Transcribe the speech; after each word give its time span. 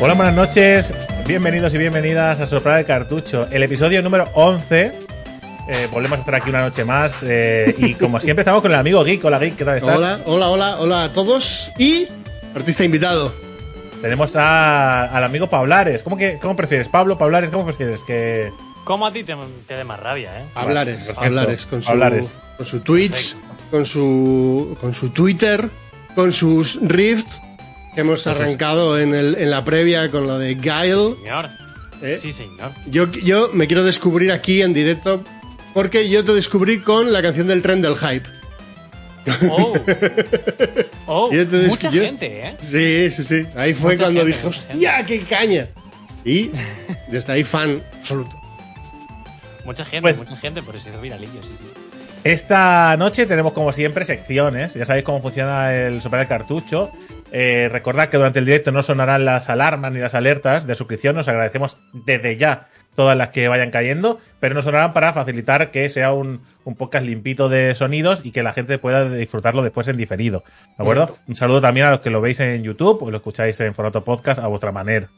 Hola, 0.00 0.14
buenas 0.14 0.34
noches. 0.34 0.92
Bienvenidos 1.26 1.74
y 1.74 1.78
bienvenidas 1.78 2.40
a 2.40 2.46
Soplar 2.46 2.80
el 2.80 2.86
Cartucho, 2.86 3.48
el 3.50 3.62
episodio 3.62 4.00
número 4.02 4.24
11. 4.34 4.92
Eh, 5.70 5.88
volvemos 5.92 6.18
a 6.18 6.20
estar 6.20 6.34
aquí 6.34 6.50
una 6.50 6.62
noche 6.62 6.84
más. 6.84 7.18
eh, 7.22 7.74
y 7.78 7.94
como 7.94 8.20
siempre, 8.20 8.42
estamos 8.42 8.62
con 8.62 8.70
el 8.70 8.78
amigo 8.78 9.02
Geek. 9.04 9.24
Hola, 9.24 9.38
Geek, 9.38 9.56
¿qué 9.56 9.64
tal 9.64 9.78
estás? 9.78 9.96
Hola, 9.96 10.20
hola, 10.26 10.48
hola, 10.50 10.76
hola 10.78 11.04
a 11.04 11.12
todos 11.12 11.70
y 11.78 12.06
artista 12.54 12.84
invitado. 12.84 13.32
Tenemos 14.00 14.36
a- 14.36 15.06
al 15.06 15.24
amigo 15.24 15.48
Pablares. 15.48 16.02
¿Cómo, 16.02 16.16
que, 16.16 16.38
¿Cómo 16.40 16.54
prefieres? 16.54 16.88
¿Pablo, 16.88 17.18
Pablares? 17.18 17.50
¿Cómo 17.50 17.64
prefieres? 17.64 18.04
Que. 18.04 18.50
¿Cómo 18.84 19.06
a 19.06 19.12
ti 19.12 19.24
te, 19.24 19.34
te 19.66 19.74
dé 19.76 19.84
más 19.84 20.00
rabia, 20.00 20.30
eh? 20.40 20.44
Hablares, 20.54 20.96
perfecto. 20.98 21.20
hablares 21.22 21.66
con 21.66 21.82
su, 21.82 21.90
Hablares. 21.90 22.36
con 22.56 22.64
su 22.64 22.80
Twitch, 22.80 23.36
con 23.70 23.84
su, 23.84 24.78
con 24.80 24.94
su 24.94 25.10
Twitter, 25.10 25.68
con 26.14 26.32
sus 26.32 26.78
Rift 26.80 27.28
hemos 28.00 28.26
arrancado 28.26 28.98
en, 28.98 29.14
el, 29.14 29.34
en 29.36 29.50
la 29.50 29.64
previa 29.64 30.10
con 30.10 30.26
lo 30.26 30.38
de 30.38 30.54
Guile. 30.54 31.14
Señor. 31.16 31.48
¿eh? 32.02 32.18
Sí, 32.22 32.32
señor. 32.32 32.72
Yo, 32.86 33.10
yo 33.12 33.50
me 33.52 33.66
quiero 33.66 33.84
descubrir 33.84 34.32
aquí 34.32 34.62
en 34.62 34.72
directo 34.72 35.22
porque 35.74 36.08
yo 36.08 36.24
te 36.24 36.32
descubrí 36.34 36.80
con 36.80 37.12
la 37.12 37.22
canción 37.22 37.46
del 37.48 37.62
tren 37.62 37.82
del 37.82 37.96
hype. 37.96 38.28
Oh. 39.50 39.74
Oh, 41.10 41.30
Yo 41.32 41.46
te 41.48 41.56
des- 41.58 41.68
mucha 41.68 41.90
yo- 41.90 42.02
gente, 42.02 42.46
eh. 42.48 42.56
Sí, 42.60 43.10
sí, 43.10 43.24
sí. 43.24 43.46
Ahí 43.56 43.72
fue 43.72 43.92
Mucha 43.92 44.04
cuando 44.04 44.20
gente, 44.20 44.36
dije, 44.36 44.46
¡hostia, 44.46 45.06
qué 45.06 45.20
caña! 45.22 45.68
Y 46.22 46.50
desde 47.10 47.32
ahí 47.32 47.44
fan 47.44 47.82
absoluto. 47.98 48.30
Mucha 49.64 49.84
gente, 49.86 50.02
Pues- 50.02 50.18
mucha 50.18 50.36
gente, 50.36 50.62
por 50.62 50.76
eso 50.76 50.90
hizo 50.90 51.00
viralillo, 51.00 51.42
sí, 51.42 51.54
sí. 51.58 51.64
Esta 52.24 52.94
noche 52.98 53.24
tenemos, 53.26 53.52
como 53.54 53.72
siempre, 53.72 54.04
secciones. 54.04 54.74
Ya 54.74 54.84
sabéis 54.84 55.04
cómo 55.06 55.22
funciona 55.22 55.74
el 55.74 56.02
Soplar 56.02 56.22
el 56.22 56.28
Cartucho. 56.28 56.90
Eh, 57.32 57.68
recordad 57.70 58.08
que 58.08 58.16
durante 58.16 58.38
el 58.38 58.46
directo 58.46 58.72
no 58.72 58.82
sonarán 58.82 59.24
las 59.24 59.48
alarmas 59.48 59.92
ni 59.92 59.98
las 60.00 60.14
alertas 60.14 60.66
de 60.66 60.74
suscripción. 60.74 61.16
Os 61.18 61.28
agradecemos 61.28 61.76
desde 61.92 62.36
ya 62.36 62.68
todas 62.94 63.16
las 63.16 63.28
que 63.28 63.46
vayan 63.48 63.70
cayendo, 63.70 64.18
pero 64.40 64.54
no 64.54 64.62
sonarán 64.62 64.92
para 64.92 65.12
facilitar 65.12 65.70
que 65.70 65.88
sea 65.90 66.12
un, 66.12 66.40
un 66.64 66.74
podcast 66.74 67.04
limpito 67.04 67.48
de 67.48 67.74
sonidos 67.76 68.22
y 68.24 68.32
que 68.32 68.42
la 68.42 68.52
gente 68.52 68.78
pueda 68.78 69.08
disfrutarlo 69.08 69.62
después 69.62 69.86
en 69.88 69.96
diferido. 69.96 70.42
¿De 70.76 70.82
acuerdo? 70.82 71.06
Correcto. 71.06 71.24
Un 71.28 71.36
saludo 71.36 71.60
también 71.60 71.86
a 71.86 71.90
los 71.90 72.00
que 72.00 72.10
lo 72.10 72.20
veis 72.20 72.40
en 72.40 72.62
YouTube 72.64 73.02
o 73.02 73.10
lo 73.10 73.18
escucháis 73.18 73.60
en 73.60 73.72
formato 73.74 74.02
podcast 74.02 74.40
a 74.40 74.46
vuestra 74.48 74.72
manera. 74.72 75.08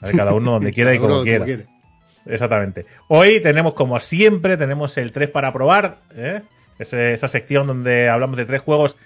¿Vale? 0.00 0.16
Cada 0.16 0.32
uno 0.34 0.52
donde 0.52 0.70
quiera 0.72 0.92
y 0.94 0.98
como 0.98 1.22
quiera. 1.22 1.44
quiere. 1.44 1.66
Exactamente. 2.26 2.86
Hoy 3.08 3.40
tenemos, 3.40 3.74
como 3.74 3.98
siempre, 4.00 4.56
tenemos 4.56 4.96
el 4.96 5.12
3 5.12 5.28
para 5.28 5.52
probar. 5.52 5.98
¿eh? 6.16 6.42
Ese- 6.78 7.12
esa 7.12 7.28
sección 7.28 7.66
donde 7.68 8.08
hablamos 8.08 8.36
de 8.36 8.46
tres 8.46 8.60
juegos 8.62 8.96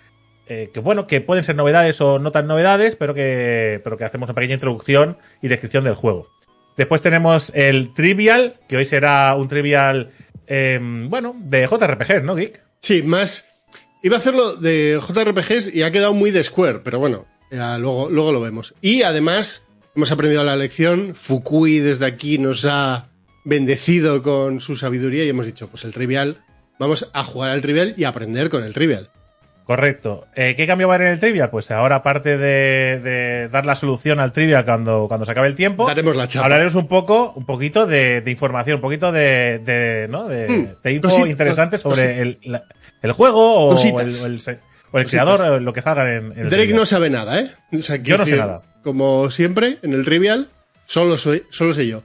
eh, 0.49 0.71
que, 0.73 0.81
bueno, 0.81 1.07
que 1.07 1.21
pueden 1.21 1.45
ser 1.45 1.57
novedades 1.57 2.01
o 2.01 2.19
no 2.19 2.31
tan 2.31 2.47
novedades, 2.47 2.97
pero 2.97 3.15
que, 3.15 3.81
pero 3.83 3.97
que 3.97 4.05
hacemos 4.05 4.29
una 4.29 4.35
pequeña 4.35 4.55
introducción 4.55 5.19
y 5.43 5.49
descripción 5.49 5.85
del 5.85 5.95
juego. 5.95 6.29
Después 6.77 7.03
tenemos 7.03 7.51
el 7.55 7.95
Trivial, 7.95 8.61
que 8.69 8.77
hoy 8.77 8.85
será 8.85 9.35
un 9.35 9.49
Trivial, 9.49 10.13
eh, 10.47 10.79
bueno, 10.81 11.35
de 11.39 11.67
JRPG, 11.67 12.23
¿no, 12.23 12.35
Geek? 12.35 12.63
Sí, 12.81 13.03
más. 13.03 13.47
Iba 14.03 14.17
a 14.17 14.19
hacerlo 14.21 14.55
de 14.55 15.01
JRPGs 15.01 15.75
y 15.75 15.83
ha 15.83 15.91
quedado 15.91 16.15
muy 16.15 16.31
de 16.31 16.45
Square, 16.45 16.81
pero 16.85 16.99
bueno, 17.01 17.27
luego, 17.51 18.09
luego 18.11 18.31
lo 18.31 18.41
vemos. 18.41 18.75
Y 18.81 19.03
además, 19.03 19.65
hemos 19.97 20.13
aprendido 20.13 20.45
la 20.45 20.55
lección. 20.55 21.15
Fukui 21.15 21.81
desde 21.81 22.07
aquí 22.07 22.39
nos 22.39 22.65
ha 22.67 23.09
bendecido 23.45 24.23
con 24.23 24.61
su 24.61 24.77
sabiduría 24.77 25.25
y 25.25 25.29
hemos 25.31 25.47
dicho, 25.47 25.69
pues 25.69 25.85
el 25.85 25.93
trivial, 25.93 26.45
vamos 26.79 27.09
a 27.13 27.25
jugar 27.25 27.51
al 27.51 27.63
trivial 27.63 27.95
y 27.97 28.05
aprender 28.05 28.51
con 28.51 28.63
el 28.63 28.75
trivial. 28.75 29.11
Correcto. 29.67 30.27
Eh, 30.37 30.55
¿Qué 30.57 30.65
cambio 30.67 30.87
va 30.87 30.95
a 30.95 30.97
haber 30.97 31.09
en 31.09 31.15
el 31.15 31.21
Trivial? 31.21 31.51
Pues 31.51 31.73
ahora, 31.73 31.97
aparte 31.97 32.39
de, 32.39 33.01
de 33.01 33.49
dar 33.49 33.67
la 33.67 33.75
solución 33.75 34.21
al 34.21 34.31
Trivial 34.33 34.65
cuando, 34.65 35.07
cuando 35.09 35.27
se 35.27 35.33
acabe 35.33 35.49
el 35.49 35.57
tiempo, 35.57 35.89
Daremos 35.89 36.15
la 36.15 36.29
chapa. 36.29 36.45
hablaremos 36.45 36.77
un 36.77 36.87
poco, 36.87 37.33
un 37.35 37.45
poquito 37.45 37.85
de, 37.85 38.21
de 38.21 38.31
información, 38.31 38.77
un 38.77 38.81
poquito 38.83 39.11
de, 39.11 39.59
de, 39.65 40.07
¿no? 40.09 40.29
de, 40.29 40.49
Mm, 40.49 40.69
de 40.85 40.93
info 40.93 41.27
interesante 41.27 41.79
sobre 41.79 42.21
el, 42.23 42.39
la- 42.45 42.63
el 43.03 43.11
juego 43.13 43.67
o 43.67 43.71
Cositas. 43.73 44.03
el, 44.03 44.23
o 44.23 44.27
el 44.27 44.59
o 44.93 44.99
el 45.01 45.07
creador, 45.07 45.41
o 45.41 45.59
lo 45.59 45.73
que 45.73 45.83
salga 45.83 46.15
en, 46.15 46.27
en 46.27 46.31
el 46.31 46.35
Drake 46.49 46.57
Trivial. 46.59 46.77
no 46.77 46.87
sabe 46.87 47.11
nada, 47.11 47.41
¿eh? 47.41 47.51
O 47.77 47.83
sea, 47.83 48.01
quiero 48.01 48.19
Yo 48.25 48.25
no 48.25 48.25
sé 48.25 48.37
nada. 48.37 48.63
Como 48.85 49.31
siempre, 49.31 49.79
en 49.83 49.93
el 49.95 50.05
trivial, 50.05 50.49
solo, 50.85 51.19
soy, 51.19 51.43
solo 51.51 51.75
sé 51.75 51.89
yo. 51.89 52.05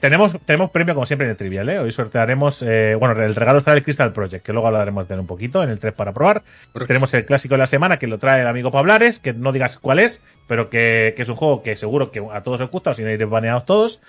Tenemos, 0.00 0.36
tenemos 0.44 0.70
premio 0.70 0.94
como 0.94 1.06
siempre 1.06 1.26
en 1.26 1.30
el 1.30 1.36
Trivial, 1.38 1.68
¿eh? 1.70 1.78
Hoy 1.78 1.90
sortearemos, 1.90 2.62
eh, 2.62 2.94
bueno, 2.98 3.20
el 3.22 3.34
regalo 3.34 3.58
estará 3.58 3.76
el 3.78 3.82
Crystal 3.82 4.12
Project, 4.12 4.44
que 4.44 4.52
luego 4.52 4.66
hablaremos 4.66 5.08
de 5.08 5.14
él 5.14 5.20
un 5.20 5.26
poquito 5.26 5.62
en 5.62 5.70
el 5.70 5.78
3 5.78 5.94
para 5.94 6.12
probar. 6.12 6.42
Correcto. 6.72 6.86
Tenemos 6.86 7.14
el 7.14 7.24
clásico 7.24 7.54
de 7.54 7.58
la 7.58 7.66
semana 7.66 7.98
que 7.98 8.06
lo 8.06 8.18
trae 8.18 8.42
el 8.42 8.46
amigo 8.46 8.70
Pablares, 8.70 9.18
que 9.18 9.32
no 9.32 9.52
digas 9.52 9.78
cuál 9.78 9.98
es, 9.98 10.20
pero 10.46 10.68
que, 10.68 11.14
que 11.16 11.22
es 11.22 11.28
un 11.30 11.36
juego 11.36 11.62
que 11.62 11.76
seguro 11.76 12.10
que 12.10 12.22
a 12.30 12.42
todos 12.42 12.60
os 12.60 12.70
gusta, 12.70 12.90
o 12.90 12.94
si 12.94 13.02
no 13.02 13.10
iréis 13.10 13.30
baneados 13.30 13.64
todos. 13.64 14.00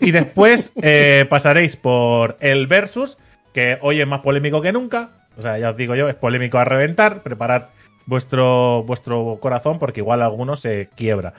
Y 0.00 0.10
después 0.10 0.72
eh, 0.82 1.26
pasaréis 1.30 1.76
por 1.76 2.36
el 2.40 2.66
Versus, 2.66 3.16
que 3.54 3.78
hoy 3.82 4.00
es 4.00 4.06
más 4.06 4.20
polémico 4.20 4.60
que 4.60 4.72
nunca. 4.72 5.10
O 5.38 5.42
sea, 5.42 5.58
ya 5.58 5.70
os 5.70 5.76
digo 5.76 5.94
yo, 5.94 6.08
es 6.08 6.16
polémico 6.16 6.58
a 6.58 6.64
reventar. 6.64 7.22
Preparad 7.22 7.66
vuestro, 8.06 8.82
vuestro 8.84 9.38
corazón 9.40 9.78
porque 9.78 10.00
igual 10.00 10.22
alguno 10.22 10.56
se 10.56 10.88
quiebra. 10.94 11.34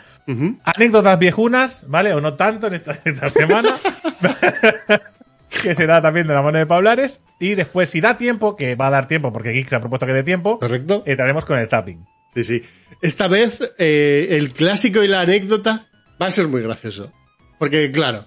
Anécdotas 0.63 1.17
viejunas, 1.19 1.85
¿vale? 1.87 2.13
O 2.13 2.21
no 2.21 2.35
tanto 2.35 2.67
en 2.67 2.75
esta, 2.75 2.99
esta 3.03 3.29
semana. 3.29 3.77
que 5.61 5.75
será 5.75 6.01
también 6.01 6.27
de 6.27 6.33
la 6.33 6.41
mano 6.41 6.57
de 6.57 6.65
Pablares. 6.65 7.21
Y 7.39 7.55
después, 7.55 7.89
si 7.89 8.01
da 8.01 8.17
tiempo, 8.17 8.55
que 8.55 8.75
va 8.75 8.87
a 8.87 8.91
dar 8.91 9.07
tiempo 9.07 9.31
porque 9.33 9.51
Geek 9.51 9.67
se 9.69 9.75
ha 9.75 9.79
propuesto 9.79 10.05
que 10.05 10.13
dé 10.13 10.23
tiempo, 10.23 10.59
¿Correcto? 10.59 11.03
entraremos 11.05 11.45
con 11.45 11.57
el 11.57 11.67
tapping. 11.69 12.05
Sí, 12.35 12.43
sí. 12.43 12.63
Esta 13.01 13.27
vez 13.27 13.73
eh, 13.77 14.27
el 14.31 14.51
clásico 14.53 15.03
y 15.03 15.07
la 15.07 15.21
anécdota 15.21 15.85
va 16.21 16.27
a 16.27 16.31
ser 16.31 16.47
muy 16.47 16.61
gracioso. 16.61 17.11
Porque, 17.57 17.91
claro. 17.91 18.25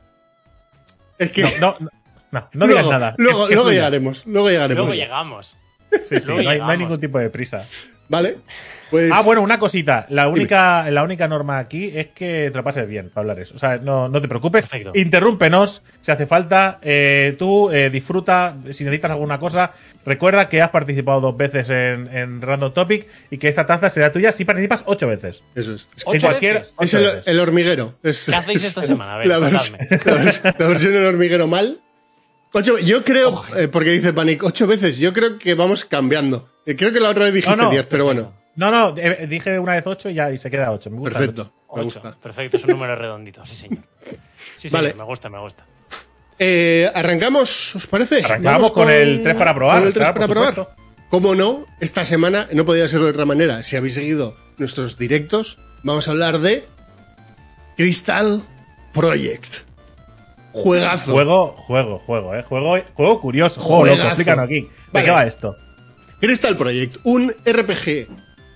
Es 1.18 1.30
que. 1.30 1.42
No, 1.60 1.76
no, 1.80 1.90
no, 2.32 2.48
no 2.54 2.66
digas 2.66 2.82
luego, 2.84 2.90
nada. 2.92 3.14
Luego, 3.18 3.44
Es- 3.44 3.50
es 3.50 3.54
luego 3.56 3.70
llegaremos. 3.70 4.26
Luego 4.26 4.48
llegaremos. 4.50 4.86
Luego 4.86 5.00
llegamos. 5.00 5.56
Sí, 5.90 5.98
sí, 6.20 6.26
luego 6.26 6.26
no, 6.26 6.38
hay, 6.38 6.44
no 6.44 6.50
hay 6.50 6.54
llegamos. 6.56 6.78
ningún 6.78 7.00
tipo 7.00 7.18
de 7.18 7.30
prisa. 7.30 7.64
Vale. 8.10 8.36
Pues. 8.90 9.08
Ah, 9.14 9.22
bueno, 9.24 9.40
una 9.40 9.60
cosita. 9.60 10.04
La 10.08 10.26
única, 10.28 10.90
la 10.90 11.04
única 11.04 11.28
norma 11.28 11.58
aquí 11.58 11.92
es 11.94 12.08
que 12.08 12.50
te 12.50 12.56
lo 12.58 12.64
pases 12.64 12.88
bien, 12.88 13.08
Pablares. 13.08 13.52
O 13.52 13.58
sea, 13.58 13.78
no, 13.78 14.08
no 14.08 14.20
te 14.20 14.26
preocupes. 14.26 14.66
Perfecto. 14.66 14.90
Interrúmpenos 14.96 15.80
si 16.02 16.10
hace 16.10 16.26
falta. 16.26 16.80
Eh, 16.82 17.36
tú 17.38 17.70
eh, 17.70 17.88
disfruta. 17.88 18.56
Si 18.72 18.82
necesitas 18.82 19.12
alguna 19.12 19.38
cosa, 19.38 19.70
recuerda 20.04 20.48
que 20.48 20.60
has 20.60 20.70
participado 20.70 21.20
dos 21.20 21.36
veces 21.36 21.70
en, 21.70 22.08
en 22.12 22.42
Random 22.42 22.74
Topic 22.74 23.06
y 23.30 23.38
que 23.38 23.46
esta 23.46 23.64
taza 23.64 23.90
será 23.90 24.10
tuya 24.10 24.32
si 24.32 24.44
participas 24.44 24.82
ocho 24.86 25.06
veces. 25.06 25.44
Eso 25.54 25.72
es. 25.74 25.88
Es, 25.96 26.02
En 26.04 26.08
¿Ocho 26.16 26.26
cualquier- 26.26 26.54
veces? 26.58 26.74
ocho 26.76 26.84
es 26.84 26.94
el, 26.94 27.02
veces. 27.04 27.26
el 27.28 27.38
hormiguero. 27.38 27.94
Es, 28.02 28.24
¿Qué 28.28 28.34
hacéis 28.34 28.64
esta 28.64 28.82
semana? 28.82 29.14
A 29.14 29.18
ver, 29.18 29.26
la, 29.28 29.38
vers- 29.38 29.70
la 30.04 30.14
vers- 30.24 30.54
la 30.58 30.66
versión 30.66 30.92
del 30.94 31.06
hormiguero 31.06 31.46
mal. 31.46 31.78
Ocho, 32.52 32.78
yo 32.78 33.04
creo, 33.04 33.44
eh, 33.56 33.68
porque 33.68 33.90
dice 33.90 34.12
Panic, 34.12 34.42
ocho 34.42 34.66
veces. 34.66 34.98
Yo 34.98 35.12
creo 35.12 35.38
que 35.38 35.54
vamos 35.54 35.84
cambiando. 35.84 36.48
Eh, 36.66 36.74
Creo 36.76 36.92
que 36.92 37.00
la 37.00 37.10
otra 37.10 37.24
vez 37.24 37.34
dijiste 37.34 37.56
No, 37.56 37.64
no, 37.64 37.70
diez, 37.70 37.86
pero 37.86 38.04
bueno. 38.06 38.32
No, 38.56 38.70
no, 38.70 38.94
eh, 38.96 39.26
dije 39.28 39.58
una 39.58 39.74
vez 39.74 39.86
ocho 39.86 40.08
y 40.10 40.14
ya 40.14 40.30
y 40.30 40.36
se 40.36 40.50
queda 40.50 40.70
ocho. 40.72 40.90
Me 40.90 40.98
gusta 40.98 41.18
el 41.20 41.26
Perfecto. 41.26 41.42
ocho. 41.42 41.52
Me 41.76 41.82
Ocho. 41.82 41.84
gusta. 42.00 42.16
Perfecto, 42.20 42.56
es 42.56 42.64
un 42.64 42.70
número 42.70 42.96
redondito, 42.96 43.46
sí, 43.46 43.54
señor. 43.54 43.84
Sí, 44.56 44.68
señor, 44.68 44.72
Vale. 44.84 44.94
me 44.94 45.04
gusta, 45.04 45.28
me 45.30 45.38
gusta. 45.38 45.64
Eh, 46.38 46.90
¿Arrancamos, 46.94 47.76
os 47.76 47.86
parece? 47.86 48.24
Arrancamos 48.24 48.72
con 48.72 48.90
el 48.90 49.22
tres 49.22 49.36
para 49.36 49.54
probar, 49.54 49.78
Con 49.78 49.86
el 49.88 49.92
3 49.94 50.02
claro, 50.04 50.14
para 50.20 50.28
probar. 50.54 50.68
Como 51.08 51.34
no, 51.36 51.66
esta 51.80 52.04
semana 52.04 52.48
no 52.52 52.64
podía 52.64 52.88
ser 52.88 53.00
de 53.00 53.10
otra 53.10 53.24
manera. 53.24 53.62
Si 53.62 53.76
habéis 53.76 53.94
seguido 53.94 54.36
nuestros 54.58 54.98
directos, 54.98 55.58
vamos 55.84 56.08
a 56.08 56.10
hablar 56.12 56.38
de 56.40 56.64
Crystal 57.76 58.42
Project. 58.92 59.69
Juegazo. 60.52 61.12
Juego, 61.12 61.54
juego, 61.56 61.98
juego, 61.98 62.34
eh. 62.34 62.42
Juego, 62.42 62.76
juego 62.94 63.20
curioso, 63.20 63.60
juego 63.60 63.84
loco. 63.84 63.96
Juegazo. 63.96 64.08
Explícanos 64.08 64.44
aquí. 64.44 64.60
¿De 64.60 64.68
Vale. 64.92 65.04
qué 65.04 65.10
va 65.10 65.26
esto? 65.26 65.56
Crystal 66.20 66.56
Project, 66.56 66.96
un 67.04 67.30
RPG, 67.30 68.08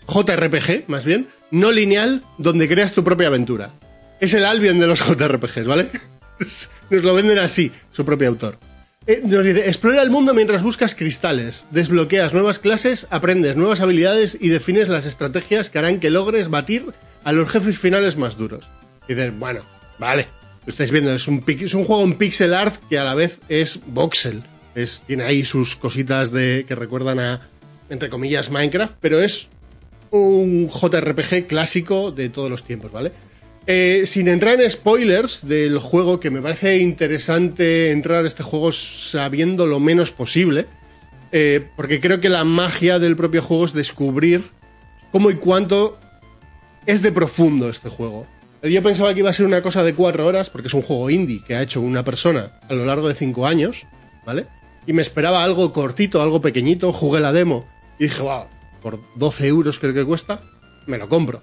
JRPG 0.06 0.84
más 0.88 1.04
bien, 1.04 1.28
no 1.50 1.72
lineal, 1.72 2.22
donde 2.36 2.68
creas 2.68 2.92
tu 2.92 3.02
propia 3.04 3.28
aventura. 3.28 3.70
Es 4.20 4.34
el 4.34 4.44
Albion 4.44 4.78
de 4.78 4.86
los 4.86 5.00
JRPGs, 5.00 5.66
¿vale? 5.66 5.88
Nos 6.90 7.02
lo 7.02 7.14
venden 7.14 7.38
así, 7.38 7.72
su 7.92 8.04
propio 8.04 8.28
autor. 8.28 8.58
Eh, 9.06 9.20
nos 9.22 9.44
dice, 9.44 9.68
explora 9.68 10.00
el 10.00 10.08
mundo 10.08 10.32
mientras 10.32 10.62
buscas 10.62 10.94
cristales, 10.94 11.66
desbloqueas 11.70 12.32
nuevas 12.32 12.58
clases, 12.58 13.06
aprendes 13.10 13.54
nuevas 13.54 13.80
habilidades 13.80 14.38
y 14.40 14.48
defines 14.48 14.88
las 14.88 15.04
estrategias 15.04 15.68
que 15.68 15.78
harán 15.78 16.00
que 16.00 16.08
logres 16.08 16.48
batir 16.48 16.86
a 17.22 17.32
los 17.32 17.50
jefes 17.50 17.78
finales 17.78 18.16
más 18.16 18.38
duros. 18.38 18.70
Y 19.06 19.12
dices, 19.14 19.38
bueno, 19.38 19.60
vale, 19.98 20.26
lo 20.66 20.70
estáis 20.70 20.90
viendo, 20.90 21.12
es 21.12 21.28
un, 21.28 21.42
es 21.46 21.74
un 21.74 21.84
juego 21.84 22.02
en 22.04 22.14
pixel 22.14 22.54
art 22.54 22.76
que 22.88 22.98
a 22.98 23.04
la 23.04 23.14
vez 23.14 23.40
es 23.48 23.80
voxel. 23.86 24.42
Es, 24.74 25.02
tiene 25.06 25.24
ahí 25.24 25.44
sus 25.44 25.76
cositas 25.76 26.32
de, 26.32 26.64
que 26.66 26.74
recuerdan 26.74 27.20
a, 27.20 27.40
entre 27.90 28.08
comillas, 28.08 28.50
Minecraft, 28.50 28.94
pero 29.00 29.20
es 29.20 29.48
un 30.10 30.68
JRPG 30.68 31.46
clásico 31.46 32.12
de 32.12 32.28
todos 32.28 32.50
los 32.50 32.64
tiempos, 32.64 32.92
¿vale? 32.92 33.12
Eh, 33.66 34.04
sin 34.06 34.28
entrar 34.28 34.60
en 34.60 34.70
spoilers 34.70 35.46
del 35.46 35.78
juego, 35.78 36.20
que 36.20 36.30
me 36.30 36.42
parece 36.42 36.78
interesante 36.78 37.90
entrar 37.92 38.24
a 38.24 38.28
este 38.28 38.42
juego 38.42 38.72
sabiendo 38.72 39.66
lo 39.66 39.80
menos 39.80 40.10
posible, 40.10 40.66
eh, 41.32 41.66
porque 41.76 42.00
creo 42.00 42.20
que 42.20 42.28
la 42.28 42.44
magia 42.44 42.98
del 42.98 43.16
propio 43.16 43.42
juego 43.42 43.64
es 43.64 43.72
descubrir 43.72 44.44
cómo 45.12 45.30
y 45.30 45.34
cuánto 45.34 45.98
es 46.86 47.02
de 47.02 47.10
profundo 47.10 47.70
este 47.70 47.88
juego. 47.88 48.26
Yo 48.64 48.82
pensaba 48.82 49.12
que 49.12 49.20
iba 49.20 49.28
a 49.28 49.34
ser 49.34 49.44
una 49.44 49.60
cosa 49.60 49.82
de 49.82 49.94
cuatro 49.94 50.26
horas, 50.26 50.48
porque 50.48 50.68
es 50.68 50.74
un 50.74 50.80
juego 50.80 51.10
indie 51.10 51.42
que 51.46 51.54
ha 51.54 51.60
hecho 51.60 51.82
una 51.82 52.02
persona 52.02 52.50
a 52.66 52.72
lo 52.72 52.86
largo 52.86 53.08
de 53.08 53.14
cinco 53.14 53.46
años, 53.46 53.86
¿vale? 54.24 54.46
Y 54.86 54.94
me 54.94 55.02
esperaba 55.02 55.44
algo 55.44 55.72
cortito, 55.74 56.22
algo 56.22 56.40
pequeñito, 56.40 56.90
jugué 56.92 57.20
la 57.20 57.32
demo 57.32 57.68
y 57.98 58.04
dije, 58.04 58.22
wow, 58.22 58.44
por 58.80 59.00
12 59.16 59.46
euros 59.48 59.78
creo 59.78 59.92
que 59.92 60.04
cuesta, 60.04 60.40
me 60.86 60.96
lo 60.96 61.10
compro. 61.10 61.42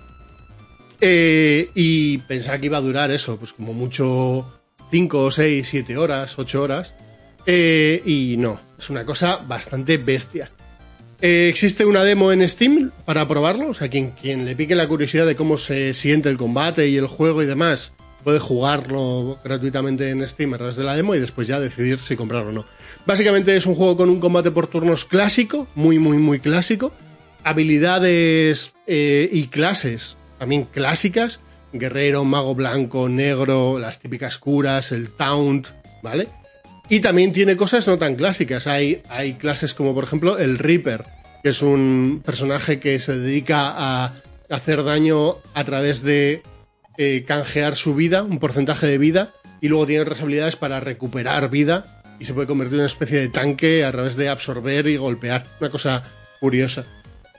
Eh, 0.99 1.69
y 1.75 2.17
pensaba 2.19 2.57
que 2.57 2.65
iba 2.65 2.77
a 2.77 2.81
durar 2.81 3.11
eso, 3.11 3.37
pues 3.37 3.53
como 3.53 3.73
mucho 3.73 4.61
5, 4.89 5.29
6, 5.29 5.67
7 5.69 5.97
horas, 5.97 6.39
8 6.39 6.61
horas. 6.61 6.95
Eh, 7.45 8.01
y 8.03 8.35
no, 8.37 8.59
es 8.79 8.89
una 8.89 9.05
cosa 9.05 9.37
bastante 9.37 9.97
bestia. 9.97 10.49
Eh, 11.21 11.49
existe 11.49 11.85
una 11.85 12.03
demo 12.03 12.31
en 12.31 12.47
Steam 12.47 12.91
para 13.05 13.27
probarlo, 13.27 13.69
o 13.69 13.73
sea, 13.75 13.89
quien, 13.89 14.11
quien 14.11 14.43
le 14.43 14.55
pique 14.55 14.73
la 14.73 14.87
curiosidad 14.87 15.27
de 15.27 15.35
cómo 15.35 15.57
se 15.57 15.93
siente 15.93 16.29
el 16.29 16.37
combate 16.37 16.89
y 16.89 16.97
el 16.97 17.05
juego 17.05 17.43
y 17.43 17.45
demás, 17.45 17.93
puede 18.23 18.39
jugarlo 18.39 19.37
gratuitamente 19.43 20.09
en 20.09 20.27
Steam 20.27 20.53
a 20.55 20.57
través 20.57 20.77
de 20.77 20.83
la 20.83 20.95
demo 20.95 21.13
y 21.13 21.19
después 21.19 21.47
ya 21.47 21.59
decidir 21.59 21.99
si 21.99 22.15
comprarlo 22.15 22.49
o 22.49 22.53
no. 22.53 22.65
Básicamente 23.05 23.55
es 23.55 23.65
un 23.65 23.75
juego 23.75 23.97
con 23.97 24.09
un 24.09 24.19
combate 24.19 24.49
por 24.49 24.67
turnos 24.67 25.05
clásico, 25.05 25.67
muy, 25.75 25.99
muy, 25.99 26.17
muy 26.17 26.39
clásico. 26.39 26.91
Habilidades 27.43 28.73
eh, 28.87 29.29
y 29.31 29.47
clases 29.47 30.17
también 30.39 30.65
clásicas. 30.65 31.39
Guerrero, 31.71 32.25
mago 32.25 32.55
blanco, 32.55 33.07
negro, 33.09 33.77
las 33.77 33.99
típicas 33.99 34.39
curas, 34.39 34.91
el 34.91 35.09
taunt, 35.09 35.67
¿vale? 36.01 36.27
Y 36.91 36.99
también 36.99 37.31
tiene 37.31 37.55
cosas 37.55 37.87
no 37.87 37.97
tan 37.97 38.15
clásicas. 38.15 38.67
Hay, 38.67 39.01
hay 39.07 39.35
clases 39.35 39.73
como 39.73 39.95
por 39.95 40.03
ejemplo 40.03 40.37
el 40.37 40.57
Reaper, 40.57 41.05
que 41.41 41.51
es 41.51 41.61
un 41.61 42.21
personaje 42.25 42.81
que 42.81 42.99
se 42.99 43.17
dedica 43.17 43.73
a 43.73 44.13
hacer 44.49 44.83
daño 44.83 45.37
a 45.53 45.63
través 45.63 46.03
de 46.03 46.43
eh, 46.97 47.23
canjear 47.25 47.77
su 47.77 47.95
vida, 47.95 48.23
un 48.23 48.39
porcentaje 48.39 48.87
de 48.87 48.97
vida, 48.97 49.31
y 49.61 49.69
luego 49.69 49.87
tiene 49.87 50.01
otras 50.01 50.19
habilidades 50.19 50.57
para 50.57 50.81
recuperar 50.81 51.49
vida 51.49 52.03
y 52.19 52.25
se 52.25 52.33
puede 52.33 52.47
convertir 52.47 52.73
en 52.73 52.81
una 52.81 52.87
especie 52.87 53.19
de 53.19 53.29
tanque 53.29 53.85
a 53.85 53.91
través 53.93 54.17
de 54.17 54.27
absorber 54.27 54.85
y 54.87 54.97
golpear. 54.97 55.45
Una 55.61 55.69
cosa 55.69 56.03
curiosa. 56.41 56.83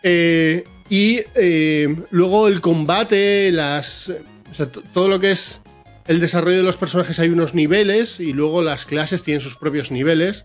Eh, 0.02 0.64
y 0.88 1.20
eh, 1.34 1.94
luego 2.10 2.48
el 2.48 2.62
combate, 2.62 3.52
las. 3.52 4.10
O 4.50 4.54
sea, 4.54 4.66
todo 4.66 5.08
lo 5.08 5.20
que 5.20 5.32
es 5.32 5.60
el 6.06 6.20
desarrollo 6.20 6.58
de 6.58 6.62
los 6.62 6.76
personajes 6.76 7.18
hay 7.18 7.28
unos 7.28 7.54
niveles 7.54 8.20
y 8.20 8.32
luego 8.32 8.62
las 8.62 8.86
clases 8.86 9.22
tienen 9.22 9.40
sus 9.40 9.56
propios 9.56 9.90
niveles 9.90 10.44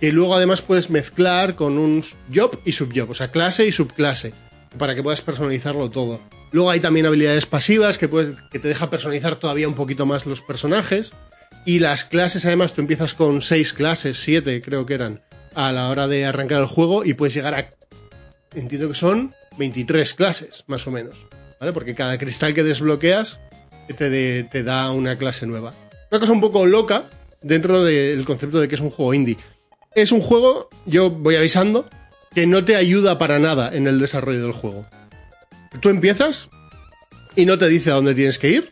que 0.00 0.12
luego 0.12 0.34
además 0.34 0.62
puedes 0.62 0.90
mezclar 0.90 1.54
con 1.54 1.78
un 1.78 2.04
job 2.32 2.58
y 2.64 2.72
subjob, 2.72 3.10
o 3.10 3.14
sea, 3.14 3.30
clase 3.30 3.66
y 3.66 3.72
subclase, 3.72 4.32
para 4.76 4.94
que 4.94 5.02
puedas 5.02 5.22
personalizarlo 5.22 5.90
todo. 5.90 6.20
Luego 6.52 6.70
hay 6.70 6.80
también 6.80 7.06
habilidades 7.06 7.46
pasivas 7.46 7.98
que, 7.98 8.08
puedes, 8.08 8.40
que 8.50 8.58
te 8.58 8.68
deja 8.68 8.90
personalizar 8.90 9.36
todavía 9.36 9.68
un 9.68 9.74
poquito 9.74 10.06
más 10.06 10.24
los 10.24 10.40
personajes. 10.40 11.12
Y 11.64 11.80
las 11.80 12.04
clases, 12.04 12.46
además, 12.46 12.72
tú 12.72 12.80
empiezas 12.80 13.14
con 13.14 13.42
seis 13.42 13.72
clases, 13.72 14.20
siete 14.20 14.62
creo 14.62 14.86
que 14.86 14.94
eran, 14.94 15.20
a 15.54 15.72
la 15.72 15.88
hora 15.88 16.06
de 16.06 16.24
arrancar 16.24 16.60
el 16.60 16.66
juego 16.66 17.04
y 17.04 17.14
puedes 17.14 17.34
llegar 17.34 17.54
a. 17.54 17.70
Entiendo 18.54 18.88
que 18.88 18.94
son 18.94 19.34
23 19.58 20.14
clases, 20.14 20.64
más 20.68 20.86
o 20.86 20.90
menos. 20.90 21.26
¿Vale? 21.60 21.72
Porque 21.72 21.94
cada 21.94 22.16
cristal 22.18 22.54
que 22.54 22.62
desbloqueas 22.62 23.40
te, 23.96 24.44
te 24.44 24.62
da 24.62 24.90
una 24.92 25.16
clase 25.16 25.46
nueva. 25.46 25.72
Una 26.10 26.20
cosa 26.20 26.32
un 26.32 26.40
poco 26.40 26.66
loca 26.66 27.04
dentro 27.42 27.82
del 27.84 28.24
concepto 28.24 28.60
de 28.60 28.68
que 28.68 28.74
es 28.74 28.80
un 28.80 28.90
juego 28.90 29.14
indie. 29.14 29.38
Es 29.94 30.12
un 30.12 30.20
juego, 30.20 30.68
yo 30.86 31.10
voy 31.10 31.36
avisando, 31.36 31.88
que 32.34 32.46
no 32.46 32.64
te 32.64 32.76
ayuda 32.76 33.18
para 33.18 33.38
nada 33.38 33.74
en 33.74 33.86
el 33.86 33.98
desarrollo 33.98 34.42
del 34.42 34.52
juego. 34.52 34.86
Tú 35.80 35.88
empiezas 35.88 36.48
y 37.36 37.46
no 37.46 37.58
te 37.58 37.68
dice 37.68 37.90
a 37.90 37.94
dónde 37.94 38.14
tienes 38.14 38.38
que 38.38 38.50
ir. 38.50 38.70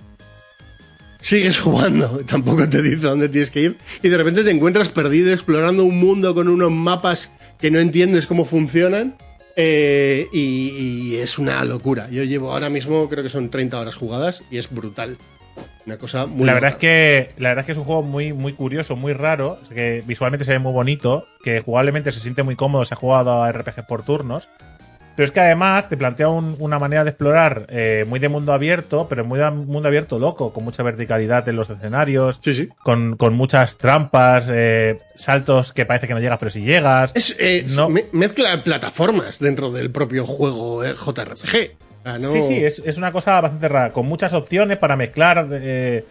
Sigues 1.20 1.58
jugando, 1.60 2.20
tampoco 2.26 2.68
te 2.68 2.82
dice 2.82 3.06
a 3.06 3.10
dónde 3.10 3.28
tienes 3.28 3.50
que 3.50 3.60
ir. 3.60 3.78
Y 4.02 4.08
de 4.08 4.16
repente 4.16 4.44
te 4.44 4.50
encuentras 4.50 4.88
perdido 4.88 5.32
explorando 5.32 5.84
un 5.84 5.98
mundo 5.98 6.34
con 6.34 6.48
unos 6.48 6.70
mapas 6.70 7.30
que 7.58 7.70
no 7.70 7.78
entiendes 7.78 8.26
cómo 8.26 8.44
funcionan. 8.44 9.16
Eh, 9.56 10.28
y, 10.32 10.68
y 10.76 11.16
es 11.16 11.38
una 11.38 11.64
locura. 11.64 12.08
Yo 12.10 12.22
llevo 12.24 12.52
ahora 12.52 12.68
mismo, 12.68 13.08
creo 13.08 13.22
que 13.22 13.30
son 13.30 13.48
30 13.48 13.80
horas 13.80 13.94
jugadas 13.94 14.42
y 14.50 14.58
es 14.58 14.70
brutal. 14.70 15.16
Una 15.86 15.98
cosa 15.98 16.26
muy 16.26 16.44
la 16.46 16.54
verdad 16.54 16.72
es 16.72 16.76
que 16.76 17.30
la 17.38 17.50
verdad 17.50 17.62
es 17.62 17.66
que 17.66 17.72
es 17.72 17.78
un 17.78 17.84
juego 17.84 18.02
muy 18.02 18.32
muy 18.32 18.52
curioso, 18.52 18.96
muy 18.96 19.12
raro, 19.12 19.58
que 19.72 20.02
visualmente 20.04 20.44
se 20.44 20.52
ve 20.52 20.58
muy 20.58 20.72
bonito, 20.72 21.26
que 21.44 21.60
jugablemente 21.60 22.10
se 22.10 22.20
siente 22.20 22.42
muy 22.42 22.56
cómodo, 22.56 22.84
se 22.84 22.94
ha 22.94 22.96
jugado 22.96 23.42
a 23.42 23.52
RPG 23.52 23.86
por 23.86 24.02
turnos. 24.02 24.48
Pero 25.16 25.24
es 25.24 25.32
que 25.32 25.40
además 25.40 25.88
te 25.88 25.96
plantea 25.96 26.28
un- 26.28 26.56
una 26.58 26.78
manera 26.78 27.02
de 27.02 27.10
explorar 27.10 27.66
eh, 27.70 28.04
muy 28.06 28.20
de 28.20 28.28
mundo 28.28 28.52
abierto, 28.52 29.06
pero 29.08 29.24
muy 29.24 29.38
de 29.38 29.50
mundo 29.50 29.88
abierto 29.88 30.18
loco, 30.18 30.52
con 30.52 30.62
mucha 30.62 30.82
verticalidad 30.82 31.48
en 31.48 31.56
los 31.56 31.70
escenarios, 31.70 32.38
Sí, 32.42 32.52
sí. 32.54 32.68
con, 32.82 33.16
con 33.16 33.32
muchas 33.34 33.78
trampas, 33.78 34.50
eh, 34.52 34.98
saltos 35.14 35.72
que 35.72 35.86
parece 35.86 36.06
que 36.06 36.12
no 36.14 36.20
llegas, 36.20 36.38
pero 36.38 36.50
si 36.50 36.60
llegas. 36.62 37.12
Es, 37.14 37.34
eh, 37.38 37.64
No. 37.76 37.88
me- 37.88 38.04
mezcla 38.12 38.62
plataformas 38.62 39.38
dentro 39.40 39.70
del 39.72 39.90
propio 39.90 40.26
juego 40.26 40.84
eh, 40.84 40.92
JRPG. 40.94 41.76
No- 42.20 42.30
Sí, 42.30 42.40
sí, 42.42 42.64
es, 42.64 42.80
es 42.84 42.98
una 42.98 43.10
cosa 43.10 43.40
bastante 43.40 43.68
rara, 43.68 43.90
con 43.92 44.06
muchas 44.06 44.32
opciones 44.32 44.78
para 44.78 44.94
mezclar 44.96 45.48
eh, 45.50 46.04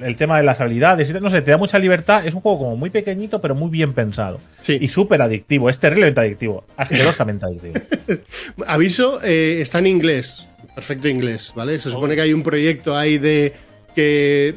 el 0.00 0.16
tema 0.16 0.36
de 0.38 0.42
las 0.44 0.60
habilidades. 0.60 1.20
No 1.20 1.30
sé, 1.30 1.42
te 1.42 1.50
da 1.50 1.56
mucha 1.56 1.78
libertad. 1.78 2.26
Es 2.26 2.34
un 2.34 2.40
juego 2.40 2.58
como 2.58 2.76
muy 2.76 2.90
pequeñito, 2.90 3.40
pero 3.40 3.54
muy 3.54 3.70
bien 3.70 3.92
pensado. 3.94 4.40
Sí. 4.62 4.78
Y 4.80 4.88
súper 4.88 5.22
adictivo, 5.22 5.70
es 5.70 5.78
terriblemente 5.78 6.20
adictivo, 6.20 6.64
asquerosamente 6.76 7.46
adictivo. 7.46 7.74
Aviso, 8.66 9.20
eh, 9.22 9.58
está 9.60 9.78
en 9.78 9.86
inglés, 9.86 10.46
perfecto 10.74 11.08
inglés, 11.08 11.52
¿vale? 11.54 11.78
Se 11.78 11.90
supone 11.90 12.14
que 12.14 12.22
hay 12.22 12.32
un 12.32 12.42
proyecto 12.42 12.96
ahí 12.96 13.18
de 13.18 13.52
que 13.94 14.56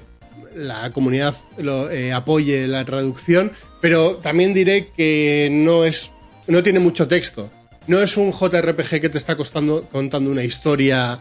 la 0.56 0.90
comunidad 0.92 1.36
lo, 1.58 1.90
eh, 1.92 2.12
apoye 2.14 2.68
la 2.68 2.84
traducción, 2.86 3.52
pero 3.82 4.16
también 4.18 4.54
diré 4.54 4.90
que 4.98 5.50
no 5.52 5.84
es, 5.86 6.12
no 6.48 6.64
tiene 6.64 6.80
mucho 6.80 7.08
texto. 7.08 7.50
No 7.86 8.02
es 8.02 8.18
un 8.18 8.34
JRPG 8.34 9.00
que 9.00 9.10
te 9.10 9.18
está 9.18 9.36
costando, 9.38 9.84
contando 9.92 10.30
una 10.30 10.44
historia 10.44 11.20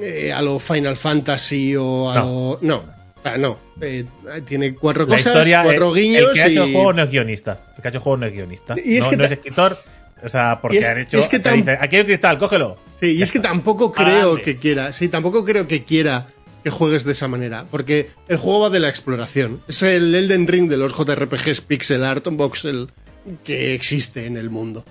eh, 0.00 0.32
a 0.32 0.42
lo 0.42 0.58
Final 0.58 0.96
Fantasy 0.96 1.74
o 1.76 2.10
a 2.10 2.16
No. 2.16 2.22
lo. 2.24 2.58
No, 2.60 2.82
sea, 3.22 3.38
no. 3.38 3.58
Eh, 3.80 4.04
tiene 4.46 4.74
cuatro 4.74 5.06
La 5.06 5.16
cosas, 5.16 5.46
cuatro 5.62 5.94
el, 5.96 6.02
guiños. 6.02 6.22
el 6.28 6.32
que 6.34 6.42
ha 6.42 6.46
hecho 6.46 6.64
y- 6.66 6.68
el 6.68 6.72
juego 6.74 6.92
no 6.92 7.02
es 7.02 7.10
guionista. 7.10 7.60
El 7.76 7.82
que 7.82 7.88
ha 7.88 7.90
hecho 7.90 7.98
el 7.98 8.02
juego 8.02 8.16
no 8.18 8.26
es 8.26 8.32
guionista. 8.32 8.74
Y 8.84 8.96
es 8.96 9.04
no, 9.04 9.10
que 9.10 9.16
no 9.16 9.22
ta- 9.22 9.26
es 9.26 9.32
escritor. 9.32 9.78
O 10.24 10.28
sea, 10.28 10.58
porque 10.60 10.78
es- 10.78 10.86
han 10.86 10.98
hecho. 11.00 11.18
es 11.18 11.28
que 11.28 11.36
aquí 11.36 11.96
hay 11.96 12.00
un 12.00 12.06
cristal, 12.06 12.38
cógelo. 12.38 12.76
Sí, 13.00 13.16
y 13.18 13.22
es 13.22 13.32
que 13.32 13.40
tampoco 13.40 13.90
creo 13.92 14.40
que 14.40 14.56
quiera, 14.56 14.92
sí, 14.92 15.08
tampoco 15.08 15.44
creo 15.44 15.66
que 15.66 15.82
quiera 15.84 16.26
que 16.62 16.70
juegues 16.70 17.02
de 17.04 17.10
esa 17.12 17.26
manera, 17.26 17.64
porque 17.70 18.10
el 18.28 18.36
juego 18.36 18.60
va 18.60 18.70
de 18.70 18.78
la 18.78 18.88
exploración. 18.88 19.60
Es 19.66 19.82
el 19.82 20.14
Elden 20.14 20.46
Ring 20.46 20.68
de 20.70 20.76
los 20.76 20.92
JRPGs 20.96 21.60
pixel 21.62 22.04
art 22.04 22.28
voxel 22.30 22.88
que 23.44 23.74
existe 23.74 24.26
en 24.26 24.36
el 24.36 24.48
mundo. 24.50 24.84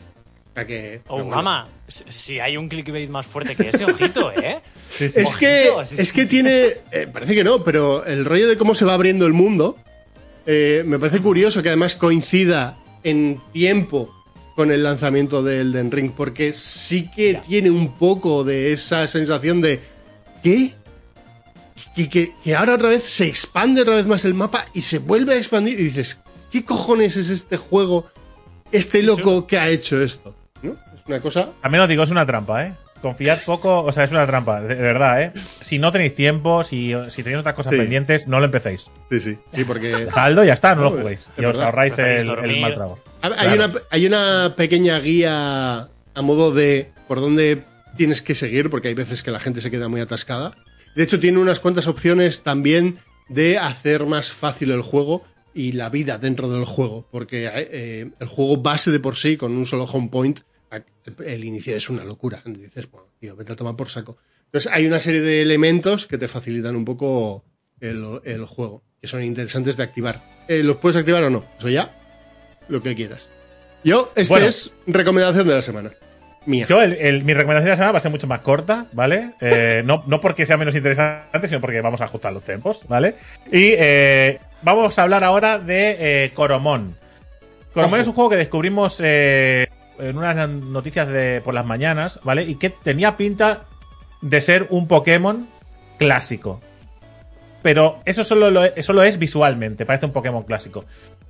O 0.51 0.53
sea 0.53 0.67
que, 0.67 1.01
Oh, 1.07 1.23
mamá, 1.23 1.69
si 1.87 2.39
hay 2.39 2.57
un 2.57 2.67
clickbait 2.67 3.09
más 3.09 3.25
fuerte 3.25 3.55
que 3.55 3.69
ese, 3.69 3.85
ojito, 3.85 4.31
¿eh? 4.33 4.59
Sí, 4.97 5.09
sí. 5.09 5.19
Es 5.21 5.35
que, 5.35 5.69
Ojito, 5.69 5.87
sí, 5.87 5.95
es 6.01 6.11
que 6.11 6.25
tiene, 6.25 6.65
eh, 6.91 7.07
parece 7.11 7.33
que 7.35 7.43
no, 7.45 7.63
pero 7.63 8.05
el 8.05 8.25
rollo 8.25 8.49
de 8.49 8.57
cómo 8.57 8.75
se 8.75 8.83
va 8.83 8.93
abriendo 8.93 9.25
el 9.25 9.31
mundo, 9.31 9.77
eh, 10.45 10.83
me 10.85 10.99
parece 10.99 11.21
curioso 11.21 11.63
que 11.63 11.69
además 11.69 11.95
coincida 11.95 12.77
en 13.03 13.39
tiempo 13.53 14.13
con 14.57 14.69
el 14.71 14.83
lanzamiento 14.83 15.41
de 15.41 15.61
Elden 15.61 15.89
Ring, 15.91 16.11
porque 16.11 16.51
sí 16.51 17.09
que 17.15 17.33
Ya. 17.33 17.41
tiene 17.41 17.71
un 17.71 17.93
poco 17.97 18.43
de 18.43 18.73
esa 18.73 19.07
sensación 19.07 19.61
de 19.61 19.79
¿qué? 20.43 20.73
Que, 21.95 22.09
que, 22.09 22.33
que 22.43 22.55
ahora 22.55 22.75
otra 22.75 22.89
vez 22.89 23.03
se 23.05 23.25
expande 23.27 23.81
otra 23.81 23.95
vez 23.95 24.05
más 24.05 24.25
el 24.25 24.33
mapa 24.33 24.65
y 24.73 24.81
se 24.81 24.99
vuelve 24.99 25.33
a 25.33 25.37
expandir 25.37 25.79
y 25.79 25.83
dices, 25.83 26.19
¿qué 26.51 26.65
cojones 26.65 27.15
es 27.15 27.29
este 27.29 27.55
juego, 27.55 28.07
este 28.73 29.01
loco 29.01 29.47
que 29.47 29.57
ha 29.57 29.69
hecho 29.69 30.01
esto? 30.01 30.35
¿No? 30.61 30.71
Es 30.73 31.01
una 31.07 31.19
cosa 31.19 31.49
También 31.61 31.81
os 31.83 31.89
digo, 31.89 32.03
es 32.03 32.11
una 32.11 32.25
trampa, 32.25 32.65
¿eh? 32.67 32.73
Confiad 33.01 33.39
poco, 33.45 33.81
o 33.83 33.91
sea, 33.91 34.03
es 34.03 34.11
una 34.11 34.27
trampa, 34.27 34.61
de, 34.61 34.75
de 34.75 34.81
verdad, 34.83 35.23
¿eh? 35.23 35.31
Si 35.61 35.79
no 35.79 35.91
tenéis 35.91 36.13
tiempo, 36.13 36.63
si, 36.63 36.93
si 37.09 37.23
tenéis 37.23 37.39
otras 37.39 37.55
cosas 37.55 37.73
Sí. 37.73 37.79
pendientes, 37.79 38.27
no 38.27 38.39
lo 38.39 38.45
empecéis. 38.45 38.91
Sí, 39.09 39.19
sí, 39.19 39.37
sí, 39.55 39.63
porque 39.63 39.89
y 40.43 40.45
ya 40.45 40.53
está, 40.53 40.75
no, 40.75 40.83
No, 40.83 40.89
lo 40.91 40.97
juguéis. 41.01 41.27
Y 41.37 41.45
os 41.45 41.59
ahorráis 41.59 41.97
el, 41.97 42.27
mal 42.61 42.73
trago. 42.75 42.99
Hay, 43.23 43.31
Claro. 43.31 43.55
una, 43.55 43.73
hay 43.89 44.05
una 44.05 44.53
pequeña 44.55 44.99
guía 44.99 45.87
a 46.13 46.21
modo 46.21 46.51
de 46.53 46.91
por 47.07 47.19
dónde 47.21 47.63
tienes 47.97 48.21
que 48.21 48.35
seguir, 48.35 48.69
porque 48.69 48.89
hay 48.89 48.93
veces 48.93 49.23
que 49.23 49.31
la 49.31 49.39
gente 49.39 49.61
se 49.61 49.71
queda 49.71 49.87
muy 49.87 49.99
atascada. 50.01 50.53
De 50.95 51.03
hecho, 51.03 51.19
tiene 51.19 51.39
unas 51.39 51.59
cuantas 51.59 51.87
opciones 51.87 52.43
también 52.43 52.99
de 53.29 53.57
hacer 53.57 54.05
más 54.05 54.31
fácil 54.31 54.71
el 54.71 54.81
juego 54.81 55.23
y 55.53 55.71
la 55.71 55.89
vida 55.89 56.17
dentro 56.17 56.49
del 56.49 56.65
juego, 56.65 57.07
porque 57.11 57.49
eh, 57.53 58.09
el 58.19 58.27
juego 58.27 58.57
base 58.57 58.91
de 58.91 58.99
por 58.99 59.15
sí, 59.15 59.37
con 59.37 59.53
un 59.53 59.65
solo 59.65 59.85
home 59.85 60.09
point, 60.09 60.41
el, 61.25 61.43
inicio 61.43 61.75
es 61.75 61.89
una 61.89 62.03
locura. 62.03 62.41
Dices, 62.45 62.89
bueno, 62.89 63.07
tío, 63.19 63.35
vete 63.35 63.53
a 63.53 63.55
tomar 63.55 63.75
por 63.75 63.89
saco. 63.89 64.17
Entonces, 64.45 64.71
hay 64.73 64.85
una 64.87 64.99
serie 64.99 65.21
de 65.21 65.41
elementos 65.41 66.07
que 66.07 66.17
te 66.17 66.27
facilitan 66.27 66.75
un 66.75 66.85
poco 66.85 67.43
el, 67.79 68.19
el 68.25 68.45
juego, 68.45 68.83
que 69.01 69.07
son 69.07 69.23
interesantes 69.23 69.77
de 69.77 69.83
activar. 69.83 70.21
Eh, 70.47 70.63
¿Los 70.63 70.77
puedes 70.77 70.97
activar 70.97 71.23
o 71.23 71.29
no? 71.29 71.45
Eso 71.57 71.69
ya, 71.69 71.93
lo 72.67 72.81
que 72.81 72.95
quieras. 72.95 73.29
Yo, 73.83 74.11
esta 74.15 74.33
Bueno. 74.33 74.47
es 74.47 74.73
recomendación 74.87 75.47
de 75.47 75.55
la 75.55 75.61
semana. 75.61 75.91
mía. 76.45 76.65
Yo, 76.67 76.81
el- 76.81 76.93
el- 76.93 77.23
mi 77.23 77.33
recomendación 77.33 77.65
de 77.65 77.69
la 77.71 77.75
semana 77.75 77.91
va 77.93 77.97
a 77.99 78.01
ser 78.01 78.09
mucho 78.11 78.25
más 78.27 78.39
corta, 78.41 78.87
¿vale? 78.93 79.33
Eh, 79.41 79.83
no, 79.85 80.03
no 80.07 80.19
porque 80.19 80.45
sea 80.47 80.57
menos 80.57 80.73
interesante, 80.75 81.47
sino 81.47 81.61
porque 81.61 81.79
vamos 81.81 82.01
a 82.01 82.05
ajustar 82.05 82.33
los 82.33 82.43
tiempos, 82.43 82.81
¿vale? 82.87 83.13
Y 83.51 83.73
eh, 83.77 84.39
vamos 84.63 84.97
a 84.97 85.03
hablar 85.03 85.23
ahora 85.23 85.59
de 85.59 86.31
Coromón. 86.33 86.95
Coromón 87.73 87.93
Ojo. 87.99 88.01
es 88.01 88.07
un 88.07 88.13
juego 88.13 88.29
que 88.31 88.35
descubrimos 88.37 88.97
eh, 89.03 89.67
en 90.01 90.17
unas 90.17 90.49
noticias 90.49 91.07
de 91.07 91.41
por 91.41 91.53
las 91.53 91.65
mañanas, 91.65 92.19
¿vale? 92.23 92.43
Y 92.43 92.55
que 92.55 92.69
tenía 92.69 93.17
pinta 93.17 93.63
de 94.21 94.41
ser 94.41 94.67
un 94.69 94.87
Pokémon 94.87 95.47
clásico. 95.97 96.59
Pero 97.61 97.99
eso 98.05 98.23
solo 98.23 98.49
lo, 98.49 98.63
eso 98.63 99.03
es 99.03 99.19
visualmente, 99.19 99.85
parece 99.85 100.07
un 100.07 100.11
Pokémon 100.11 100.43
clásico. 100.43 100.85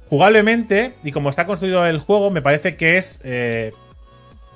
Jugablemente, 0.09 0.93
y 1.03 1.11
como 1.11 1.29
está 1.29 1.45
construido 1.45 1.85
el 1.85 1.99
juego, 1.99 2.31
me 2.31 2.41
parece 2.41 2.75
que 2.75 2.97
es 2.97 3.19
eh, 3.23 3.71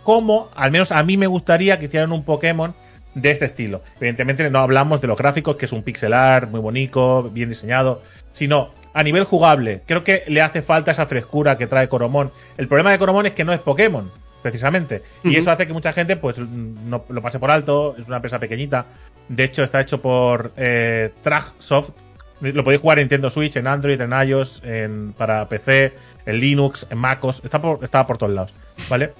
como, 0.04 0.50
al 0.56 0.72
menos 0.72 0.92
a 0.92 1.04
mí 1.04 1.18
me 1.18 1.28
gustaría 1.28 1.80
que 1.80 1.86
hicieran 1.86 2.12
un 2.12 2.24
Pokémon 2.24 2.74
de 3.16 3.32
este 3.32 3.46
estilo. 3.46 3.82
Evidentemente 3.98 4.50
no 4.50 4.60
hablamos 4.60 5.02
de 5.02 5.08
los 5.08 5.18
gráficos, 5.18 5.56
que 5.56 5.66
es 5.66 5.72
un 5.72 5.84
pixel 5.84 6.14
art 6.14 6.50
muy 6.52 6.60
bonito, 6.60 7.24
bien 7.24 7.50
diseñado, 7.50 8.02
sino 8.32 8.74
a 8.96 9.04
nivel 9.04 9.26
jugable. 9.26 9.82
Creo 9.86 10.06
que 10.06 10.24
le 10.28 10.42
hace 10.42 10.62
falta 10.62 10.92
esa 10.92 11.06
frescura 11.06 11.58
que 11.58 11.68
trae 11.68 11.90
Coromón. 11.90 12.32
El 12.58 12.70
problema 12.70 12.92
de 12.92 12.98
Coromón 12.98 13.26
es 13.26 13.34
que 13.34 13.44
no 13.44 13.52
es 13.52 13.60
Pokémon, 13.60 14.10
precisamente. 14.42 15.04
Y 15.22 15.36
eso 15.36 15.52
hace 15.52 15.68
que 15.68 15.74
mucha 15.74 15.92
gente 15.92 16.16
pues 16.16 16.38
no 16.40 17.04
lo 17.10 17.22
pase 17.22 17.38
por 17.38 17.52
alto, 17.52 17.96
es 18.00 18.08
una 18.08 18.16
empresa 18.16 18.40
pequeñita. 18.40 18.86
De 19.28 19.44
hecho, 19.44 19.64
está 19.64 19.82
hecho 19.82 20.02
por 20.02 20.54
eh, 20.56 21.12
Tragsoft. 21.22 21.92
Lo 22.40 22.64
podéis 22.64 22.82
jugar 22.82 23.00
en 23.00 23.04
Nintendo 23.04 23.30
Switch, 23.30 23.58
en 23.58 23.68
Android, 23.68 24.00
en 24.00 24.14
iOS, 24.14 24.62
en, 24.64 25.12
para 25.12 25.50
PC, 25.50 25.94
en 26.26 26.40
Linux, 26.40 26.88
en 26.90 26.98
MacOS. 26.98 27.44
Está 27.44 27.62
por, 27.62 27.84
está 27.84 28.08
por 28.08 28.18
todos 28.18 28.34
lados, 28.34 28.54
¿vale? 28.90 29.12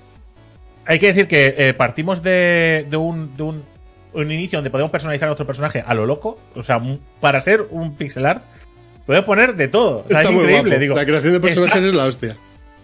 Hay 0.86 1.00
que 1.00 1.08
decir 1.08 1.28
que 1.28 1.54
eh, 1.58 1.74
partimos 1.74 2.24
de, 2.24 2.88
de 2.90 2.96
un, 2.96 3.36
de 3.36 3.44
un, 3.44 3.64
un 4.14 4.32
inicio 4.32 4.60
donde 4.60 4.70
podemos 4.70 4.92
personalizar 4.92 5.28
a 5.28 5.32
nuestro 5.32 5.46
personaje 5.46 5.84
a 5.86 5.94
lo 5.94 6.06
loco. 6.06 6.40
O 6.56 6.64
sea, 6.64 6.82
para 7.20 7.42
ser 7.42 7.66
un 7.72 7.98
pixel 7.98 8.26
art, 8.26 8.44
podemos 9.06 9.26
poner 9.26 9.56
de 9.56 9.68
todo. 9.68 10.00
O 10.06 10.08
sea, 10.10 10.20
Está 10.22 10.30
es 10.30 10.36
muy 10.36 10.44
increíble. 10.44 10.70
guapo. 10.70 10.80
Digo, 10.82 10.96
la 10.96 11.06
creación 11.06 11.34
de 11.34 11.40
personajes 11.48 11.76
está- 11.76 11.88
es 11.90 11.96
la 11.96 12.06
hostia. 12.06 12.36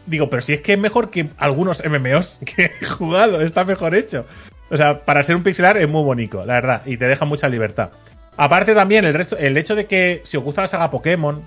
Digo, 0.05 0.29
pero 0.29 0.41
si 0.41 0.53
es 0.53 0.61
que 0.61 0.73
es 0.73 0.79
mejor 0.79 1.09
que 1.09 1.27
algunos 1.37 1.83
MMOs 1.85 2.39
que 2.45 2.71
he 2.81 2.85
jugado, 2.85 3.41
está 3.41 3.63
mejor 3.65 3.95
hecho. 3.95 4.25
O 4.69 4.77
sea, 4.77 4.99
para 4.99 5.21
ser 5.23 5.35
un 5.35 5.43
pixelar 5.43 5.77
es 5.77 5.87
muy 5.89 6.03
bonito, 6.03 6.45
la 6.45 6.53
verdad, 6.53 6.81
y 6.85 6.97
te 6.97 7.05
deja 7.05 7.25
mucha 7.25 7.49
libertad. 7.49 7.89
Aparte 8.37 8.73
también, 8.73 9.03
el, 9.05 9.13
resto, 9.13 9.37
el 9.37 9.57
hecho 9.57 9.75
de 9.75 9.85
que 9.85 10.21
si 10.23 10.37
os 10.37 10.43
gusta 10.43 10.61
la 10.61 10.67
saga 10.67 10.89
Pokémon, 10.89 11.41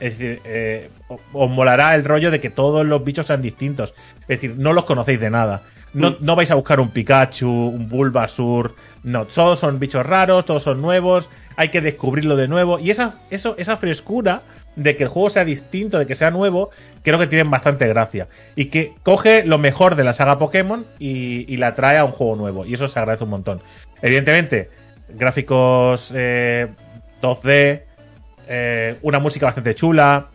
es 0.00 0.18
decir, 0.18 0.40
eh, 0.44 0.90
os 1.32 1.50
molará 1.50 1.94
el 1.94 2.04
rollo 2.04 2.30
de 2.30 2.40
que 2.40 2.50
todos 2.50 2.84
los 2.86 3.04
bichos 3.04 3.26
sean 3.26 3.42
distintos. 3.42 3.94
Es 4.22 4.40
decir, 4.40 4.54
no 4.56 4.72
los 4.72 4.84
conocéis 4.84 5.20
de 5.20 5.30
nada. 5.30 5.62
No, 5.92 6.10
Mm. 6.10 6.16
no 6.20 6.36
vais 6.36 6.50
a 6.50 6.54
buscar 6.56 6.80
un 6.80 6.90
Pikachu, 6.90 7.48
un 7.48 7.88
Bulbasur. 7.88 8.74
No, 9.02 9.24
todos 9.24 9.60
son 9.60 9.78
bichos 9.78 10.04
raros, 10.04 10.44
todos 10.44 10.62
son 10.64 10.82
nuevos. 10.82 11.30
Hay 11.56 11.68
que 11.70 11.80
descubrirlo 11.80 12.36
de 12.36 12.48
nuevo. 12.48 12.78
Y 12.78 12.90
esa, 12.90 13.14
eso, 13.30 13.54
esa 13.58 13.76
frescura 13.76 14.42
de 14.74 14.94
que 14.96 15.04
el 15.04 15.08
juego 15.08 15.30
sea 15.30 15.44
distinto, 15.46 15.98
de 15.98 16.06
que 16.06 16.14
sea 16.14 16.30
nuevo, 16.30 16.68
creo 17.02 17.18
que 17.18 17.26
tienen 17.28 17.50
bastante 17.50 17.88
gracia. 17.88 18.28
Y 18.56 18.66
que 18.66 18.92
coge 19.04 19.44
lo 19.46 19.56
mejor 19.56 19.94
de 19.96 20.04
la 20.04 20.12
saga 20.12 20.38
Pokémon 20.38 20.84
y, 20.98 21.50
y 21.50 21.56
la 21.56 21.74
trae 21.74 21.96
a 21.96 22.04
un 22.04 22.12
juego 22.12 22.36
nuevo. 22.36 22.66
Y 22.66 22.74
eso 22.74 22.86
se 22.88 22.98
agradece 22.98 23.24
un 23.24 23.30
montón. 23.30 23.62
Evidentemente, 24.02 24.68
gráficos 25.08 26.12
eh, 26.14 26.66
2D, 27.22 27.82
eh, 28.48 28.98
una 29.02 29.18
música 29.18 29.46
bastante 29.46 29.74
chula. 29.74 30.28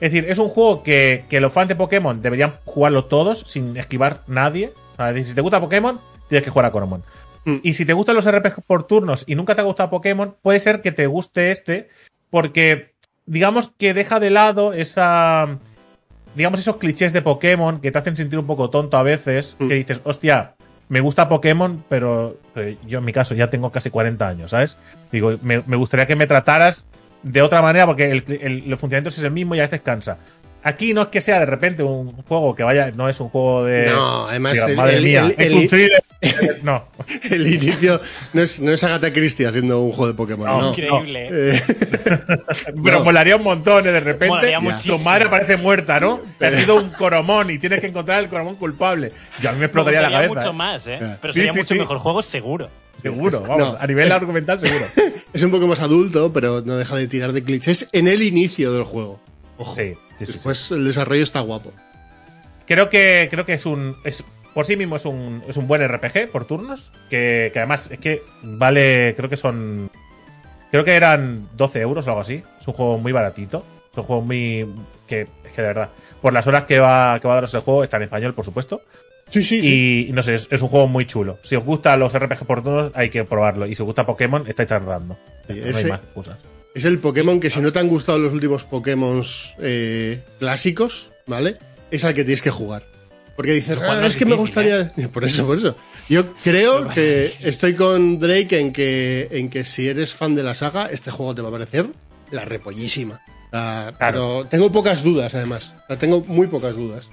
Es 0.00 0.12
decir, 0.12 0.28
es 0.28 0.38
un 0.38 0.48
juego 0.48 0.82
que, 0.82 1.24
que 1.28 1.40
los 1.40 1.52
fans 1.52 1.68
de 1.68 1.76
Pokémon 1.76 2.20
deberían 2.20 2.54
jugarlo 2.64 3.04
todos 3.06 3.44
sin 3.46 3.76
esquivar 3.76 4.22
nadie. 4.26 4.72
O 4.92 4.96
sea, 4.96 5.08
es 5.08 5.14
decir, 5.14 5.28
si 5.30 5.34
te 5.34 5.40
gusta 5.40 5.60
Pokémon, 5.60 6.00
tienes 6.28 6.44
que 6.44 6.50
jugar 6.50 6.66
a 6.66 6.72
Coromon. 6.72 7.02
Mm. 7.44 7.56
Y 7.62 7.74
si 7.74 7.84
te 7.84 7.92
gustan 7.92 8.16
los 8.16 8.30
RPG 8.30 8.62
por 8.66 8.86
turnos 8.86 9.24
y 9.26 9.34
nunca 9.34 9.54
te 9.54 9.60
ha 9.60 9.64
gustado 9.64 9.90
Pokémon, 9.90 10.34
puede 10.42 10.60
ser 10.60 10.82
que 10.82 10.92
te 10.92 11.06
guste 11.06 11.50
este, 11.50 11.88
porque 12.30 12.94
digamos 13.26 13.72
que 13.78 13.94
deja 13.94 14.20
de 14.20 14.30
lado 14.30 14.72
esa. 14.72 15.58
Digamos, 16.34 16.58
esos 16.58 16.78
clichés 16.78 17.12
de 17.12 17.22
Pokémon 17.22 17.80
que 17.80 17.92
te 17.92 17.98
hacen 17.98 18.16
sentir 18.16 18.40
un 18.40 18.46
poco 18.46 18.68
tonto 18.70 18.96
a 18.96 19.02
veces. 19.02 19.56
Mm. 19.58 19.68
Que 19.68 19.74
dices, 19.74 20.00
hostia, 20.04 20.54
me 20.88 21.00
gusta 21.00 21.28
Pokémon, 21.28 21.84
pero, 21.88 22.38
pero 22.52 22.76
yo 22.86 22.98
en 22.98 23.04
mi 23.04 23.12
caso 23.12 23.34
ya 23.34 23.50
tengo 23.50 23.70
casi 23.70 23.90
40 23.90 24.26
años, 24.26 24.50
¿sabes? 24.50 24.76
Digo, 25.12 25.36
me, 25.42 25.62
me 25.66 25.76
gustaría 25.76 26.06
que 26.06 26.16
me 26.16 26.26
trataras 26.26 26.86
de 27.24 27.42
otra 27.42 27.60
manera 27.62 27.86
porque 27.86 28.04
el, 28.10 28.24
el- 28.28 28.64
el 28.66 28.76
funcionamiento 28.76 29.08
es 29.08 29.18
el 29.18 29.30
mismo 29.32 29.54
y 29.56 29.58
a 29.58 29.62
veces 29.62 29.80
cansa. 29.80 30.18
Aquí 30.66 30.94
no 30.94 31.02
es 31.02 31.08
que 31.08 31.20
sea 31.20 31.40
de 31.40 31.44
repente 31.46 31.82
un 31.82 32.12
juego 32.22 32.54
que 32.54 32.62
vaya, 32.62 32.90
no 32.94 33.06
es 33.10 33.20
un 33.20 33.28
juego 33.28 33.64
de. 33.64 33.86
No, 33.90 34.28
además 34.28 34.56
el- 34.66 34.76
madre 34.76 34.96
el- 34.96 35.04
mía, 35.04 35.34
el- 35.36 35.46
es 35.46 35.52
un 35.52 35.68
thriller. 35.68 36.02
no. 36.62 36.86
El 37.30 37.46
inicio 37.54 38.00
no 38.32 38.40
es, 38.40 38.60
no 38.60 38.72
es 38.72 38.82
Agatha 38.82 39.12
Christie 39.12 39.46
haciendo 39.46 39.82
un 39.82 39.90
juego 39.90 40.06
de 40.06 40.14
Pokémon, 40.14 40.46
No, 40.46 40.60
no. 40.62 40.68
Increíble. 40.70 41.28
Eh, 41.30 41.60
Pero 42.82 42.98
No. 43.00 43.04
molaría 43.04 43.36
un 43.36 43.42
montón, 43.42 43.86
¿eh? 43.86 43.92
de 43.92 44.00
repente. 44.00 44.54
Tu 44.86 44.98
madre 45.00 45.28
parece 45.28 45.58
muerta, 45.58 46.00
¿no? 46.00 46.20
Te 46.38 46.46
ha 46.46 46.52
sido 46.52 46.76
un 46.76 46.88
coromón 46.90 47.50
y 47.50 47.58
tienes 47.58 47.80
que 47.80 47.88
encontrar 47.88 48.20
el 48.22 48.28
coromón 48.30 48.56
culpable. 48.56 49.12
Yo 49.40 49.50
a 49.50 49.52
mí 49.52 49.58
me 49.58 49.66
explotaría 49.66 50.00
la 50.00 50.10
cabeza. 50.10 50.34
mucho 50.34 50.48
¿eh? 50.50 50.52
más, 50.54 50.86
¿eh? 50.86 50.98
Pero 51.20 51.34
Sí, 51.34 51.40
sería 51.40 51.52
sí, 51.52 51.58
mucho 51.58 51.74
sí. 51.74 51.80
mejor 51.80 51.98
juego, 51.98 52.22
seguro. 52.22 52.70
Seguro, 53.04 53.40
vamos. 53.48 53.58
No, 53.74 53.78
a 53.78 53.86
nivel 53.86 54.08
es- 54.08 54.14
argumental, 54.14 54.58
seguro. 54.60 54.84
es 55.32 55.42
un 55.42 55.50
poco 55.50 55.66
más 55.68 55.80
adulto, 55.80 56.32
pero 56.32 56.62
no 56.64 56.76
deja 56.76 56.96
de 56.96 57.06
tirar 57.06 57.32
de 57.32 57.44
clichés 57.44 57.88
en 57.92 58.08
el 58.08 58.22
inicio 58.22 58.72
del 58.72 58.84
juego. 58.84 59.20
Ojo. 59.58 59.74
Sí, 59.74 59.92
sí, 59.94 59.98
sí, 60.18 60.26
sí. 60.26 60.32
Después 60.32 60.70
el 60.72 60.84
desarrollo 60.84 61.22
está 61.22 61.40
guapo. 61.40 61.72
Creo 62.66 62.88
que, 62.90 63.28
creo 63.30 63.44
que 63.46 63.54
es 63.54 63.66
un. 63.66 63.96
Es, 64.04 64.24
por 64.54 64.64
sí 64.66 64.76
mismo 64.76 64.96
es 64.96 65.04
un, 65.04 65.42
es 65.48 65.56
un 65.56 65.66
buen 65.68 65.86
RPG 65.86 66.30
por 66.32 66.46
turnos. 66.46 66.90
Que, 67.10 67.50
que 67.52 67.58
además 67.60 67.88
es 67.90 67.98
que 67.98 68.22
vale. 68.42 69.14
Creo 69.16 69.28
que 69.28 69.36
son. 69.36 69.90
Creo 70.70 70.84
que 70.84 70.94
eran 70.94 71.48
12 71.56 71.80
euros 71.80 72.06
o 72.06 72.10
algo 72.10 72.22
así. 72.22 72.42
Es 72.60 72.66
un 72.66 72.74
juego 72.74 72.98
muy 72.98 73.12
baratito. 73.12 73.64
Es 73.92 73.98
un 73.98 74.04
juego 74.04 74.22
muy. 74.22 74.66
Que 75.06 75.22
es 75.44 75.52
que 75.54 75.62
de 75.62 75.68
verdad. 75.68 75.90
Por 76.22 76.32
las 76.32 76.46
horas 76.46 76.64
que 76.64 76.78
va, 76.78 77.20
que 77.20 77.28
va 77.28 77.34
a 77.34 77.36
daros 77.36 77.52
el 77.52 77.60
juego, 77.60 77.84
está 77.84 77.98
en 77.98 78.04
español, 78.04 78.32
por 78.32 78.46
supuesto. 78.46 78.80
Sí, 79.30 79.42
sí, 79.42 79.60
sí. 79.60 80.06
Y 80.08 80.12
no 80.12 80.22
sé, 80.22 80.36
es, 80.36 80.48
es 80.50 80.62
un 80.62 80.68
juego 80.68 80.86
muy 80.86 81.06
chulo. 81.06 81.38
Si 81.42 81.56
os 81.56 81.64
gustan 81.64 81.98
los 82.00 82.12
RPG 82.12 82.44
por 82.46 82.62
turnos, 82.62 82.92
hay 82.94 83.10
que 83.10 83.24
probarlo. 83.24 83.66
Y 83.66 83.74
si 83.74 83.82
os 83.82 83.86
gusta 83.86 84.06
Pokémon, 84.06 84.44
estáis 84.46 84.68
tardando. 84.68 85.16
Sí, 85.48 85.54
no 85.64 85.76
hay 85.76 85.84
más 85.86 86.00
excusas. 86.00 86.38
Es 86.74 86.84
el 86.84 86.98
Pokémon 86.98 87.40
que 87.40 87.50
si 87.50 87.60
no 87.60 87.72
te 87.72 87.78
han 87.78 87.88
gustado 87.88 88.18
los 88.18 88.32
últimos 88.32 88.64
Pokémon 88.64 89.22
eh, 89.60 90.20
clásicos, 90.38 91.10
¿vale? 91.26 91.56
Es 91.90 92.04
al 92.04 92.14
que 92.14 92.24
tienes 92.24 92.42
que 92.42 92.50
jugar. 92.50 92.84
Porque 93.36 93.52
dices, 93.52 93.78
"Ah, 93.80 94.06
es 94.06 94.16
que 94.16 94.24
me 94.26 94.34
gustaría... 94.36 94.92
Por 95.12 95.24
eso, 95.24 95.46
por 95.46 95.58
eso. 95.58 95.76
Yo 96.08 96.34
creo 96.44 96.88
que 96.88 97.32
estoy 97.42 97.74
con 97.74 98.18
Drake 98.20 98.60
en 98.60 98.72
que, 98.72 99.28
en 99.32 99.50
que 99.50 99.64
si 99.64 99.88
eres 99.88 100.14
fan 100.14 100.34
de 100.36 100.42
la 100.44 100.54
saga, 100.54 100.86
este 100.86 101.10
juego 101.10 101.34
te 101.34 101.42
va 101.42 101.48
a 101.48 101.52
parecer 101.52 101.88
la 102.30 102.44
repollísima. 102.44 103.20
Sea, 103.50 103.92
Claro. 103.98 103.98
Pero 103.98 104.46
tengo 104.48 104.70
pocas 104.72 105.02
dudas, 105.02 105.34
además. 105.34 105.72
O 105.84 105.86
sea, 105.88 105.98
tengo 105.98 106.20
muy 106.26 106.46
pocas 106.46 106.76
dudas. 106.76 107.08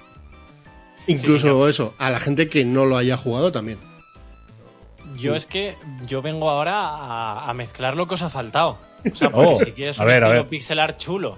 Incluso 1.06 1.68
eso, 1.68 1.94
a 1.98 2.10
la 2.10 2.20
gente 2.20 2.48
que 2.48 2.64
no 2.64 2.84
lo 2.84 2.96
haya 2.96 3.16
jugado 3.16 3.50
también. 3.52 3.78
Yo 5.18 5.36
es 5.36 5.46
que 5.46 5.74
yo 6.06 6.22
vengo 6.22 6.48
ahora 6.50 6.78
a, 6.80 7.48
a 7.50 7.54
mezclar 7.54 7.96
lo 7.96 8.08
que 8.08 8.14
os 8.14 8.22
ha 8.22 8.30
faltado. 8.30 8.78
O 9.10 9.16
sea, 9.16 9.30
porque 9.32 9.52
Oh, 9.52 9.56
si 9.56 9.72
quieres 9.72 9.98
un 9.98 10.06
ver, 10.06 10.22
estilo 10.22 10.32
ver. 10.40 10.46
pixel 10.48 10.78
art 10.78 10.98
chulo, 10.98 11.36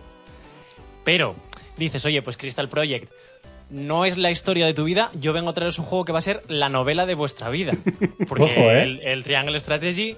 pero 1.02 1.34
dices, 1.76 2.04
oye, 2.04 2.22
pues 2.22 2.36
Crystal 2.36 2.68
Project 2.68 3.10
no 3.70 4.04
es 4.04 4.16
la 4.18 4.30
historia 4.30 4.66
de 4.66 4.74
tu 4.74 4.84
vida, 4.84 5.10
yo 5.18 5.32
vengo 5.32 5.50
a 5.50 5.54
traeros 5.54 5.78
un 5.78 5.86
juego 5.86 6.04
que 6.04 6.12
va 6.12 6.18
a 6.18 6.22
ser 6.22 6.42
la 6.48 6.68
novela 6.68 7.06
de 7.06 7.14
vuestra 7.14 7.48
vida. 7.48 7.72
Porque 8.28 8.44
Ojo, 8.44 8.70
¿eh? 8.70 8.82
el, 8.82 9.00
el 9.02 9.24
Triangle 9.24 9.58
Strategy 9.58 10.16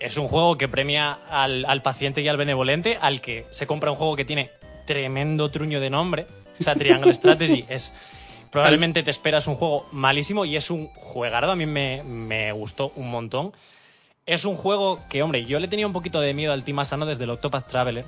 es 0.00 0.16
un 0.16 0.26
juego 0.28 0.58
que 0.58 0.68
premia 0.68 1.16
al, 1.30 1.64
al 1.64 1.80
paciente 1.82 2.20
y 2.20 2.28
al 2.28 2.36
benevolente, 2.36 2.98
al 3.00 3.20
que 3.20 3.46
se 3.50 3.66
compra 3.66 3.90
un 3.92 3.96
juego 3.96 4.16
que 4.16 4.24
tiene 4.24 4.50
tremendo 4.86 5.50
truño 5.50 5.80
de 5.80 5.90
nombre. 5.90 6.26
O 6.60 6.62
sea, 6.64 6.74
Triangle 6.74 7.14
Strategy 7.14 7.64
es... 7.68 7.92
Probablemente 8.52 9.02
te 9.02 9.10
esperas 9.10 9.46
un 9.46 9.54
juego 9.54 9.86
malísimo 9.92 10.44
y 10.44 10.56
es 10.56 10.70
un 10.70 10.88
juegardo, 10.88 11.52
a 11.52 11.56
mí 11.56 11.64
me, 11.64 12.02
me 12.02 12.52
gustó 12.52 12.92
un 12.96 13.10
montón. 13.10 13.54
Es 14.26 14.44
un 14.44 14.56
juego 14.56 15.00
que, 15.08 15.22
hombre, 15.22 15.46
yo 15.46 15.58
le 15.58 15.68
tenía 15.68 15.86
un 15.86 15.94
poquito 15.94 16.20
de 16.20 16.34
miedo 16.34 16.52
al 16.52 16.62
Team 16.62 16.78
Asano 16.78 17.06
desde 17.06 17.24
el 17.24 17.30
Octopath 17.30 17.66
Traveler. 17.66 18.04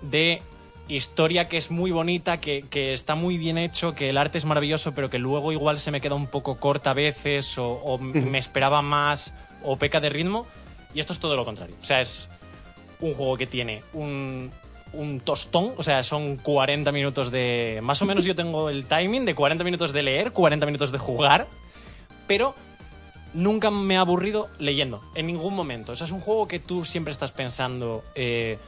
De 0.00 0.40
historia 0.86 1.48
que 1.48 1.56
es 1.56 1.72
muy 1.72 1.90
bonita, 1.90 2.36
que, 2.36 2.64
que 2.70 2.92
está 2.92 3.16
muy 3.16 3.36
bien 3.36 3.58
hecho, 3.58 3.96
que 3.96 4.10
el 4.10 4.16
arte 4.16 4.38
es 4.38 4.44
maravilloso, 4.44 4.94
pero 4.94 5.10
que 5.10 5.18
luego 5.18 5.50
igual 5.50 5.80
se 5.80 5.90
me 5.90 6.00
queda 6.00 6.14
un 6.14 6.28
poco 6.28 6.56
corta 6.56 6.90
a 6.90 6.94
veces, 6.94 7.58
o, 7.58 7.72
o 7.72 7.98
me 7.98 8.38
esperaba 8.38 8.80
más, 8.80 9.34
o 9.64 9.76
peca 9.76 9.98
de 9.98 10.08
ritmo. 10.08 10.46
Y 10.94 11.00
esto 11.00 11.12
es 11.12 11.18
todo 11.18 11.34
lo 11.34 11.44
contrario. 11.44 11.74
O 11.82 11.84
sea, 11.84 12.00
es 12.00 12.28
un 13.00 13.12
juego 13.14 13.36
que 13.36 13.48
tiene 13.48 13.82
un, 13.92 14.52
un 14.96 15.20
tostón, 15.20 15.74
o 15.76 15.82
sea, 15.82 16.02
son 16.02 16.36
40 16.36 16.92
minutos 16.92 17.30
de... 17.30 17.80
Más 17.82 18.00
o 18.02 18.06
menos 18.06 18.24
yo 18.24 18.34
tengo 18.34 18.70
el 18.70 18.86
timing 18.86 19.24
de 19.24 19.34
40 19.34 19.64
minutos 19.64 19.92
de 19.92 20.02
leer, 20.02 20.32
40 20.32 20.66
minutos 20.66 20.92
de 20.92 20.98
jugar, 20.98 21.46
pero 22.26 22.54
nunca 23.32 23.70
me 23.70 23.96
ha 23.96 24.00
aburrido 24.00 24.48
leyendo, 24.58 25.02
en 25.14 25.26
ningún 25.26 25.54
momento. 25.54 25.92
O 25.92 25.96
sea, 25.96 26.06
es 26.06 26.10
un 26.10 26.20
juego 26.20 26.48
que 26.48 26.58
tú 26.58 26.84
siempre 26.84 27.12
estás 27.12 27.32
pensando, 27.32 28.02
eh, 28.14 28.58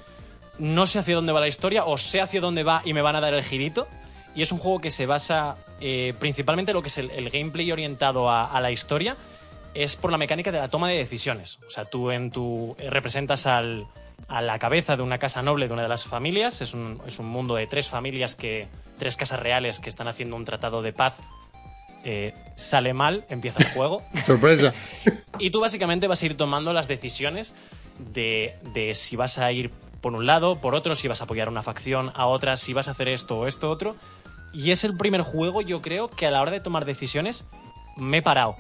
no 0.59 0.87
sé 0.87 0.99
hacia 0.99 1.14
dónde 1.14 1.33
va 1.33 1.40
la 1.40 1.49
historia, 1.49 1.85
o 1.85 1.99
sé 1.99 2.21
hacia 2.21 2.40
dónde 2.40 2.62
va 2.62 2.83
y 2.85 2.92
me 2.92 3.02
van 3.02 3.16
a 3.16 3.21
dar 3.21 3.35
el 3.35 3.42
girito, 3.42 3.87
y 4.35 4.42
es 4.42 4.52
un 4.52 4.59
juego 4.59 4.80
que 4.80 4.90
se 4.90 5.06
basa 5.06 5.56
eh, 5.80 6.14
principalmente 6.18 6.73
lo 6.73 6.83
que 6.83 6.88
es 6.88 6.99
el, 6.99 7.30
gameplay 7.30 7.73
orientado 7.73 8.28
a, 8.28 8.45
a 8.45 8.61
la 8.61 8.71
historia 8.71 9.16
es 9.76 9.97
por 9.97 10.11
la 10.11 10.18
mecánica 10.18 10.50
de 10.50 10.59
la 10.59 10.68
toma 10.68 10.88
de 10.88 10.97
decisiones. 10.97 11.59
O 11.66 11.71
sea, 11.71 11.85
tú 11.85 12.11
en 12.11 12.30
tu 12.30 12.75
eh, 12.78 12.90
representas 12.90 13.47
al, 13.47 13.87
a 14.28 14.42
la 14.42 14.58
cabeza 14.58 14.96
de 14.96 15.02
una 15.02 15.18
casa 15.18 15.42
noble 15.42 15.68
de 15.68 15.75
una 15.75 15.82
de 15.82 15.88
las 15.88 16.04
familias. 16.04 16.61
Es 16.61 16.75
un, 16.75 17.00
es 17.06 17.18
un 17.18 17.26
mundo 17.26 17.54
de 17.54 17.66
tres 17.66 17.88
familias 17.88 18.35
que. 18.35 18.68
tres 18.99 19.16
casas 19.16 19.40
reales 19.40 19.80
que 19.80 19.88
están 19.88 20.08
haciendo 20.08 20.37
un 20.37 20.44
tratado 20.44 20.82
de 20.82 20.92
paz. 20.92 21.14
Eh, 22.04 22.35
sale 22.54 22.94
mal, 22.94 23.25
empieza 23.28 23.58
el 23.61 23.68
juego. 23.70 24.02
Sorpresa. 24.26 24.73
Y 25.38 25.50
tú 25.50 25.61
básicamente 25.61 26.06
vas 26.06 26.23
a 26.23 26.26
ir 26.26 26.37
tomando 26.37 26.73
las 26.73 26.87
decisiones 26.87 27.54
de, 27.99 28.54
de 28.75 28.94
si 28.94 29.16
vas 29.16 29.38
a 29.38 29.50
ir 29.50 29.73
por 30.00 30.12
un 30.12 30.25
lado, 30.25 30.56
por 30.61 30.75
otro, 30.75 30.94
si 30.94 31.08
vas 31.08 31.20
a 31.20 31.25
apoyar 31.25 31.49
a 31.49 31.50
una 31.50 31.64
facción, 31.64 32.12
a 32.14 32.26
otra, 32.26 32.56
si 32.56 32.73
vas 32.73 32.87
a 32.87 32.92
hacer 32.92 33.08
esto 33.08 33.38
o 33.38 33.46
esto 33.49 33.70
otro. 33.70 33.96
Y 34.52 34.70
es 34.70 34.85
el 34.85 34.96
primer 34.96 35.23
juego, 35.23 35.62
yo 35.62 35.82
creo, 35.82 36.08
que 36.08 36.26
a 36.26 36.30
la 36.30 36.40
hora 36.40 36.52
de 36.52 36.61
tomar 36.61 36.85
decisiones 36.85 37.44
me 37.96 38.18
he 38.18 38.23
parado. 38.23 38.56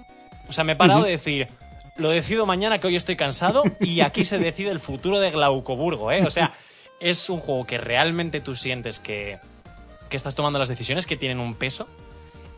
O 0.48 0.52
sea, 0.52 0.64
me 0.64 0.72
he 0.72 0.76
parado 0.76 1.04
de 1.04 1.10
decir, 1.10 1.48
lo 1.96 2.10
decido 2.10 2.46
mañana 2.46 2.78
que 2.78 2.86
hoy 2.86 2.96
estoy 2.96 3.16
cansado 3.16 3.62
y 3.80 4.00
aquí 4.00 4.24
se 4.24 4.38
decide 4.38 4.70
el 4.70 4.80
futuro 4.80 5.18
de 5.20 5.30
Glaucoburgo, 5.30 6.12
¿eh? 6.12 6.24
O 6.26 6.30
sea, 6.30 6.52
es 7.00 7.28
un 7.30 7.40
juego 7.40 7.66
que 7.66 7.78
realmente 7.78 8.40
tú 8.40 8.54
sientes 8.56 8.98
que, 9.00 9.38
que 10.08 10.16
estás 10.16 10.34
tomando 10.34 10.58
las 10.58 10.68
decisiones 10.68 11.06
que 11.06 11.16
tienen 11.16 11.40
un 11.40 11.54
peso. 11.54 11.88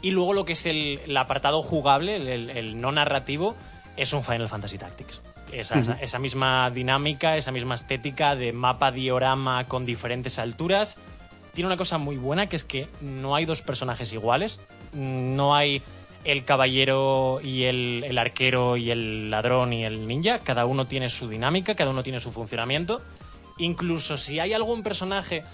Y 0.00 0.12
luego 0.12 0.32
lo 0.32 0.44
que 0.44 0.52
es 0.52 0.64
el, 0.66 1.00
el 1.06 1.16
apartado 1.16 1.60
jugable, 1.62 2.16
el, 2.16 2.80
no 2.80 2.92
narrativo, 2.92 3.56
es 3.96 4.12
un 4.12 4.22
Final 4.22 4.48
Fantasy 4.48 4.78
Tactics. 4.78 5.20
Esa, 5.52 5.80
esa- 5.80 5.98
esa 6.00 6.18
misma 6.18 6.70
dinámica, 6.70 7.36
esa 7.36 7.50
misma 7.50 7.74
estética 7.74 8.36
de 8.36 8.52
mapa 8.52 8.92
diorama 8.92 9.64
con 9.66 9.86
diferentes 9.86 10.38
alturas. 10.38 10.98
Tiene 11.54 11.66
una 11.66 11.76
cosa 11.76 11.98
muy 11.98 12.16
buena 12.16 12.46
que 12.46 12.54
es 12.56 12.64
que 12.64 12.86
no 13.00 13.34
hay 13.34 13.44
dos 13.44 13.62
personajes 13.62 14.12
iguales. 14.12 14.60
No 14.92 15.54
hay 15.56 15.82
el 16.24 16.44
caballero 16.44 17.40
y 17.42 17.64
el, 17.64 18.04
el 18.04 18.18
arquero 18.18 18.76
y 18.76 18.90
el 18.90 19.30
ladrón 19.30 19.72
y 19.72 19.84
el 19.84 20.06
ninja. 20.06 20.38
Cada 20.40 20.66
uno 20.66 20.86
tiene 20.86 21.08
su 21.08 21.28
dinámica, 21.28 21.74
cada 21.74 21.90
uno 21.90 22.02
tiene 22.02 22.20
su 22.20 22.32
funcionamiento. 22.32 23.00
Incluso 23.58 24.16
si 24.16 24.38
hay 24.38 24.52
algún 24.52 24.82
personaje 24.82 25.44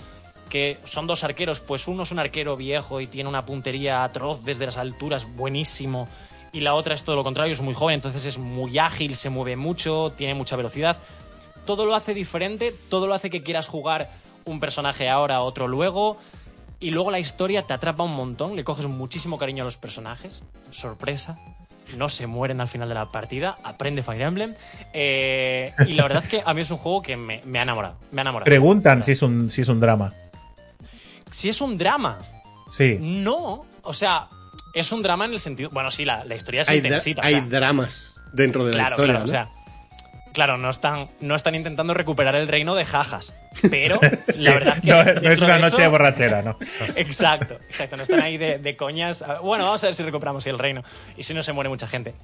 que 0.49 0.79
son 0.85 1.07
dos 1.07 1.25
arqueros, 1.25 1.61
pues 1.61 1.89
uno 1.89 2.05
es 2.05 2.13
un 2.13 2.19
arquero 2.19 2.57
viejo 2.57 3.01
y 3.01 3.07
tiene 3.07 3.29
una 3.29 3.47
puntería 3.47 4.05
atroz 4.05 4.45
desde 4.45 4.67
las 4.67 4.77
alturas, 4.77 5.27
buenísimo, 5.35 6.09
y 6.53 6.61
la 6.61 6.75
otra 6.75 6.95
es 6.95 7.03
todo 7.03 7.17
lo 7.17 7.25
contrario, 7.25 7.53
es 7.53 7.61
muy 7.61 7.75
joven, 7.75 7.97
entonces 7.97 8.25
es 8.27 8.39
muy 8.39 8.79
ágil, 8.79 9.17
se 9.17 9.31
mueve 9.31 9.57
mucho, 9.57 10.13
tiene 10.17 10.35
mucha 10.35 10.55
velocidad. 10.55 10.97
Todo 11.67 11.85
lo 11.85 11.95
hace 11.95 12.15
diferente, 12.15 12.73
todo 12.89 13.09
lo 13.09 13.15
hace 13.15 13.31
que 13.31 13.43
quieras 13.43 13.67
jugar 13.67 14.11
un 14.45 14.61
personaje 14.61 15.09
ahora, 15.09 15.41
otro 15.41 15.67
luego, 15.67 16.19
y 16.87 16.91
luego 16.91 17.11
la 17.11 17.19
historia 17.19 17.63
te 17.63 17.75
atrapa 17.75 18.03
un 18.05 18.15
montón, 18.15 18.57
le 18.57 18.65
coges 18.65 18.87
muchísimo 18.87 19.39
cariño 19.39 19.63
a 19.63 19.67
los 19.67 19.77
personajes, 19.77 20.43
sorpresa. 20.71 21.39
No 21.99 22.09
se 22.09 22.27
mueren 22.27 22.61
al 22.63 22.69
final 22.69 22.89
de 22.89 22.95
la 22.95 23.07
partida, 23.07 23.57
aprende 23.63 24.03
Fire 24.03 24.23
Emblem. 24.23 24.55
eh, 24.93 25.73
y 25.87 25.93
la 25.93 26.05
verdad 26.05 26.23
es 26.25 26.29
que 26.31 26.43
a 26.45 26.55
mí 26.55 26.63
es 26.63 26.71
un 26.71 26.79
juego 26.79 27.03
que 27.03 27.17
me, 27.17 27.43
me 27.45 27.59
ha 27.59 27.63
enamorado. 27.63 27.97
Me 28.11 28.21
ha 28.21 28.23
enamorado. 28.23 28.45
Preguntan 28.47 29.05
si 29.05 29.13
es 29.13 29.23
un, 29.23 29.51
si 29.51 29.61
es 29.61 29.69
un 29.69 29.81
drama. 29.81 30.13
Si 31.31 31.49
es 31.49 31.61
un 31.61 31.77
drama, 31.77 32.19
Sí. 32.71 32.97
no. 33.01 33.67
O 33.83 33.93
sea, 33.93 34.29
es 34.73 34.91
un 34.93 35.03
drama 35.03 35.27
en 35.27 35.33
el 35.35 35.41
sentido. 35.41 35.69
Bueno, 35.71 35.91
sí, 35.91 36.05
la, 36.05 36.25
la 36.25 36.35
historia 36.35 36.63
es 36.63 36.69
hay, 36.69 36.81
dra- 36.81 37.21
hay 37.23 37.41
dramas 37.43 38.15
dentro 38.33 38.65
de 38.65 38.73
la 38.73 38.87
claro, 38.87 38.91
historia. 38.95 39.15
claro. 39.15 39.19
¿no? 39.21 39.25
O 39.25 39.29
sea, 39.29 39.64
claro, 40.35 40.59
no 40.59 40.69
están, 40.69 41.09
no 41.21 41.35
están 41.35 41.55
intentando 41.55 41.95
recuperar 41.95 42.35
el 42.35 42.47
reino 42.49 42.75
de 42.75 42.85
jajas. 42.85 43.33
Pero 43.71 43.99
la 44.39 44.51
verdad 44.53 44.77
es 44.77 44.83
que. 44.83 44.91
no, 45.23 45.31
es 45.31 45.41
una 45.41 45.55
de 45.55 45.61
noche 45.61 45.67
eso- 45.69 45.77
de 45.79 45.89
borrachera, 45.89 46.43
¿no? 46.43 46.59
Exacto, 46.97 47.55
exacto. 47.69 47.97
No 47.97 48.03
están 48.03 48.21
ahí 48.21 48.37
de, 48.37 48.59
de 48.59 48.77
coñas. 48.77 49.23
A- 49.23 49.39
Bueno, 49.41 49.65
vamos 49.65 49.83
a 49.83 49.87
ver 49.87 49.95
si 49.95 50.03
recuperamos 50.03 50.47
el 50.47 50.59
reino. 50.59 50.85
Y 51.17 51.23
si 51.23 51.33
no 51.33 51.43
se 51.43 51.53
muere 51.55 51.71
mucha 51.71 51.87
gente. 51.87 52.15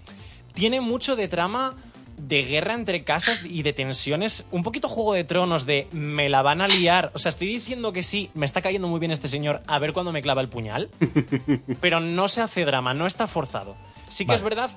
Tiene 0.53 0.81
mucho 0.83 1.17
de 1.17 1.29
trama 1.29 1.75
de 2.19 2.43
guerra 2.43 2.75
entre 2.75 3.03
casas 3.03 3.45
y 3.49 3.63
de 3.63 3.73
tensiones. 3.73 4.45
Un 4.51 4.63
poquito 4.63 4.89
juego 4.91 5.15
de 5.15 5.25
tronos 5.25 5.65
de 5.65 5.87
me 5.93 6.29
la 6.29 6.43
van 6.43 6.61
a 6.61 6.69
liar. 6.69 7.11
O 7.15 7.19
sea, 7.19 7.31
estoy 7.31 7.47
diciendo 7.49 7.93
que 7.95 8.03
sí, 8.03 8.31
me 8.35 8.45
está 8.45 8.61
cayendo 8.61 8.89
muy 8.89 9.01
bien 9.01 9.13
este 9.13 9.29
señor. 9.29 9.63
A 9.67 9.79
ver 9.79 9.93
cuándo 9.95 10.13
me 10.13 10.21
clava 10.21 10.43
el 10.43 10.49
puñal. 10.49 10.91
Pero 11.81 12.01
no 12.01 12.29
se 12.29 12.43
hace 12.43 12.65
drama, 12.67 12.93
no 12.93 13.07
está 13.07 13.27
forzado. 13.27 13.75
Sí 14.09 14.25
que 14.25 14.29
Vale. 14.33 14.37
es 14.37 14.43
verdad 14.43 14.71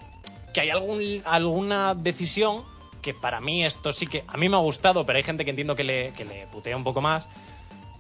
que 0.53 0.61
hay 0.61 0.69
algún, 0.69 1.21
alguna 1.25 1.95
decisión 1.95 2.61
que 3.03 3.13
para 3.13 3.39
mí 3.39 3.63
esto 3.63 3.91
sí 3.91 4.07
que 4.07 4.23
a 4.27 4.37
mí 4.37 4.49
me 4.49 4.55
ha 4.55 4.59
gustado, 4.59 5.05
pero 5.05 5.17
hay 5.17 5.23
gente 5.23 5.43
que 5.45 5.51
entiendo 5.51 5.75
que 5.75 5.83
le, 5.83 6.13
que 6.13 6.25
le 6.25 6.47
putea 6.47 6.75
un 6.75 6.83
poco 6.83 7.01
más 7.01 7.29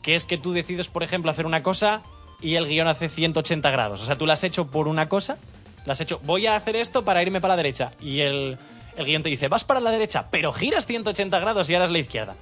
que 0.03 0.15
es 0.15 0.25
que 0.25 0.37
tú 0.37 0.51
decides, 0.51 0.87
por 0.87 1.01
ejemplo, 1.01 1.31
hacer 1.31 1.47
una 1.47 1.63
cosa 1.63 2.03
y 2.41 2.55
el 2.55 2.67
guion 2.67 2.87
hace 2.87 3.09
180 3.09 3.71
grados. 3.71 4.01
O 4.01 4.05
sea, 4.05 4.17
tú 4.17 4.27
la 4.27 4.33
has 4.33 4.43
hecho 4.43 4.67
por 4.67 4.87
una 4.87 5.07
cosa, 5.07 5.37
la 5.85 5.93
has 5.93 6.01
hecho, 6.01 6.19
voy 6.23 6.45
a 6.45 6.55
hacer 6.55 6.75
esto 6.75 7.03
para 7.05 7.23
irme 7.23 7.41
para 7.41 7.53
la 7.53 7.63
derecha. 7.63 7.91
Y 8.01 8.19
el, 8.19 8.57
el 8.97 9.05
guion 9.05 9.23
te 9.23 9.29
dice, 9.29 9.47
vas 9.47 9.63
para 9.63 9.79
la 9.79 9.89
derecha, 9.89 10.27
pero 10.29 10.51
giras 10.51 10.85
180 10.85 11.39
grados 11.39 11.69
y 11.69 11.73
ahora 11.73 11.85
es 11.85 11.91
la 11.91 11.99
izquierda. 11.99 12.35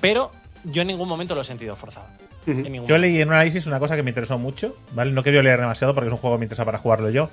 Pero 0.00 0.32
yo 0.64 0.82
en 0.82 0.88
ningún 0.88 1.08
momento 1.08 1.34
lo 1.34 1.42
he 1.42 1.44
sentido 1.44 1.76
forzado. 1.76 2.06
Yo 2.46 2.54
momento. 2.54 2.96
leí 2.96 3.20
en 3.20 3.28
un 3.28 3.34
análisis 3.34 3.66
una 3.66 3.78
cosa 3.78 3.94
que 3.94 4.02
me 4.02 4.10
interesó 4.10 4.38
mucho, 4.38 4.74
¿vale? 4.92 5.12
No 5.12 5.22
quería 5.22 5.42
leer 5.42 5.60
demasiado 5.60 5.94
porque 5.94 6.08
es 6.08 6.12
un 6.12 6.18
juego 6.18 6.36
que 6.36 6.40
me 6.40 6.44
interesa 6.46 6.64
para 6.64 6.78
jugarlo 6.78 7.10
yo. 7.10 7.28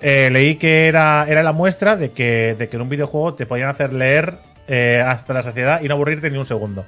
Eh, 0.00 0.30
leí 0.32 0.56
que 0.56 0.86
era, 0.86 1.26
era 1.28 1.42
la 1.42 1.52
muestra 1.52 1.96
de 1.96 2.10
que, 2.12 2.54
de 2.58 2.68
que 2.68 2.76
en 2.76 2.82
un 2.82 2.88
videojuego 2.88 3.34
te 3.34 3.46
podían 3.46 3.68
hacer 3.68 3.92
leer 3.92 4.34
eh, 4.68 5.02
hasta 5.06 5.34
la 5.34 5.42
saciedad 5.42 5.80
y 5.82 5.88
no 5.88 5.94
aburrirte 5.94 6.30
ni 6.30 6.38
un 6.38 6.46
segundo. 6.46 6.84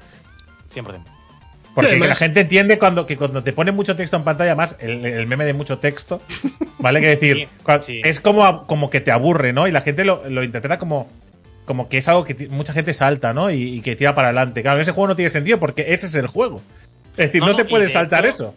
100%. 0.75 1.01
Porque 1.75 1.99
que 2.01 2.09
la 2.09 2.15
gente 2.17 2.41
entiende 2.41 2.79
cuando, 2.79 3.07
que 3.07 3.17
cuando 3.17 3.43
te 3.45 3.53
pone 3.53 3.71
mucho 3.71 3.95
texto 3.95 4.17
en 4.17 4.25
pantalla, 4.25 4.55
más 4.57 4.77
el, 4.81 5.05
el 5.07 5.27
meme 5.29 5.45
de 5.45 5.53
mucho 5.55 5.79
texto, 5.79 6.21
¿vale? 6.79 7.01
Que 7.01 7.09
decir, 7.11 7.37
Sí, 7.37 7.49
cua- 7.65 7.81
sí. 7.83 8.01
es 8.05 8.21
como, 8.21 8.67
como 8.67 8.91
que 8.91 9.01
te 9.01 9.13
aburre, 9.13 9.53
¿no? 9.53 9.69
Y 9.69 9.71
la 9.71 9.81
gente 9.81 10.05
lo, 10.05 10.29
lo 10.29 10.43
interpreta 10.43 10.79
como, 10.81 11.09
como 11.65 11.89
que 11.89 11.99
es 11.99 12.09
algo 12.09 12.25
que 12.25 12.49
mucha 12.51 12.73
gente 12.73 12.93
salta, 12.93 13.33
¿no? 13.33 13.51
Y, 13.53 13.63
y 13.77 13.81
que 13.83 13.95
tira 13.95 14.17
para 14.17 14.29
adelante. 14.29 14.63
Claro, 14.63 14.81
ese 14.81 14.91
juego 14.91 15.09
no 15.09 15.17
tiene 15.17 15.31
sentido 15.31 15.61
porque 15.61 15.95
ese 15.95 16.09
es 16.09 16.15
el 16.17 16.27
juego. 16.27 16.61
Es 17.17 17.27
decir, 17.27 17.41
No, 17.41 17.47
no, 17.47 17.53
no, 17.53 17.59
te 17.59 17.65
puedes 17.65 17.89
de 17.89 17.93
saltar 17.95 18.25
hecho- 18.27 18.35
eso. 18.35 18.55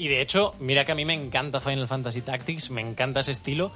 Y 0.00 0.08
de 0.08 0.22
hecho, 0.22 0.54
mira 0.60 0.86
que 0.86 0.92
a 0.92 0.94
mí 0.94 1.04
me 1.04 1.12
encanta 1.12 1.60
Final 1.60 1.86
Fantasy 1.86 2.22
Tactics, 2.22 2.70
me 2.70 2.80
encanta 2.80 3.20
ese 3.20 3.32
estilo. 3.32 3.70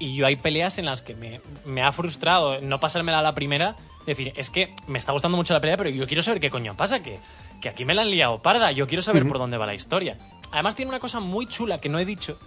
Y 0.00 0.16
yo 0.16 0.26
hay 0.26 0.34
peleas 0.34 0.76
en 0.78 0.86
las 0.86 1.02
que 1.02 1.14
me, 1.14 1.40
me 1.64 1.84
ha 1.84 1.92
frustrado 1.92 2.60
no 2.60 2.80
pasármela 2.80 3.20
a 3.20 3.22
la 3.22 3.36
primera. 3.36 3.76
Decir, 4.04 4.32
es 4.34 4.50
que 4.50 4.74
me 4.88 4.98
está 4.98 5.12
gustando 5.12 5.36
mucho 5.36 5.54
la 5.54 5.60
pelea, 5.60 5.76
pero 5.76 5.88
yo 5.90 6.08
quiero 6.08 6.20
saber 6.24 6.40
qué 6.40 6.50
coño 6.50 6.76
pasa, 6.76 7.00
que, 7.00 7.20
que 7.62 7.68
aquí 7.68 7.84
me 7.84 7.94
la 7.94 8.02
han 8.02 8.10
liado 8.10 8.42
parda. 8.42 8.72
Yo 8.72 8.88
quiero 8.88 9.02
saber 9.02 9.24
por 9.28 9.38
dónde 9.38 9.56
va 9.56 9.66
la 9.66 9.74
historia. 9.76 10.18
Además, 10.50 10.74
tiene 10.74 10.88
una 10.88 10.98
cosa 10.98 11.20
muy 11.20 11.46
chula 11.46 11.80
que 11.80 11.88
no 11.88 12.00
he 12.00 12.04
dicho, 12.04 12.40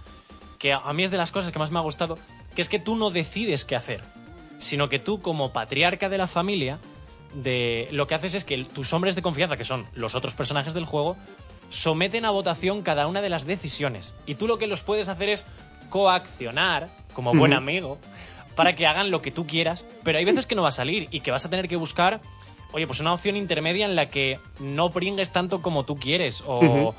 que 0.58 0.74
a 0.74 0.80
a 0.80 0.92
mí 0.92 1.02
es 1.02 1.10
de 1.10 1.16
las 1.16 1.32
cosas 1.32 1.52
que 1.52 1.58
más 1.58 1.70
me 1.70 1.78
ha 1.78 1.82
gustado, 1.82 2.18
que 2.54 2.60
es 2.60 2.68
que 2.68 2.80
tú 2.80 2.96
no 2.96 3.08
decides 3.08 3.64
qué 3.64 3.76
hacer, 3.76 4.02
sino 4.58 4.90
que 4.90 4.98
tú, 4.98 5.22
como 5.22 5.54
patriarca 5.54 6.10
de 6.10 6.18
la 6.18 6.26
familia, 6.26 6.80
de 7.32 7.88
lo 7.92 8.06
que 8.06 8.14
haces 8.14 8.34
es 8.34 8.44
que 8.44 8.62
tus 8.64 8.92
hombres 8.92 9.14
de 9.14 9.22
confianza, 9.22 9.56
que 9.56 9.64
son 9.64 9.86
los 9.94 10.14
otros 10.14 10.34
personajes 10.34 10.74
del 10.74 10.84
juego, 10.84 11.16
someten 11.72 12.24
a 12.26 12.30
votación 12.30 12.82
cada 12.82 13.06
una 13.06 13.22
de 13.22 13.30
las 13.30 13.46
decisiones. 13.46 14.14
Y 14.26 14.34
tú 14.36 14.46
lo 14.46 14.58
que 14.58 14.66
los 14.66 14.82
puedes 14.82 15.08
hacer 15.08 15.30
es 15.30 15.44
coaccionar, 15.88 16.88
como 17.14 17.32
buen 17.34 17.52
amigo, 17.52 17.98
para 18.54 18.74
que 18.74 18.86
hagan 18.86 19.10
lo 19.10 19.22
que 19.22 19.30
tú 19.30 19.46
quieras, 19.46 19.84
pero 20.04 20.18
hay 20.18 20.24
veces 20.24 20.46
que 20.46 20.54
no 20.54 20.62
va 20.62 20.68
a 20.68 20.72
salir 20.72 21.08
y 21.10 21.20
que 21.20 21.30
vas 21.30 21.44
a 21.44 21.50
tener 21.50 21.68
que 21.68 21.76
buscar, 21.76 22.20
oye, 22.72 22.86
pues 22.86 23.00
una 23.00 23.12
opción 23.14 23.36
intermedia 23.36 23.86
en 23.86 23.96
la 23.96 24.08
que 24.08 24.38
no 24.60 24.90
pringues 24.90 25.30
tanto 25.32 25.62
como 25.62 25.84
tú 25.84 25.96
quieres, 25.96 26.42
o, 26.46 26.94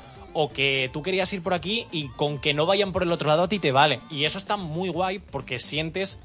que 0.52 0.90
tú 0.92 1.02
querías 1.02 1.32
ir 1.32 1.42
por 1.42 1.54
aquí 1.54 1.86
y 1.92 2.08
con 2.08 2.40
que 2.40 2.54
no 2.54 2.66
vayan 2.66 2.92
por 2.92 3.02
el 3.04 3.12
otro 3.12 3.28
lado 3.28 3.44
a 3.44 3.48
ti 3.48 3.58
te 3.60 3.70
vale. 3.72 4.00
Y 4.10 4.24
eso 4.24 4.38
está 4.38 4.56
muy 4.56 4.88
guay 4.88 5.20
porque 5.20 5.58
sientes, 5.60 6.18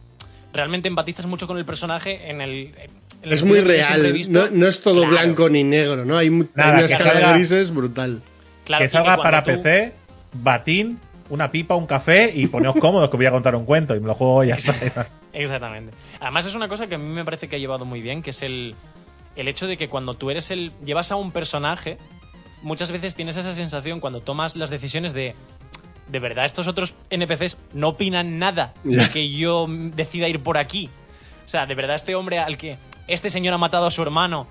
realmente 0.53 0.87
empatizas 0.87 1.27
mucho 1.27 1.45
con 1.45 1.57
el 1.59 1.65
personaje 1.65 2.29
en 2.31 2.41
el... 2.41 2.73
en 3.21 3.31
Es 3.31 3.43
muy 3.43 3.59
real, 3.61 4.01
no, 4.29 4.49
no 4.49 4.67
es 4.67 4.81
todo 4.81 5.01
Claro. 5.01 5.11
blanco 5.11 5.49
ni 5.49 5.63
negro, 5.63 6.05
¿no? 6.05 6.17
Hay, 6.17 6.31
mu- 6.31 6.43
hay 6.43 6.49
Nada, 6.55 6.71
una 6.73 6.85
escala 6.85 7.27
de 7.27 7.33
grises 7.37 7.71
brutal. 7.71 8.23
Claro, 8.69 8.83
que 8.83 8.87
salga 8.89 9.17
para 9.17 9.43
tú- 9.43 9.49
PC, 9.51 9.93
batín, 10.33 10.99
una 11.29 11.49
pipa, 11.51 11.73
un 11.75 11.87
café 11.87 12.31
y 12.33 12.45
poneos 12.47 12.75
cómodos 12.79 13.09
que 13.09 13.17
voy 13.17 13.25
a 13.25 13.31
contar 13.31 13.55
un 13.55 13.65
cuento 13.65 13.95
y 13.95 13.99
me 13.99 14.05
lo 14.07 14.13
juego 14.13 14.43
y 14.43 14.47
ya 14.49 14.55
está. 14.55 14.73
Exactamente. 15.33 15.91
Además 16.19 16.45
es 16.45 16.53
una 16.55 16.67
cosa 16.67 16.85
que 16.87 16.95
a 16.95 16.97
mí 16.99 17.09
me 17.11 17.25
parece 17.25 17.47
que 17.47 17.55
ha 17.55 17.59
llevado 17.59 17.83
muy 17.85 18.01
bien, 18.01 18.21
que 18.21 18.29
es 18.29 18.41
el, 18.43 18.75
el 19.35 19.47
hecho 19.47 19.65
de 19.67 19.75
que 19.77 19.89
cuando 19.89 20.13
tú 20.13 20.29
eres 20.31 20.51
el... 20.51 20.71
llevas 20.85 21.11
a 21.11 21.15
un 21.15 21.31
personaje, 21.31 21.97
muchas 22.61 22.91
veces 22.91 23.15
tienes 23.15 23.37
esa 23.37 23.53
sensación 23.55 23.99
cuando 23.99 24.21
tomas 24.21 24.55
las 24.55 24.69
decisiones 24.69 25.13
de... 25.13 25.33
De 26.07 26.19
verdad, 26.19 26.45
estos 26.45 26.67
otros 26.67 26.93
NPCs 27.11 27.57
no 27.73 27.89
opinan 27.89 28.39
nada 28.39 28.73
de 28.83 29.07
que 29.09 29.29
yo 29.31 29.65
decida 29.67 30.27
ir 30.27 30.41
por 30.41 30.57
aquí. 30.57 30.89
O 31.45 31.47
sea, 31.47 31.65
de 31.67 31.75
verdad, 31.75 31.95
este 31.95 32.15
hombre 32.15 32.39
al 32.39 32.57
que 32.57 32.77
este 33.07 33.29
señor 33.29 33.53
ha 33.53 33.57
matado 33.59 33.85
a 33.85 33.91
su 33.91 34.01
hermano 34.01 34.47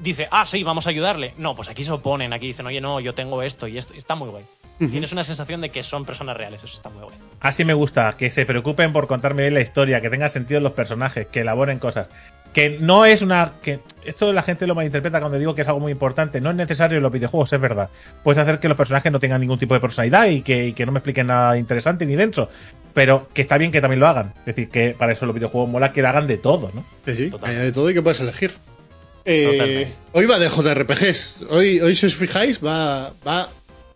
dice, 0.00 0.28
ah, 0.30 0.44
sí, 0.46 0.62
vamos 0.64 0.86
a 0.86 0.90
ayudarle. 0.90 1.34
No, 1.38 1.54
pues 1.54 1.68
aquí 1.68 1.84
se 1.84 1.92
oponen, 1.92 2.32
aquí 2.32 2.48
dicen, 2.48 2.66
oye, 2.66 2.80
no, 2.80 3.00
yo 3.00 3.14
tengo 3.14 3.42
esto 3.42 3.66
y 3.68 3.78
esto. 3.78 3.94
Está 3.94 4.14
muy 4.14 4.28
guay. 4.28 4.44
Tienes 4.90 5.12
una 5.12 5.22
sensación 5.22 5.60
de 5.60 5.70
que 5.70 5.84
son 5.84 6.04
personas 6.04 6.36
reales, 6.36 6.64
eso 6.64 6.74
está 6.76 6.88
muy 6.88 7.04
guay. 7.04 7.14
Así 7.40 7.64
me 7.64 7.72
gusta, 7.74 8.16
que 8.18 8.32
se 8.32 8.44
preocupen 8.44 8.92
por 8.92 9.06
contarme 9.06 9.42
bien 9.42 9.54
la 9.54 9.60
historia, 9.60 10.00
que 10.00 10.10
tenga 10.10 10.28
sentido 10.28 10.58
los 10.60 10.72
personajes, 10.72 11.28
que 11.28 11.40
elaboren 11.42 11.78
cosas. 11.78 12.08
que 12.52 12.78
no 12.80 13.04
es 13.04 13.22
una. 13.22 13.52
que 13.62 13.78
Esto 14.04 14.32
la 14.32 14.42
gente 14.42 14.66
lo 14.66 14.74
malinterpreta 14.74 15.20
cuando 15.20 15.38
digo 15.38 15.54
que 15.54 15.62
es 15.62 15.68
algo 15.68 15.78
muy 15.78 15.92
importante. 15.92 16.40
No 16.40 16.50
es 16.50 16.56
necesario 16.56 16.96
en 16.96 17.02
los 17.04 17.12
videojuegos, 17.12 17.52
es 17.52 17.60
verdad. 17.60 17.90
Puedes 18.24 18.40
hacer 18.40 18.58
que 18.58 18.66
los 18.68 18.76
personajes 18.76 19.12
no 19.12 19.20
tengan 19.20 19.40
ningún 19.40 19.58
tipo 19.58 19.72
de 19.74 19.80
personalidad 19.80 20.26
y 20.26 20.42
que, 20.42 20.66
y 20.68 20.72
que 20.72 20.84
no 20.84 20.90
me 20.90 20.98
expliquen 20.98 21.28
nada 21.28 21.56
interesante 21.56 22.04
ni 22.04 22.16
denso. 22.16 22.48
Pero 22.92 23.28
que 23.32 23.42
está 23.42 23.58
bien 23.58 23.70
que 23.70 23.80
también 23.80 24.00
lo 24.00 24.08
hagan. 24.08 24.34
Es 24.40 24.46
decir, 24.46 24.68
que 24.68 24.96
para 24.98 25.12
eso 25.12 25.26
los 25.26 25.34
videojuegos 25.34 25.70
mola 25.70 25.92
que 25.92 26.04
hagan 26.04 26.26
de 26.26 26.38
todo, 26.38 26.72
¿no? 26.74 26.84
Sí, 27.06 27.14
sí, 27.16 27.30
Total. 27.30 27.50
hay 27.50 27.56
de 27.56 27.72
todo 27.72 27.88
y 27.88 27.94
que 27.94 28.02
puedes 28.02 28.20
elegir. 28.20 28.52
Eh, 29.24 29.88
hoy 30.12 30.26
va 30.26 30.38
de 30.38 30.48
JRPGs. 30.48 31.42
Hoy, 31.50 31.80
hoy, 31.80 31.94
si 31.94 32.06
os 32.06 32.14
fijáis, 32.14 32.60
va, 32.64 33.12
va 33.26 33.48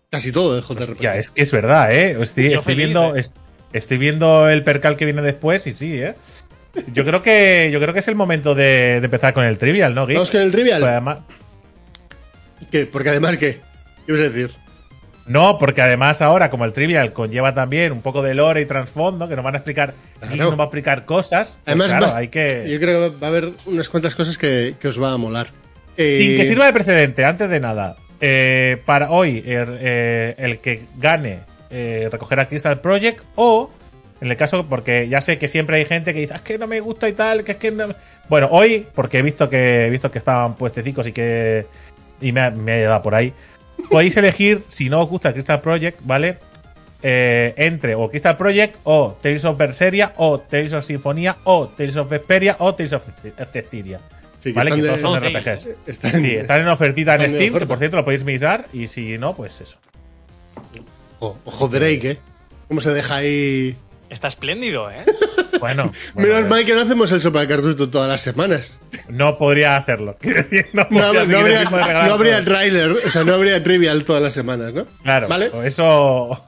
casi 0.09 0.31
todo 0.31 0.55
de 0.55 0.61
JRPGs. 0.61 0.99
Ya, 0.99 1.15
es 1.17 1.31
que 1.31 1.41
es 1.41 1.51
verdad, 1.51 1.91
¿eh? 1.93 2.17
Estoy, 2.21 2.49
Yo 2.51 2.57
estoy 2.59 2.75
feliz, 2.75 2.85
viendo. 2.85 3.15
¿eh? 3.15 3.19
est- 3.19 3.35
Estoy 3.73 3.97
viendo 3.97 4.49
el 4.49 4.63
percal 4.63 4.95
que 4.95 5.03
viene 5.03 5.21
después 5.21 5.67
y 5.67 5.73
sí, 5.73 5.93
¿eh? 6.01 6.15
Yo 6.93 7.03
creo 7.03 7.21
que, 7.21 7.69
yo 7.71 7.81
creo 7.81 7.93
que 7.93 7.99
es 7.99 8.07
el 8.07 8.15
momento 8.15 8.55
de, 8.55 8.99
de 9.01 9.05
empezar 9.05 9.33
con 9.33 9.43
el 9.43 9.57
trivial, 9.57 9.93
¿no, 9.93 10.07
Geek? 10.07 10.15
Vamos 10.17 10.31
con 10.31 10.41
el 10.41 10.51
trivial. 10.51 10.79
Pues 10.79 10.91
además- 10.91 11.19
¿Qué? 12.71 12.85
Porque 12.85 13.09
además, 13.09 13.35
¿qué? 13.37 13.59
¿Qué 14.05 14.13
ibas 14.13 14.21
a 14.21 14.29
decir? 14.29 14.51
No, 15.27 15.57
porque 15.59 15.81
además 15.81 16.21
ahora, 16.21 16.49
como 16.49 16.65
el 16.65 16.73
trivial 16.73 17.13
conlleva 17.13 17.53
también 17.53 17.91
un 17.91 18.01
poco 18.01 18.21
de 18.21 18.33
lore 18.33 18.61
y 18.61 18.65
trasfondo, 18.65 19.27
que 19.27 19.35
nos 19.35 19.43
van 19.43 19.55
a 19.55 19.57
explicar, 19.57 19.93
Claro. 20.19 20.33
Geek 20.33 20.43
nos 20.45 20.57
va 20.59 20.63
a 20.63 20.65
explicar 20.67 21.05
cosas. 21.05 21.49
pues 21.63 21.75
Además, 21.79 21.87
claro, 21.87 22.15
hay 22.15 22.27
que. 22.29 22.65
yo 22.69 22.79
creo 22.79 23.11
que 23.13 23.17
va 23.19 23.27
a 23.27 23.29
haber 23.29 23.49
unas 23.65 23.89
cuantas 23.89 24.15
cosas 24.15 24.37
que, 24.37 24.75
que 24.79 24.87
os 24.87 25.01
va 25.01 25.11
a 25.13 25.17
molar. 25.17 25.47
Eh, 25.97 26.11
Sin 26.17 26.37
que 26.37 26.45
sirva 26.47 26.65
de 26.65 26.73
precedente, 26.73 27.25
antes 27.25 27.49
de 27.49 27.59
nada, 27.59 27.95
eh, 28.21 28.77
para 28.85 29.11
hoy, 29.11 29.43
er- 29.45 29.77
eh, 29.79 30.35
el 30.37 30.59
que 30.59 30.81
gane 30.97 31.39
eh, 31.69 32.07
recogerá 32.11 32.47
Crystal 32.47 32.79
Project 32.79 33.21
o, 33.35 33.69
en 34.21 34.29
el 34.31 34.37
caso, 34.37 34.65
porque 34.67 35.07
ya 35.09 35.21
sé 35.21 35.37
que 35.37 35.47
siempre 35.47 35.77
hay 35.77 35.85
gente 35.85 36.13
que 36.13 36.21
dice, 36.21 36.33
"Ah, 36.33 36.37
es 36.37 36.41
que 36.43 36.57
no 36.57 36.67
me 36.67 36.79
gusta 36.79 37.09
y 37.09 37.13
tal, 37.13 37.43
que 37.43 37.51
es 37.53 37.57
que 37.57 37.71
no... 37.71 37.87
Bueno, 38.29 38.47
hoy, 38.51 38.85
porque 38.95 39.19
he 39.19 39.21
visto 39.21 39.49
que 39.49 39.85
he 39.87 39.89
visto 39.89 40.09
que 40.11 40.17
estaban 40.19 40.55
puestecicos 40.55 41.07
y 41.07 41.11
que... 41.11 41.65
y 42.21 42.31
me 42.31 42.49
me 42.51 42.73
ha 42.73 42.77
llevado 42.77 43.01
por 43.01 43.15
ahí, 43.15 43.33
podéis 43.89 44.15
elegir, 44.17 44.63
si 44.69 44.89
no 44.89 45.01
os 45.01 45.09
gusta 45.09 45.33
Crystal 45.33 45.61
Project, 45.61 45.99
¿vale? 46.03 46.37
Eh, 47.03 47.53
entre 47.57 47.93
o 47.95 48.09
Crystal 48.09 48.35
Project 48.37 48.75
o 48.83 49.15
Tales 49.21 49.45
of 49.45 49.55
Berseria 49.57 50.13
o 50.17 50.39
Tales 50.39 50.73
of 50.73 50.83
Sinfonía 50.83 51.37
o 51.43 51.67
Tales 51.67 51.95
of 51.95 52.09
Vesperia 52.09 52.55
o 52.59 52.73
Tales 52.73 52.93
of 52.93 53.03
Cestiria. 53.53 53.99
sí, 54.41 54.49
que 54.51 54.53
¿Vale? 54.53 54.69
están 54.71 54.81
Que 54.81 54.87
todos 54.87 55.01
son. 55.01 55.19
RPGs. 55.19 55.67
están 55.85 56.15
en- 56.15 56.21
Sí, 56.23 56.35
están 56.35 56.61
en 56.61 56.67
ofertita 56.69 57.15
en 57.15 57.29
Steam, 57.31 57.53
que 57.57 57.65
por 57.67 57.77
cierto 57.77 57.97
lo 57.97 58.03
podéis 58.03 58.23
mirar, 58.23 58.65
y 58.73 58.87
si 58.87 59.17
no, 59.19 59.35
pues 59.35 59.61
eso. 59.61 59.77
Ojo, 61.19 61.39
ojo 61.45 61.67
Drake, 61.67 62.11
¿eh? 62.11 62.17
¿Cómo 62.67 62.81
se 62.81 62.93
deja 62.93 63.15
ahí? 63.17 63.75
Está 64.09 64.29
espléndido, 64.29 64.89
¿eh? 64.89 65.03
Bueno, 65.59 65.91
bueno, 66.13 66.29
Menos 66.35 66.49
mal 66.49 66.65
que 66.65 66.73
no 66.73 66.81
hacemos 66.81 67.11
el 67.11 67.19
soplacartucho 67.21 67.89
todas 67.89 68.07
las 68.09 68.21
semanas. 68.21 68.79
no 69.09 69.37
podría 69.37 69.75
hacerlo. 69.75 70.17
No, 70.73 70.87
podría 70.87 71.11
habría, 71.19 72.39
no 72.39 72.45
trailer, 72.45 72.91
o 72.91 73.09
sea, 73.09 73.23
no 73.23 73.33
habría 73.33 73.61
trivial 73.63 74.03
todas 74.05 74.21
las 74.21 74.33
semanas, 74.33 74.73
¿no? 74.73 74.85
Claro, 75.03 75.27
¿Vale? 75.27 75.49
o 75.49 75.61
eso. 75.63 76.45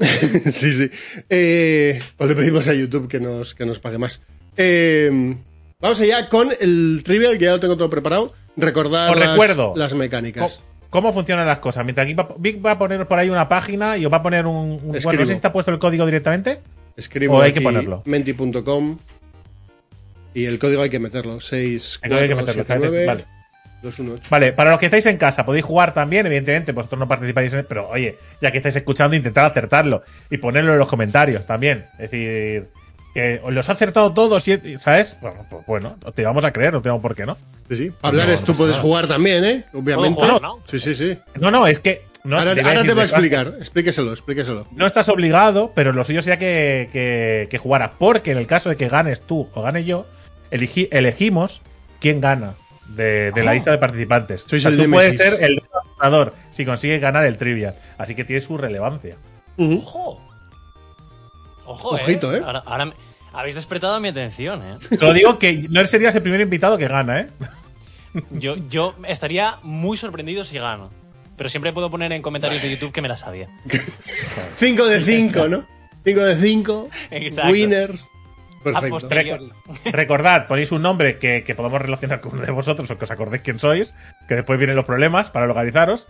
sí, 0.50 0.72
sí. 0.72 0.90
Eh, 1.28 2.00
pues 2.16 2.30
le 2.30 2.36
pedimos 2.36 2.66
a 2.68 2.74
YouTube 2.74 3.08
que 3.08 3.20
nos, 3.20 3.54
que 3.54 3.66
nos 3.66 3.78
pague 3.78 3.98
más. 3.98 4.22
Eh, 4.56 5.36
vamos 5.80 6.00
allá 6.00 6.28
con 6.28 6.50
el 6.58 7.02
trivial, 7.04 7.38
que 7.38 7.44
ya 7.44 7.52
lo 7.52 7.60
tengo 7.60 7.76
todo 7.76 7.90
preparado. 7.90 8.32
Recordar 8.56 9.10
Os 9.10 9.18
las, 9.18 9.30
recuerdo. 9.30 9.74
las 9.76 9.92
¿Cómo, 9.92 10.00
mecánicas. 10.00 10.64
Cómo 10.92 11.12
funcionan 11.12 11.46
las 11.46 11.58
cosas? 11.58 11.84
Mientras 11.84 12.06
Vic 12.06 12.18
va, 12.18 12.28
Vic 12.38 12.64
va 12.64 12.72
a 12.72 12.78
poner 12.78 13.08
por 13.08 13.18
ahí 13.18 13.30
una 13.30 13.48
página 13.48 13.96
y 13.96 14.04
os 14.06 14.12
va 14.12 14.18
a 14.18 14.22
poner 14.22 14.46
un. 14.46 14.78
un- 14.84 14.98
bueno, 15.02 15.20
no 15.20 15.26
sé 15.26 15.26
si 15.26 15.32
está 15.32 15.50
puesto 15.50 15.70
el 15.72 15.78
código 15.78 16.04
directamente. 16.06 16.60
Escribo 16.96 17.38
o 17.38 17.40
hay 17.40 17.52
que 17.52 17.58
aquí 17.60 17.64
ponerlo. 17.64 18.02
menti.com 18.04 18.98
y 20.34 20.44
el 20.44 20.58
código 20.58 20.82
hay 20.82 20.90
que 20.90 20.98
meterlo. 20.98 21.40
6, 21.40 22.00
El 22.02 22.10
código 22.10 22.22
hay 22.22 22.28
que 22.28 22.34
meterlo. 22.34 23.06
Vale. 23.06 23.24
218. 23.82 24.28
Vale, 24.30 24.52
para 24.52 24.70
los 24.70 24.78
que 24.78 24.86
estáis 24.86 25.06
en 25.06 25.16
casa, 25.16 25.44
podéis 25.44 25.64
jugar 25.64 25.92
también, 25.92 26.24
evidentemente, 26.26 26.70
vosotros 26.72 27.00
no 27.00 27.08
participáis 27.08 27.52
en 27.52 27.60
él, 27.60 27.66
pero 27.68 27.88
oye, 27.88 28.16
ya 28.40 28.52
que 28.52 28.58
estáis 28.58 28.76
escuchando, 28.76 29.16
intentad 29.16 29.46
acertarlo 29.46 30.02
y 30.30 30.36
ponerlo 30.36 30.72
en 30.74 30.78
los 30.78 30.86
comentarios 30.86 31.44
también. 31.46 31.86
Es 31.98 32.10
decir, 32.10 32.68
que 33.14 33.40
os 33.42 33.52
los 33.52 33.68
ha 33.68 33.72
acertado 33.72 34.12
todos, 34.12 34.46
y- 34.48 34.78
¿sabes? 34.78 35.16
Bueno, 35.20 35.44
pues 35.50 35.66
bueno, 35.66 35.96
te 36.14 36.24
vamos 36.24 36.44
a 36.44 36.52
creer, 36.52 36.72
no 36.72 36.82
tengo 36.82 37.00
por 37.00 37.14
qué 37.14 37.26
no. 37.26 37.36
Sí, 37.68 37.76
sí. 37.76 37.92
Hablares, 38.02 38.40
no 38.40 38.46
tú 38.46 38.54
puedes 38.54 38.72
nada. 38.76 38.82
jugar 38.82 39.06
también, 39.06 39.44
¿eh? 39.44 39.64
Obviamente. 39.72 40.14
Jugar, 40.20 40.40
¿no? 40.42 40.58
Sí, 40.64 40.80
sí, 40.80 40.94
sí. 40.94 41.18
No, 41.40 41.50
no, 41.50 41.66
es 41.66 41.78
que. 41.80 42.02
No, 42.24 42.38
ahora 42.38 42.54
te 42.54 42.60
ahora 42.60 42.72
decir 42.74 42.86
te 42.90 42.94
va 42.94 43.02
a 43.02 43.04
explicar. 43.04 43.54
Explíqueselo, 43.58 44.12
explíqueselo. 44.12 44.66
No 44.72 44.86
estás 44.86 45.08
obligado, 45.08 45.72
pero 45.74 45.92
lo 45.92 46.04
suyo 46.04 46.22
sería 46.22 46.38
que, 46.38 46.88
que, 46.92 47.48
que 47.50 47.58
jugaras. 47.58 47.90
Porque 47.98 48.30
en 48.30 48.38
el 48.38 48.46
caso 48.46 48.68
de 48.70 48.76
que 48.76 48.88
ganes 48.88 49.22
tú 49.22 49.48
o 49.52 49.62
gane 49.62 49.84
yo, 49.84 50.06
elegi- 50.52 50.88
elegimos 50.92 51.60
quién 52.00 52.20
gana 52.20 52.54
de, 52.90 53.32
de 53.32 53.42
la 53.42 53.50
Oh. 53.50 53.54
lista 53.54 53.70
de 53.72 53.78
participantes. 53.78 54.44
Sois 54.46 54.64
O 54.64 54.68
sea, 54.70 54.78
el 54.78 54.84
tú 54.84 54.90
puedes 54.92 55.16
ser 55.16 55.42
el 55.42 55.60
ganador 56.00 56.34
si 56.52 56.64
consigues 56.64 57.00
ganar 57.00 57.24
el 57.26 57.38
trivia. 57.38 57.74
Así 57.98 58.14
que 58.14 58.24
tiene 58.24 58.40
su 58.40 58.56
relevancia. 58.56 59.16
Ojo. 59.56 60.20
Ojo, 61.72 61.90
Ojito, 61.90 62.34
¿eh? 62.34 62.42
Ahora, 62.44 62.62
ahora 62.66 62.86
me- 62.86 62.92
habéis 63.32 63.54
despertado 63.54 63.98
mi 64.00 64.08
atención, 64.08 64.62
¿eh? 64.62 64.76
Te 64.88 64.96
lo 65.04 65.12
digo 65.12 65.38
que 65.38 65.66
no 65.70 65.86
serías 65.86 66.14
el 66.14 66.22
primer 66.22 66.40
invitado 66.40 66.76
que 66.78 66.88
gana, 66.88 67.20
¿eh? 67.20 67.26
Yo, 68.30 68.56
yo 68.68 68.94
estaría 69.08 69.56
muy 69.62 69.96
sorprendido 69.96 70.44
si 70.44 70.58
gano. 70.58 70.90
Pero 71.36 71.48
siempre 71.48 71.72
puedo 71.72 71.90
poner 71.90 72.12
en 72.12 72.20
comentarios 72.20 72.60
de 72.62 72.70
YouTube 72.70 72.92
que 72.92 73.00
me 73.00 73.08
la 73.08 73.16
sabía. 73.16 73.48
5 74.56 74.86
de 74.86 75.00
5, 75.00 75.48
¿no? 75.48 75.64
5 76.04 76.20
de 76.20 76.36
5. 76.36 76.90
Exacto. 77.10 77.50
Winners. 77.50 78.06
Perfecto. 78.62 78.98
Recordad, 79.86 80.46
ponéis 80.46 80.70
un 80.70 80.82
nombre 80.82 81.18
que, 81.18 81.42
que 81.42 81.54
podamos 81.56 81.80
relacionar 81.82 82.20
con 82.20 82.34
uno 82.34 82.42
de 82.46 82.52
vosotros 82.52 82.88
o 82.90 82.98
que 82.98 83.04
os 83.06 83.10
acordéis 83.10 83.42
quién 83.42 83.58
sois, 83.58 83.92
que 84.28 84.36
después 84.36 84.56
vienen 84.58 84.76
los 84.76 84.84
problemas 84.84 85.30
para 85.30 85.46
localizaros. 85.46 86.06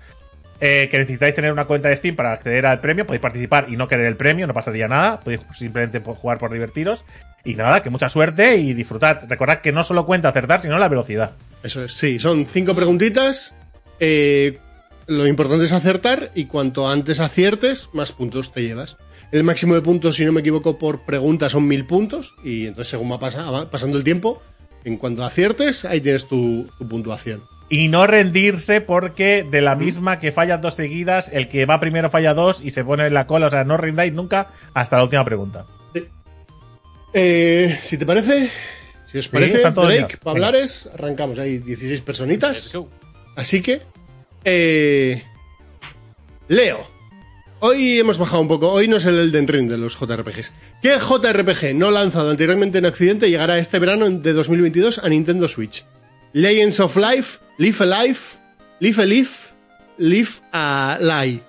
Eh, 0.60 0.88
que 0.90 0.98
necesitáis 0.98 1.34
tener 1.34 1.52
una 1.52 1.64
cuenta 1.64 1.88
de 1.88 1.96
Steam 1.96 2.14
para 2.14 2.32
acceder 2.32 2.66
al 2.66 2.80
premio, 2.80 3.04
podéis 3.04 3.20
participar 3.20 3.66
y 3.68 3.76
no 3.76 3.88
querer 3.88 4.06
el 4.06 4.16
premio, 4.16 4.46
no 4.46 4.54
pasaría 4.54 4.86
nada, 4.86 5.18
podéis 5.18 5.40
simplemente 5.58 5.98
jugar 6.00 6.38
por 6.38 6.52
divertiros. 6.52 7.04
Y 7.44 7.54
nada, 7.56 7.82
que 7.82 7.90
mucha 7.90 8.08
suerte 8.08 8.56
y 8.58 8.72
disfrutad. 8.72 9.22
Recordad 9.28 9.60
que 9.60 9.72
no 9.72 9.82
solo 9.82 10.06
cuenta 10.06 10.28
acertar, 10.28 10.60
sino 10.60 10.78
la 10.78 10.88
velocidad. 10.88 11.32
Eso 11.64 11.82
es, 11.84 11.92
sí, 11.94 12.20
son 12.20 12.46
5 12.46 12.76
preguntitas. 12.76 13.52
Eh, 13.98 14.58
lo 15.08 15.26
importante 15.26 15.64
es 15.64 15.72
acertar 15.72 16.30
y 16.36 16.44
cuanto 16.44 16.88
antes 16.88 17.18
aciertes, 17.18 17.88
más 17.92 18.12
puntos 18.12 18.52
te 18.52 18.62
llevas. 18.62 18.96
El 19.32 19.42
máximo 19.42 19.74
de 19.74 19.80
puntos, 19.80 20.14
si 20.16 20.24
no 20.24 20.30
me 20.30 20.40
equivoco, 20.40 20.78
por 20.78 21.00
pregunta 21.00 21.48
son 21.50 21.66
1000 21.66 21.84
puntos. 21.86 22.36
Y 22.44 22.66
entonces, 22.66 22.88
según 22.92 23.10
va 23.10 23.18
pasa- 23.18 23.50
va 23.50 23.68
pasando 23.68 23.98
el 23.98 24.04
tiempo, 24.04 24.40
en 24.84 24.96
cuanto 24.96 25.24
aciertes, 25.24 25.84
ahí 25.84 26.00
tienes 26.00 26.28
tu 26.28 26.68
puntuación. 26.88 27.42
Y 27.68 27.88
no 27.88 28.06
rendirse 28.06 28.80
porque 28.80 29.46
de 29.50 29.62
la 29.62 29.74
misma 29.74 30.18
que 30.18 30.30
fallas 30.30 30.60
dos 30.60 30.74
seguidas, 30.74 31.30
el 31.32 31.48
que 31.48 31.64
va 31.64 31.80
primero 31.80 32.10
falla 32.10 32.34
dos 32.34 32.60
y 32.62 32.70
se 32.70 32.84
pone 32.84 33.06
en 33.06 33.14
la 33.14 33.26
cola. 33.26 33.46
O 33.46 33.50
sea, 33.50 33.64
no 33.64 33.76
rindáis 33.76 34.12
nunca 34.12 34.48
hasta 34.74 34.96
la 34.96 35.04
última 35.04 35.24
pregunta. 35.24 35.64
Eh, 37.14 37.78
si 37.82 37.98
te 37.98 38.06
parece, 38.06 38.50
si 39.10 39.18
os 39.18 39.28
parece, 39.28 39.60
Drake. 39.60 40.16
Pablares, 40.16 40.88
arrancamos. 40.94 41.38
Hay 41.38 41.58
16 41.58 41.90
Let's 41.90 42.02
personitas. 42.02 42.72
Así 43.36 43.60
que, 43.60 43.80
eh, 44.44 45.22
Leo. 46.48 46.92
Hoy 47.60 48.00
hemos 48.00 48.18
bajado 48.18 48.42
un 48.42 48.48
poco. 48.48 48.72
Hoy 48.72 48.88
no 48.88 48.96
es 48.96 49.04
el 49.04 49.18
Elden 49.18 49.46
Ring 49.46 49.70
de 49.70 49.78
los 49.78 49.96
JRPGs. 49.96 50.50
¿Qué 50.82 50.98
JRPG 50.98 51.74
no 51.74 51.92
lanzado 51.92 52.30
anteriormente 52.30 52.78
en 52.78 52.86
Occidente 52.86 53.30
llegará 53.30 53.58
este 53.58 53.78
verano 53.78 54.10
de 54.10 54.32
2022 54.32 54.98
a 54.98 55.08
Nintendo 55.08 55.46
Switch? 55.46 55.84
Legends 56.32 56.80
of 56.80 56.96
Life, 56.96 57.38
Live 57.58 57.76
Alive, 57.84 58.18
Live 58.80 59.02
a 59.02 59.06
Life, 59.06 59.50
Live 59.98 60.30
a 60.52 60.98
Lie. 61.00 61.40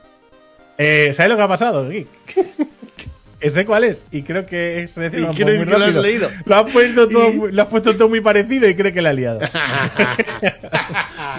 Eh, 0.78 1.12
¿Sabes 1.14 1.30
lo 1.32 1.38
que 1.38 1.42
ha 1.44 1.48
pasado, 1.48 1.88
Geek? 1.90 2.08
Sé 3.54 3.66
cuál 3.66 3.84
es 3.84 4.06
y 4.10 4.22
creo 4.24 4.46
que 4.46 4.84
es 4.84 4.96
¿Y 4.96 5.02
crees 5.36 5.66
que 5.66 5.78
lo 5.78 5.84
has 5.84 5.94
leído? 5.96 6.32
Lo 6.46 6.56
has 6.56 6.72
puesto 6.72 7.10
todo, 7.10 7.30
¿Y? 7.30 7.34
muy- 7.34 7.52
lo 7.52 7.62
has 7.64 7.68
puesto 7.68 7.94
todo 7.94 8.08
muy 8.08 8.22
parecido 8.22 8.70
y 8.70 8.74
cree 8.76 8.94
que 8.94 9.02
la 9.02 9.10
ha 9.10 9.14
liado. 9.14 9.42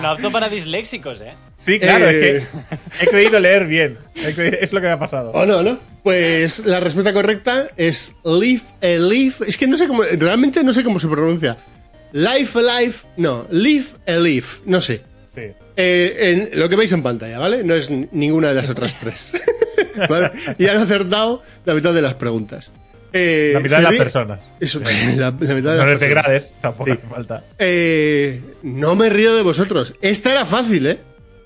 No 0.02 0.10
apto 0.10 0.30
para 0.30 0.48
disléxicos, 0.50 1.20
¿eh? 1.22 1.32
Sí, 1.56 1.78
claro, 1.78 2.06
Eh. 2.10 2.36
es 2.38 2.44
que 2.98 3.04
he 3.04 3.08
creído 3.08 3.40
leer 3.40 3.66
bien. 3.66 3.96
Creído- 4.34 4.58
es 4.60 4.72
lo 4.72 4.80
que 4.82 4.86
me 4.86 4.92
ha 4.92 4.98
pasado. 4.98 5.30
¿O 5.30 5.46
no, 5.46 5.62
no? 5.62 5.78
Pues 6.02 6.58
la 6.66 6.78
respuesta 6.80 7.12
correcta 7.14 7.68
es 7.76 8.12
Live 8.24 8.62
a 8.82 8.86
Live. 8.98 9.36
Es 9.46 9.56
que 9.56 9.66
no 9.66 9.78
sé 9.78 9.86
cómo, 9.86 10.02
realmente 10.18 10.62
no 10.62 10.74
sé 10.74 10.84
cómo 10.84 11.00
se 11.00 11.08
pronuncia. 11.08 11.56
Life 12.14 12.58
Alive, 12.58 12.94
no, 13.16 13.46
Live 13.50 13.86
a 14.06 14.12
Live, 14.12 14.46
no 14.66 14.80
sé. 14.80 15.02
Sí. 15.34 15.42
Eh, 15.76 16.48
en 16.52 16.60
lo 16.60 16.68
que 16.68 16.76
veis 16.76 16.92
en 16.92 17.02
pantalla, 17.02 17.38
¿vale? 17.40 17.64
No 17.64 17.74
es 17.74 17.90
ninguna 17.90 18.48
de 18.48 18.54
las 18.54 18.70
otras 18.70 18.96
tres. 19.00 19.32
¿Vale? 20.08 20.30
Y 20.58 20.66
han 20.68 20.76
acertado 20.78 21.42
la 21.64 21.74
mitad 21.74 21.92
de 21.92 22.02
las 22.02 22.14
preguntas. 22.14 22.70
Eh, 23.12 23.50
La 23.54 23.60
mitad 23.60 23.76
de 23.78 23.82
las 23.82 23.94
personas. 23.94 24.40
Eso, 24.60 24.80
la, 25.16 25.26
la 25.26 25.30
mitad 25.32 25.46
de 25.48 25.62
No 25.62 25.70
las 25.84 25.86
le 25.86 25.96
personas. 25.96 26.00
degrades, 26.00 26.52
tampoco 26.60 26.86
Sí. 26.90 26.98
hace 26.98 27.06
falta. 27.14 27.42
Eh, 27.58 28.40
no 28.62 28.94
me 28.96 29.08
río 29.08 29.34
de 29.36 29.42
vosotros. 29.42 29.94
Esta 30.00 30.30
era 30.32 30.46
fácil, 30.46 30.86
¿eh? 30.86 30.98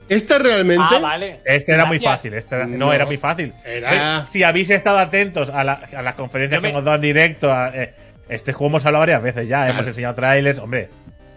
Esta 0.09 0.39
realmente. 0.39 0.85
Ah, 0.89 0.99
vale. 0.99 1.41
Este 1.45 1.73
era 1.73 1.85
muy 1.85 1.99
fácil. 1.99 2.33
Este 2.33 2.55
era- 2.55 2.67
no, 2.67 2.77
No. 2.79 2.93
era 2.95 3.05
muy 3.05 3.19
fácil. 3.19 3.53
Era- 3.65 4.21
Eh, 4.21 4.25
si 4.31 4.43
habéis 4.43 4.71
estado 4.71 4.99
atentos 4.99 5.51
a, 5.51 5.63
la- 5.65 5.83
a 5.95 6.01
las 6.03 6.15
conferencias 6.15 6.63
me- 6.63 6.69
que 6.69 6.73
hemos 6.73 6.85
dado 6.85 6.97
en 6.97 7.03
directo, 7.03 7.53
a- 7.53 7.71
eh, 7.75 7.93
Este 8.29 8.53
juego 8.53 8.71
hemos 8.71 8.87
hablado 8.87 9.01
varias 9.01 9.23
veces 9.23 9.49
ya, 9.49 9.69
hemos 9.69 9.87
enseñado 9.87 10.15
trailers, 10.15 10.59
hombre. 10.59 10.91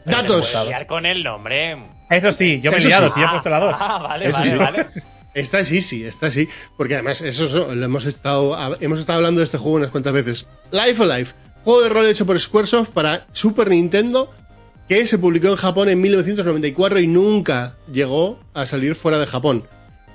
Datos. 0.06 0.54
Con 0.88 1.06
el 1.06 1.24
nombre. 1.24 1.78
Eso 2.10 2.32
sí, 2.32 2.60
yo 2.62 2.72
me 2.72 2.78
he 2.78 2.82
liado, 2.82 3.08
sí. 3.10 3.14
sí 3.16 3.22
he 3.22 3.28
puesto 3.30 3.50
la 3.50 3.60
2. 3.60 3.76
Ah, 3.80 4.00
vale, 4.02 4.28
Eso 4.28 4.38
vale, 4.40 4.52
sí. 4.52 4.58
vale. 4.58 4.86
Esta 5.34 5.64
sí, 5.64 5.82
sí, 5.82 6.04
esta 6.04 6.30
sí. 6.30 6.50
Porque 6.76 6.96
además, 6.96 7.22
eso 7.22 7.46
es- 7.46 7.54
lo 7.54 7.86
hemos 7.86 8.06
estado, 8.06 8.78
hemos 8.82 9.00
estado 9.00 9.18
hablando 9.18 9.40
de 9.40 9.46
este 9.46 9.58
juego 9.58 9.78
unas 9.78 9.92
cuantas 9.92 10.12
veces. 10.12 10.46
Life 10.72 11.02
Alive, 11.02 11.30
juego 11.64 11.82
de 11.84 11.90
rol 11.90 12.06
hecho 12.08 12.26
por 12.26 12.38
Squaresoft 12.40 12.90
para 12.90 13.26
Super 13.32 13.70
Nintendo, 13.70 14.30
que 14.90 15.08
se 15.08 15.18
publicó 15.18 15.48
en 15.48 15.56
Japón 15.56 15.88
en 15.88 16.02
1994 16.02 17.00
y 17.00 17.08
nunca 17.08 17.76
llegó 17.90 18.40
a 18.54 18.66
salir 18.66 18.96
fuera 18.96 19.20
de 19.20 19.28
Japón. 19.28 19.66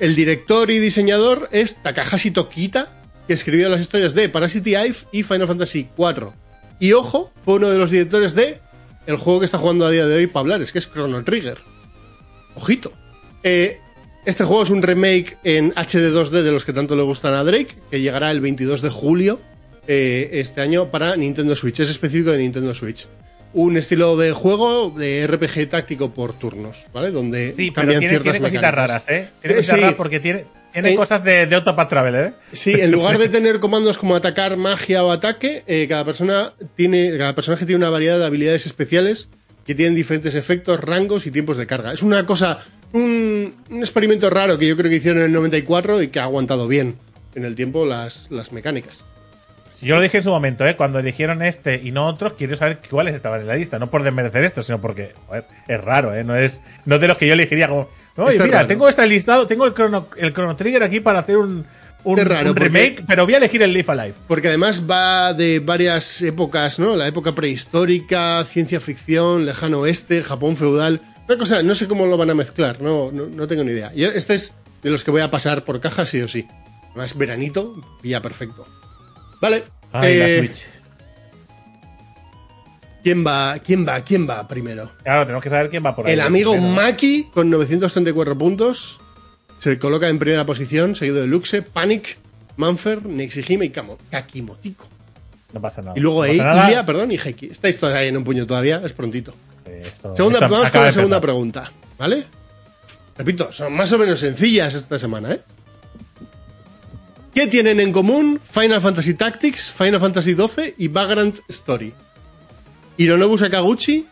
El 0.00 0.14
director 0.14 0.70
y 0.70 0.78
diseñador 0.80 1.48
es 1.52 1.76
Takahashi 1.82 2.30
Tokita, 2.30 2.88
que 3.26 3.32
escribió 3.32 3.70
las 3.70 3.80
historias 3.80 4.12
de 4.12 4.28
Parasite 4.28 4.72
Eve 4.74 4.96
y 5.12 5.22
Final 5.22 5.46
Fantasy 5.46 5.88
IV. 5.96 6.32
Y 6.78 6.92
ojo, 6.92 7.32
fue 7.44 7.54
uno 7.54 7.68
de 7.70 7.78
los 7.78 7.90
directores 7.90 8.34
de 8.34 8.58
el 9.06 9.16
juego 9.16 9.40
que 9.40 9.46
está 9.46 9.58
jugando 9.58 9.86
a 9.86 9.90
día 9.90 10.06
de 10.06 10.16
hoy 10.16 10.26
Pablares, 10.26 10.72
que 10.72 10.78
es 10.78 10.90
Chrono 10.90 11.22
Trigger. 11.24 11.58
Ojito. 12.54 12.92
Eh, 13.42 13.78
este 14.24 14.44
juego 14.44 14.62
es 14.64 14.70
un 14.70 14.82
remake 14.82 15.36
en 15.44 15.72
HD 15.76 16.10
2D 16.12 16.42
de 16.42 16.50
los 16.50 16.64
que 16.64 16.72
tanto 16.72 16.96
le 16.96 17.02
gustan 17.02 17.34
a 17.34 17.44
Drake, 17.44 17.76
que 17.90 18.00
llegará 18.00 18.30
el 18.32 18.40
22 18.40 18.82
de 18.82 18.88
julio 18.90 19.40
eh, 19.86 20.30
este 20.32 20.60
año 20.60 20.86
para 20.90 21.14
Nintendo 21.16 21.54
Switch. 21.54 21.78
Es 21.80 21.88
específico 21.90 22.32
de 22.32 22.38
Nintendo 22.38 22.74
Switch. 22.74 23.06
Un 23.52 23.76
estilo 23.76 24.16
de 24.16 24.32
juego 24.32 24.90
de 24.90 25.26
RPG 25.28 25.68
táctico 25.70 26.10
por 26.12 26.32
turnos, 26.32 26.76
¿vale? 26.92 27.10
Donde 27.12 27.50
Sí, 27.56 27.70
pero 27.70 27.72
cambian 27.74 28.00
tiene, 28.00 28.10
ciertas 28.14 28.32
tiene 28.32 28.38
cositas 28.40 28.52
mecánicas. 28.62 28.74
raras, 28.74 29.08
¿eh? 29.08 29.28
Tiene 29.40 29.54
Eh, 29.54 29.56
cositas 29.58 29.76
sí. 29.76 29.80
raras 29.82 29.94
porque 29.94 30.20
tiene, 30.20 30.44
tiene 30.82 30.92
Eh, 30.92 30.96
cosas 30.96 31.24
de, 31.24 31.46
de 31.46 31.56
Octopath 31.56 31.88
Traveler, 31.88 32.26
¿eh? 32.26 32.32
Sí, 32.52 32.72
en 32.72 32.90
lugar 32.90 33.18
de 33.18 33.28
tener 33.28 33.60
comandos 33.60 33.98
como 33.98 34.14
atacar, 34.14 34.56
magia 34.56 35.02
o 35.04 35.10
ataque, 35.10 35.62
eh, 35.66 35.86
cada 35.88 36.04
persona 36.04 36.52
tiene, 36.76 37.16
cada 37.16 37.34
personaje 37.34 37.64
tiene 37.64 37.78
una 37.78 37.90
variedad 37.90 38.18
de 38.18 38.26
habilidades 38.26 38.66
especiales 38.66 39.28
que 39.66 39.74
tienen 39.74 39.94
diferentes 39.94 40.34
efectos, 40.34 40.78
rangos 40.80 41.26
y 41.26 41.30
tiempos 41.30 41.56
de 41.56 41.66
carga. 41.66 41.92
Es 41.92 42.02
una 42.02 42.26
cosa, 42.26 42.58
un, 42.92 43.54
un 43.70 43.80
experimento 43.80 44.28
raro 44.30 44.58
que 44.58 44.68
yo 44.68 44.76
creo 44.76 44.90
que 44.90 44.96
hicieron 44.96 45.20
en 45.20 45.26
el 45.26 45.32
94 45.32 46.02
y 46.02 46.08
que 46.08 46.20
ha 46.20 46.24
aguantado 46.24 46.68
bien 46.68 46.96
en 47.34 47.44
el 47.44 47.54
tiempo 47.54 47.84
las, 47.86 48.26
las 48.30 48.52
mecánicas. 48.52 49.00
Yo 49.82 49.94
lo 49.96 50.00
dije 50.00 50.18
en 50.18 50.22
su 50.22 50.30
momento, 50.30 50.66
¿eh? 50.66 50.74
Cuando 50.76 50.98
eligieron 50.98 51.42
este 51.42 51.80
y 51.82 51.90
no 51.92 52.06
otros, 52.06 52.32
quiero 52.38 52.56
saber 52.56 52.78
cuáles 52.90 53.14
estaban 53.14 53.40
en 53.40 53.46
la 53.46 53.56
lista. 53.56 53.78
No 53.78 53.90
por 53.90 54.02
desmerecer 54.02 54.42
esto, 54.44 54.62
sino 54.62 54.80
porque, 54.80 55.12
joder, 55.26 55.44
es 55.68 55.80
raro, 55.82 56.14
¿eh? 56.14 56.24
No 56.24 56.34
es, 56.36 56.60
no 56.86 56.98
de 56.98 57.08
los 57.08 57.16
que 57.18 57.26
yo 57.26 57.34
elegiría 57.34 57.68
como. 57.68 57.88
Oye, 58.16 58.36
Este 58.36 58.44
mira, 58.44 58.66
tengo 58.66 58.88
este 58.88 59.06
listado, 59.06 59.46
tengo 59.46 59.66
el 59.66 59.74
Chrono, 59.74 60.08
el 60.16 60.32
Chrono 60.32 60.56
Trigger 60.56 60.82
aquí 60.82 61.00
para 61.00 61.18
hacer 61.18 61.36
un, 61.36 61.66
raro, 62.04 62.48
un 62.50 62.54
porque- 62.54 62.64
remake, 62.70 63.04
pero 63.06 63.24
voy 63.26 63.34
a 63.34 63.36
elegir 63.36 63.62
el 63.62 63.72
Live 63.74 63.84
Alive. 63.92 64.14
Porque 64.26 64.48
además 64.48 64.82
va 64.90 65.34
de 65.34 65.58
varias 65.60 66.22
épocas, 66.22 66.78
¿no? 66.78 66.96
La 66.96 67.06
época 67.06 67.32
prehistórica, 67.32 68.42
ciencia 68.46 68.80
ficción, 68.80 69.44
lejano 69.44 69.80
oeste, 69.80 70.22
Japón 70.22 70.56
feudal. 70.56 71.02
Una 71.28 71.36
cosa, 71.36 71.62
no 71.62 71.74
sé 71.74 71.86
cómo 71.88 72.06
lo 72.06 72.16
van 72.16 72.30
a 72.30 72.34
mezclar, 72.34 72.80
no, 72.80 73.10
no, 73.12 73.26
no 73.26 73.46
tengo 73.46 73.64
ni 73.64 73.72
idea. 73.72 73.92
Yo, 73.94 74.08
este 74.08 74.34
es 74.34 74.54
de 74.82 74.90
los 74.90 75.04
que 75.04 75.10
voy 75.10 75.20
a 75.20 75.30
pasar 75.30 75.64
por 75.64 75.80
caja 75.80 76.06
sí 76.06 76.22
o 76.22 76.28
sí. 76.28 76.46
Además, 76.92 77.18
veranito, 77.18 77.74
pilla 78.00 78.22
perfecto. 78.22 78.64
Vale. 79.40 79.64
Ay, 79.92 80.16
la 80.18 80.28
eh, 80.28 80.38
Switch. 80.38 80.66
¿Quién 83.02 83.24
va? 83.24 83.58
¿Quién 83.64 83.86
va? 83.86 84.00
¿Quién 84.00 84.28
va 84.28 84.46
primero? 84.48 84.90
Claro, 85.04 85.22
tenemos 85.22 85.42
que 85.42 85.50
saber 85.50 85.70
quién 85.70 85.84
va 85.84 85.94
por 85.94 86.06
ahí. 86.06 86.12
El 86.14 86.20
amigo 86.20 86.52
primero. 86.52 86.72
Maki 86.74 87.28
con 87.32 87.48
934 87.50 88.36
puntos. 88.36 88.98
Se 89.60 89.78
coloca 89.78 90.08
en 90.08 90.18
primera 90.18 90.44
posición, 90.44 90.96
seguido 90.96 91.16
de 91.22 91.26
Luxe, 91.26 91.62
Panic, 91.62 92.18
Manfer, 92.56 93.06
Nexihime 93.06 93.66
y 93.66 93.70
Kamo- 93.70 93.96
Kakimotico. 94.10 94.86
No 95.52 95.60
pasa 95.62 95.80
nada. 95.82 95.94
Y 95.96 96.00
luego 96.00 96.26
no 96.26 96.32
nada. 96.34 96.66
Ilia, 96.68 96.84
perdón, 96.84 97.12
y 97.12 97.16
Heki. 97.16 97.46
Estáis 97.46 97.78
todos 97.78 97.94
ahí 97.94 98.08
en 98.08 98.16
un 98.16 98.24
puño 98.24 98.44
todavía, 98.46 98.82
es 98.84 98.92
prontito. 98.92 99.32
Eh, 99.64 99.82
esto- 99.86 100.14
Segunda, 100.16 100.38
esto 100.40 100.50
vamos 100.52 100.70
con 100.70 100.82
la 100.82 100.92
segunda 100.92 101.20
pregunta, 101.20 101.72
¿vale? 101.98 102.24
Repito, 103.16 103.50
son 103.52 103.72
más 103.72 103.90
o 103.92 103.98
menos 103.98 104.20
sencillas 104.20 104.74
esta 104.74 104.98
semana, 104.98 105.32
¿eh? 105.32 105.40
¿Qué 107.36 107.46
tienen 107.46 107.78
en 107.80 107.92
común 107.92 108.40
Final 108.50 108.80
Fantasy 108.80 109.12
Tactics, 109.12 109.70
Final 109.70 110.00
Fantasy 110.00 110.34
XII 110.34 110.72
y 110.78 110.88
Vagrant 110.88 111.38
Story? 111.50 111.92
Hironobu 112.96 113.36
Sakaguchi, 113.36 114.06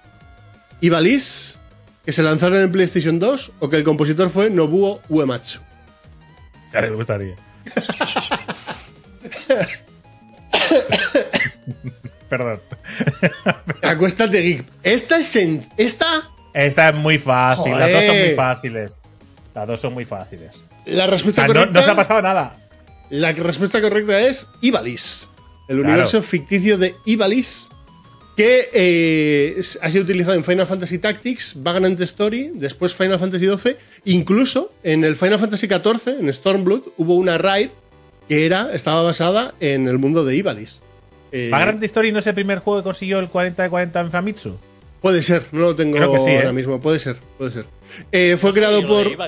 Ivalice, 0.83 1.57
que 2.05 2.13
se 2.13 2.23
lanzaron 2.23 2.59
en 2.61 2.71
PlayStation 2.71 3.19
2 3.19 3.53
o 3.61 3.71
que 3.71 3.77
el 3.79 3.85
compositor 3.85 4.29
fue 4.29 4.51
Nobuo 4.51 5.01
Uematsu. 5.09 5.61
Ya 6.75 6.83
le 6.83 6.91
gustaría. 6.91 7.35
Perdón. 12.29 12.61
Acuéstate, 13.83 14.41
geek. 14.43 14.65
Esta 14.83 15.19
es 15.19 15.35
sen- 15.35 15.65
esta 15.77 16.07
Esta 16.53 16.89
es 16.91 16.95
muy 16.95 17.19
fácil. 17.19 17.73
Las 17.73 17.91
dos 17.91 18.05
son 18.05 18.17
muy 18.19 18.35
fáciles. 18.35 19.03
Las 19.55 19.67
dos 19.67 19.81
son 19.81 19.95
muy 19.95 20.05
fáciles. 20.05 20.51
la 20.87 21.05
O 21.05 21.11
respuesta 21.11 21.43
sea, 21.43 21.49
no, 21.49 21.55
correcta. 21.55 21.79
no 21.81 21.85
se 21.87 21.91
ha 21.91 21.97
pasado 21.97 22.23
nada. 22.23 22.53
La 23.15 23.31
respuesta 23.31 23.81
correcta 23.81 24.21
es 24.23 24.49
Ivalice, 24.61 25.27
el 25.69 25.77
Claro. 25.77 25.83
universo 25.89 26.21
ficticio 26.21 26.79
de 26.79 26.97
Ivalice, 27.05 27.69
que 28.37 28.69
eh, 28.73 29.63
ha 29.83 29.89
sido 29.89 30.03
utilizado 30.03 30.35
en 30.35 30.43
Final 30.43 30.67
Fantasy 30.67 30.99
Tactics, 30.99 31.53
Vagrant 31.63 32.01
Story, 32.01 32.51
después 32.55 32.93
Final 32.93 33.21
Fantasy 33.21 33.47
XII, 33.47 33.77
incluso 34.07 34.73
en 34.83 35.05
el 35.05 35.15
Final 35.15 35.39
Fantasy 35.39 35.69
XIV, 35.69 36.19
en 36.19 36.33
Stormblood, 36.33 36.89
hubo 36.97 37.15
una 37.15 37.39
raid 37.39 37.69
que 38.29 38.47
era, 38.47 38.75
estaba 38.75 39.03
basada 39.03 39.55
en 39.61 39.87
el 39.87 39.99
mundo 39.99 40.25
de 40.25 40.35
Ivalice. 40.35 40.81
Eh, 41.31 41.51
¿Vagrant 41.53 41.85
Story 41.85 42.11
no 42.11 42.19
es 42.19 42.27
el 42.27 42.35
primer 42.35 42.59
juego 42.59 42.81
que 42.81 42.85
consiguió 42.85 43.21
el 43.21 43.29
40 43.29 43.63
de 43.63 43.71
40 43.71 44.01
en 44.01 44.11
Famitsu? 44.11 44.57
Puede 45.01 45.23
ser, 45.23 45.45
no 45.53 45.61
lo 45.61 45.77
tengo 45.77 45.99
sí, 46.19 46.31
¿eh? 46.33 46.39
ahora 46.39 46.53
mismo, 46.53 46.81
puede 46.81 46.99
ser, 46.99 47.15
puede 47.39 47.53
ser. 47.53 47.67
Eh, 48.11 48.37
fue 48.41 48.53
creado 48.53 48.85
por... 48.85 49.07
en, 49.07 49.21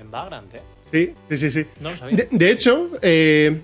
en 0.00 0.10
Vagrant, 0.10 0.54
¿eh? 0.54 0.62
Sí, 0.92 1.12
sí, 1.30 1.38
sí. 1.38 1.50
sí. 1.50 1.66
No 1.80 1.90
lo 1.90 1.96
sabía. 1.96 2.16
De, 2.16 2.28
de 2.30 2.50
hecho, 2.50 2.90
eh, 3.02 3.60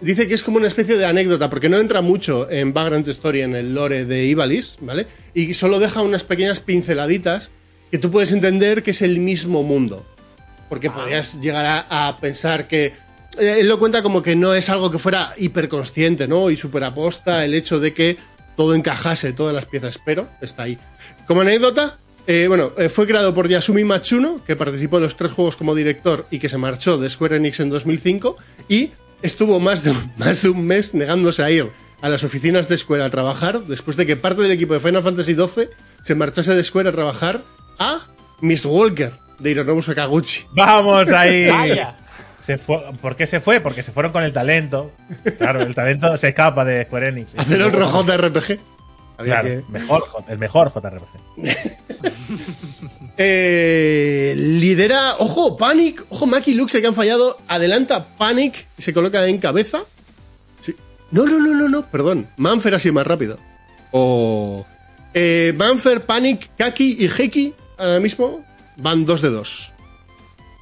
dice 0.00 0.26
que 0.26 0.34
es 0.34 0.42
como 0.42 0.56
una 0.58 0.66
especie 0.66 0.96
de 0.96 1.06
anécdota, 1.06 1.48
porque 1.50 1.68
no 1.68 1.78
entra 1.78 2.00
mucho 2.02 2.50
en 2.50 2.72
Vagrant 2.72 3.06
Story, 3.08 3.42
en 3.42 3.54
el 3.54 3.74
lore 3.74 4.04
de 4.04 4.26
Ivalice, 4.26 4.78
¿vale? 4.80 5.06
Y 5.34 5.54
solo 5.54 5.78
deja 5.78 6.02
unas 6.02 6.24
pequeñas 6.24 6.60
pinceladitas 6.60 7.50
que 7.90 7.98
tú 7.98 8.10
puedes 8.10 8.32
entender 8.32 8.82
que 8.82 8.90
es 8.92 9.02
el 9.02 9.18
mismo 9.18 9.62
mundo. 9.62 10.06
Porque 10.68 10.90
podrías 10.90 11.40
llegar 11.40 11.66
a, 11.66 12.08
a 12.08 12.18
pensar 12.18 12.68
que. 12.68 12.92
eh, 13.38 13.56
Él 13.58 13.68
lo 13.68 13.78
cuenta 13.78 14.02
como 14.02 14.22
que 14.22 14.36
no 14.36 14.54
es 14.54 14.68
algo 14.70 14.90
que 14.90 14.98
fuera 14.98 15.32
hiperconsciente, 15.36 16.28
¿no? 16.28 16.50
Y 16.50 16.56
superaposta 16.56 17.44
el 17.44 17.54
hecho 17.54 17.80
de 17.80 17.92
que 17.92 18.16
todo 18.56 18.74
encajase, 18.74 19.32
todas 19.32 19.54
las 19.54 19.66
piezas, 19.66 19.98
pero 20.04 20.28
está 20.40 20.64
ahí. 20.64 20.78
Como 21.26 21.40
anécdota, 21.40 21.98
eh, 22.32 22.46
bueno, 22.48 22.70
eh, 22.78 22.88
fue 22.88 23.06
creado 23.08 23.34
por 23.34 23.48
Yasumi 23.48 23.82
Matsuno, 23.82 24.40
que 24.46 24.54
participó 24.54 24.98
en 24.98 25.02
los 25.04 25.16
tres 25.16 25.32
juegos 25.32 25.56
como 25.56 25.74
director 25.74 26.26
y 26.30 26.38
que 26.38 26.48
se 26.48 26.58
marchó 26.58 26.96
de 26.98 27.10
Square 27.10 27.36
Enix 27.36 27.58
en 27.60 27.70
2005, 27.70 28.36
y 28.68 28.90
estuvo 29.22 29.58
más 29.58 29.82
de, 29.82 29.90
un- 29.90 30.12
más 30.18 30.42
de 30.42 30.50
un 30.50 30.64
mes 30.66 30.94
negándose 30.94 31.42
a 31.42 31.50
ir 31.50 31.66
a 32.02 32.08
las 32.08 32.22
oficinas 32.24 32.68
de 32.68 32.78
Square 32.78 33.02
a 33.04 33.10
trabajar, 33.10 33.62
después 33.62 33.96
de 33.96 34.06
que 34.06 34.16
parte 34.16 34.42
del 34.42 34.52
equipo 34.52 34.74
de 34.74 34.80
Final 34.80 35.02
Fantasy 35.02 35.34
XII 35.34 35.68
se 36.04 36.14
marchase 36.14 36.54
de 36.54 36.62
Square 36.64 36.88
a 36.90 36.92
trabajar 36.92 37.42
a 37.78 38.06
Miss 38.40 38.64
Walker, 38.64 39.12
de 39.38 39.50
Hironobu 39.50 39.82
Sakaguchi. 39.82 40.44
¡Vamos 40.54 41.08
ahí! 41.10 41.46
¡Vaya! 41.50 41.96
Se 42.42 42.56
fue, 42.58 42.78
¿Por 43.02 43.16
qué 43.16 43.26
se 43.26 43.40
fue? 43.40 43.60
Porque 43.60 43.82
se 43.82 43.92
fueron 43.92 44.12
con 44.12 44.22
el 44.22 44.32
talento. 44.32 44.92
Claro, 45.36 45.60
el 45.62 45.74
talento 45.74 46.16
se 46.16 46.28
escapa 46.28 46.64
de 46.64 46.84
Square 46.84 47.08
Enix. 47.08 47.34
Hacer 47.36 47.60
otro 47.62 47.86
JRPG. 47.86 48.58
Había 49.20 49.40
Claro, 49.40 49.48
que- 49.48 49.72
mejor, 49.72 50.04
el 50.28 50.38
mejor 50.38 50.72
JRPG. 50.72 51.36
Eh, 53.22 54.32
lidera, 54.36 55.16
ojo, 55.18 55.56
Panic, 55.56 56.06
ojo, 56.08 56.26
Maki 56.26 56.52
y 56.52 56.54
Luxe 56.54 56.80
que 56.80 56.86
han 56.86 56.94
fallado. 56.94 57.38
Adelanta 57.48 58.06
Panic 58.16 58.66
se 58.78 58.92
coloca 58.94 59.26
en 59.26 59.38
cabeza. 59.38 59.82
Sí. 60.62 60.74
No, 61.10 61.26
no, 61.26 61.38
no, 61.38 61.54
no, 61.54 61.68
no, 61.68 61.82
perdón. 61.90 62.28
Manfer 62.38 62.74
así 62.74 62.90
más 62.92 63.06
rápido. 63.06 63.38
O. 63.90 64.64
Eh, 65.12 65.52
Manfer, 65.56 66.06
Panic, 66.06 66.50
Kaki 66.56 66.96
y 67.00 67.06
Heki 67.10 67.52
ahora 67.78 68.00
mismo 68.00 68.44
van 68.76 69.04
dos 69.04 69.20
de 69.20 69.28
dos. 69.30 69.72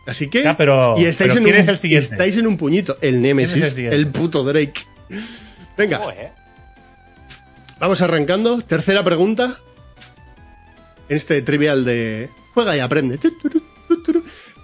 Así 0.06 0.28
que. 0.28 0.42
Ya, 0.42 0.56
pero- 0.56 0.94
y 0.98 1.04
estáis, 1.04 1.28
pero 1.32 1.38
en 1.38 1.44
¿quién 1.44 1.56
un, 1.56 1.60
es 1.62 1.68
el 1.68 1.78
siguiente? 1.78 2.14
estáis 2.14 2.36
en 2.38 2.46
un 2.46 2.56
puñito. 2.56 2.96
El 3.00 3.20
Nemesis, 3.22 3.72
¿Quién 3.74 3.86
es 3.88 3.92
el, 3.94 4.08
puto 4.08 4.42
Drake. 4.42 4.80
Venga, 5.76 5.98
Joder. 5.98 6.32
Vamos 7.80 8.02
arrancando. 8.02 8.60
Tercera 8.62 9.04
pregunta. 9.04 9.58
En 11.08 11.16
este 11.16 11.40
trivial 11.42 11.84
de 11.84 12.28
juega 12.54 12.76
y 12.76 12.80
aprende. 12.80 13.18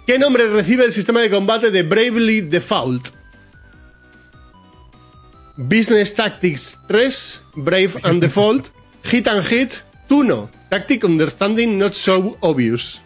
¿Qué 0.05 0.19
nombre 0.19 0.47
recibe 0.49 0.85
el 0.85 0.93
sistema 0.93 1.21
de 1.21 1.29
combate 1.29 1.71
de 1.71 1.83
Bravely 1.83 2.41
Default? 2.41 3.07
Business 5.57 6.13
Tactics 6.13 6.77
3, 6.87 7.41
Brave 7.55 7.91
and 8.03 8.21
Default, 8.21 8.67
Hit 9.05 9.27
and 9.27 9.43
Hit, 9.45 9.73
Tuno, 10.07 10.49
Tactic 10.69 11.03
Understanding 11.05 11.77
Not 11.77 11.93
So 11.93 12.37
Obvious. 12.41 13.01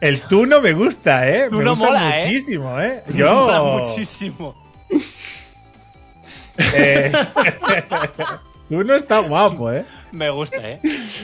El 0.00 0.20
Tuno 0.20 0.60
me 0.60 0.74
gusta, 0.74 1.26
¿eh? 1.26 1.44
me 1.44 1.58
Tuno 1.58 1.70
gusta 1.70 1.86
mola, 1.86 2.20
¿eh? 2.20 2.26
muchísimo, 2.26 2.80
¿eh? 2.80 3.02
Mola 3.08 3.18
Yo. 3.18 3.78
muchísimo. 3.80 4.54
eh, 6.74 7.12
Uno 8.70 8.94
está 8.94 9.20
guapo, 9.20 9.72
¿eh? 9.72 9.84
Me 10.12 10.30
gusta, 10.30 10.56
¿eh? 10.68 10.80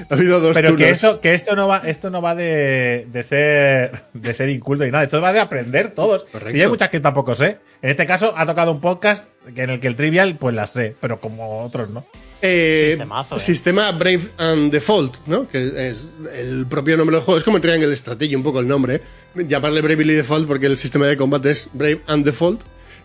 Ha 0.08 0.14
habido 0.14 0.40
dos 0.40 0.54
Pero 0.54 0.76
que, 0.76 0.90
eso, 0.90 1.20
que 1.20 1.34
esto 1.34 1.56
no 1.56 1.66
va, 1.66 1.78
esto 1.78 2.10
no 2.10 2.20
va 2.20 2.34
de, 2.34 3.06
de 3.10 3.22
ser 3.22 4.04
de 4.12 4.34
ser 4.34 4.48
inculto 4.50 4.84
y 4.84 4.90
nada, 4.90 5.04
esto 5.04 5.20
va 5.20 5.32
de 5.32 5.40
aprender 5.40 5.90
todos. 5.90 6.24
Correcto. 6.24 6.56
Y 6.56 6.60
hay 6.60 6.68
muchas 6.68 6.90
que 6.90 7.00
tampoco 7.00 7.34
sé. 7.34 7.58
En 7.80 7.90
este 7.90 8.06
caso 8.06 8.34
ha 8.36 8.44
tocado 8.46 8.72
un 8.72 8.80
podcast 8.80 9.28
en 9.56 9.70
el 9.70 9.80
que 9.80 9.88
el 9.88 9.96
trivial 9.96 10.36
pues 10.36 10.54
las 10.54 10.72
sé, 10.72 10.94
pero 11.00 11.20
como 11.20 11.64
otros 11.64 11.90
no. 11.90 12.04
Eh, 12.42 12.88
Sistemazo, 12.90 13.36
eh. 13.36 13.40
Sistema 13.40 13.92
Brave 13.92 14.22
and 14.36 14.72
Default, 14.72 15.26
¿no? 15.26 15.48
Que 15.48 15.88
es 15.90 16.08
el 16.34 16.66
propio 16.66 16.96
nombre 16.96 17.16
del 17.16 17.24
juego. 17.24 17.38
Es 17.38 17.44
como 17.44 17.56
el 17.56 17.62
Triangle 17.62 17.94
Strategy, 17.96 18.34
un 18.34 18.42
poco 18.42 18.60
el 18.60 18.68
nombre. 18.68 18.96
¿eh? 18.96 19.46
Llamarle 19.48 19.80
Bravely 19.80 20.14
Default 20.14 20.46
porque 20.48 20.66
el 20.66 20.76
sistema 20.76 21.06
de 21.06 21.16
combate 21.16 21.52
es 21.52 21.68
Brave 21.72 22.00
and 22.06 22.24
Default. 22.24 22.60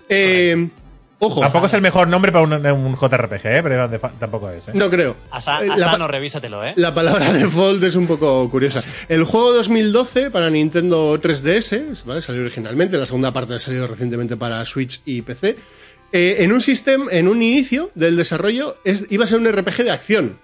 Eh, 0.09 0.69
ojo, 1.19 1.41
Tampoco 1.41 1.65
es 1.67 1.73
el 1.73 1.81
mejor 1.81 2.07
nombre 2.07 2.31
para 2.31 2.43
un, 2.43 2.53
un 2.53 2.95
JRPG, 2.95 3.45
¿eh? 3.45 3.59
pero 3.63 3.89
tampoco 4.19 4.49
es. 4.49 4.67
¿eh? 4.67 4.71
no 4.73 4.89
creo. 4.89 5.15
Asa- 5.31 5.63
Eh, 5.65 5.69
Asano, 5.71 6.05
pa- 6.05 6.11
revísatelo, 6.11 6.63
¿eh? 6.65 6.73
la 6.75 6.93
palabra 6.93 7.31
default 7.33 7.83
es 7.83 7.95
un 7.95 8.07
poco 8.07 8.49
curiosa. 8.49 8.83
El 9.09 9.23
juego 9.23 9.53
2012 9.53 10.31
para 10.31 10.49
Nintendo 10.49 11.19
3DS, 11.21 12.03
¿vale? 12.05 12.21
Salió 12.21 12.41
originalmente, 12.41 12.97
la 12.97 13.05
segunda 13.05 13.31
parte 13.33 13.55
ha 13.55 13.59
salido 13.59 13.87
recientemente 13.87 14.37
para 14.37 14.63
Switch 14.65 15.01
y 15.05 15.21
PC. 15.21 15.57
Eh, 16.13 16.37
en 16.39 16.53
un 16.53 16.61
sistema, 16.61 17.05
en 17.11 17.27
un 17.27 17.41
inicio 17.41 17.91
del 17.95 18.15
desarrollo, 18.15 18.75
es- 18.85 19.05
iba 19.09 19.25
a 19.25 19.27
ser 19.27 19.39
un 19.39 19.47
RPG 19.51 19.83
de 19.83 19.91
acción. 19.91 20.39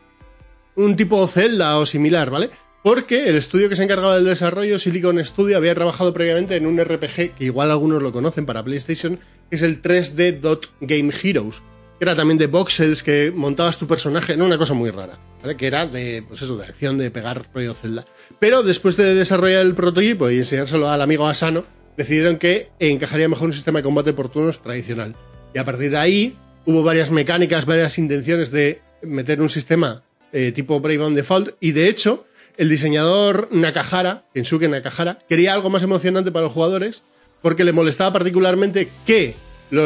Un 0.75 0.95
tipo 0.95 1.25
Zelda 1.27 1.77
o 1.77 1.85
similar, 1.85 2.29
¿vale? 2.31 2.49
Porque 2.83 3.29
el 3.29 3.37
estudio 3.37 3.69
que 3.69 3.77
se 3.77 3.83
encargaba 3.83 4.15
del 4.15 4.25
desarrollo, 4.25 4.77
Silicon 4.77 5.23
Studio, 5.23 5.55
había 5.55 5.73
trabajado 5.73 6.11
previamente 6.13 6.57
en 6.57 6.65
un 6.65 6.77
RPG 6.83 7.35
que 7.35 7.45
igual 7.45 7.71
algunos 7.71 8.01
lo 8.01 8.11
conocen 8.11 8.45
para 8.45 8.61
PlayStation, 8.61 9.19
que 9.53 9.57
es 9.57 9.61
el 9.61 9.83
3D 9.83 10.39
Dot 10.39 10.67
Game 10.81 11.13
Heroes. 11.13 11.61
Que 11.99 12.05
era 12.05 12.15
también 12.15 12.39
de 12.39 12.47
voxels 12.47 13.03
que 13.03 13.31
montabas 13.31 13.77
tu 13.77 13.85
personaje, 13.85 14.33
era 14.33 14.43
una 14.43 14.57
cosa 14.57 14.73
muy 14.73 14.89
rara. 14.89 15.19
Que 15.55 15.67
era 15.67 15.85
de, 15.85 16.23
pues 16.27 16.41
eso, 16.41 16.57
de 16.57 16.65
acción, 16.65 16.97
de 16.97 17.11
pegar 17.11 17.47
rollo 17.53 17.75
Zelda. 17.75 18.03
Pero 18.39 18.63
después 18.63 18.97
de 18.97 19.13
desarrollar 19.13 19.61
el 19.61 19.75
prototipo 19.75 20.27
y 20.31 20.39
enseñárselo 20.39 20.89
al 20.89 21.03
amigo 21.03 21.27
Asano, 21.27 21.65
decidieron 21.95 22.37
que 22.37 22.71
encajaría 22.79 23.29
mejor 23.29 23.45
un 23.45 23.53
sistema 23.53 23.77
de 23.77 23.83
combate 23.83 24.13
por 24.13 24.29
turnos 24.29 24.59
tradicional. 24.59 25.15
Y 25.53 25.59
a 25.59 25.63
partir 25.63 25.91
de 25.91 25.97
ahí 25.97 26.35
hubo 26.65 26.81
varias 26.81 27.11
mecánicas, 27.11 27.67
varias 27.67 27.99
intenciones 27.99 28.49
de 28.49 28.81
meter 29.03 29.39
un 29.39 29.51
sistema 29.51 30.01
eh, 30.31 30.51
tipo 30.51 30.79
Brave 30.79 31.03
on 31.03 31.13
Default. 31.13 31.57
Y 31.59 31.73
de 31.73 31.89
hecho, 31.89 32.25
el 32.57 32.69
diseñador 32.69 33.49
Nakahara, 33.51 34.25
Kensuke 34.33 34.67
Nakahara, 34.67 35.19
quería 35.29 35.53
algo 35.53 35.69
más 35.69 35.83
emocionante 35.83 36.31
para 36.31 36.45
los 36.45 36.53
jugadores 36.53 37.03
porque 37.43 37.65
le 37.65 37.73
molestaba 37.73 38.13
particularmente 38.13 38.87
que 39.05 39.35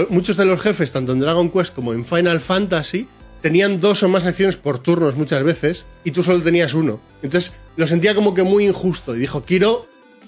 muchos 0.09 0.37
de 0.37 0.45
los 0.45 0.61
jefes, 0.61 0.91
tanto 0.91 1.13
en 1.13 1.19
Dragon 1.19 1.49
Quest 1.49 1.73
como 1.73 1.93
en 1.93 2.05
Final 2.05 2.39
Fantasy, 2.39 3.07
tenían 3.41 3.79
dos 3.79 4.03
o 4.03 4.09
más 4.09 4.25
acciones 4.25 4.57
por 4.57 4.79
turnos 4.79 5.15
muchas 5.15 5.43
veces 5.43 5.85
y 6.03 6.11
tú 6.11 6.23
solo 6.23 6.41
tenías 6.41 6.73
uno. 6.73 6.99
Entonces 7.21 7.53
lo 7.75 7.87
sentía 7.87 8.15
como 8.15 8.33
que 8.33 8.43
muy 8.43 8.65
injusto 8.65 9.15
y 9.15 9.19
dijo, 9.19 9.43
quiero 9.43 9.85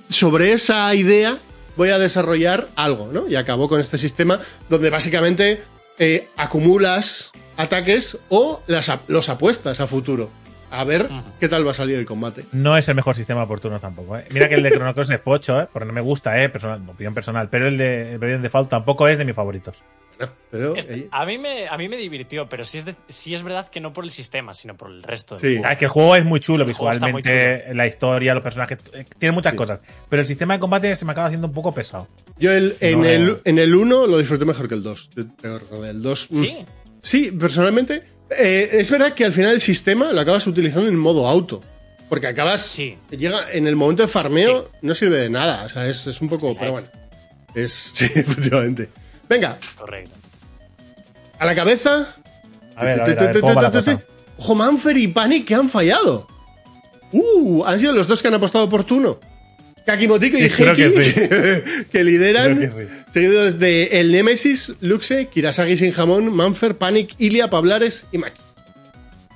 sobre 0.10 0.54
esa 0.54 0.94
idea 0.96 1.40
voy 1.76 1.90
a 1.90 2.00
desarrollar 2.00 2.68
algo, 2.76 3.10
¿no? 3.12 3.28
Y 3.28 3.36
acabó 3.36 3.70
con 3.70 3.80
este 3.80 3.98
sistema 3.98 4.40
donde 4.70 4.90
básicamente 4.90 5.64
eh, 5.98 6.28
acumulas 6.36 7.32
ataques 7.58 8.18
o 8.30 8.62
las, 8.68 8.92
los 9.08 9.30
apuestas 9.30 9.80
a 9.80 9.88
futuro. 9.88 10.30
A 10.72 10.84
ver 10.84 11.10
qué 11.40 11.50
tal 11.50 11.66
va 11.66 11.72
a 11.72 11.74
salir 11.74 11.98
el 11.98 12.06
combate. 12.06 12.46
No 12.52 12.78
es 12.78 12.88
el 12.90 12.96
mejor 12.96 13.16
sistema 13.16 13.48
por 13.48 13.60
tampoco, 13.60 14.18
¿eh? 14.18 14.26
Mira 14.32 14.48
que 14.48 14.56
el 14.56 14.64
de 14.64 14.72
Chrono 14.72 14.94
Cross 14.94 15.10
es 15.12 15.20
pocho, 15.20 15.60
¿eh? 15.60 15.68
Porque 15.72 15.86
no 15.88 15.94
me 15.94 16.02
gusta, 16.02 16.42
¿eh? 16.42 16.50
Personal, 16.50 16.82
opinión 16.88 17.14
personal. 17.14 17.50
Pero 17.50 17.68
el 17.68 17.78
de 17.78 18.12
el 18.14 18.18
Bravely 18.20 18.42
Default 18.42 18.70
tampoco 18.70 19.08
es 19.08 19.18
de 19.18 19.26
mis 19.26 19.36
favoritos. 19.36 19.78
Bueno, 20.18 20.34
pero, 20.52 20.76
Este- 20.76 20.96
eh, 20.96 21.08
a, 21.12 21.26
mí 21.26 21.38
me, 21.38 21.68
a 21.70 21.78
mí 21.78 21.88
me 21.88 21.96
divirtió, 21.96 22.50
pero 22.50 22.66
sí 22.66 22.78
es, 22.80 22.86
de- 22.86 22.96
sí 23.08 23.34
es 23.34 23.42
verdad 23.42 23.70
que 23.70 23.80
no 23.80 23.94
por 23.94 24.04
el 24.04 24.12
sistema, 24.12 24.54
sino 24.54 24.76
por 24.76 24.92
el 24.92 25.02
resto 25.02 25.36
del 25.36 25.42
Sí. 25.42 25.56
juego. 25.58 25.70
Ah, 25.72 25.78
que 25.78 25.86
el 25.86 25.92
juego 25.92 26.16
es 26.18 26.26
muy 26.26 26.42
chulo 26.42 26.64
El 26.64 26.66
muy 26.66 26.72
visualmente, 26.74 27.74
la 27.74 27.88
historia, 27.88 28.34
los 28.34 28.44
personajes, 28.44 28.80
eh, 28.94 29.06
tiene 29.18 29.34
muchas 29.34 29.54
Sí. 29.54 29.58
cosas. 29.58 29.80
Pero 30.10 30.22
el 30.22 30.28
sistema 30.28 30.56
de 30.56 30.60
combate 30.60 30.94
se 30.98 31.06
me 31.06 31.14
acaba 31.14 31.28
haciendo 31.28 31.48
un 31.48 31.54
poco 31.54 31.72
pesado. 31.74 32.08
yo 32.38 32.52
el, 32.52 32.76
en, 32.82 33.00
No. 33.02 33.08
el, 33.08 33.38
en 33.46 33.60
el 33.60 33.74
1 33.74 34.08
lo 34.08 34.18
disfruté 34.18 34.44
mejor 34.46 34.68
que 34.68 34.76
el 34.76 34.84
2. 34.84 35.10
El 35.86 36.02
2 36.02 36.28
mm, 36.32 36.36
Sí, 36.42 36.58
Sí, 37.02 37.32
personalmente. 37.32 38.04
Eh, 38.38 38.70
es 38.74 38.92
verdad 38.92 39.14
que 39.14 39.26
al 39.26 39.34
final 39.34 39.54
el 39.54 39.62
sistema 39.62 40.12
lo 40.12 40.22
acabas 40.22 40.46
utilizando 40.48 40.90
en 40.90 40.96
modo 40.96 41.28
auto. 41.28 41.64
Porque 42.10 42.28
acabas. 42.28 42.62
Sí. 42.62 42.98
Llega 43.12 43.52
en 43.52 43.68
el 43.68 43.76
momento 43.76 44.02
de 44.02 44.08
farmeo, 44.08 44.70
no 44.82 44.96
sirve 44.96 45.18
de 45.18 45.30
nada. 45.30 45.64
O 45.66 45.70
sea, 45.70 45.88
es, 45.88 46.08
es 46.08 46.22
un 46.22 46.30
poco. 46.30 46.56
Pero 46.58 46.72
bueno. 46.74 46.88
Es. 47.54 47.92
Sí, 47.94 48.06
efectivamente. 48.06 48.90
Venga, 49.28 49.58
correcto. 49.76 50.12
a 51.38 51.46
la 51.46 51.56
cabeza. 51.56 52.16
A 52.76 52.86
ver, 52.86 53.02
a 53.02 53.06
ver, 53.06 53.20
a 53.20 53.28
ver, 53.28 53.40
¿cómo 53.40 53.54
va 53.54 53.62
la 53.62 53.72
cosa? 53.72 54.02
Ojo, 54.38 54.56
Manfer 54.56 54.98
y 54.98 55.08
Panic 55.10 55.46
que 55.46 55.54
han 55.54 55.70
fallado. 55.70 56.28
Uh, 57.12 57.64
han 57.66 57.80
sido 57.80 57.94
los 57.94 58.08
dos 58.08 58.22
que 58.22 58.30
han 58.30 58.34
apostado 58.36 58.70
por 58.70 58.84
turno. 58.84 59.20
Kakimotico 59.86 60.38
y 60.38 60.44
Heki, 60.44 60.64
que 60.76 61.86
que, 61.92 62.04
lideran. 62.04 62.56
Creo 62.56 62.70
que 62.70 62.86
sí. 62.88 62.94
Seguidos 63.14 63.58
de 63.60 64.00
El 64.00 64.12
Nemesis, 64.12 64.74
Luxe, 64.82 65.28
Kirasagi 65.28 65.78
sin 65.78 65.92
jamón, 65.92 66.34
Manfer, 66.34 66.78
Panic, 66.78 67.16
Ilia, 67.18 67.50
Pablares 67.50 68.06
y 68.12 68.20
Maki. 68.20 68.40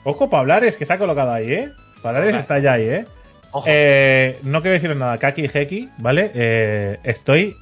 Ojo, 0.03 0.29
Pablares, 0.29 0.77
que 0.77 0.85
se 0.85 0.93
ha 0.93 0.97
colocado 0.99 1.31
ahí, 1.31 1.51
¿eh? 1.51 1.71
Pablares 2.01 2.29
Hola. 2.29 2.39
está 2.39 2.59
ya 2.59 2.73
ahí, 2.73 2.83
¿eh? 2.83 3.05
Ojo. 3.51 3.65
Eh, 3.69 4.37
no 4.43 4.61
quiero 4.61 4.73
deciros 4.73 4.97
nada, 4.97 5.17
Kaki 5.17 5.45
y 5.45 5.49
Heki, 5.51 5.89
¿vale? 5.97 6.31
Eh, 6.35 6.99
estoy 7.03 7.55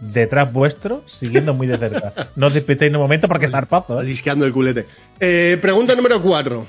detrás 0.00 0.52
vuestro, 0.52 1.02
siguiendo 1.06 1.54
muy 1.54 1.66
de 1.66 1.78
cerca. 1.78 2.12
No 2.36 2.48
os 2.48 2.54
despistéis 2.54 2.90
en 2.90 2.96
un 2.96 3.02
momento 3.02 3.28
porque 3.28 3.48
zarpazo, 3.48 4.02
¿eh? 4.02 4.04
Disqueando 4.04 4.44
el 4.44 4.52
culete. 4.52 4.84
Eh, 5.20 5.58
pregunta 5.60 5.94
número 5.94 6.20
4. 6.20 6.66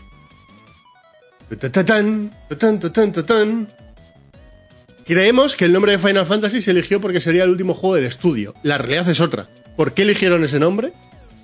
Creemos 5.08 5.56
que 5.56 5.65
el 5.65 5.72
nombre 5.74 5.93
de 5.93 5.98
Final 6.00 6.26
Fantasy 6.26 6.62
se 6.62 6.72
eligió 6.72 7.00
porque 7.00 7.22
sería 7.22 7.43
el 7.43 7.50
último 7.50 7.74
juego 7.74 7.96
del 7.96 8.06
estudio. 8.06 8.54
La 8.63 8.78
realidad 8.78 9.08
es 9.10 9.22
otra. 9.22 9.48
¿Por 9.78 9.93
qué 9.93 10.02
eligieron 10.02 10.43
ese 10.43 10.60
nombre? 10.60 10.91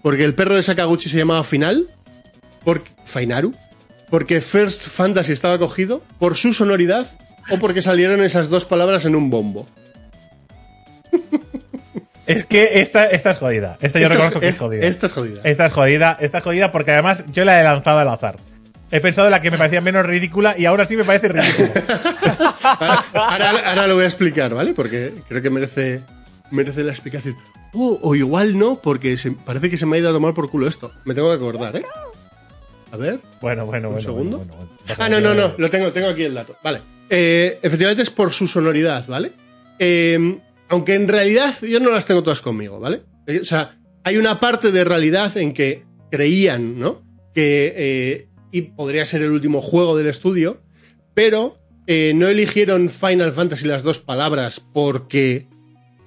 ¿Porque 0.02 0.26
el 0.26 0.34
perro 0.36 0.56
de 0.56 0.64
Sakaguchi 0.64 1.08
se 1.10 1.18
llamaba 1.18 1.44
Final? 1.44 1.88
¿Por 2.66 2.84
Finaru? 3.06 3.54
¿Porque 4.10 4.42
First 4.42 4.82
Fantasy 4.90 5.32
estaba 5.32 5.58
cogido? 5.60 6.02
¿Por 6.20 6.36
su 6.36 6.54
sonoridad? 6.54 7.08
¿O 7.52 7.58
porque 7.60 7.82
salieron 7.82 8.22
esas 8.22 8.50
dos 8.50 8.66
palabras 8.66 9.06
en 9.06 9.16
un 9.16 9.30
bombo? 9.30 9.66
Es 12.26 12.46
que 12.46 12.80
esta, 12.80 13.06
esta 13.08 13.32
es 13.32 13.38
jodida. 13.38 13.78
Esta 13.82 14.00
yo 14.00 14.06
Esta 14.06 14.14
es- 14.14 14.20
reconozco 14.20 14.40
que 14.40 14.48
es 14.48 14.56
es- 14.56 14.62
jodida. 14.62 14.86
Esta 14.88 15.08
es 15.08 15.12
jodida. 15.14 15.42
Esta 15.44 15.66
es 15.66 15.72
jodida, 15.74 16.18
esta 16.22 16.38
es 16.38 16.44
jodida 16.46 16.72
porque 16.72 16.92
además 16.92 17.26
yo 17.34 17.44
la 17.44 17.60
he 17.60 17.64
lanzado 17.66 18.00
al 18.00 18.08
azar. 18.08 18.38
He 18.96 19.02
pensado 19.02 19.28
en 19.28 19.32
la 19.32 19.42
que 19.42 19.50
me 19.50 19.58
parecía 19.58 19.82
menos 19.82 20.06
ridícula 20.06 20.56
y 20.56 20.66
ahora 20.66 20.86
sí 20.86 20.96
me 20.96 21.04
parece 21.04 21.28
ridícula. 21.30 21.72
Ahora, 23.14 23.50
ahora- 23.50 23.70
ahora 23.70 23.88
lo 23.88 23.96
voy 23.96 24.04
a 24.04 24.08
explicar, 24.08 24.54
¿vale? 24.54 24.74
Porque 24.74 25.12
creo 25.28 25.42
que 25.42 25.50
merece, 25.50 26.02
merece 26.52 26.84
la 26.84 26.92
explicación. 26.92 27.36
Oh, 27.74 27.98
o 28.04 28.14
igual 28.16 28.58
no, 28.58 28.80
porque 28.82 29.18
se- 29.18 29.32
parece 29.32 29.70
que 29.72 29.78
se 29.78 29.86
me 29.88 29.96
ha 29.96 30.00
ido 30.00 30.10
a 30.10 30.14
tomar 30.14 30.34
por 30.36 30.50
culo 30.50 30.68
esto. 30.68 30.92
Me 31.06 31.16
tengo 31.16 31.30
que 31.30 31.36
acordar, 31.36 31.76
¿eh? 31.76 31.84
A 32.92 32.98
ver. 32.98 33.20
Bueno, 33.42 33.66
bueno, 33.66 33.90
bueno. 33.90 34.02
segundo? 34.02 34.38
bueno, 34.38 34.54
bueno, 34.56 34.72
bueno. 34.88 34.96
Ah, 35.00 35.10
no, 35.10 35.20
no, 35.20 35.34
no. 35.34 35.54
Lo 35.58 35.70
tengo, 35.72 35.92
tengo 35.92 36.10
aquí 36.10 36.24
el 36.24 36.36
dato. 36.36 36.56
Vale. 36.64 36.82
Eh, 37.10 37.60
efectivamente 37.64 38.04
es 38.04 38.12
por 38.12 38.32
su 38.32 38.46
sonoridad, 38.48 39.06
¿vale? 39.08 39.32
Eh, 39.80 40.38
aunque 40.70 40.94
en 40.94 41.08
realidad 41.08 41.54
yo 41.64 41.80
no 41.80 41.90
las 41.92 42.06
tengo 42.06 42.22
todas 42.22 42.42
conmigo, 42.42 42.80
¿vale? 42.80 43.02
Eh, 43.26 43.40
o 43.42 43.46
sea, 43.46 43.76
hay 44.04 44.18
una 44.18 44.40
parte 44.40 44.72
de 44.72 44.84
realidad 44.84 45.36
en 45.38 45.54
que 45.54 45.84
creían, 46.12 46.78
¿no? 46.80 47.02
Que 47.34 47.74
eh, 47.76 48.28
y 48.54 48.62
podría 48.62 49.06
ser 49.06 49.22
el 49.24 49.32
último 49.32 49.62
juego 49.62 49.98
del 49.98 50.08
estudio, 50.08 50.62
pero 51.14 51.58
eh, 51.88 52.14
no 52.16 52.28
eligieron 52.28 52.90
Final 52.90 53.34
Fantasy 53.34 53.66
las 53.68 53.84
dos 53.84 54.00
palabras 54.00 54.62
porque 54.74 55.48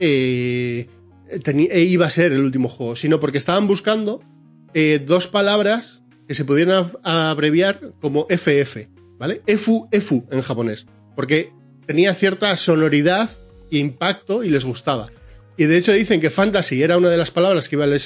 eh, 0.00 0.87
eh, 1.28 1.80
iba 1.82 2.06
a 2.06 2.11
ser 2.11 2.32
el 2.32 2.40
último 2.40 2.68
juego, 2.68 2.96
sino 2.96 3.20
porque 3.20 3.38
estaban 3.38 3.66
buscando 3.66 4.22
dos 5.06 5.26
palabras 5.26 6.02
que 6.28 6.35
se 6.35 6.44
pudieran 6.44 6.85
ab- 6.85 6.98
abreviar 7.02 7.92
como 8.02 8.26
FF, 8.28 8.88
¿vale? 9.18 9.40
Efu, 9.46 9.88
Efu 9.90 10.26
en 10.30 10.42
japonés, 10.42 10.87
porque 11.14 11.50
tenía 11.87 12.12
cierta 12.14 12.54
sonoridad 12.59 13.30
e 13.72 13.78
impacto 13.78 14.44
y 14.44 14.50
les 14.50 14.66
gustaba. 14.66 15.11
Y 15.56 15.64
de 15.64 15.78
hecho 15.78 15.92
dicen 15.92 16.20
que 16.20 16.28
fantasy 16.28 16.82
era 16.82 16.98
una 16.98 17.09
de 17.09 17.16
las 17.16 17.30
palabras 17.30 17.70
que 17.70 17.76
iba 17.76 17.87
a 17.87 17.98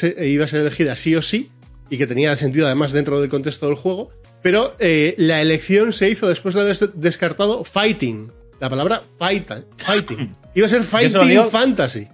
ser 0.49 0.61
elegida 0.61 0.95
sí 0.95 1.17
o 1.17 1.23
sí, 1.23 1.51
y 1.91 1.99
que 1.99 2.07
tenía 2.07 2.37
sentido 2.37 2.67
además 2.67 2.93
dentro 2.93 3.21
del 3.21 3.29
contexto 3.29 3.67
del 3.67 3.75
juego, 3.75 4.13
pero 4.43 4.75
eh, 4.79 5.15
la 5.19 5.41
elección 5.43 5.93
se 5.93 6.09
hizo 6.09 6.29
después 6.29 6.55
de 6.55 6.63
haber 6.63 6.77
des- 6.77 6.91
descartado 6.95 7.65
fighting, 7.65 8.33
la 8.61 8.69
palabra 8.69 9.03
fight, 9.19 9.51
fighting. 9.77 10.33
Iba 10.55 10.67
a 10.67 10.71
ser 10.71 10.83
fighting 10.83 11.29
digo- 11.29 11.45
fantasy. 11.51 12.09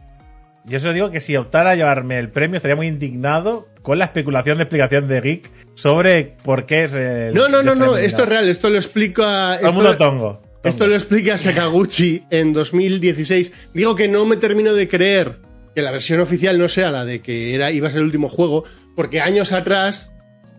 Yo 0.65 0.81
solo 0.81 0.95
digo 0.95 1.11
que 1.13 1.21
si 1.21 1.37
optara 1.37 1.71
a 1.71 1.75
llevarme 1.77 2.19
el 2.19 2.29
premio 2.29 2.57
estaría 2.57 2.75
muy 2.75 2.89
indignado 2.89 3.69
con 3.83 4.01
la 4.01 4.07
especulación 4.07 4.59
de 4.59 4.65
explicación 4.65 5.07
de 5.07 5.21
Geek 5.21 5.51
sobre 5.75 6.35
por 6.43 6.67
qué 6.67 6.85
es 6.85 6.95
el. 6.95 7.35
No, 7.35 7.49
no, 7.49 7.63
no, 7.63 7.77
no, 7.77 7.97
esto 7.97 8.25
es 8.25 8.29
real, 8.29 8.49
esto 8.49 8.69
lo 8.69 8.77
explica... 8.77 9.59
Todo 9.61 9.69
esto- 9.69 9.73
mundo 9.73 9.97
tongo. 9.97 10.43
Esto 10.65 10.89
lo 10.89 10.97
explica 10.97 11.39
Sakaguchi 11.39 12.25
en 12.31 12.53
2016. 12.53 13.53
Digo 13.73 13.95
que 13.95 14.09
no 14.09 14.25
me 14.27 14.37
termino 14.37 14.75
de 14.75 14.89
creer 14.89 15.37
que 15.77 15.83
la 15.83 15.93
versión 15.93 16.19
oficial 16.19 16.59
no 16.59 16.69
sea 16.69 16.91
la 16.91 17.05
de 17.05 17.21
que 17.23 17.55
era, 17.55 17.71
iba 17.71 17.87
a 17.87 17.91
ser 17.93 18.01
el 18.01 18.07
último 18.07 18.29
juego, 18.29 18.65
porque 18.97 19.21
años 19.21 19.53
atrás 19.53 20.11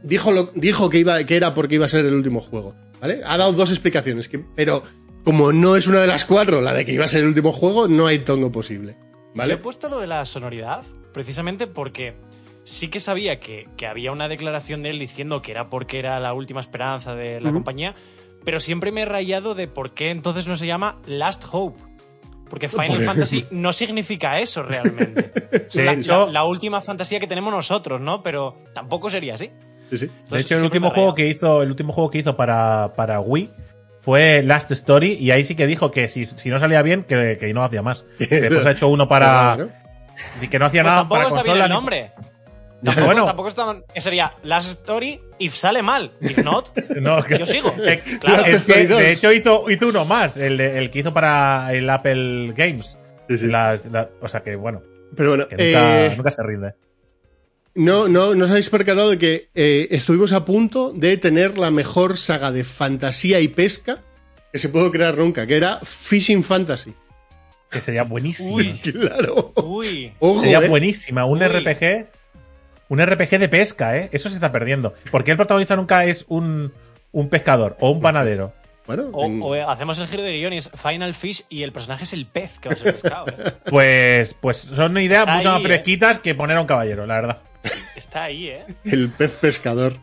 dijo, 0.04 0.32
lo- 0.32 0.52
dijo 0.56 0.90
que, 0.90 1.00
iba, 1.00 1.24
que 1.24 1.36
era 1.36 1.54
porque 1.54 1.76
iba 1.76 1.86
a 1.86 1.90
ser 1.90 2.06
el 2.06 2.14
último 2.14 2.40
juego. 2.42 2.76
¿Vale? 3.02 3.22
Ha 3.26 3.38
dado 3.38 3.54
dos 3.54 3.70
explicaciones, 3.70 4.28
que, 4.28 4.40
pero 4.56 4.82
como 5.24 5.52
no 5.54 5.76
es 5.76 5.86
una 5.88 6.00
de 6.00 6.08
las 6.08 6.26
cuatro 6.26 6.62
la 6.62 6.74
de 6.74 6.84
que 6.86 6.94
iba 6.94 7.06
a 7.06 7.08
ser 7.08 7.22
el 7.22 7.28
último 7.28 7.52
juego, 7.52 7.88
no 7.88 8.08
hay 8.08 8.20
tongo 8.20 8.52
posible. 8.52 8.96
Yo 9.00 9.08
he 9.34 9.38
¿Vale? 9.38 9.58
puesto 9.58 9.88
lo 9.90 10.00
de 10.00 10.08
la 10.08 10.26
sonoridad 10.26 10.84
precisamente 11.14 11.68
porque 11.68 12.16
sí 12.64 12.88
que 12.88 13.00
sabía 13.00 13.40
que, 13.40 13.68
que 13.78 13.86
había 13.88 14.12
una 14.12 14.28
declaración 14.28 14.82
de 14.84 14.90
él 14.90 15.00
diciendo 15.00 15.42
que 15.44 15.52
era 15.52 15.70
porque 15.70 16.00
era 16.00 16.20
la 16.20 16.34
última 16.34 16.60
esperanza 16.60 17.14
de 17.14 17.40
la 17.40 17.52
compañía, 17.52 17.94
pero 18.44 18.60
siempre 18.60 18.92
me 18.92 19.02
he 19.04 19.06
rayado 19.06 19.54
de 19.54 19.68
por 19.68 19.94
qué 19.94 20.10
entonces 20.10 20.48
no 20.48 20.58
se 20.58 20.66
llama 20.66 21.00
Last 21.06 21.44
Hope. 21.52 21.80
Porque 22.50 22.70
Final 22.70 23.04
Fantasy 23.04 23.46
no 23.52 23.74
significa 23.74 24.40
eso 24.40 24.64
realmente. 24.64 25.32
Sí, 25.70 25.84
la, 25.84 25.96
la- 25.96 26.26
la 26.32 26.44
última 26.46 26.80
fantasía 26.82 27.20
que 27.20 27.28
tenemos 27.28 27.52
nosotros, 27.54 28.00
¿no? 28.00 28.24
Pero 28.24 28.64
tampoco 28.74 29.10
sería 29.10 29.34
así. 29.34 29.50
Sí, 29.90 29.98
sí. 29.98 30.12
De 30.30 30.40
hecho, 30.40 30.56
el 30.56 30.64
último 30.64 30.90
juego 30.90 31.16
que 31.16 31.28
hizo, 31.28 31.62
el 31.64 31.70
último 31.70 31.94
juego 31.94 32.10
que 32.12 32.18
hizo 32.20 32.36
para, 32.36 32.94
para 32.96 33.20
Wii 33.20 33.52
fue 34.02 34.42
Last 34.44 34.72
Story, 34.72 35.14
y 35.14 35.32
ahí 35.32 35.44
sí 35.44 35.56
que 35.56 35.68
dijo 35.68 35.92
que 35.92 36.08
si, 36.08 36.26
si 36.26 36.50
no 36.50 36.60
salía 36.60 36.82
bien, 36.82 37.04
que, 37.04 37.38
que 37.40 37.54
no 37.54 37.64
hacía 37.64 37.82
más. 37.82 38.06
Después 38.20 38.66
ha 38.66 38.72
hecho 38.72 38.88
uno 38.88 39.08
para. 39.08 39.56
¿no? 39.58 39.70
y 40.42 40.48
que 40.48 40.58
no 40.60 40.66
hacía 40.66 40.82
Pues 40.82 40.92
nada 40.92 41.02
tampoco 41.02 41.16
para 41.20 41.28
está 41.28 41.36
consola. 41.42 41.54
bien 41.54 41.66
el 41.66 41.70
nombre. 41.72 42.12
Bueno, 43.06 43.26
Tampoco 43.26 43.50
está. 43.50 43.76
Sería 43.96 44.34
Last 44.44 44.70
Story 44.70 45.20
if 45.40 45.56
sale 45.56 45.82
mal. 45.82 46.12
If 46.22 46.38
not, 46.44 46.78
no, 47.02 47.28
yo 47.28 47.46
sigo. 47.48 47.74
Eh, 47.84 48.02
Claro. 48.22 48.46
es 48.46 48.66
que, 48.66 48.86
de 48.86 49.12
hecho, 49.14 49.32
hizo, 49.32 49.68
hizo 49.70 49.88
uno 49.88 50.06
más, 50.06 50.38
el, 50.38 50.58
de- 50.58 50.78
el 50.78 50.92
que 50.92 51.00
hizo 51.00 51.12
para 51.12 51.74
el 51.74 51.90
Apple 51.90 52.54
Games. 52.56 53.00
Sí, 53.30 53.40
sí. 53.40 53.48
La- 53.48 53.80
la- 53.92 54.10
o 54.22 54.28
sea 54.28 54.42
que, 54.42 54.56
bueno, 54.56 54.84
Pero 55.16 55.30
bueno, 55.30 55.48
que 55.48 55.56
nunca, 55.58 56.06
eh, 56.06 56.14
nunca 56.16 56.30
se 56.30 56.44
rinde. 56.44 56.74
No, 57.78 58.08
no, 58.10 58.36
no 58.36 58.46
os 58.46 58.52
habéis 58.52 58.70
percatado 58.70 59.10
de 59.12 59.18
que 59.18 59.50
eh, 59.56 59.88
estuvimos 59.92 60.34
a 60.34 60.44
punto 60.46 60.92
de 60.94 61.16
tener 61.18 61.58
la 61.58 61.72
mejor 61.72 62.18
saga 62.18 62.52
de 62.52 62.64
fantasía 62.64 63.40
y 63.40 63.48
pesca 63.48 64.00
que 64.52 64.60
se 64.60 64.70
pudo 64.70 64.92
crear 64.92 65.18
nunca, 65.18 65.46
que 65.48 65.56
era 65.56 65.80
Fishing 65.84 66.44
Fantasy. 66.44 66.94
Que 67.70 67.82
sería 67.82 68.04
buenísimo. 68.04 68.56
Uy. 68.56 68.80
Claro. 68.82 69.52
Uy. 69.64 70.14
Ojo, 70.20 70.42
Sería 70.42 70.60
eh. 70.60 70.68
buenísima. 70.70 71.26
Un 71.26 71.40
Uy. 71.42 71.48
RPG. 71.48 72.08
Un 72.90 73.06
RPG 73.06 73.40
de 73.40 73.50
pesca, 73.50 73.98
¿eh? 73.98 74.10
Eso 74.14 74.30
se 74.30 74.36
está 74.36 74.52
perdiendo. 74.54 74.94
Porque 75.12 75.32
el 75.32 75.38
protagonista 75.38 75.76
nunca 75.76 76.06
es 76.06 76.24
un, 76.30 76.72
un 77.12 77.28
pescador 77.30 77.76
o 77.82 77.92
un 77.92 78.00
panadero. 78.00 78.54
Bueno, 78.86 79.10
O, 79.12 79.26
en- 79.26 79.42
o, 79.44 79.54
eh, 79.54 79.62
hacemos 79.68 80.00
el 80.00 80.08
giro 80.08 80.24
de 80.24 80.32
guion 80.38 80.54
y 80.54 80.58
es 80.60 80.70
Final 80.82 81.14
Fish 81.14 81.44
y 81.50 81.64
el 81.64 81.74
personaje 81.74 82.06
es 82.06 82.14
el 82.14 82.26
pez 82.26 82.58
que 82.62 82.70
va 82.70 82.76
a 82.76 82.78
ser 82.78 82.94
pescado. 82.94 83.26
¿eh? 83.28 83.52
Pues, 83.70 84.34
pues 84.40 84.58
son 84.60 84.98
ideas 84.98 85.28
mucho 85.28 85.52
más 85.52 85.60
¿eh? 85.60 85.64
fresquitas 85.66 86.22
que 86.22 86.34
poner 86.36 86.56
a 86.56 86.62
un 86.62 86.68
caballero, 86.68 87.06
la 87.06 87.16
verdad. 87.16 87.38
Está 87.96 88.26
ahí, 88.26 88.48
¿eh? 88.48 88.66
el 88.86 89.10
pez 89.10 89.34
pescador. 89.34 89.98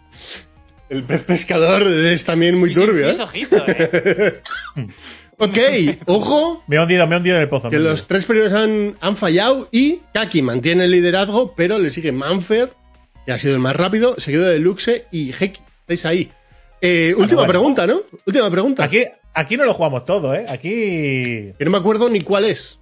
El 0.88 1.02
pez 1.04 1.24
pescador 1.24 1.82
es 1.86 2.24
también 2.24 2.58
muy 2.58 2.72
turbio, 2.72 3.10
¿eh? 3.10 3.16
ojito, 3.20 3.64
¿eh? 3.66 4.40
Ok, 5.38 5.58
ojo, 6.06 6.62
Me 6.68 6.76
he 6.76 6.80
hundido, 6.80 7.06
me 7.08 7.16
he 7.16 7.18
hundido 7.18 7.36
en 7.36 7.42
el 7.42 7.48
pozo. 7.48 7.68
que 7.68 7.78
los 7.80 8.06
tres 8.06 8.24
primeros 8.24 8.52
han, 8.52 8.96
han 9.00 9.16
fallado 9.16 9.68
y 9.72 10.00
Kaki 10.12 10.42
mantiene 10.42 10.84
el 10.84 10.92
liderazgo, 10.92 11.54
pero 11.56 11.78
le 11.78 11.90
sigue 11.90 12.12
Manfer, 12.12 12.72
que 13.26 13.32
ha 13.32 13.38
sido 13.38 13.54
el 13.54 13.60
más 13.60 13.74
rápido, 13.74 14.14
seguido 14.20 14.44
de 14.44 14.60
Luxe 14.60 15.06
y 15.10 15.32
Heki. 15.32 15.60
Estáis 15.80 16.06
ahí. 16.06 16.30
Eh, 16.80 17.14
última 17.16 17.40
bueno. 17.40 17.52
pregunta, 17.52 17.86
¿no? 17.86 18.00
Última 18.26 18.48
pregunta. 18.50 18.84
Aquí, 18.84 19.04
aquí 19.34 19.56
no 19.56 19.64
lo 19.64 19.74
jugamos 19.74 20.04
todo, 20.04 20.34
¿eh? 20.34 20.46
Aquí. 20.48 21.52
Que 21.58 21.64
no 21.64 21.70
me 21.70 21.78
acuerdo 21.78 22.08
ni 22.08 22.20
cuál 22.20 22.44
es. 22.44 22.78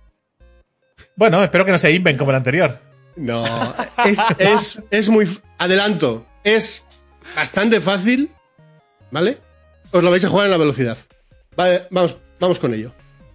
Bueno, 1.17 1.43
espero 1.43 1.65
que 1.65 1.73
no 1.73 1.79
se 1.79 1.91
inven 1.93 2.19
como 2.19 2.33
el 2.33 2.37
anterior. 2.37 2.79
No, 3.17 3.45
es, 4.39 4.81
es, 4.91 5.09
muy... 5.09 5.29
Adelanto, 5.59 6.27
es 6.45 6.85
bastante 7.37 7.81
fácil, 7.81 8.31
¿vale? 9.11 9.39
Os 9.91 10.03
lo 10.03 10.11
vais 10.11 10.25
a 10.25 10.29
jugar 10.29 10.47
en 10.47 10.53
la 10.53 10.57
velocidad. 10.57 10.99
Vamos, 11.57 12.17
vamos 12.41 12.59
con 12.59 12.73
ello. 12.75 12.93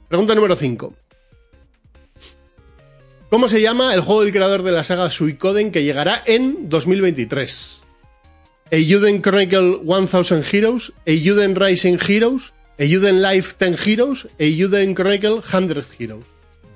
Pregunta 0.07 0.34
número 0.34 0.55
5. 0.55 0.93
¿Cómo 3.30 3.49
se 3.49 3.61
llama 3.61 3.93
el 3.93 4.01
juego 4.01 4.23
del 4.23 4.32
creador 4.32 4.63
de 4.63 4.71
la 4.71 4.84
saga 4.84 5.09
Suicoden 5.09 5.71
que 5.71 5.84
llegará 5.84 6.23
en 6.25 6.69
2023? 6.69 7.84
Eiyuden 8.71 9.21
Chronicle 9.21 9.80
1000 9.84 10.43
Heroes, 10.51 10.93
Eiyuden 11.05 11.55
Rising 11.55 11.97
Heroes, 12.05 12.53
Eiyuden 12.78 13.21
Life 13.21 13.55
10 13.59 13.88
Heroes, 13.88 14.28
Eiyuden 14.39 14.95
Chronicle 14.95 15.41
100 15.41 15.86
Heroes. 15.99 16.25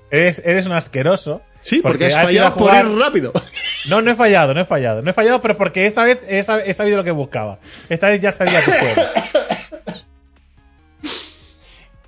Eres, 0.09 0.41
eres 0.45 0.65
un 0.65 0.73
asqueroso. 0.73 1.41
Sí, 1.61 1.79
porque, 1.81 2.07
has 2.07 2.15
has 2.15 2.23
a 2.23 2.25
fallado 2.25 2.55
por 2.55 2.73
ir 2.73 2.97
rápido. 2.99 3.31
No, 3.89 3.99
no 3.99 4.11
he 4.11 4.15
fallado, 4.15 4.53
no 4.53 4.61
he 4.61 4.65
fallado. 4.65 5.01
No 5.01 5.09
he 5.09 5.13
fallado, 5.13 5.41
pero 5.41 5.57
porque 5.57 5.87
esta 5.87 6.03
vez 6.03 6.19
he, 6.27 6.43
sab- 6.43 6.61
he 6.63 6.71
sabido 6.75 6.97
lo 6.97 7.03
que 7.03 7.09
buscaba. 7.09 7.57
Esta 7.89 8.09
vez 8.09 8.21
ya 8.21 8.31
sabía 8.31 8.61
que 8.63 8.71
juego. 8.73 9.01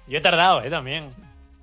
Yo 0.07 0.17
he 0.17 0.21
tardado, 0.21 0.61
¿eh? 0.63 0.69
También. 0.69 1.09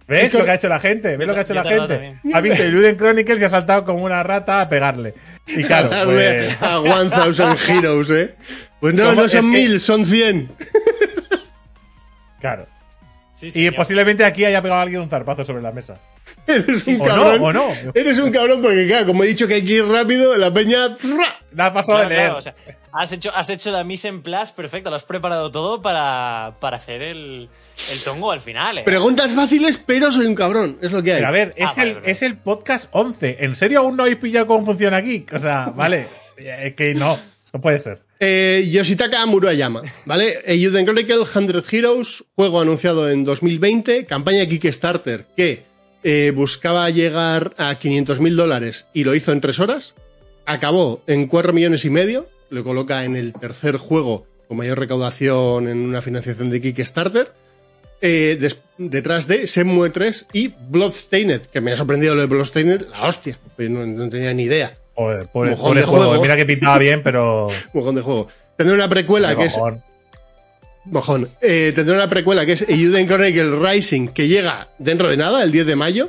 ¿Ves 0.08 0.24
Es 0.24 0.30
que- 0.30 0.38
lo 0.38 0.44
que 0.44 0.50
ha 0.50 0.54
hecho 0.54 0.68
la 0.68 0.80
gente? 0.80 1.16
¿Ves 1.16 1.28
lo 1.28 1.34
que 1.34 1.40
ha 1.40 1.42
hecho 1.44 1.54
Yo 1.54 1.62
la 1.62 1.70
gente? 1.70 1.94
también. 1.94 2.20
Ha 2.34 2.40
visto 2.40 2.60
Eluden 2.64 2.96
Chronicles 2.96 3.40
y 3.40 3.44
ha 3.44 3.48
saltado 3.48 3.84
como 3.84 4.02
una 4.04 4.20
rata 4.24 4.60
a 4.62 4.68
pegarle. 4.68 5.14
Y 5.46 5.62
claro, 5.62 5.88
Darle 5.88 6.56
pues, 6.58 6.62
a 7.40 7.50
1000 7.56 7.56
Heroes, 7.68 8.10
¿eh? 8.10 8.34
Pues 8.80 8.94
no, 8.94 9.04
¿Cómo? 9.10 9.22
no 9.22 9.28
son 9.28 9.52
Es 9.52 9.56
que- 9.56 9.62
mil, 9.68 9.80
son 9.80 10.06
100. 10.06 10.50
claro. 12.40 12.66
Sí, 13.40 13.48
Y 13.54 13.70
posiblemente 13.70 14.24
aquí 14.24 14.44
haya 14.44 14.60
pegado 14.60 14.80
alguien 14.82 15.00
un 15.00 15.08
zarpazo 15.08 15.44
sobre 15.44 15.62
la 15.62 15.72
mesa. 15.72 15.98
Eres 16.46 16.86
un 16.86 16.94
O 16.96 16.98
no, 16.98 17.04
cabrón. 17.06 17.42
o 17.42 17.52
no. 17.52 17.66
Eres 17.94 18.18
un 18.18 18.30
cabrón 18.30 18.60
porque, 18.62 18.86
claro, 18.86 19.06
como 19.06 19.24
he 19.24 19.28
dicho 19.28 19.48
que 19.48 19.54
hay 19.54 19.64
que 19.64 19.72
ir 19.74 19.86
rápido, 19.86 20.36
la 20.36 20.52
peña... 20.52 20.96
¡fra! 20.96 21.24
La 21.54 21.66
ha 21.66 21.72
pasado 21.72 21.98
Claro, 21.98 22.08
de 22.10 22.14
leer. 22.14 22.26
claro, 22.28 22.38
o 22.38 22.40
sea, 22.42 22.54
has 22.92 23.12
hecho, 23.12 23.34
has 23.34 23.48
hecho 23.48 23.70
la 23.70 23.82
mise 23.82 24.08
en 24.08 24.22
place 24.22 24.52
perfecta, 24.54 24.90
lo 24.90 24.96
has 24.96 25.04
preparado 25.04 25.50
todo 25.50 25.80
para, 25.80 26.56
para 26.60 26.76
hacer 26.76 27.02
el, 27.02 27.48
el 27.92 28.00
tongo 28.04 28.30
al 28.30 28.40
final, 28.40 28.78
¿eh? 28.78 28.82
Preguntas 28.84 29.32
fáciles, 29.32 29.78
pero 29.78 30.12
soy 30.12 30.26
un 30.26 30.34
cabrón. 30.34 30.78
Es 30.82 30.92
lo 30.92 31.02
que 31.02 31.12
hay. 31.12 31.18
Pero 31.18 31.28
a 31.28 31.32
ver, 31.32 31.54
es, 31.56 31.66
Ah, 31.66 31.72
vale, 31.76 31.88
el, 31.90 31.94
vale. 31.96 32.10
es 32.10 32.22
el 32.22 32.36
podcast 32.36 32.88
11. 32.92 33.38
¿En 33.40 33.54
serio 33.54 33.80
aún 33.80 33.96
no 33.96 34.02
habéis 34.02 34.18
pillado 34.18 34.46
cómo 34.46 34.66
funciona 34.66 34.98
aquí? 34.98 35.24
O 35.32 35.38
sea, 35.38 35.72
vale. 35.74 36.06
Es 36.36 36.74
que 36.76 36.94
no, 36.94 37.18
no 37.52 37.60
puede 37.60 37.78
ser. 37.78 38.02
Eh, 38.22 38.68
Yoshitaka 38.70 39.24
Murayama, 39.24 39.82
¿vale? 40.04 40.40
Eiyuden 40.44 40.84
Chronicle 40.84 41.24
100 41.24 41.64
Heroes, 41.72 42.22
juego 42.36 42.60
anunciado 42.60 43.08
en 43.08 43.24
2020, 43.24 44.04
campaña 44.04 44.44
Kickstarter 44.44 45.24
que 45.38 45.62
eh, 46.02 46.30
buscaba 46.36 46.90
llegar 46.90 47.54
a 47.56 47.78
500 47.78 48.20
mil 48.20 48.36
dólares 48.36 48.88
y 48.92 49.04
lo 49.04 49.14
hizo 49.14 49.32
en 49.32 49.40
tres 49.40 49.58
horas. 49.58 49.94
Acabó 50.44 51.02
en 51.06 51.28
4 51.28 51.54
millones 51.54 51.86
y 51.86 51.90
medio, 51.90 52.28
lo 52.50 52.62
coloca 52.62 53.04
en 53.04 53.16
el 53.16 53.32
tercer 53.32 53.78
juego 53.78 54.26
con 54.48 54.58
mayor 54.58 54.78
recaudación 54.78 55.66
en 55.66 55.78
una 55.78 56.02
financiación 56.02 56.50
de 56.50 56.60
Kickstarter. 56.60 57.32
Eh, 58.02 58.38
detrás 58.76 59.28
de 59.28 59.46
Shenmue 59.46 59.88
3 59.88 60.26
y 60.34 60.48
Bloodstained, 60.68 61.42
que 61.46 61.62
me 61.62 61.72
ha 61.72 61.76
sorprendido 61.76 62.14
lo 62.14 62.20
de 62.20 62.26
Bloodstained, 62.26 62.86
la 62.90 63.08
hostia, 63.08 63.38
pues 63.56 63.70
no 63.70 64.08
tenía 64.10 64.34
ni 64.34 64.42
idea. 64.42 64.74
Joder, 65.00 65.28
pobre, 65.28 65.50
Mojón 65.52 65.64
pobre 65.64 65.80
de 65.80 65.86
juego. 65.86 66.04
juego. 66.08 66.22
Mira 66.22 66.36
que 66.36 66.44
pintaba 66.44 66.76
bien, 66.76 67.02
pero. 67.02 67.46
Mojón 67.72 67.94
de 67.94 68.02
juego. 68.02 68.28
Tendrá 68.56 68.74
una 68.74 68.88
precuela 68.90 69.34
que 69.34 69.46
es 69.46 69.58
Mojón. 70.84 71.30
Eh, 71.40 71.72
tendrá 71.74 71.94
una 71.94 72.08
precuela 72.10 72.44
que 72.44 72.52
es 72.52 72.68
Eiyuden 72.68 73.06
Chronicle 73.06 73.56
Rising, 73.56 74.08
que 74.08 74.28
llega 74.28 74.68
dentro 74.78 75.08
de 75.08 75.16
nada, 75.16 75.42
el 75.42 75.52
10 75.52 75.66
de 75.66 75.76
mayo. 75.76 76.08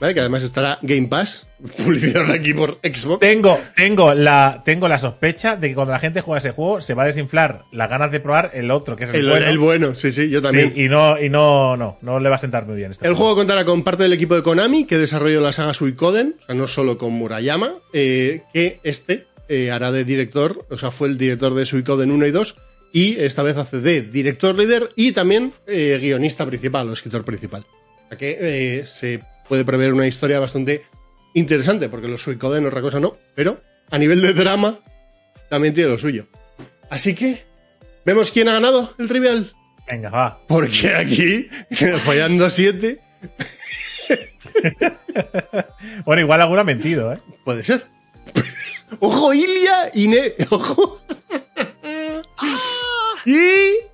¿Vale? 0.00 0.14
Que 0.14 0.20
además 0.20 0.42
estará 0.42 0.78
Game 0.82 1.06
Pass. 1.06 1.46
Publicidad 1.62 2.28
aquí 2.30 2.54
por 2.54 2.78
Xbox. 2.82 3.20
Tengo, 3.20 3.58
tengo, 3.76 4.14
la, 4.14 4.62
tengo 4.64 4.88
la 4.88 4.98
sospecha 4.98 5.54
de 5.56 5.68
que 5.68 5.74
cuando 5.74 5.92
la 5.92 6.00
gente 6.00 6.20
juega 6.20 6.38
ese 6.38 6.50
juego 6.50 6.80
se 6.80 6.94
va 6.94 7.04
a 7.04 7.06
desinflar 7.06 7.62
las 7.70 7.88
ganas 7.88 8.10
de 8.10 8.18
probar 8.18 8.50
el 8.54 8.70
otro, 8.70 8.96
que 8.96 9.04
es 9.04 9.10
el, 9.10 9.16
El, 9.16 9.28
bueno. 9.28 9.46
el 9.46 9.58
bueno, 9.58 9.94
sí, 9.94 10.10
sí, 10.10 10.28
yo 10.28 10.42
también. 10.42 10.72
Sí, 10.74 10.82
y 10.82 10.88
no, 10.88 11.20
y 11.20 11.30
no, 11.30 11.76
no, 11.76 11.98
no 12.02 12.18
le 12.18 12.28
va 12.28 12.34
a 12.34 12.38
sentar 12.38 12.66
muy 12.66 12.76
bien. 12.76 12.90
Este 12.90 13.06
El 13.06 13.14
juego 13.14 13.36
contará 13.36 13.64
con 13.64 13.82
parte 13.84 14.02
del 14.02 14.12
equipo 14.12 14.34
de 14.34 14.42
Konami, 14.42 14.84
que 14.86 14.98
desarrolló 14.98 15.40
la 15.40 15.52
saga 15.52 15.72
Suikoden, 15.72 16.34
o 16.42 16.46
sea, 16.46 16.54
no 16.56 16.66
solo 16.66 16.98
con 16.98 17.12
Murayama, 17.12 17.74
eh, 17.92 18.42
que 18.52 18.80
este 18.82 19.26
eh, 19.48 19.70
hará 19.70 19.92
de 19.92 20.04
director, 20.04 20.66
o 20.68 20.78
sea, 20.78 20.90
fue 20.90 21.08
el 21.08 21.16
director 21.16 21.54
de 21.54 21.64
Suikoden 21.64 22.10
1 22.10 22.26
y 22.26 22.30
2, 22.32 22.56
y 22.92 23.20
esta 23.20 23.44
vez 23.44 23.56
hace 23.56 23.80
de 23.80 24.02
director 24.02 24.58
líder 24.58 24.90
y 24.96 25.12
también 25.12 25.52
eh, 25.68 25.98
guionista 26.00 26.44
principal 26.44 26.88
o 26.88 26.92
escritor 26.92 27.24
principal. 27.24 27.64
O 28.06 28.08
sea 28.08 28.18
que 28.18 28.84
se 28.86 29.22
puede 29.48 29.64
prever 29.64 29.92
una 29.92 30.06
historia 30.06 30.38
bastante 30.38 30.82
interesante, 31.34 31.88
porque 31.88 32.08
los 32.08 32.22
Suikoden 32.22 32.66
otra 32.66 32.80
cosa 32.80 33.00
no, 33.00 33.16
pero 33.34 33.60
a 33.90 33.98
nivel 33.98 34.20
de 34.20 34.32
drama 34.32 34.78
también 35.48 35.74
tiene 35.74 35.90
lo 35.90 35.98
suyo. 35.98 36.26
Así 36.90 37.14
que, 37.14 37.42
¿vemos 38.04 38.30
quién 38.32 38.48
ha 38.48 38.52
ganado 38.54 38.92
el 38.98 39.08
trivial? 39.08 39.52
Venga, 39.88 40.10
va. 40.10 40.40
Porque 40.46 40.94
aquí, 40.94 41.48
fallando 42.04 42.46
a 42.46 42.50
7, 42.50 43.00
Bueno, 46.04 46.22
igual 46.22 46.40
alguno 46.40 46.60
ha 46.60 46.64
mentido, 46.64 47.12
¿eh? 47.12 47.18
Puede 47.44 47.64
ser. 47.64 47.84
Ojo, 49.00 49.32
Ilia 49.34 49.90
y 49.94 50.08
Ne- 50.08 50.34
Ojo. 50.50 51.00
y. 53.26 53.92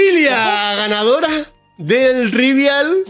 Ilia, 0.00 0.74
ganadora 0.76 1.28
del 1.76 2.30
Trivial, 2.30 3.04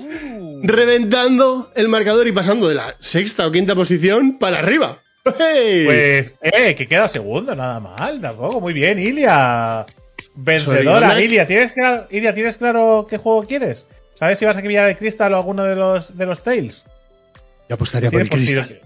reventando 0.63 1.71
el 1.75 1.89
marcador 1.89 2.27
y 2.27 2.33
pasando 2.33 2.69
de 2.69 2.75
la 2.75 2.95
sexta 3.01 3.47
o 3.47 3.53
quinta 3.53 3.75
posición 3.75 4.39
para 4.39 4.59
arriba. 4.59 4.99
¡Hey! 5.39 5.83
Pues, 5.87 6.35
eh, 6.41 6.75
que 6.75 6.87
queda 6.87 7.09
segundo, 7.09 7.55
nada 7.55 7.81
mal, 7.81 8.21
tampoco. 8.21 8.61
Muy 8.61 8.73
bien, 8.73 8.99
Ilia. 8.99 9.85
Vencedora, 10.35 10.83
Soriana. 10.85 11.21
Ilia. 11.21 11.47
¿Tienes 11.47 11.73
claro, 11.73 12.07
Ilia, 12.11 12.33
¿tienes 12.35 12.57
claro 12.57 13.07
qué 13.09 13.19
juego 13.19 13.43
quieres? 13.45 13.87
¿Sabes 14.19 14.39
si 14.39 14.45
vas 14.45 14.57
a 14.57 14.63
pillar 14.63 14.89
el 14.89 14.97
Crystal 14.97 15.33
o 15.35 15.37
alguno 15.37 15.65
de 15.65 15.77
los, 15.77 16.17
de 16.17 16.27
los 16.27 16.43
Tales? 16.43 16.85
Yo 17.69 17.75
apostaría 17.75 18.11
por 18.11 18.21
el 18.21 18.29
si- 18.29 18.35
cristal. 18.35 18.81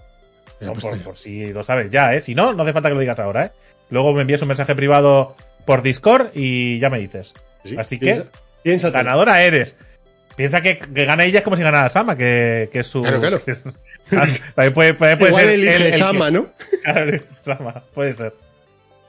No, 0.59 0.73
por, 0.73 1.17
si 1.17 1.47
lo 1.51 1.61
sabes 1.63 1.89
ya, 1.89 2.13
¿eh? 2.13 2.21
Si 2.21 2.35
no, 2.35 2.53
no 2.53 2.63
hace 2.63 2.71
falta 2.73 2.87
que 2.89 2.95
lo 2.95 3.01
digas 3.01 3.19
ahora, 3.19 3.45
¿eh? 3.45 3.51
Luego 3.89 4.13
me 4.13 4.21
envías 4.21 4.41
un 4.41 4.47
mensaje 4.47 4.75
privado 4.75 5.35
por 5.65 5.81
Discord 5.83 6.27
y 6.33 6.79
ya 6.79 6.89
me 6.89 6.99
dices. 6.99 7.33
Sí, 7.65 7.75
Así 7.77 7.99
que, 7.99 8.23
piensa- 8.63 8.89
ganadora 8.89 9.41
eres. 9.43 9.75
Piensa 10.35 10.61
que, 10.61 10.79
que 10.79 11.05
gana 11.05 11.23
ella 11.25 11.39
es 11.39 11.43
como 11.43 11.55
si 11.57 11.63
ganara 11.63 11.89
Sama, 11.89 12.15
que, 12.17 12.69
que 12.71 12.79
es 12.79 12.87
su. 12.87 13.01
Claro, 13.01 13.19
claro. 13.19 13.43
que 13.43 13.51
es- 13.51 13.61
también 14.09 14.73
puede, 14.73 14.93
puede- 14.95 15.17
puede 15.17 15.29
Igual 15.31 15.45
ser 15.45 15.53
elige 15.53 15.75
él 15.75 15.81
el 15.83 15.91
que- 15.91 15.97
Sama, 15.97 16.31
¿no? 16.31 16.47
Claro, 16.83 17.17
Sama, 17.41 17.83
puede 17.93 18.13
ser. 18.13 18.33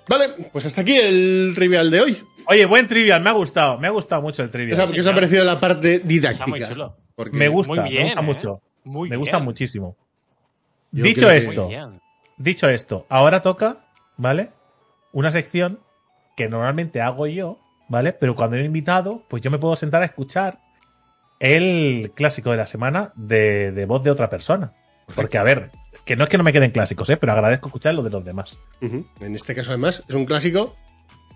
Vale, 0.08 0.28
pues 0.52 0.66
hasta 0.66 0.82
aquí 0.82 0.96
el 0.96 1.52
trivial 1.54 1.90
de 1.90 2.00
hoy. 2.02 2.22
Oye, 2.46 2.66
buen 2.66 2.86
trivial, 2.86 3.22
me 3.22 3.30
ha 3.30 3.32
gustado. 3.32 3.78
Me 3.78 3.86
ha 3.86 3.90
gustado 3.90 4.20
mucho 4.20 4.42
el 4.42 4.48
¿Qué 4.48 4.52
trivial. 4.52 4.92
qué 4.92 5.00
os 5.00 5.06
ha 5.06 5.14
parecido 5.14 5.44
la 5.44 5.58
parte 5.58 6.00
didáctica? 6.00 6.44
Está 6.44 6.46
muy 6.46 6.60
chulo. 6.60 6.96
Porque 7.16 7.36
Me 7.36 7.48
gusta, 7.48 7.74
Muy 7.82 7.90
bien, 7.90 8.02
me 8.02 8.08
gusta 8.08 8.20
¿eh? 8.20 8.24
mucho. 8.24 8.60
Muy 8.84 9.08
me 9.08 9.16
bien. 9.16 9.20
gusta 9.20 9.38
muchísimo. 9.38 9.96
Yo 10.92 11.04
Dicho 11.04 11.30
esto, 11.30 11.70
dicho 12.36 12.68
esto, 12.68 13.06
ahora 13.08 13.40
toca, 13.40 13.86
¿vale? 14.18 14.50
Una 15.12 15.30
sección 15.30 15.80
que 16.36 16.48
normalmente 16.48 17.00
hago 17.00 17.26
yo, 17.26 17.58
¿vale? 17.88 18.12
Pero 18.12 18.36
cuando 18.36 18.56
he 18.56 18.64
invitado, 18.64 19.22
pues 19.28 19.42
yo 19.42 19.50
me 19.50 19.58
puedo 19.58 19.74
sentar 19.76 20.02
a 20.02 20.04
escuchar 20.04 20.58
el 21.44 22.12
clásico 22.14 22.50
de 22.50 22.56
la 22.56 22.66
semana 22.66 23.12
de, 23.16 23.70
de 23.72 23.84
voz 23.86 24.02
de 24.02 24.10
otra 24.10 24.30
persona. 24.30 24.72
Porque, 25.14 25.36
a 25.36 25.42
ver, 25.42 25.70
que 26.06 26.16
no 26.16 26.24
es 26.24 26.30
que 26.30 26.38
no 26.38 26.44
me 26.44 26.52
queden 26.52 26.70
clásicos, 26.70 27.10
¿eh? 27.10 27.16
Pero 27.18 27.32
agradezco 27.32 27.68
escuchar 27.68 27.94
lo 27.94 28.02
de 28.02 28.10
los 28.10 28.24
demás. 28.24 28.56
En 28.80 29.34
este 29.34 29.54
caso, 29.54 29.70
además, 29.70 30.02
es 30.08 30.14
un 30.14 30.24
clásico 30.24 30.74
Igual 30.76 30.76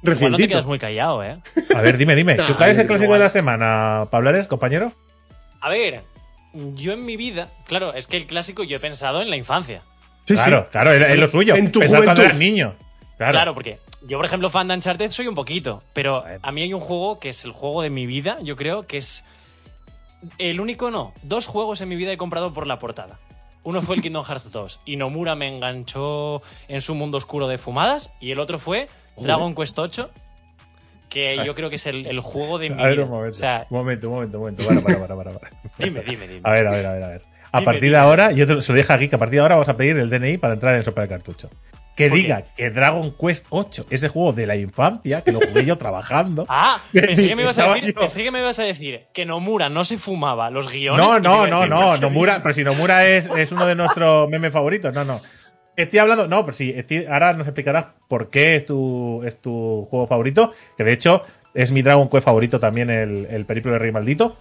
no 0.01 0.03
te 0.03 0.11
recientito. 0.11 0.49
quedas 0.49 0.65
muy 0.67 0.79
callado, 0.79 1.23
¿eh? 1.23 1.37
A 1.75 1.81
ver, 1.83 1.99
dime, 1.99 2.15
dime. 2.15 2.37
Nah, 2.37 2.47
¿Cuál 2.57 2.71
es 2.71 2.79
el 2.79 2.85
igual. 2.85 2.87
clásico 2.87 3.13
de 3.15 3.19
la 3.19 3.29
semana, 3.29 4.07
Pablares, 4.11 4.47
compañero? 4.47 4.93
A 5.61 5.69
ver, 5.69 6.03
yo 6.75 6.93
en 6.93 7.05
mi 7.05 7.17
vida, 7.17 7.49
claro, 7.67 7.93
es 7.93 8.07
que 8.07 8.17
el 8.17 8.27
clásico 8.27 8.63
yo 8.65 8.77
he 8.77 8.81
pensado 8.81 9.21
en 9.21 9.29
la 9.29 9.37
infancia. 9.37 9.83
Sí, 10.25 10.35
claro, 10.35 10.63
sí. 10.63 10.69
claro, 10.73 10.93
es, 10.93 11.11
es 11.11 11.19
lo 11.19 11.29
suyo. 11.29 11.55
En 11.55 11.71
tu 11.73 11.81
Pensaba 11.81 12.05
cuando 12.05 12.23
juventud. 12.23 12.25
eras 12.25 12.39
niño. 12.39 12.75
Claro. 13.19 13.33
Claro. 13.33 13.55
porque 13.55 13.81
yo, 14.07 14.17
por 14.17 14.25
ejemplo, 14.27 14.49
fan 14.49 14.69
de 14.69 14.75
Uncharted 14.75 15.11
soy 15.11 15.27
un 15.27 15.35
poquito, 15.35 15.83
pero 15.93 16.25
a 16.41 16.53
mí 16.53 16.63
hay 16.63 16.73
un 16.73 16.81
juego 16.81 17.19
que 17.19 17.31
es 17.31 17.45
el 17.45 17.51
juego 17.51 17.83
de 17.83 17.91
mi 17.91 18.07
vida, 18.07 18.39
yo 18.43 18.55
creo, 18.57 18.87
que 18.87 18.99
es 18.99 19.25
el 20.39 20.61
único 20.61 20.91
no. 20.91 21.13
Dos 21.23 21.47
juegos 21.47 21.81
en 21.81 21.89
mi 21.89 21.97
vida 21.97 22.13
he 22.13 22.17
comprado 22.17 22.53
por 22.53 22.67
la 22.67 22.79
portada. 22.79 23.19
Uno 23.65 23.83
fue 23.83 23.97
el 23.97 24.03
Kingdom 24.03 24.25
Hearts 24.25 24.51
2 24.51 24.81
y 24.87 24.97
Nomura 24.97 25.35
me 25.35 25.49
enganchó 25.49 26.43
en 26.69 26.81
su 26.81 26.95
mundo 26.95 27.19
oscuro 27.19 27.49
de 27.49 27.59
fumadas 27.59 28.11
y 28.21 28.31
el 28.31 28.39
otro 28.39 28.59
fue 28.59 28.89
Dragon 29.19 29.55
Quest 29.55 29.79
8 29.79 30.11
que 31.09 31.41
yo 31.45 31.55
creo 31.55 31.71
que 31.71 31.77
es 31.77 31.87
el, 31.87 32.07
el 32.07 32.21
juego 32.21 32.59
de 32.59 32.71
mi 32.71 32.81
A 32.81 32.85
ver, 32.87 32.95
vida. 32.97 33.05
un 33.05 33.11
momento. 33.11 33.37
O 33.37 33.39
sea, 33.39 33.67
momento, 33.71 34.09
un 34.09 34.15
momento, 34.15 34.39
momento. 34.39 34.65
Para, 34.67 34.81
para, 34.81 34.99
para, 34.99 35.15
para, 35.17 35.39
para. 35.39 35.51
dime, 35.79 36.03
dime, 36.03 36.29
dime. 36.29 36.41
A 36.45 36.51
ver, 36.53 36.67
a 36.67 36.71
ver, 36.71 36.87
a 36.87 36.93
ver, 36.93 37.03
a 37.03 37.09
ver. 37.09 37.23
A 37.51 37.59
Dime, 37.61 37.65
partir 37.65 37.83
dime. 37.85 37.97
de 37.97 38.03
ahora, 38.03 38.31
yo 38.33 38.47
te 38.47 38.55
lo- 38.55 38.61
se 38.63 38.73
lo 38.73 38.77
dije 38.79 38.93
aquí, 38.93 39.09
que 39.09 39.17
a 39.17 39.19
partir 39.19 39.37
de 39.37 39.41
ahora 39.41 39.55
vamos 39.55 39.71
a 39.71 39.77
pedir 39.77 39.97
el 39.99 40.11
DNI 40.11 40.37
para 40.37 40.53
entrar 40.55 40.75
en 40.75 40.81
el 40.81 40.85
sopa 40.85 41.01
de 41.03 41.09
cartucho. 41.09 41.49
Que 41.99 42.09
diga 42.11 42.43
que 42.57 42.71
Dragon 42.71 43.15
Quest 43.21 43.45
8, 43.51 43.87
ese 43.91 44.09
juego 44.09 44.33
de 44.33 44.47
la 44.47 44.57
infancia, 44.57 45.23
que 45.23 45.33
lo 45.33 45.41
jugué 45.41 45.67
yo 45.67 45.77
trabajando. 45.79 46.47
Ah, 46.49 46.81
pensé 46.93 47.29
que, 47.29 47.37
me 47.37 47.43
ibas 47.43 47.59
a 47.59 47.75
decir, 47.75 47.95
pensé 47.95 48.23
que 48.23 48.31
me 48.31 48.39
ibas 48.39 48.59
a 48.59 48.63
decir 48.63 49.03
que 49.13 49.27
Nomura 49.27 49.69
no 49.69 49.85
se 49.85 49.99
fumaba 49.99 50.49
los 50.51 50.71
guiones. 50.73 51.05
No, 51.05 51.19
no, 51.21 51.47
no, 51.47 51.57
decir, 51.61 51.71
no, 51.71 51.93
"Qué 51.95 52.01
Nomura, 52.01 52.33
bien". 52.35 52.43
pero 52.43 52.55
si 52.55 52.65
Nomura 52.65 53.07
es, 53.07 53.29
es 53.37 53.53
uno 53.53 53.67
de 53.67 53.75
nuestros 53.75 54.29
memes 54.31 54.53
favoritos, 54.53 54.95
no, 54.95 55.05
no. 55.05 55.21
Estoy 55.77 55.99
hablando, 56.01 56.27
no, 56.27 56.45
pero 56.45 56.57
sí, 56.57 56.73
estoy- 56.75 57.05
ahora 57.07 57.33
nos 57.35 57.47
explicarás 57.47 57.87
por 58.09 58.31
qué 58.31 58.57
es 58.57 58.67
tu, 58.67 59.23
es 59.25 59.41
tu 59.41 59.87
juego 59.91 60.07
favorito, 60.07 60.53
que 60.77 60.85
de 60.85 60.93
hecho 60.93 61.23
es 61.55 61.71
mi 61.73 61.83
Dragon 61.83 62.09
Quest 62.09 62.25
favorito 62.25 62.59
también, 62.61 62.91
el, 62.91 63.27
el 63.31 63.45
Periplo 63.45 63.73
de 63.73 63.79
Rey 63.79 63.93
Maldito. 63.93 64.37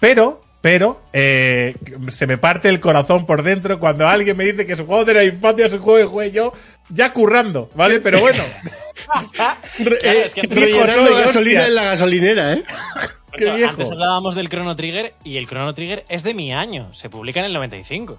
Pero, 0.00 0.40
pero, 0.60 1.00
eh, 1.12 1.74
se 2.08 2.26
me 2.26 2.38
parte 2.38 2.68
el 2.68 2.80
corazón 2.80 3.24
por 3.26 3.42
dentro 3.42 3.78
cuando 3.78 4.08
alguien 4.08 4.36
me 4.36 4.44
dice 4.44 4.66
que 4.66 4.76
su 4.76 4.86
juego 4.86 5.04
de 5.04 5.14
la 5.14 5.24
infancia 5.24 5.66
es 5.66 5.72
un 5.74 5.80
juego 5.80 5.98
que 5.98 6.04
jugué 6.12 6.30
yo 6.32 6.52
ya 6.90 7.12
currando, 7.12 7.68
¿vale? 7.74 8.00
Pero 8.00 8.20
bueno, 8.20 8.42
Claro, 9.32 9.96
eh, 10.02 10.22
es 10.26 10.34
que- 10.34 10.42
soy, 10.42 10.72
gasolina 10.72 11.24
hostia. 11.24 11.66
en 11.66 11.74
la 11.74 11.84
gasolinera, 11.84 12.52
¿eh? 12.54 12.62
qué 13.32 13.50
viejo. 13.50 13.70
Antes 13.70 13.90
hablábamos 13.90 14.34
del 14.34 14.48
Chrono 14.48 14.76
Trigger 14.76 15.14
y 15.24 15.36
el 15.38 15.46
Chrono 15.48 15.72
Trigger 15.74 16.04
es 16.08 16.22
de 16.22 16.34
mi 16.34 16.52
año. 16.54 16.92
Se 16.92 17.08
publica 17.10 17.40
en 17.40 17.46
el 17.46 17.52
95. 17.52 18.18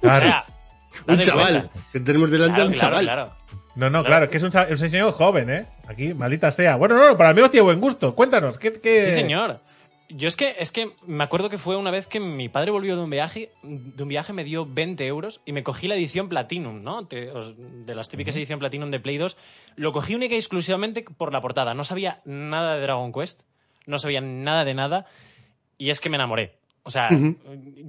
claro. 0.00 0.44
O 1.06 1.12
sea, 1.12 1.14
Un 1.14 1.20
chaval. 1.20 1.52
cuenta. 1.70 1.70
Que 1.92 2.00
tenemos 2.00 2.30
delante 2.32 2.52
a 2.60 2.64
Claro, 2.64 2.68
un 2.70 2.74
claro, 2.74 2.90
chaval. 2.96 3.04
claro. 3.04 3.32
No, 3.76 3.86
no, 3.86 4.00
Claro. 4.00 4.04
claro, 4.06 4.24
es 4.24 4.30
que 4.32 4.36
es 4.38 4.42
un, 4.42 4.50
es 4.74 4.82
un 4.82 4.90
señor 4.90 5.12
joven, 5.12 5.48
¿eh? 5.48 5.66
Aquí, 5.88 6.12
maldita 6.14 6.50
sea. 6.50 6.74
Bueno, 6.76 6.96
no, 6.96 7.06
no, 7.10 7.16
para 7.16 7.32
mí 7.32 7.40
tiene 7.48 7.62
buen 7.62 7.80
gusto. 7.80 8.14
Cuéntanos, 8.14 8.58
¿qué, 8.58 8.72
qué... 8.80 9.04
Sí, 9.06 9.12
señor. 9.12 9.60
Yo 10.12 10.26
es 10.28 10.34
que, 10.36 10.56
es 10.58 10.72
que 10.72 10.90
me 11.06 11.22
acuerdo 11.22 11.48
que 11.48 11.58
fue 11.58 11.76
una 11.76 11.90
vez 11.92 12.06
que 12.08 12.18
mi 12.18 12.48
padre 12.48 12.72
volvió 12.72 12.96
de 12.96 13.02
un 13.02 13.10
viaje, 13.10 13.50
de 13.62 14.02
un 14.02 14.08
viaje 14.08 14.32
me 14.32 14.42
dio 14.44 14.66
20 14.66 15.06
euros 15.06 15.40
y 15.46 15.52
me 15.52 15.62
cogí 15.62 15.86
la 15.86 15.94
edición 15.94 16.28
Platinum, 16.28 16.82
¿no? 16.82 17.02
De 17.02 17.94
las 17.94 18.08
típicas 18.08 18.34
edición 18.34 18.58
Platinum 18.58 18.90
de 18.90 18.98
Play 18.98 19.18
2. 19.18 19.36
Lo 19.76 19.92
cogí 19.92 20.14
única 20.16 20.34
y 20.34 20.38
exclusivamente 20.38 21.02
por 21.04 21.32
la 21.32 21.40
portada. 21.40 21.74
No 21.74 21.84
sabía 21.84 22.20
nada 22.24 22.74
de 22.74 22.80
Dragon 22.82 23.12
Quest, 23.12 23.40
no 23.86 23.98
sabía 24.00 24.20
nada 24.20 24.64
de 24.64 24.74
nada 24.74 25.06
y 25.78 25.90
es 25.90 26.00
que 26.00 26.10
me 26.10 26.16
enamoré. 26.16 26.54
O 26.82 26.90
sea, 26.90 27.10
Ujú. 27.12 27.36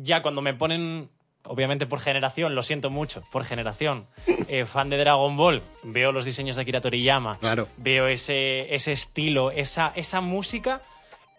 ya 0.02 0.22
cuando 0.22 0.42
me 0.42 0.54
ponen, 0.54 1.10
obviamente 1.46 1.88
por 1.88 2.00
generación, 2.02 2.54
lo 2.54 2.62
siento 2.62 2.90
mucho, 2.92 3.24
por 3.32 3.46
generación, 3.46 4.06
eh, 4.48 4.66
fan 4.66 4.90
de 4.92 4.98
Dragon 4.98 5.36
Ball, 5.38 5.62
veo 5.84 6.12
los 6.12 6.26
diseños 6.26 6.56
de 6.56 6.62
Akira 6.62 6.82
Toriyama, 6.82 7.40
Claro. 7.40 7.68
veo 7.78 8.08
ese, 8.08 8.76
ese 8.76 8.92
estilo, 8.92 9.50
esa, 9.50 9.92
esa 9.96 10.22
música, 10.22 10.82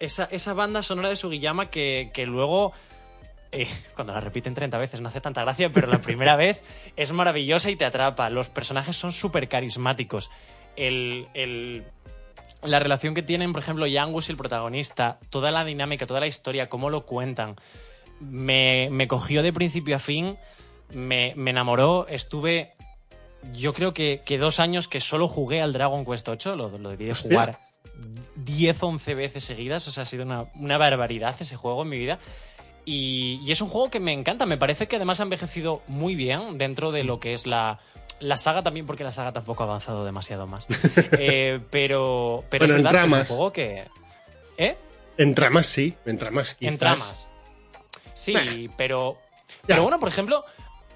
esa, 0.03 0.25
esa 0.25 0.53
banda 0.53 0.83
sonora 0.83 1.09
de 1.09 1.15
Sugiyama 1.15 1.69
que, 1.69 2.11
que 2.13 2.25
luego, 2.25 2.73
eh, 3.51 3.67
cuando 3.95 4.13
la 4.13 4.19
repiten 4.19 4.53
30 4.53 4.77
veces 4.77 5.01
no 5.01 5.09
hace 5.09 5.21
tanta 5.21 5.41
gracia, 5.43 5.71
pero 5.71 5.87
la 5.87 5.99
primera 5.99 6.35
vez 6.37 6.61
es 6.95 7.11
maravillosa 7.11 7.69
y 7.69 7.75
te 7.75 7.85
atrapa. 7.85 8.29
Los 8.29 8.49
personajes 8.49 8.95
son 8.95 9.11
súper 9.11 9.47
carismáticos. 9.47 10.29
El, 10.75 11.27
el- 11.33 11.83
la 12.63 12.79
relación 12.79 13.13
que 13.13 13.21
tienen, 13.23 13.51
por 13.51 13.61
ejemplo, 13.61 13.85
Yangus 13.87 14.29
y 14.29 14.31
el 14.31 14.37
protagonista, 14.37 15.19
toda 15.29 15.51
la 15.51 15.65
dinámica, 15.65 16.07
toda 16.07 16.21
la 16.21 16.27
historia, 16.27 16.69
cómo 16.69 16.89
lo 16.89 17.05
cuentan, 17.05 17.57
me, 18.21 18.87
me 18.89 19.07
cogió 19.09 19.43
de 19.43 19.51
principio 19.51 19.97
a 19.97 19.99
fin, 19.99 20.37
me, 20.93 21.33
me 21.35 21.51
enamoró, 21.51 22.07
estuve 22.07 22.71
yo 23.51 23.73
creo 23.73 23.93
que, 23.93 24.21
que 24.25 24.37
dos 24.37 24.61
años 24.61 24.87
que 24.87 25.01
solo 25.01 25.27
jugué 25.27 25.61
al 25.61 25.73
Dragon 25.73 26.05
Quest 26.05 26.29
8, 26.29 26.55
lo, 26.55 26.69
lo 26.77 26.89
debí 26.91 27.03
de 27.03 27.11
Hostia. 27.11 27.29
jugar 27.29 27.59
10, 28.35 28.83
11 28.83 29.15
veces 29.15 29.43
seguidas, 29.43 29.87
o 29.87 29.91
sea, 29.91 30.03
ha 30.03 30.05
sido 30.05 30.23
una, 30.23 30.45
una 30.55 30.77
barbaridad 30.77 31.35
ese 31.39 31.55
juego 31.55 31.83
en 31.83 31.89
mi 31.89 31.97
vida. 31.97 32.19
Y, 32.85 33.39
y 33.45 33.51
es 33.51 33.61
un 33.61 33.69
juego 33.69 33.89
que 33.89 33.99
me 33.99 34.11
encanta, 34.11 34.45
me 34.45 34.57
parece 34.57 34.87
que 34.87 34.97
además 34.97 35.19
ha 35.19 35.23
envejecido 35.23 35.81
muy 35.87 36.15
bien 36.15 36.57
dentro 36.57 36.91
de 36.91 37.03
lo 37.05 37.19
que 37.19 37.33
es 37.33 37.47
la, 37.47 37.79
la 38.19 38.37
saga 38.37 38.61
también, 38.61 38.85
porque 38.85 39.03
la 39.05 39.11
saga 39.11 39.31
tampoco 39.31 39.63
ha 39.63 39.67
avanzado 39.67 40.03
demasiado 40.03 40.47
más. 40.47 40.65
Eh, 41.17 41.59
pero 41.71 42.43
pero 42.49 42.65
Bueno, 42.65 42.75
es 42.75 42.79
en 42.81 42.85
es 42.87 42.91
tramas. 42.91 43.29
un 43.29 43.35
juego 43.37 43.53
que... 43.53 43.85
¿Eh? 44.57 44.75
En 45.17 45.33
tramas 45.35 45.67
sí, 45.67 45.95
en 46.05 46.17
tramas 46.17 46.55
quizás. 46.55 46.71
En 46.73 46.77
tramas. 46.79 47.29
Sí, 48.13 48.31
Bueno. 48.33 48.73
pero. 48.77 49.17
Ya. 49.61 49.67
Pero 49.67 49.83
bueno, 49.83 49.99
por 49.99 50.09
ejemplo, 50.09 50.43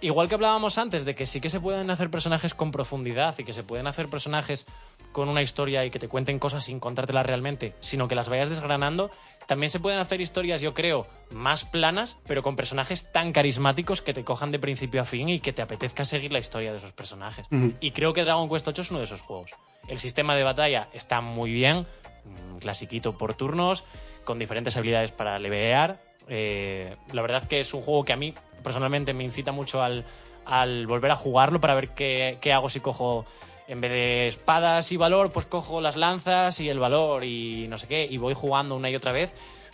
igual 0.01 0.29
que 0.29 0.35
hablábamos 0.35 0.77
antes 0.77 1.05
de 1.05 1.15
que 1.15 1.25
sí 1.25 1.41
que 1.41 1.49
se 1.49 1.59
pueden 1.59 1.89
hacer 1.89 2.09
personajes 2.09 2.53
con 2.53 2.71
profundidad 2.71 3.37
y 3.37 3.43
que 3.43 3.53
se 3.53 3.63
pueden 3.63 3.87
hacer 3.87 4.07
personajes 4.07 4.67
con 5.11 5.29
una 5.29 5.41
historia 5.41 5.85
y 5.85 5.89
que 5.89 5.99
te 5.99 6.07
cuenten 6.07 6.39
cosas 6.39 6.65
sin 6.65 6.79
contártelas 6.79 7.25
realmente, 7.25 7.73
sino 7.79 8.07
que 8.07 8.15
las 8.15 8.29
vayas 8.29 8.49
desgranando, 8.49 9.09
también 9.47 9.69
se 9.69 9.79
pueden 9.79 9.99
hacer 9.99 10.19
historias, 10.19 10.61
yo 10.61 10.73
creo, 10.73 11.07
más 11.31 11.63
planas, 11.63 12.17
pero 12.27 12.43
con 12.43 12.55
personajes 12.55 13.11
tan 13.11 13.31
carismáticos 13.31 14.01
que 14.01 14.13
te 14.13 14.23
cojan 14.23 14.51
de 14.51 14.59
principio 14.59 15.01
a 15.01 15.05
fin 15.05 15.29
y 15.29 15.39
que 15.39 15.53
te 15.53 15.61
apetezca 15.61 16.03
seguir 16.05 16.33
la 16.33 16.39
historia 16.39 16.71
de 16.71 16.79
esos 16.79 16.91
personajes. 16.91 17.45
Y 17.79 17.91
creo 17.91 18.13
que 18.13 18.25
Dragon 18.25 18.49
Quest 18.49 18.67
8 18.67 18.81
es 18.81 18.91
uno 18.91 18.99
de 18.99 19.05
esos 19.05 19.21
juegos. 19.21 19.51
El 19.87 19.99
sistema 19.99 20.35
de 20.35 20.43
batalla 20.43 20.89
está 20.93 21.21
muy 21.21 21.51
bien, 21.51 21.87
un 22.25 22.59
clasiquito 22.59 23.17
por 23.17 23.35
turnos, 23.35 23.85
con 24.25 24.37
diferentes 24.37 24.75
habilidades 24.75 25.11
para 25.11 25.39
levear. 25.39 26.01
Eh, 26.27 26.97
la 27.13 27.21
verdad 27.21 27.47
que 27.47 27.61
es 27.61 27.73
un 27.73 27.81
juego 27.81 28.03
que 28.03 28.11
a 28.11 28.17
mí 28.17 28.33
personalmente 28.63 29.13
me 29.13 29.23
incita 29.23 29.51
mucho 29.51 29.81
al, 29.81 30.05
al 30.45 30.87
volver 30.87 31.11
a 31.11 31.15
jugarlo 31.15 31.59
para 31.59 31.75
ver 31.75 31.89
qué, 31.89 32.53
hago 32.53 32.69
si 32.69 32.79
cojo, 32.79 33.25
en 33.67 33.81
vez 33.81 33.91
de 33.91 34.27
espadas 34.29 34.91
y 34.91 34.97
valor, 34.97 35.31
pues 35.31 35.45
cojo 35.45 35.81
las 35.81 35.95
lanzas 35.97 36.59
y 36.59 36.69
el 36.69 36.79
valor 36.79 37.23
y 37.23 37.67
no 37.67 37.77
sé 37.77 37.87
qué, 37.87 38.07
y 38.09 38.17
voy 38.17 38.33
jugando 38.33 38.75
una 38.75 38.89
y 38.89 38.95
otra 38.95 39.11
vez. 39.11 39.33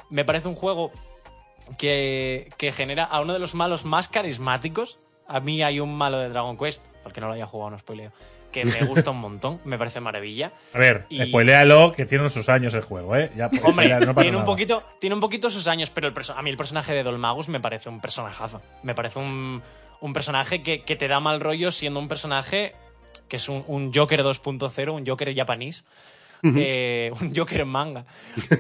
Me 0.09 0.25
parece 0.25 0.47
un 0.47 0.55
juego 0.55 0.91
que, 1.77 2.49
que 2.57 2.71
genera 2.71 3.03
a 3.03 3.21
uno 3.21 3.34
de 3.34 3.39
los 3.39 3.53
malos 3.53 3.86
más 3.86 4.09
carismáticos. 4.09 4.97
A 5.27 5.39
mí 5.39 5.63
hay 5.63 5.79
un 5.79 5.95
malo 5.95 6.19
de 6.19 6.29
Dragon 6.29 6.57
Quest, 6.57 6.84
porque 7.03 7.21
no 7.21 7.27
lo 7.27 7.34
haya 7.34 7.45
jugado, 7.45 7.71
no 7.71 7.79
spoileo, 7.79 8.11
que 8.53 8.63
me 8.63 8.85
gusta 8.85 9.11
un 9.11 9.17
montón, 9.19 9.59
me 9.65 9.77
parece 9.77 9.99
maravilla. 9.99 10.53
A 10.73 10.77
ver, 10.77 11.05
Y- 11.09 11.25
spoiléalo, 11.27 11.91
que 11.91 12.05
tiene 12.05 12.29
sus 12.29 12.47
años 12.47 12.73
el 12.73 12.81
juego, 12.83 13.17
¿eh? 13.17 13.29
Ya, 13.35 13.49
Hombre, 13.63 13.89
ya, 13.89 13.99
no 13.99 14.13
pasa 14.13 14.21
tiene, 14.21 14.37
un 14.37 14.45
poquito, 14.45 14.83
tiene 15.01 15.15
un 15.15 15.19
poquito 15.19 15.49
sus 15.49 15.67
años, 15.67 15.89
pero 15.89 16.07
el 16.07 16.13
a 16.33 16.41
mí 16.41 16.49
el 16.49 16.55
personaje 16.57 16.93
de 16.93 17.03
Dolmagus 17.03 17.49
me 17.49 17.59
parece 17.59 17.89
un 17.89 17.99
personajazo. 17.99 18.61
Me 18.83 18.95
parece 18.95 19.19
un, 19.19 19.61
un 19.99 20.13
personaje 20.13 20.63
que, 20.63 20.83
que 20.83 20.95
te 20.95 21.09
da 21.09 21.19
mal 21.19 21.41
rollo 21.41 21.71
siendo 21.71 21.99
un 21.99 22.07
personaje 22.07 22.75
que 23.27 23.37
es 23.37 23.49
un, 23.49 23.63
un 23.67 23.91
Joker 23.93 24.21
2.0, 24.23 24.91
un 24.93 25.05
Joker 25.05 25.35
japonés. 25.35 25.83
eh, 26.43 27.09
un 27.21 27.33
Joker 27.35 27.61
en 27.61 27.67
manga. 27.69 28.05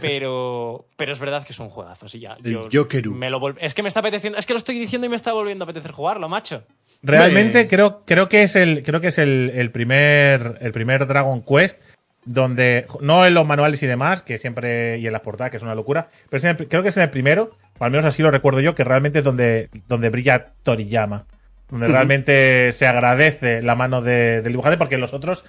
Pero, 0.01 0.85
pero 0.95 1.13
es 1.13 1.19
verdad 1.19 1.45
que 1.45 1.51
es 1.53 1.59
un 1.59 1.69
juegazo. 1.69 2.07
Sí, 2.07 2.19
ya, 2.19 2.37
El 2.43 2.69
yo 2.69 2.81
Jokeru. 2.83 3.13
me 3.13 3.29
lo 3.29 3.39
vol- 3.39 3.57
es 3.59 3.73
que 3.73 3.81
me 3.83 3.87
está 3.87 3.99
apeteciendo. 3.99 4.39
Es 4.39 4.45
que 4.45 4.53
lo 4.53 4.57
estoy 4.57 4.79
diciendo 4.79 5.05
y 5.05 5.09
me 5.09 5.15
está 5.15 5.33
volviendo 5.33 5.63
a 5.63 5.65
apetecer 5.65 5.91
jugarlo, 5.91 6.27
macho. 6.29 6.63
Realmente 7.03 7.67
creo, 7.67 8.03
creo 8.05 8.29
que 8.29 8.43
es 8.43 8.55
el, 8.55 8.81
creo 8.83 9.01
que 9.01 9.09
es 9.09 9.17
el, 9.17 9.51
el 9.53 9.71
primer, 9.71 10.57
el 10.61 10.71
primer 10.71 11.05
Dragon 11.05 11.43
Quest 11.43 11.81
donde, 12.25 12.85
no 13.01 13.25
en 13.25 13.33
los 13.33 13.45
manuales 13.45 13.83
y 13.83 13.87
demás, 13.87 14.21
que 14.21 14.37
siempre, 14.37 14.97
y 14.97 15.05
en 15.07 15.11
las 15.11 15.21
portadas, 15.21 15.51
que 15.51 15.57
es 15.57 15.63
una 15.63 15.75
locura, 15.75 16.07
pero 16.29 16.37
es 16.37 16.43
el- 16.45 16.67
creo 16.69 16.81
que 16.81 16.87
es 16.89 16.95
el 16.95 17.09
primero, 17.09 17.51
o 17.77 17.83
al 17.83 17.91
menos 17.91 18.05
así 18.05 18.21
lo 18.23 18.31
recuerdo 18.31 18.61
yo, 18.61 18.75
que 18.75 18.85
realmente 18.85 19.19
es 19.19 19.25
donde, 19.25 19.69
donde 19.89 20.09
brilla 20.09 20.53
Toriyama. 20.63 21.25
Donde 21.69 21.87
realmente 21.89 22.71
se 22.71 22.87
agradece 22.87 23.61
la 23.61 23.75
mano 23.75 24.01
de- 24.01 24.41
del 24.41 24.53
dibujante, 24.53 24.77
porque 24.77 24.97
los 24.97 25.13
otros, 25.13 25.43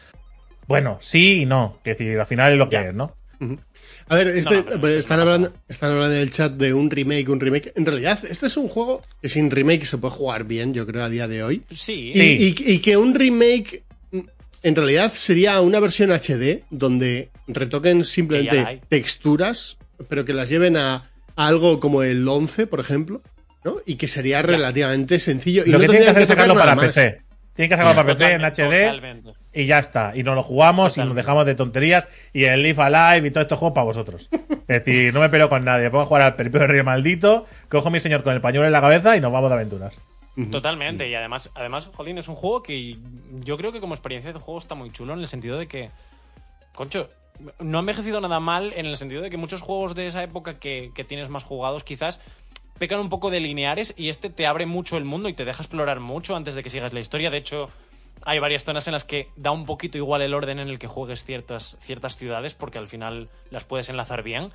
bueno, 0.67 0.99
sí 1.01 1.43
y 1.43 1.47
no. 1.47 1.79
Que 1.85 1.91
decir, 1.91 2.19
al 2.19 2.27
final 2.27 2.53
es 2.53 2.59
lo 2.59 2.69
que 2.69 2.75
Ya. 2.77 2.83
es, 2.87 2.95
¿no? 2.95 3.15
A 4.09 4.17
ver, 4.17 4.29
este, 4.29 4.51
No, 4.51 4.57
no, 4.61 4.65
pero 4.67 4.81
pues, 4.81 4.93
es 4.93 4.99
están, 5.01 5.21
hablando, 5.21 5.53
están 5.69 5.91
hablando 5.93 6.15
en 6.17 6.21
el 6.23 6.31
chat 6.31 6.53
de 6.53 6.75
un 6.75 6.91
remake, 6.91 7.29
un 7.31 7.41
remake. 7.41 7.73
En 7.77 7.87
realidad, 7.87 8.19
este 8.29 8.47
es 8.47 8.57
un 8.57 8.69
juego 8.69 9.03
que 9.23 9.29
sin 9.29 9.51
remake 9.51 9.87
se 9.87 9.97
puede 9.99 10.13
jugar 10.15 10.45
bien, 10.45 10.75
yo 10.75 10.87
creo, 10.87 11.05
a 11.05 11.09
día 11.09 11.27
de 11.29 11.43
hoy. 11.43 11.63
Sí. 11.75 12.13
Y, 12.15 12.19
Sí. 12.19 12.55
y- 12.67 12.73
y 12.75 12.79
que 12.81 12.97
un 12.99 13.15
remake 13.15 13.83
mm, 14.13 14.21
en 14.63 14.77
realidad 14.77 15.13
sería 15.13 15.61
una 15.63 15.81
versión 15.81 16.11
HD 16.13 16.65
donde 16.71 17.31
retoquen 17.49 18.05
simplemente 18.05 18.83
texturas, 18.89 19.79
pero 20.09 20.25
que 20.25 20.35
las 20.35 20.49
lleven 20.49 20.77
a, 20.77 20.95
a 21.37 21.47
algo 21.49 21.81
como 21.81 22.03
el 22.03 22.27
11, 22.29 22.67
por 22.67 22.81
ejemplo, 22.81 23.23
¿no? 23.65 23.77
Y 23.87 23.95
que 23.97 24.09
sería 24.09 24.43
relativamente 24.43 25.19
sencillo. 25.19 25.63
Y 25.65 25.71
lo 25.71 25.79
no 25.79 25.83
que 25.83 25.89
tienen 25.89 26.05
que 26.05 26.11
hacer 26.11 26.23
es 26.23 26.29
sacarlo 26.29 26.55
para 26.55 26.75
más. 26.75 26.87
PC. 26.89 27.21
Tienen 27.57 27.71
que 27.71 27.77
sacarlo 27.77 27.95
para 27.95 28.13
PC 28.15 28.33
en 28.33 28.45
HD. 28.45 28.85
totalmente. 28.85 29.31
Y 29.55 29.67
ya 29.67 29.79
está. 29.79 30.13
Y 30.15 30.23
nos 30.23 30.35
lo 30.35 30.43
jugamos 30.43 30.99
y 30.99 31.01
nos 31.01 31.15
dejamos 31.15 31.47
de 31.47 31.55
tonterías. 31.55 32.09
Y 32.33 32.45
el 32.45 32.63
Leaf 32.63 32.79
Alive 32.79 33.29
y 33.29 33.31
todos 33.31 33.45
estos 33.45 33.59
juegos 33.59 33.75
para 33.75 33.85
vosotros. 33.85 34.29
Es 34.67 34.85
decir, 34.85 35.15
no 35.15 35.21
me 35.21 35.29
peleo 35.29 35.49
con 35.49 35.65
nadie. 35.65 35.91
Pongo 35.91 36.03
a 36.03 36.07
jugar 36.07 36.23
al 36.23 36.37
Periplo 36.37 36.61
de 36.61 36.67
Rey 36.67 36.83
Maldito, 36.83 37.47
cojo 37.69 37.89
a 37.89 37.91
mi 37.91 38.01
señor 38.01 38.23
con 38.23 38.35
el 38.35 38.41
pañuelo 38.41 38.67
en 38.67 38.73
la 38.73 38.81
cabeza 38.81 39.17
y 39.17 39.21
nos 39.21 39.33
vamos 39.33 39.51
de 39.51 39.55
aventuras. 39.55 39.99
Totalmente, 40.51 41.09
y 41.09 41.15
además, 41.15 41.51
además, 41.55 41.89
Jolín, 41.95 42.19
es 42.19 42.27
un 42.27 42.35
juego 42.35 42.61
que 42.61 42.99
yo 43.45 43.57
creo 43.57 43.71
que 43.71 43.81
como 43.81 43.95
experiencia 43.95 44.33
de 44.33 44.41
juego 44.41 44.59
está 44.59 44.75
muy 44.75 44.91
chulo 44.91 45.13
en 45.13 45.21
el 45.21 45.29
sentido 45.29 45.59
de 45.59 45.69
que, 45.69 45.91
concho, 46.75 47.09
no 47.61 47.79
ha 47.79 47.81
envejecido 47.81 48.21
nada 48.21 48.41
mal 48.41 48.73
en 48.75 48.87
el 48.87 48.97
sentido 48.97 49.23
de 49.23 49.31
que 49.31 49.37
muchos 49.37 49.61
juegos 49.61 49.95
de 49.95 50.09
esa 50.09 50.25
época 50.25 50.59
que, 50.59 50.91
que 50.93 51.05
tienes 51.05 51.29
más 51.29 51.45
jugados 51.45 51.85
quizás 51.85 52.21
pecan 52.79 52.99
un 52.99 53.09
poco 53.09 53.31
de 53.31 53.39
lineares 53.39 53.95
y 53.97 54.09
este 54.09 54.29
te 54.29 54.47
abre 54.47 54.67
mucho 54.67 54.97
el 54.97 55.05
mundo 55.05 55.29
y 55.29 55.35
te 55.35 55.45
deja 55.45 55.63
explorar 55.63 56.01
mucho 56.01 56.35
antes 56.35 56.57
de 56.57 56.65
que 56.65 56.71
sigas 56.71 56.93
la 56.93 57.01
historia. 57.01 57.31
De 57.31 57.39
hecho, 57.39 57.71
hay 58.25 58.39
varias 58.39 58.65
zonas 58.65 58.87
en 58.87 58.93
las 58.93 59.05
que 59.05 59.29
da 59.37 59.51
un 59.51 59.67
poquito 59.67 59.99
igual 59.99 60.23
el 60.23 60.35
orden 60.35 60.59
en 60.59 60.69
el 60.69 60.79
que 60.79 60.87
juegues 60.87 61.25
ciertas, 61.25 61.79
ciertas 61.81 62.17
ciudades 62.17 62.55
porque 62.55 62.79
al 62.79 62.89
final 62.89 63.29
las 63.51 63.65
puedes 63.65 63.89
enlazar 63.89 64.23
bien. 64.23 64.53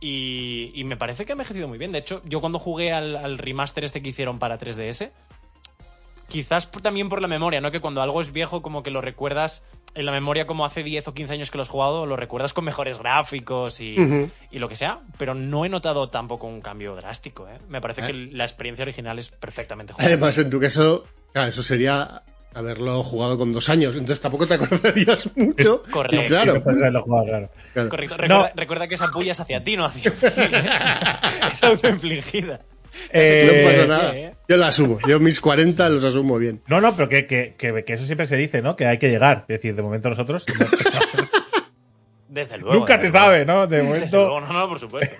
Y, 0.00 0.70
y 0.74 0.84
me 0.84 0.96
parece 0.96 1.24
que 1.24 1.32
ha 1.32 1.34
envejecido 1.34 1.66
muy 1.66 1.78
bien. 1.78 1.90
De 1.90 1.98
hecho, 1.98 2.22
yo 2.24 2.40
cuando 2.40 2.58
jugué 2.58 2.92
al, 2.92 3.16
al 3.16 3.38
remaster 3.38 3.84
este 3.84 4.00
que 4.00 4.10
hicieron 4.10 4.38
para 4.38 4.58
3DS, 4.58 5.10
quizás 6.28 6.70
también 6.70 7.08
por 7.08 7.20
la 7.20 7.28
memoria, 7.28 7.60
¿no? 7.60 7.70
Que 7.70 7.80
cuando 7.80 8.02
algo 8.02 8.20
es 8.20 8.32
viejo, 8.32 8.62
como 8.62 8.82
que 8.82 8.90
lo 8.90 9.00
recuerdas 9.00 9.64
en 9.94 10.06
la 10.06 10.12
memoria 10.12 10.46
como 10.46 10.64
hace 10.64 10.82
10 10.82 11.08
o 11.08 11.14
15 11.14 11.32
años 11.32 11.50
que 11.50 11.58
lo 11.58 11.62
has 11.62 11.68
jugado, 11.68 12.06
lo 12.06 12.16
recuerdas 12.16 12.52
con 12.52 12.64
mejores 12.64 12.98
gráficos 12.98 13.80
y, 13.80 13.96
y 14.50 14.58
lo 14.58 14.68
que 14.68 14.76
sea, 14.76 15.00
pero 15.16 15.34
no 15.34 15.64
he 15.64 15.68
notado 15.68 16.10
tampoco 16.10 16.46
un 16.46 16.60
cambio 16.60 16.94
drástico, 16.94 17.48
¿eh? 17.48 17.58
Me 17.68 17.80
parece 17.80 18.02
que 18.02 18.12
la 18.12 18.44
experiencia 18.44 18.82
original 18.84 19.18
es 19.18 19.30
perfectamente 19.30 19.94
jugable. 19.94 20.12
Además, 20.12 20.38
en 20.38 20.50
tu 20.50 20.60
caso, 20.60 21.06
claro, 21.32 21.48
eso 21.48 21.62
sería 21.62 22.22
haberlo 22.54 23.02
jugado 23.02 23.38
con 23.38 23.52
dos 23.52 23.68
años, 23.68 23.94
entonces 23.94 24.20
tampoco 24.20 24.46
te 24.46 24.54
acordarías 24.60 25.30
mucho. 25.36 25.82
Correcto. 25.90 26.24
Y 26.24 26.28
claro. 26.28 26.62
Correcto. 26.62 27.96
Recuerda, 27.96 28.26
No. 28.28 28.48
recuerda 28.56 28.88
que 28.88 28.94
esa 28.96 29.08
puya 29.08 29.32
es 29.32 29.40
hacia 29.40 29.62
ti, 29.62 29.76
no 29.76 29.84
hacia 29.84 30.10
mí. 30.10 30.16
es 31.52 31.62
autoinfligida. 31.64 32.60
Eh, 33.12 33.62
no 33.64 33.70
pasa 33.70 33.86
nada. 33.86 34.16
eh. 34.16 34.34
Yo 34.48 34.56
la 34.56 34.68
asumo. 34.68 34.98
Yo 35.06 35.20
mis 35.20 35.40
40 35.40 35.88
los 35.90 36.02
asumo 36.02 36.36
bien. 36.38 36.62
No, 36.66 36.80
no, 36.80 36.96
pero 36.96 37.08
que, 37.08 37.26
que, 37.26 37.54
que- 37.56 37.84
que 37.84 37.92
eso 37.92 38.04
siempre 38.04 38.26
se 38.26 38.36
dice, 38.36 38.60
¿no? 38.60 38.74
Que 38.74 38.86
hay 38.86 38.98
que 38.98 39.08
llegar. 39.08 39.44
Es 39.46 39.58
decir, 39.60 39.76
de 39.76 39.82
momento 39.82 40.08
nosotros. 40.08 40.44
Desde 42.28 42.58
luego. 42.58 42.74
nunca 42.80 42.98
desde 42.98 43.08
se 43.08 43.12
luego. 43.12 43.26
sabe, 43.26 43.44
¿no? 43.46 43.66
De 43.66 43.76
Desde 43.78 43.88
momento. 43.88 44.16
luego, 44.16 44.40
no, 44.40 44.52
no, 44.52 44.68
por 44.68 44.78
supuesto. 44.78 45.14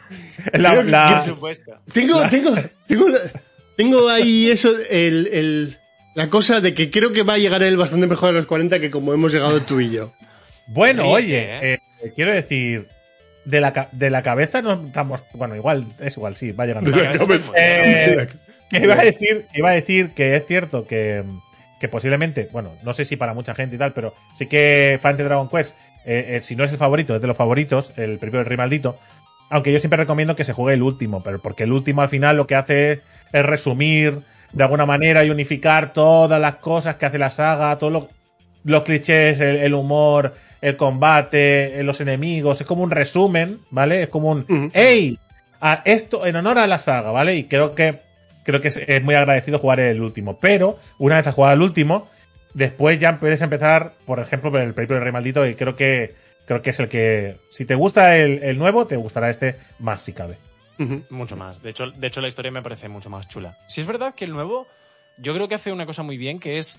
la- 0.53 1.15
Por 1.15 1.23
supuesto. 1.25 1.73
Tengo, 1.93 2.21
tengo, 2.29 2.55
tengo, 2.87 3.07
tengo 3.77 4.09
ahí 4.09 4.51
eso, 4.51 4.71
el, 4.91 5.27
el- 5.33 5.78
la 6.19 6.29
cosa 6.31 6.61
de 6.61 6.75
que 6.75 6.91
creo 6.91 7.13
que 7.13 7.23
va 7.23 7.35
a 7.35 7.39
llegar 7.39 7.63
él 7.63 7.77
bastante 7.77 8.09
mejor 8.09 8.31
a 8.31 8.33
los 8.33 8.47
40 8.47 8.81
que 8.81 8.91
como 8.91 9.15
hemos 9.15 9.33
llegado 9.33 9.63
tú 9.63 9.79
y 9.81 9.91
yo. 9.91 10.13
Bueno, 10.67 11.09
oye, 11.09 11.39
¿eh? 11.75 11.81
eh, 12.03 12.13
quiero 12.15 12.33
decir, 12.33 12.89
de 13.45 13.61
la, 13.61 13.73
ca- 13.73 13.89
de 13.93 14.11
la 14.11 14.23
cabeza 14.23 14.61
no 14.61 14.73
estamos. 14.87 15.25
Bueno, 15.33 15.55
igual, 15.55 15.87
es 16.01 16.17
igual, 16.17 16.35
sí, 16.37 16.51
va 16.53 16.67
llegando. 16.67 16.91
De 16.91 17.05
la 17.05 17.13
cabeza. 17.17 17.53
Eh, 17.57 18.29
que 18.69 18.79
iba 18.79 18.95
a 18.95 19.05
decir, 19.05 19.47
iba 19.55 19.71
a 19.71 19.75
decir 19.75 20.11
que 20.11 20.35
es 20.35 20.45
cierto 20.47 20.87
que, 20.89 21.23
que 21.81 21.89
posiblemente, 21.89 22.49
bueno, 22.53 22.73
no 22.83 22.93
sé 22.93 23.05
si 23.05 23.15
para 23.17 23.33
mucha 23.33 23.55
gente 23.55 23.77
y 23.77 23.79
tal, 23.79 23.93
pero 23.93 24.13
sí 24.37 24.47
que 24.47 24.99
Fan 25.01 25.17
de 25.17 25.25
Dragon 25.25 25.49
Quest, 25.49 25.77
eh, 26.05 26.37
eh, 26.37 26.41
si 26.43 26.57
no 26.57 26.65
es 26.65 26.73
el 26.73 26.79
favorito, 26.79 27.15
es 27.15 27.21
de 27.21 27.29
los 27.29 27.37
favoritos, 27.37 27.93
el 27.97 28.19
primero 28.19 28.41
el 28.41 28.47
Rey 28.47 28.57
Maldito. 28.59 28.99
Aunque 29.51 29.73
yo 29.73 29.79
siempre 29.79 29.97
recomiendo 29.99 30.35
que 30.37 30.43
se 30.45 30.53
juegue 30.53 30.75
el 30.75 30.83
último, 30.83 31.23
pero 31.23 31.39
porque 31.41 31.63
el 31.63 31.73
último 31.73 32.03
al 32.03 32.09
final 32.09 32.37
lo 32.37 32.47
que 32.49 32.57
hace 32.57 32.93
es, 32.93 32.99
es 33.33 33.47
resumir 33.47 34.19
de 34.53 34.65
alguna 34.65 34.87
manera 34.87 35.25
y 35.25 35.31
unificar 35.31 35.93
todas 35.93 36.41
las 36.41 36.57
cosas 36.57 36.97
que 36.97 37.07
hace 37.07 37.19
la 37.19 37.31
saga, 37.31 37.77
todos 37.77 37.93
los, 37.93 38.05
los 38.65 38.83
clichés, 38.83 39.41
el, 39.41 39.57
el 39.57 39.75
humor, 39.75 40.35
el 40.61 40.77
combate, 40.77 41.79
eh, 41.79 41.83
los 41.83 42.01
enemigos. 42.01 42.61
Es 42.61 42.67
como 42.67 42.83
un 42.83 42.91
resumen, 42.91 43.59
¿vale? 43.71 44.05
Es 44.05 44.09
como 44.09 44.31
un. 44.31 44.71
¡Ey! 44.75 45.19
A 45.61 45.83
esto 45.85 46.25
en 46.25 46.37
honor 46.37 46.59
a 46.59 46.67
la 46.67 46.79
saga, 46.79 47.11
¿vale? 47.11 47.35
Y 47.35 47.45
creo 47.45 47.75
que 47.75 48.01
creo 48.45 48.61
que 48.61 48.69
es, 48.69 48.81
es 48.87 49.03
muy 49.03 49.15
agradecido 49.15 49.59
jugar 49.59 49.81
el 49.81 50.01
último. 50.01 50.39
Pero, 50.41 50.79
una 50.99 51.17
vez 51.17 51.27
has 51.27 51.35
jugado 51.35 51.55
el 51.55 51.63
último, 51.63 52.09
después 52.55 52.99
ya 52.99 53.19
puedes 53.19 53.43
empezar, 53.43 53.93
por 54.07 54.21
ejemplo, 54.21 54.51
por 54.51 54.61
el 54.61 54.75
Periplo 54.75 54.97
del 54.97 55.05
Rey 55.05 55.13
Maldito, 55.13 55.47
y 55.47 55.55
creo 55.55 55.77
que 55.77 56.15
creo 56.47 56.63
que 56.63 56.71
es 56.71 56.81
el 56.81 56.89
que. 56.89 57.37
Si 57.51 57.65
te 57.65 57.75
gusta 57.75 58.17
el, 58.17 58.43
el 58.43 58.59
nuevo, 58.59 58.87
te 58.87 58.97
gustará 58.97 59.31
este 59.31 59.57
más 59.79 60.01
si 60.01 60.13
cabe. 60.13 60.37
Mucho 61.11 61.37
más. 61.37 61.61
De 61.63 61.71
hecho, 61.71 61.91
de 61.91 62.07
hecho, 62.07 62.21
la 62.21 62.29
historia 62.29 62.51
me 62.51 62.63
parece 62.63 62.89
mucho 62.89 63.11
más 63.11 63.29
chula. 63.29 63.57
Si 63.69 63.81
es 63.81 63.87
verdad 63.87 64.15
que 64.15 64.25
el 64.25 64.33
nuevo, 64.33 64.67
yo 65.17 65.35
creo 65.35 65.49
que 65.49 65.55
hace 65.57 65.73
una 65.73 65.87
cosa 65.87 66.03
muy 66.03 66.17
bien, 66.19 66.39
que 66.39 66.59
es 66.59 66.79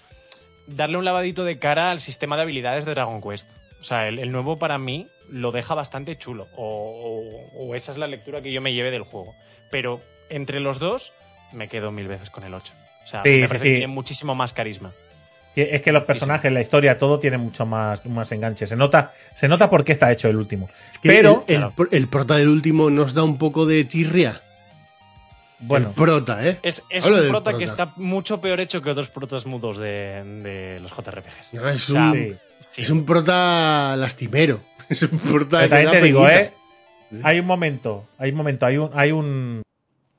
darle 0.67 0.97
un 0.97 1.05
lavadito 1.05 1.43
de 1.43 1.59
cara 1.59 1.91
al 1.91 1.99
sistema 1.99 2.35
de 2.35 2.43
habilidades 2.43 2.85
de 2.85 2.91
Dragon 2.91 3.21
Quest. 3.21 3.49
O 3.81 3.83
sea, 3.83 4.07
el, 4.07 4.19
el 4.19 4.31
nuevo 4.31 4.57
para 4.57 4.77
mí 4.77 5.07
lo 5.29 5.51
deja 5.51 5.73
bastante 5.75 6.17
chulo. 6.17 6.47
O, 6.55 6.63
o- 7.55 7.65
o 7.67 7.75
esa 7.75 7.91
es 7.91 7.97
la 7.97 8.07
lectura 8.07 8.41
que 8.41 8.51
yo 8.51 8.61
me 8.61 8.73
lleve 8.73 8.91
del 8.91 9.03
juego. 9.03 9.35
Pero 9.71 10.01
entre 10.29 10.59
los 10.59 10.79
dos, 10.79 11.11
me 11.51 11.67
quedo 11.67 11.91
mil 11.91 12.07
veces 12.07 12.29
con 12.29 12.43
el 12.43 12.53
8. 12.53 12.73
O 13.03 13.07
sea, 13.07 13.23
Sí, 13.23 13.29
me 13.29 13.35
sí, 13.35 13.47
parece 13.47 13.57
sí. 13.59 13.69
que 13.69 13.77
tiene 13.79 13.87
muchísimo 13.93 14.35
más 14.35 14.53
carisma. 14.53 14.93
Que 15.55 15.75
Es 15.75 15.81
que 15.81 15.91
los 15.91 16.03
personajes, 16.03 16.51
la 16.51 16.61
historia, 16.61 16.97
todo 16.97 17.19
tiene 17.19 17.37
mucho 17.37 17.65
más, 17.65 18.05
más 18.05 18.31
enganche. 18.31 18.67
Se 18.67 18.75
nota, 18.75 19.13
se 19.35 19.47
nota 19.47 19.69
por 19.69 19.83
qué 19.83 19.93
está 19.93 20.11
hecho 20.11 20.27
el 20.29 20.35
último. 20.37 20.69
Es 20.91 20.99
que 20.99 21.09
Pero, 21.09 21.43
el, 21.47 21.55
el, 21.55 21.59
claro. 21.61 21.73
pro- 21.75 21.87
el 21.91 22.07
prota 22.07 22.35
del 22.35 22.47
último 22.49 22.89
nos 22.89 23.13
da 23.13 23.23
un 23.23 23.37
poco 23.37 23.65
de 23.65 23.83
tirria. 23.83 24.41
bueno, 25.59 25.87
El 25.89 25.93
prota, 25.95 26.47
¿eh? 26.47 26.59
Es, 26.63 26.83
es 26.89 27.05
un 27.05 27.27
prota, 27.29 27.57
que 27.57 27.63
está 27.65 27.91
mucho 27.97 28.39
peor 28.39 28.59
hecho 28.59 28.81
que 28.81 28.91
otros 28.91 29.09
protas 29.09 29.45
mudos 29.45 29.77
de, 29.77 30.23
de 30.43 30.79
los 30.81 30.91
JRPGs. 30.91 31.53
No, 31.53 31.67
es, 31.67 31.89
O 31.89 31.93
sea, 31.93 32.11
un, 32.11 32.37
sí. 32.69 32.81
es 32.81 32.89
un 32.89 33.05
prota 33.05 33.95
lastimero. 33.97 34.61
Es 34.89 35.03
un 35.03 35.19
prota 35.19 35.59
Pero 35.59 35.69
que 35.69 35.69
también 35.69 35.85
da 35.85 35.91
te 35.91 36.01
digo. 36.01 36.27
¿eh? 36.29 36.51
Hay 37.23 37.39
un 37.39 37.45
momento, 37.45 38.05
hay 38.17 38.31
un 38.31 38.37
momento, 38.37 38.65
hay 38.65 38.77
un, 38.77 38.89
hay 38.95 39.11
un, 39.11 39.61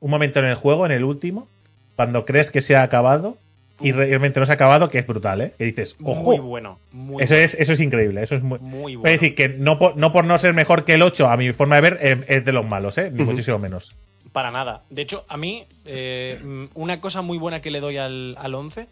un 0.01 0.11
momento 0.11 0.39
en 0.41 0.45
el 0.47 0.55
juego, 0.55 0.87
en 0.87 0.93
el 0.93 1.03
último, 1.05 1.49
cuando 1.97 2.25
crees 2.25 2.51
que 2.53 2.61
se 2.61 2.77
ha 2.77 2.83
acabado 2.85 3.37
y 3.81 3.93
realmente 3.93 4.41
no 4.41 4.47
se 4.47 4.53
ha 4.53 4.55
acabado, 4.57 4.89
que 4.89 4.99
es 4.99 5.07
brutal, 5.07 5.41
¿eh? 5.41 5.53
Que 5.59 5.65
dices, 5.65 5.97
ojo, 6.03 6.23
Muy 6.23 6.39
bueno. 6.39 6.79
Muy 6.93 7.23
eso 7.23 7.35
bueno, 7.35 7.45
es, 7.45 7.55
eso 7.55 7.73
es 7.73 7.81
increíble, 7.81 8.23
eso 8.23 8.35
es 8.35 8.43
muy. 8.43 8.59
muy 8.61 8.93
Es 8.93 8.99
bueno. 8.99 9.13
decir, 9.13 9.35
que 9.35 9.49
no 9.49 9.79
por, 9.79 9.97
no 9.97 10.13
por 10.13 10.25
no 10.25 10.39
ser 10.39 10.55
mejor 10.55 10.85
que 10.85 10.95
el 10.95 11.03
8, 11.03 11.29
a 11.29 11.37
mi 11.37 11.53
forma 11.53 11.77
de 11.77 11.83
ver, 11.83 11.99
eh, 12.01 12.25
es 12.29 12.45
de 12.45 12.53
los 12.53 12.67
malos, 12.67 12.99
¿eh? 12.99 13.11
Ni 13.11 13.25
muchísimo 13.25 13.59
menos. 13.59 13.97
Para 14.33 14.51
nada. 14.51 14.83
De 14.91 15.03
hecho, 15.03 15.25
a 15.29 15.37
mí, 15.37 15.67
eh, 15.87 16.39
mm, 16.43 16.65
una 16.75 17.01
cosa 17.01 17.23
muy 17.23 17.39
buena 17.39 17.61
que 17.61 17.71
le 17.71 17.81
doy 17.81 17.97
al, 17.99 18.37
al 18.39 18.55
11 18.55 18.87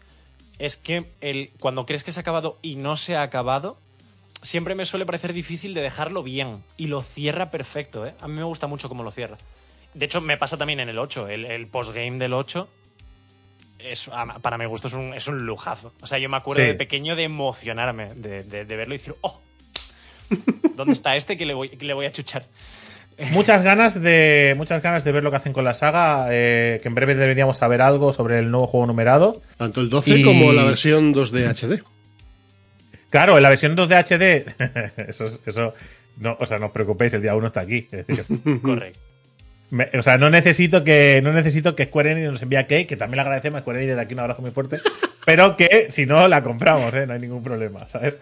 es 0.57 0.75
que 0.75 1.05
el, 1.21 1.51
cuando 1.59 1.85
crees 1.85 2.03
que 2.03 2.11
se 2.11 2.19
ha 2.19 2.21
acabado 2.21 2.57
y 2.61 2.75
no 2.75 2.97
se 2.97 3.15
ha 3.15 3.21
acabado, 3.21 3.77
siempre 4.41 4.75
me 4.75 4.85
suele 4.85 5.05
parecer 5.05 5.31
difícil 5.31 5.73
de 5.73 5.81
dejarlo 5.81 6.23
bien. 6.23 6.57
Y 6.75 6.87
lo 6.87 7.01
cierra 7.01 7.51
perfecto, 7.51 8.05
¿eh? 8.05 8.13
A 8.19 8.27
mí 8.27 8.33
me 8.33 8.43
gusta 8.43 8.67
mucho 8.67 8.89
cómo 8.89 9.03
lo 9.03 9.11
cierra. 9.11 9.37
De 9.93 10.05
hecho, 10.05 10.19
me 10.21 10.37
pasa 10.37 10.57
también 10.57 10.81
en 10.81 10.89
el 10.89 10.99
8. 10.99 11.29
El, 11.29 11.45
el 11.45 11.67
postgame 11.67 12.17
del 12.19 12.33
8, 12.33 12.67
es, 13.79 14.09
para 14.41 14.57
mi 14.57 14.65
gusto, 14.65 14.87
es 14.87 14.93
un, 14.93 15.13
es 15.13 15.27
un 15.27 15.45
lujazo. 15.45 15.93
O 16.01 16.07
sea, 16.07 16.17
yo 16.19 16.29
me 16.29 16.37
acuerdo 16.37 16.61
Sí. 16.61 16.67
de 16.67 16.75
pequeño 16.75 17.15
de 17.15 17.23
emocionarme, 17.23 18.13
de, 18.15 18.43
de- 18.43 18.65
de 18.65 18.75
verlo 18.75 18.93
y 18.93 18.97
decir, 18.97 19.15
¡oh! 19.21 19.39
¿Dónde 20.75 20.93
está 20.93 21.15
este 21.15 21.37
que 21.37 21.45
le 21.45 21.53
voy, 21.53 21.69
que 21.69 21.85
le 21.85 21.93
voy 21.93 22.05
a 22.05 22.11
chuchar? 22.11 22.43
Muchas 23.31 23.63
ganas 23.63 24.01
de 24.01 24.53
muchas 24.57 24.81
ganas 24.81 25.03
de 25.03 25.11
ver 25.11 25.23
lo 25.23 25.29
que 25.29 25.35
hacen 25.37 25.51
con 25.51 25.65
la 25.65 25.73
saga, 25.73 26.27
eh, 26.29 26.79
que 26.81 26.87
en 26.87 26.95
breve 26.95 27.15
deberíamos 27.15 27.57
saber 27.57 27.81
algo 27.81 28.13
sobre 28.13 28.39
el 28.39 28.49
nuevo 28.49 28.67
juego 28.67 28.87
numerado. 28.87 29.41
Tanto 29.57 29.81
el 29.81 29.89
12 29.89 30.19
Y- 30.19 30.23
como 30.23 30.53
la 30.53 30.63
versión 30.63 31.13
2D 31.13 31.45
HD. 31.49 31.83
Claro, 33.09 33.35
en 33.37 33.43
la 33.43 33.49
versión 33.49 33.75
2 33.75 33.89
de 33.89 33.95
HD, 33.97 34.45
eso, 35.09 35.25
es- 35.25 35.39
eso 35.45 35.73
no, 36.17 36.37
o 36.39 36.45
sea, 36.45 36.59
no 36.59 36.67
os 36.67 36.71
preocupéis, 36.71 37.11
el 37.13 37.21
día 37.21 37.35
1 37.35 37.47
está 37.47 37.61
aquí. 37.61 37.87
Es 37.91 38.07
decir, 38.07 38.39
Correcto. 38.61 38.99
Me- 39.71 39.89
o 39.97 40.03
sea, 40.03 40.17
no 40.17 40.29
necesito 40.29 40.83
que 40.83 41.21
no 41.23 41.31
necesito 41.33 41.75
que 41.75 41.85
Square 41.85 42.11
Enix 42.11 42.31
nos 42.31 42.41
envíe 42.41 42.57
a 42.57 42.67
Cake, 42.67 42.87
que 42.87 42.97
también 42.97 43.17
le 43.17 43.21
agradecemos 43.21 43.57
a 43.57 43.61
Square 43.61 43.79
Enix 43.79 43.89
desde 43.89 44.01
aquí 44.01 44.13
un 44.13 44.19
abrazo 44.21 44.41
muy 44.41 44.51
fuerte, 44.51 44.77
pero 45.25 45.55
que 45.57 45.87
si 45.91 46.05
no 46.05 46.27
la 46.27 46.41
compramos, 46.43 46.93
¿eh? 46.93 47.05
no 47.07 47.13
hay 47.13 47.19
ningún 47.19 47.43
problema, 47.43 47.87
¿sabes? 47.89 48.17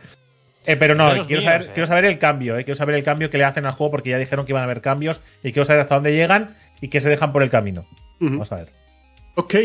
Eh, 0.66 0.76
pero 0.76 0.96
no, 0.96 1.10
quiero, 1.26 1.42
míos, 1.42 1.44
saber, 1.46 1.62
eh. 1.62 1.72
quiero 1.74 1.88
saber 1.88 2.06
el 2.06 2.18
cambio, 2.20 2.58
¿eh? 2.58 2.64
quiero 2.66 2.76
saber 2.78 2.96
el 2.96 3.04
cambio 3.04 3.30
que 3.30 3.38
le 3.38 3.46
hacen 3.46 3.66
al 3.66 3.72
juego 3.72 3.92
porque 3.92 4.10
ya 4.10 4.18
dijeron 4.18 4.46
que 4.46 4.52
iban 4.52 4.62
a 4.64 4.66
haber 4.66 4.82
cambios 4.82 5.22
y 5.42 5.54
quiero 5.54 5.66
saber 5.66 5.82
hasta 5.84 5.96
dónde 5.96 6.14
llegan 6.14 6.56
y 6.82 6.90
qué 6.90 7.00
se 7.00 7.10
dejan 7.10 7.32
por 7.32 7.42
el 7.44 7.50
camino. 7.50 7.86
Vamos 8.20 8.52
a 8.52 8.56
ver. 8.58 8.68
Ok. 9.36 9.56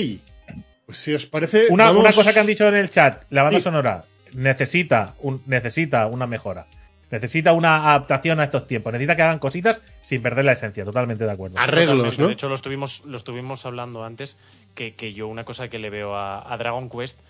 Pues 0.86 0.98
si 0.98 1.12
os 1.14 1.26
parece. 1.26 1.66
Una, 1.70 1.86
vamos- 1.86 2.00
una 2.02 2.12
cosa 2.12 2.32
que 2.32 2.38
han 2.40 2.46
dicho 2.46 2.68
en 2.68 2.74
el 2.76 2.90
chat, 2.90 3.24
la 3.30 3.42
banda 3.42 3.58
Sí. 3.58 3.64
sonora 3.64 4.04
necesita, 4.34 5.14
un, 5.20 5.42
necesita 5.46 6.06
una 6.06 6.26
mejora. 6.26 6.66
Necesita 7.12 7.52
una 7.52 7.90
adaptación 7.90 8.40
a 8.40 8.44
estos 8.44 8.66
tiempos. 8.66 8.92
Necesita 8.92 9.14
que 9.14 9.22
hagan 9.22 9.38
cositas 9.38 9.82
sin 10.00 10.22
perder 10.22 10.46
la 10.46 10.52
esencia. 10.52 10.82
Totalmente 10.84 11.24
de 11.24 11.30
acuerdo. 11.30 11.58
Arreglos, 11.58 11.96
Totalmente. 11.96 12.22
¿no? 12.22 12.26
De 12.28 12.32
hecho, 12.32 12.48
lo 12.48 12.54
estuvimos, 12.54 13.04
lo 13.04 13.18
estuvimos 13.18 13.66
hablando 13.66 14.02
antes, 14.02 14.38
que, 14.74 14.94
que 14.94 15.12
yo 15.12 15.28
una 15.28 15.44
cosa 15.44 15.68
que 15.68 15.78
le 15.78 15.90
veo 15.90 16.16
a, 16.16 16.52
a 16.52 16.56
Dragon 16.56 16.88
Quest 16.88 17.20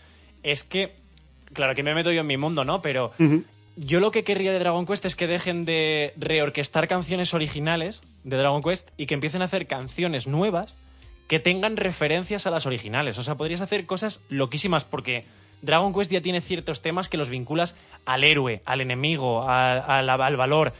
es 0.44 0.62
que, 0.62 0.94
claro 1.52 1.74
que 1.74 1.82
me 1.82 1.94
meto 1.94 2.12
yo 2.12 2.20
en 2.20 2.28
mi 2.28 2.36
mundo, 2.36 2.64
¿no? 2.64 2.80
Pero 2.80 3.12
yo 3.76 4.00
lo 4.00 4.12
que 4.12 4.22
querría 4.22 4.52
de 4.52 4.60
Dragon 4.60 4.86
Quest 4.86 5.04
es 5.04 5.16
que 5.16 5.26
dejen 5.26 5.64
de 5.64 6.12
reorquestar 6.16 6.86
canciones 6.86 7.34
originales 7.34 8.02
de 8.22 8.36
Dragon 8.36 8.62
Quest 8.62 8.88
y 8.96 9.06
que 9.06 9.14
empiecen 9.14 9.42
a 9.42 9.46
hacer 9.46 9.66
canciones 9.66 10.28
nuevas 10.28 10.74
que 11.26 11.40
tengan 11.40 11.76
referencias 11.76 12.46
a 12.46 12.50
las 12.50 12.66
originales. 12.66 13.18
O 13.18 13.22
sea, 13.22 13.36
podrías 13.36 13.62
hacer 13.62 13.86
cosas 13.86 14.22
loquísimas 14.28 14.84
porque 14.84 15.24
Dragon 15.62 15.92
Quest 15.94 16.10
ya 16.10 16.20
tiene 16.20 16.40
ciertos 16.40 16.82
temas 16.82 17.08
que 17.08 17.16
los 17.16 17.28
vinculas 17.28 17.74
al 18.04 18.24
héroe, 18.24 18.60
al 18.64 18.80
enemigo, 18.80 19.48
a- 19.48 19.78
a 19.98 20.02
la- 20.02 20.14
al 20.14 20.36
valor. 20.36 20.72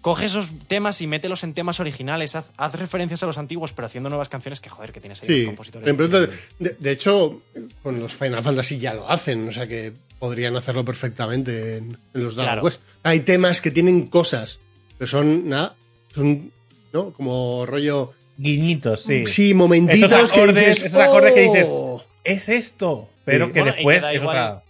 Coge 0.00 0.24
esos 0.26 0.50
temas 0.66 1.02
y 1.02 1.06
mételos 1.06 1.44
en 1.44 1.52
temas 1.52 1.78
originales. 1.78 2.34
Haz, 2.34 2.46
haz 2.56 2.74
referencias 2.74 3.22
a 3.22 3.26
los 3.26 3.36
antiguos, 3.36 3.74
pero 3.74 3.84
haciendo 3.86 4.08
nuevas 4.08 4.30
canciones 4.30 4.58
que, 4.60 4.70
joder, 4.70 4.92
que 4.92 5.00
tienes 5.00 5.20
ahí 5.22 5.28
Sí, 5.28 5.38
los 5.42 5.46
compositores. 5.48 6.38
de, 6.58 6.76
de 6.78 6.90
hecho, 6.90 7.42
con 7.82 8.00
los 8.00 8.14
Final 8.14 8.42
Fantasy 8.42 8.78
ya 8.78 8.94
lo 8.94 9.10
hacen, 9.10 9.46
o 9.46 9.52
sea 9.52 9.66
que 9.66 9.92
podrían 10.18 10.56
hacerlo 10.56 10.84
perfectamente 10.86 11.76
en, 11.78 11.96
en 12.14 12.24
los 12.24 12.34
Dragon 12.34 12.54
Claro. 12.54 12.62
Quest. 12.68 12.80
Hay 13.02 13.20
temas 13.20 13.60
que 13.60 13.70
tienen 13.70 14.06
cosas, 14.06 14.58
que 14.98 15.06
son, 15.06 15.48
nada, 15.50 15.74
son, 16.14 16.50
¿no? 16.94 17.10
Como 17.12 17.66
rollo, 17.66 18.14
Guiñitos, 18.38 19.02
sí. 19.02 19.26
sí, 19.26 19.52
momentitos 19.52 20.10
Esos 20.12 20.32
que 20.32 20.40
acordes, 20.40 20.68
dices, 20.68 20.84
esos 20.84 21.00
acordes 21.00 21.32
que 21.32 21.40
dices, 21.42 21.66
"Oh". 21.68 22.02
Es 22.24 22.48
esto. 22.48 23.08
Pero 23.30 23.46
Sí. 23.46 23.52
que 23.52 23.60
Bueno, 23.60 23.72
y 23.74 23.76
después 23.76 23.96
que 23.96 24.02
da 24.02 24.12
es 24.12 24.20
igual- 24.20 24.36
otra. 24.36 24.62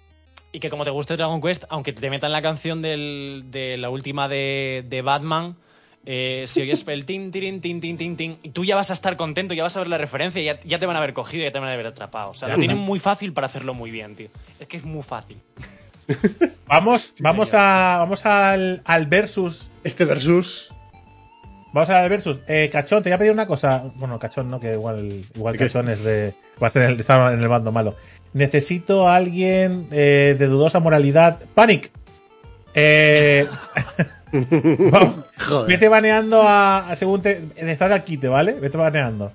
Y 0.53 0.59
que 0.61 0.69
como 0.71 0.85
te 0.85 0.91
guste 0.91 1.17
Dragon 1.17 1.41
Quest, 1.41 1.65
aunque 1.69 1.93
te 1.93 2.11
metan 2.11 2.33
la 2.33 2.43
canción 2.43 2.83
del- 2.83 3.45
de 3.51 3.77
la 3.77 3.89
última 3.91 4.27
de, 4.29 4.85
de 4.89 5.01
Batman, 5.03 5.55
eh, 6.07 6.45
si 6.49 6.63
oyes 6.63 6.85
el 6.89 7.05
tin, 7.05 7.31
tin, 7.31 7.61
tin, 7.61 7.81
tin, 7.81 8.17
tin, 8.17 8.39
y 8.43 8.49
tú 8.49 8.65
ya 8.65 8.75
vas 8.75 8.91
a 8.91 8.95
estar 8.95 9.17
contento, 9.17 9.55
ya 9.55 9.63
vas 9.63 9.77
a 9.77 9.81
ver 9.81 9.89
la 9.89 9.99
referencia 9.99 10.41
y 10.43 10.47
ya, 10.47 10.59
ya 10.65 10.79
te 10.81 10.87
van 10.87 10.97
a 10.97 10.99
haber 10.99 11.13
cogido, 11.13 11.45
ya 11.45 11.53
te 11.53 11.59
van 11.61 11.69
a 11.69 11.73
haber 11.75 11.87
atrapado. 11.87 12.31
O 12.31 12.35
sea, 12.35 12.49
Ya 12.49 12.55
lo 12.55 12.59
tienen 12.59 12.79
muy 12.79 12.99
fácil 12.99 13.33
para 13.33 13.47
hacerlo 13.47 13.75
muy 13.75 13.91
bien, 13.93 14.17
tío. 14.17 14.29
Es 14.59 14.67
que 14.67 14.79
es 14.79 14.85
muy 14.85 15.03
fácil. 15.05 15.37
Vamos, 16.67 17.13
vamos 17.21 17.51
señor. 17.51 17.65
a. 17.65 17.97
Vamos 17.99 18.27
al, 18.27 18.83
al 18.85 19.07
versus. 19.07 19.71
Este 19.85 20.05
versus, 20.05 20.73
Vamos 21.73 21.89
al 21.91 22.09
versus. 22.09 22.39
Eh, 22.49 22.69
Cachón, 22.73 23.03
te 23.03 23.11
voy 23.11 23.15
a 23.15 23.19
pedir 23.19 23.33
una 23.33 23.47
cosa. 23.47 23.85
Bueno, 23.97 24.19
Cachón 24.19 24.49
no, 24.49 24.59
que 24.59 24.73
igual, 24.73 25.25
igual. 25.35 25.57
Cachón 25.57 25.89
es 25.89 26.03
de. 26.03 26.35
Va 26.63 26.67
a 26.67 26.71
ser 26.71 26.91
el, 26.91 26.99
está 26.99 27.33
en 27.33 27.41
el 27.41 27.49
bando 27.49 27.71
malo. 27.71 27.95
Necesito 28.33 29.09
a 29.09 29.16
alguien 29.16 29.87
eh, 29.91 30.37
de 30.39 30.47
dudosa 30.47 30.78
moralidad. 30.81 31.41
Panic. 31.55 31.91
Eh, 32.74 33.47
vamos, 34.33 35.24
joder. 35.39 35.68
vete 35.68 35.89
baneando 35.89 36.43
a, 36.43 36.78
a 36.91 36.97
según 36.97 37.20
te. 37.22 37.43
Estás 37.57 37.91
aquí, 37.93 38.16
¿te 38.16 38.28
vale? 38.28 38.53
Vete 38.55 38.76
baneando. 38.76 39.33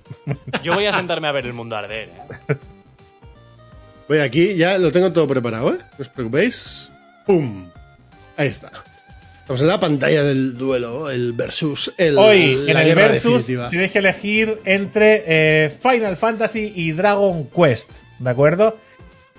Yo 0.63 0.73
voy 0.73 0.85
a 0.85 0.93
sentarme 0.93 1.27
a 1.27 1.31
ver 1.33 1.45
el 1.45 1.53
mundo 1.53 1.75
arder, 1.75 2.09
¿eh? 2.09 2.55
Voy 4.07 4.19
aquí, 4.19 4.55
ya 4.55 4.77
lo 4.77 4.91
tengo 4.91 5.11
todo 5.11 5.27
preparado, 5.27 5.73
¿eh? 5.73 5.77
No 5.79 6.01
os 6.01 6.09
preocupéis. 6.09 6.89
¡Pum! 7.25 7.65
Ahí 8.37 8.47
está. 8.47 8.71
Estamos 9.41 9.61
en 9.61 9.67
la 9.67 9.79
pantalla 9.79 10.23
del 10.23 10.57
duelo, 10.57 11.09
el 11.09 11.33
versus, 11.33 11.93
el, 11.97 12.17
Hoy, 12.17 12.53
en 12.67 12.73
la 12.73 12.81
el 12.81 12.87
guerra 12.87 13.07
versus, 13.09 13.33
definitiva. 13.33 13.69
tienes 13.69 13.91
que 13.91 13.99
elegir 13.99 14.59
entre 14.65 15.23
eh, 15.27 15.69
Final 15.81 16.17
Fantasy 16.17 16.73
y 16.75 16.91
Dragon 16.93 17.47
Quest, 17.49 17.91
¿de 18.19 18.29
acuerdo? 18.29 18.75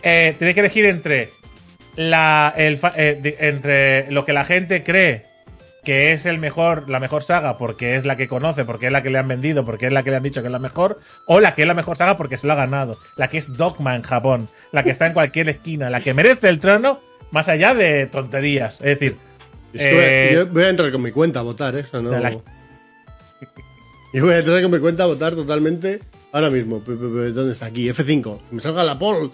Eh, 0.09 0.34
tienes 0.38 0.54
que 0.54 0.61
elegir 0.61 0.84
entre, 0.86 1.30
la, 1.96 2.54
el 2.57 2.78
eh, 2.96 3.36
entre 3.40 4.11
lo 4.12 4.24
que 4.24 4.32
la 4.32 4.44
gente 4.44 4.84
cree 4.84 5.22
que 5.84 6.12
es 6.12 6.26
el 6.26 6.38
mejor, 6.38 6.88
la 6.88 6.98
mejor 6.98 7.22
saga 7.22 7.59
porque 7.59 7.94
es 7.96 8.04
la 8.04 8.16
que 8.16 8.26
conoce, 8.26 8.64
porque 8.64 8.86
es 8.86 8.92
la 8.92 9.02
que 9.04 9.11
le 9.11 9.18
han 9.18 9.28
vendido, 9.28 9.64
porque 9.64 9.86
es 9.86 9.92
la 9.92 10.02
que 10.02 10.11
le 10.11 10.16
han 10.16 10.22
dicho 10.22 10.40
que 10.42 10.48
es 10.48 10.52
la 10.52 10.59
mejor, 10.59 10.98
o 11.26 11.38
la 11.40 11.54
que 11.54 11.62
es 11.62 11.68
la 11.68 11.74
mejor 11.74 11.96
saga 11.96 12.16
porque 12.16 12.36
se 12.36 12.46
lo 12.46 12.52
ha 12.54 12.57
ganado, 12.57 12.98
la 13.16 13.28
que 13.28 13.38
es 13.38 13.57
Dogma 13.57 13.94
en 13.94 14.02
Japón, 14.02 14.48
la 14.72 14.82
que 14.82 14.90
está 14.90 15.07
en 15.07 15.12
cualquier 15.12 15.48
esquina, 15.48 15.88
la 15.90 16.00
que 16.00 16.12
merece 16.12 16.48
el 16.48 16.59
trono, 16.59 16.98
más 17.30 17.48
allá 17.48 17.72
de 17.74 18.07
tonterías. 18.07 18.76
Es 18.76 18.98
decir, 18.98 19.16
eh, 19.74 20.30
yo 20.34 20.46
voy 20.48 20.64
a 20.64 20.68
entrar 20.70 20.90
con 20.90 21.02
mi 21.02 21.12
cuenta 21.12 21.38
a 21.40 21.42
votar, 21.42 21.76
¿eh? 21.76 21.84
O 21.84 21.86
sea, 21.86 22.00
no... 22.00 22.11
la- 22.11 22.30
Yo 24.12 24.24
voy 24.24 24.34
a 24.34 24.38
entrar 24.38 24.62
con 24.62 24.70
mi 24.70 24.78
cuenta 24.78 25.02
a 25.04 25.07
votar 25.07 25.34
totalmente 25.34 26.00
ahora 26.32 26.50
mismo. 26.50 26.80
¿Dónde 26.80 27.52
está? 27.52 27.66
Aquí, 27.66 27.88
F5. 27.88 28.38
Que 28.48 28.54
me 28.57 28.62
salga 28.62 28.82
la 28.82 28.98
poll. 28.98 29.30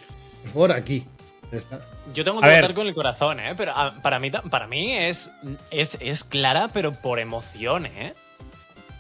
Por 0.52 0.72
aquí. 0.72 1.04
Está. 1.50 1.80
Yo 2.14 2.24
tengo 2.24 2.40
que 2.40 2.46
votar 2.48 2.74
con 2.74 2.86
el 2.86 2.94
corazón, 2.94 3.38
¿eh? 3.40 3.54
Pero 3.56 3.72
ah, 3.74 3.94
para 4.02 4.18
mí, 4.18 4.30
para 4.30 4.66
mí 4.66 4.96
es, 4.96 5.30
es, 5.70 5.96
es 6.00 6.24
clara, 6.24 6.68
pero 6.72 6.92
por 6.92 7.18
emoción, 7.18 7.86
¿eh? 7.86 8.14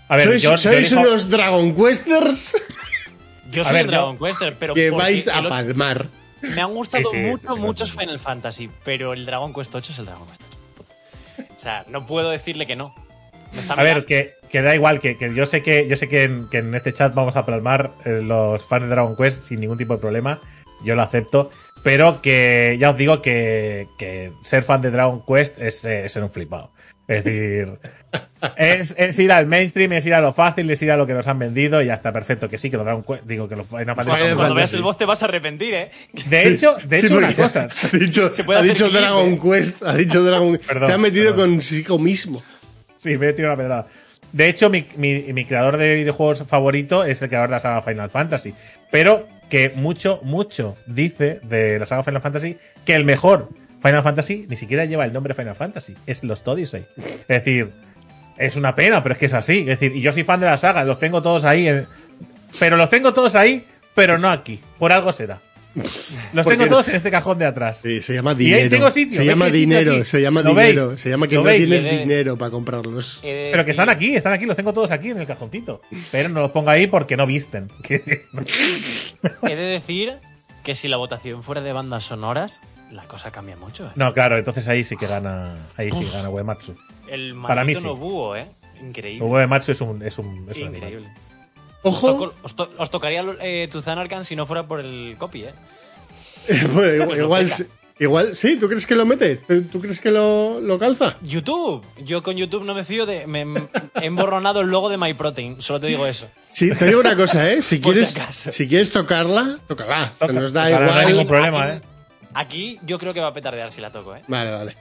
a 0.08 0.16
ver, 0.16 0.38
¿Sois, 0.40 0.90
yo- 0.90 0.98
unos 1.00 1.28
Dragon 1.30 1.74
Questers 1.74 2.54
Yo 3.50 3.64
soy 3.64 3.72
ver, 3.72 3.86
un 3.86 3.90
yo- 3.90 3.96
Dragon 3.98 4.18
Quester, 4.18 4.56
pero 4.58 4.74
que 4.74 4.90
vais 4.90 5.26
a 5.28 5.42
palmar. 5.42 6.08
Me 6.42 6.60
han 6.60 6.72
gustado 6.74 7.04
Sí, 7.04 7.16
sí, 7.16 7.22
mucho, 7.22 7.48
sí, 7.48 7.54
sí, 7.54 7.60
muchos 7.60 7.90
sí. 7.90 7.96
Final 7.98 8.18
Fantasy, 8.18 8.70
pero 8.84 9.12
el 9.14 9.24
Dragon 9.24 9.54
Quest 9.54 9.74
8 9.74 9.92
es 9.92 9.98
el 9.98 10.06
Dragon 10.06 10.26
Quest 10.28 10.42
8. 11.38 11.46
O 11.56 11.60
sea, 11.60 11.84
no 11.88 12.06
puedo 12.06 12.30
decirle 12.30 12.66
que 12.66 12.76
no. 12.76 12.94
A 13.68 13.82
ver, 13.82 14.04
que, 14.06 14.32
que 14.50 14.60
da 14.62 14.74
igual, 14.74 14.98
que, 15.00 15.16
que 15.16 15.32
yo 15.34 15.46
sé 15.46 15.62
que 15.62 15.86
yo 15.88 15.96
sé 15.96 16.08
que 16.08 16.24
en, 16.24 16.48
que 16.48 16.58
en 16.58 16.74
este 16.74 16.92
chat 16.92 17.14
vamos 17.14 17.36
a 17.36 17.44
plasmar 17.46 17.90
eh, 18.04 18.20
los 18.22 18.62
fans 18.64 18.84
de 18.84 18.88
Dragon 18.88 19.14
Quest 19.16 19.42
sin 19.42 19.60
ningún 19.60 19.78
tipo 19.78 19.94
de 19.94 20.00
problema. 20.00 20.40
Yo 20.84 20.94
lo 20.94 21.02
acepto. 21.02 21.50
Pero 21.82 22.22
que 22.22 22.76
ya 22.78 22.90
os 22.90 22.96
digo 22.96 23.20
que, 23.22 23.88
que 23.98 24.30
ser 24.42 24.62
fan 24.62 24.80
de 24.82 24.90
Dragon 24.92 25.22
Quest 25.26 25.58
es, 25.58 25.84
eh, 25.84 26.08
ser 26.08 26.22
un 26.22 26.30
flipado. 26.30 26.70
Es 27.08 27.24
decir, 27.24 27.78
es, 28.56 28.94
es 28.96 29.18
ir 29.18 29.32
al 29.32 29.46
mainstream, 29.46 29.92
es 29.94 30.06
ir 30.06 30.14
a 30.14 30.20
lo 30.20 30.32
fácil, 30.32 30.70
es 30.70 30.80
ir 30.80 30.92
a 30.92 30.96
lo 30.96 31.08
que 31.08 31.12
nos 31.14 31.26
han 31.26 31.40
vendido 31.40 31.82
y 31.82 31.86
ya 31.86 31.94
está 31.94 32.12
perfecto. 32.12 32.48
Que 32.48 32.56
sí, 32.56 32.70
que 32.70 32.76
los 32.76 32.86
Dragon 32.86 33.02
Quest, 33.02 33.24
digo 33.24 33.48
que 33.48 33.56
Final 33.56 33.96
Fantasy 33.96 34.10
son 34.28 34.36
Cuando 34.36 34.54
veas 34.54 34.72
el 34.74 34.82
voz 34.82 34.96
te 34.96 35.04
vas 35.04 35.22
a 35.22 35.26
arrepentir, 35.26 35.74
¿eh? 35.74 35.90
De 36.26 36.48
hecho, 36.48 36.76
de 36.84 37.00
Sí, 37.00 37.06
hecho 37.06 37.16
una 37.18 37.34
cosa. 37.34 37.68
Ha 37.92 37.96
dicho, 37.96 38.32
Se 38.32 38.44
puede 38.44 38.60
ha 38.60 38.62
hacer 38.62 38.74
dicho 38.74 38.86
clip, 38.88 39.00
Dragon 39.00 39.32
¿eh? 39.32 39.38
Quest. 39.42 39.82
Ha 39.82 39.94
dicho 39.96 40.22
Dragon 40.22 40.58
Perdón, 40.66 40.86
Se 40.86 40.92
ha 40.92 40.98
metido 40.98 41.30
perdón. 41.34 41.50
consigo 41.56 41.98
mismo. 41.98 42.42
Sí, 42.96 43.16
me 43.16 43.28
he 43.28 43.32
tirado 43.32 43.54
una 43.54 43.62
pedrada. 43.62 43.86
De 44.32 44.48
hecho, 44.48 44.70
mi, 44.70 44.86
mi- 44.96 45.32
mi 45.32 45.44
creador 45.44 45.76
de 45.76 45.96
videojuegos 45.96 46.44
favorito 46.48 47.04
es 47.04 47.20
el 47.22 47.28
creador 47.28 47.48
de 47.50 47.56
la 47.56 47.60
saga 47.60 47.82
Final 47.82 48.08
Fantasy. 48.08 48.54
Pero 48.90 49.26
que 49.52 49.68
mucho, 49.74 50.18
mucho 50.22 50.78
dice 50.86 51.38
de 51.42 51.78
la 51.78 51.84
saga 51.84 52.02
Final 52.02 52.22
Fantasy 52.22 52.56
que 52.86 52.94
el 52.94 53.04
mejor 53.04 53.50
Final 53.82 54.02
Fantasy 54.02 54.46
ni 54.48 54.56
siquiera 54.56 54.86
lleva 54.86 55.04
el 55.04 55.12
nombre 55.12 55.34
Final 55.34 55.54
Fantasy. 55.54 55.94
Es 56.06 56.24
Lost 56.24 56.48
Odyssey. 56.48 56.86
Es 56.96 57.26
decir, 57.28 57.70
es 58.38 58.56
una 58.56 58.74
pena, 58.74 59.02
pero 59.02 59.12
es 59.12 59.18
que 59.18 59.26
es 59.26 59.34
así. 59.34 59.58
Es 59.58 59.66
decir, 59.78 59.94
y 59.94 60.00
yo 60.00 60.10
soy 60.10 60.22
fan 60.24 60.40
de 60.40 60.46
la 60.46 60.56
saga, 60.56 60.84
los 60.84 60.98
tengo 60.98 61.20
todos 61.20 61.44
ahí. 61.44 61.68
en- 61.68 61.86
pero 62.58 62.78
los 62.78 62.88
tengo 62.88 63.12
todos 63.12 63.34
ahí, 63.34 63.66
pero 63.94 64.16
no 64.18 64.30
aquí. 64.30 64.58
Por 64.78 64.90
algo 64.90 65.12
será. 65.12 65.38
Los 66.34 66.46
tengo 66.46 66.66
todos 66.66 66.88
en 66.88 66.96
este 66.96 67.10
cajón 67.10 67.38
de 67.38 67.46
atrás. 67.46 67.80
Sí, 67.82 68.02
se 68.02 68.12
llama 68.14 68.32
Y 68.32 68.52
ahí 68.52 68.64
dinero. 68.64 68.70
tengo 68.70 68.90
sitio, 68.90 69.12
se 69.12 69.18
¿veis 69.20 69.30
llama 69.30 69.46
dinero, 69.48 70.04
se 70.04 70.20
llama 70.20 70.42
¿Lo 70.42 70.50
dinero. 70.50 70.88
veis? 70.88 71.00
Se 71.00 71.08
llama 71.10 71.28
que 71.28 71.34
¿Lo 71.36 71.40
no 71.40 71.46
veis? 71.46 71.66
tienes 71.66 71.84
Tiene- 71.84 71.98
dinero 72.02 72.36
para 72.36 72.50
comprarlos. 72.50 73.20
De 73.22 73.48
Pero 73.52 73.64
que 73.64 73.70
están 73.70 73.86
decir- 73.88 73.96
aquí, 73.96 74.16
están 74.16 74.32
aquí, 74.34 74.44
los 74.46 74.56
tengo 74.56 74.72
todos 74.72 74.90
aquí 74.90 75.10
en 75.10 75.18
el 75.20 75.26
cajoncito. 75.26 75.80
Pero 76.10 76.28
no 76.28 76.40
los 76.40 76.50
pongo 76.52 76.70
ahí 76.70 76.86
porque 76.86 77.16
no 77.16 77.26
visten. 77.26 77.68
Que- 77.82 78.26
He 79.42 79.56
de 79.56 79.62
decir 79.62 80.14
que 80.64 80.74
si 80.74 80.88
la 80.88 80.96
votación 80.96 81.42
fuera 81.42 81.60
de 81.60 81.72
bandas 81.72 82.04
sonoras, 82.04 82.60
la 82.90 83.04
cosa 83.04 83.30
cambia 83.30 83.56
mucho, 83.56 83.86
¿eh? 83.86 83.90
No, 83.94 84.12
claro, 84.14 84.38
entonces 84.38 84.68
ahí 84.68 84.84
sí 84.84 84.96
que 84.96 85.06
gana. 85.06 85.56
Ahí 85.76 85.90
sí 85.90 86.00
que 86.04 86.10
gana 86.10 86.28
Uematsu. 86.28 86.74
El 87.08 87.34
Para 87.40 87.64
mí 87.64 87.74
maldito 87.74 87.80
sí. 87.80 87.86
Nobuo, 87.86 88.36
¿eh? 88.36 88.46
Increíble. 88.82 89.24
Uematsu 89.26 89.72
es 89.72 89.80
un, 89.80 90.02
es 90.04 90.18
un, 90.18 90.46
es 90.50 90.56
un. 90.58 90.74
Increíble. 90.74 91.06
Os, 91.06 91.31
Ojo, 91.82 92.08
toco- 92.12 92.34
os 92.42 92.54
to- 92.56 92.70
os 92.78 92.90
tocaría 92.90 93.24
eh, 93.40 93.68
Tuzan 93.70 93.98
Arcan 93.98 94.24
si 94.24 94.36
no 94.36 94.46
fuera 94.46 94.62
por 94.64 94.80
el 94.80 95.16
copy, 95.18 95.44
¿eh? 95.44 95.52
bueno, 96.74 97.04
igual, 97.04 97.18
igual, 97.18 97.50
se- 97.50 97.66
Igual, 97.98 98.34
sí, 98.34 98.56
¿tú 98.56 98.68
crees 98.68 98.84
que 98.86 98.96
lo 98.96 99.04
mete? 99.06 99.36
¿Tú 99.36 99.62
tú 99.64 99.80
crees 99.80 100.00
que 100.00 100.10
lo, 100.10 100.58
lo 100.60 100.76
calza? 100.78 101.14
YouTube. 101.22 101.84
Yo 102.04 102.22
con 102.22 102.36
YouTube 102.36 102.64
no 102.64 102.74
me 102.74 102.82
fío 102.84 103.06
de. 103.06 103.28
Me, 103.28 103.42
he 104.00 104.06
emborronado 104.06 104.60
el 104.62 104.68
logo 104.68 104.88
de 104.88 104.96
MyProtein. 104.96 105.62
Solo 105.62 105.78
te 105.78 105.86
digo 105.86 106.04
eso. 106.06 106.26
Sí, 106.52 106.74
te 106.74 106.86
digo 106.86 106.98
una 107.00 107.14
cosa, 107.14 107.48
¿eh? 107.52 107.62
Si 107.62 107.80
quieres, 107.82 108.18
si 108.30 108.66
quieres 108.66 108.90
tocarla, 108.90 109.58
tócala. 109.68 110.12
que 110.18 110.32
nos 110.32 110.52
da 110.52 110.64
Toca, 110.68 110.80
no 110.80 110.84
hay 110.86 110.90
igual. 110.90 111.06
ningún 111.12 111.26
problema, 111.28 111.74
¿eh? 111.74 111.80
Aquí 112.34 112.78
yo 112.84 112.98
creo 112.98 113.14
que 113.14 113.20
va 113.20 113.28
a 113.28 113.34
petardear 113.34 113.70
si 113.70 113.80
la 113.80 113.92
toco, 113.92 114.16
¿eh? 114.16 114.22
Vale, 114.26 114.50
vale. 114.50 114.76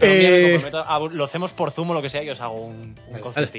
Eh, 0.00 0.58
comprometo 0.60 0.78
a- 0.86 0.98
lo 1.14 1.24
hacemos 1.24 1.52
por 1.52 1.70
Zoom 1.70 1.90
o 1.92 1.94
lo 1.94 2.02
que 2.02 2.10
sea 2.10 2.24
y 2.24 2.28
os 2.30 2.40
hago 2.40 2.60
un, 2.60 2.94
un 3.06 3.20
Vale. 3.32 3.50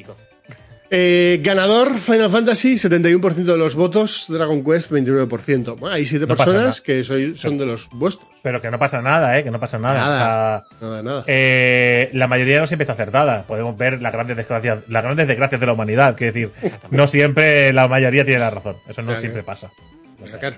Eh, 0.89 1.39
ganador 1.43 1.97
Final 1.97 2.29
Fantasy, 2.29 2.75
71% 2.75 3.33
de 3.33 3.57
los 3.57 3.75
votos. 3.75 4.25
Dragon 4.29 4.63
Quest, 4.63 4.91
29%. 4.91 5.77
Bueno, 5.77 5.95
hay 5.95 6.05
siete 6.05 6.25
No 6.25 6.35
pasa 6.35 6.45
personas 6.51 6.63
nada. 6.77 6.83
que 6.85 7.03
soy, 7.03 7.35
son 7.35 7.57
de 7.57 7.65
los 7.65 7.89
vuestros. 7.91 8.27
Pero 8.43 8.61
que 8.61 8.71
no 8.71 8.79
pasa 8.79 9.01
nada, 9.01 9.37
¿eh? 9.37 9.43
Que 9.43 9.51
no 9.51 9.59
pasa 9.59 9.77
nada. 9.77 9.99
Nada. 9.99 10.65
O 10.67 10.79
sea, 10.79 10.87
Nada, 10.89 11.03
nada. 11.03 11.23
eh, 11.27 12.09
la 12.13 12.27
mayoría 12.27 12.59
no 12.59 12.67
siempre 12.67 12.83
está 12.83 12.93
acertada. 12.93 13.43
Podemos 13.43 13.77
ver 13.77 14.01
las 14.01 14.13
grandes 14.13 14.37
desgracias, 14.37 14.79
las 14.87 15.03
grandes 15.03 15.27
desgracias 15.27 15.59
de 15.59 15.67
la 15.67 15.73
humanidad. 15.73 16.15
Quiero 16.15 16.33
decir, 16.33 16.51
no 16.91 17.07
siempre 17.07 17.73
la 17.73 17.87
mayoría 17.87 18.23
tiene 18.23 18.39
la 18.39 18.49
razón. 18.51 18.75
Eso 18.87 19.01
no 19.01 19.07
Claro. 19.07 19.21
siempre 19.21 19.43
pasa. 19.43 19.69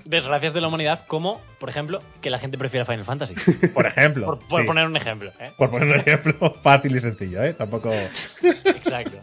Desgracias 0.06 0.54
de 0.54 0.60
la 0.62 0.68
humanidad, 0.68 1.04
como, 1.06 1.40
por 1.58 1.68
ejemplo, 1.68 2.02
que 2.22 2.30
la 2.30 2.38
gente 2.38 2.56
prefiera 2.56 2.86
Final 2.86 3.04
Fantasy. 3.04 3.34
Por 3.74 3.84
ejemplo. 3.86 4.24
Por, 4.26 4.38
por 4.38 4.60
sí. 4.62 4.66
poner 4.66 4.86
un 4.86 4.96
ejemplo, 4.96 5.30
¿eh? 5.38 5.50
Por 5.58 5.70
poner 5.70 5.88
un 5.88 5.96
ejemplo 5.96 6.54
fácil 6.62 6.96
y 6.96 7.00
sencillo, 7.00 7.44
¿eh? 7.44 7.52
Tampoco. 7.52 7.92
Exacto. 8.42 9.18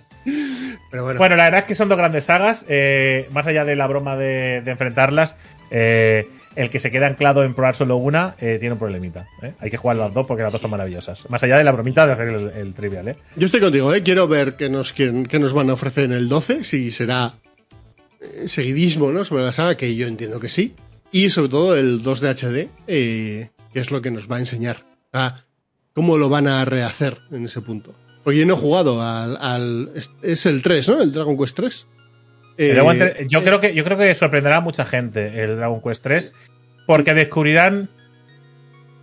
Pero 0.92 1.04
bueno, 1.04 1.18
Bueno, 1.20 1.36
la 1.36 1.46
verdad 1.46 1.60
es 1.62 1.66
que 1.66 1.76
son 1.76 1.90
dos 1.90 1.98
grandes 1.98 2.26
sagas. 2.26 2.66
eh, 2.68 3.28
más 3.32 3.48
allá 3.48 3.66
de 3.66 3.76
la 3.76 3.88
broma 3.88 4.16
de, 4.16 4.62
de 4.62 4.72
enfrentarlas, 4.72 5.36
eh, 5.72 6.28
el 6.56 6.70
que 6.70 6.80
se 6.80 6.90
queda 6.92 7.08
anclado 7.08 7.44
en 7.44 7.54
probar 7.54 7.76
solo 7.76 7.98
una 7.98 8.36
eh, 8.40 8.58
tiene 8.60 8.74
un 8.74 8.80
problemita. 8.80 9.28
Hay 9.60 9.70
que 9.70 9.78
jugar 9.78 9.98
las 9.98 10.14
dos 10.14 10.26
porque 10.26 10.44
las 10.44 10.52
dos 10.52 10.62
son 10.62 10.72
maravillosas. 10.72 11.30
Más 11.30 11.44
allá 11.44 11.58
de 11.58 11.64
la 11.64 11.72
bromita 11.72 12.08
de 12.08 12.14
hacer 12.14 12.28
el, 12.30 12.50
el 12.50 12.74
trivial, 12.74 13.16
yo 13.36 13.46
estoy 13.46 13.60
contigo. 13.62 13.92
Quiero 14.04 14.28
ver 14.28 14.56
qué 14.56 14.70
nos, 14.70 14.92
quieren, 14.94 15.26
qué 15.28 15.38
nos 15.40 15.54
van 15.54 15.70
a 15.70 15.74
ofrecer 15.74 16.06
en 16.06 16.14
el 16.14 16.28
12, 16.30 16.64
si 16.64 16.90
será 16.92 17.34
seguidismo, 18.46 19.12
¿no? 19.12 19.24
Sobre 19.24 19.44
la 19.44 19.52
saga, 19.52 19.76
que 19.78 19.96
yo 19.96 20.08
entiendo 20.08 20.40
que 20.40 20.50
sí. 20.50 20.74
Y 21.12 21.30
sobre 21.30 21.50
todo 21.50 21.76
el 21.78 22.02
2 22.02 22.22
de 22.22 22.30
HD, 22.30 22.70
que 22.88 23.50
es 23.80 23.92
lo 23.92 24.02
que 24.02 24.12
nos 24.12 24.30
va 24.30 24.38
a 24.38 24.40
enseñar. 24.40 24.84
a 25.14 25.44
cómo 25.94 26.18
lo 26.18 26.30
van 26.30 26.48
a 26.48 26.64
rehacer 26.66 27.18
en 27.32 27.46
ese 27.46 27.62
punto. 27.62 27.96
Porque 28.28 28.40
yo 28.42 28.46
no 28.46 28.56
he 28.56 28.58
jugado 28.58 29.02
al. 29.02 29.38
al- 29.38 29.90
es, 30.22 30.46
el 30.46 30.62
3, 30.62 30.90
¿no? 30.90 31.02
El 31.02 31.14
Dragon 31.14 31.38
Quest 31.38 31.56
3. 31.56 31.88
Eh, 32.58 32.74
Dragon 32.74 32.98
yo, 33.30 33.42
creo 33.42 33.62
que, 33.62 33.74
yo 33.74 33.86
creo 33.86 33.98
que 33.98 34.14
sorprenderá 34.16 34.58
a 34.58 34.60
mucha 34.60 34.84
gente 34.84 35.46
el 35.46 35.56
Dragon 35.56 35.82
Quest 35.82 36.04
3 36.04 36.34
porque 36.86 37.14
descubrirán 37.14 37.88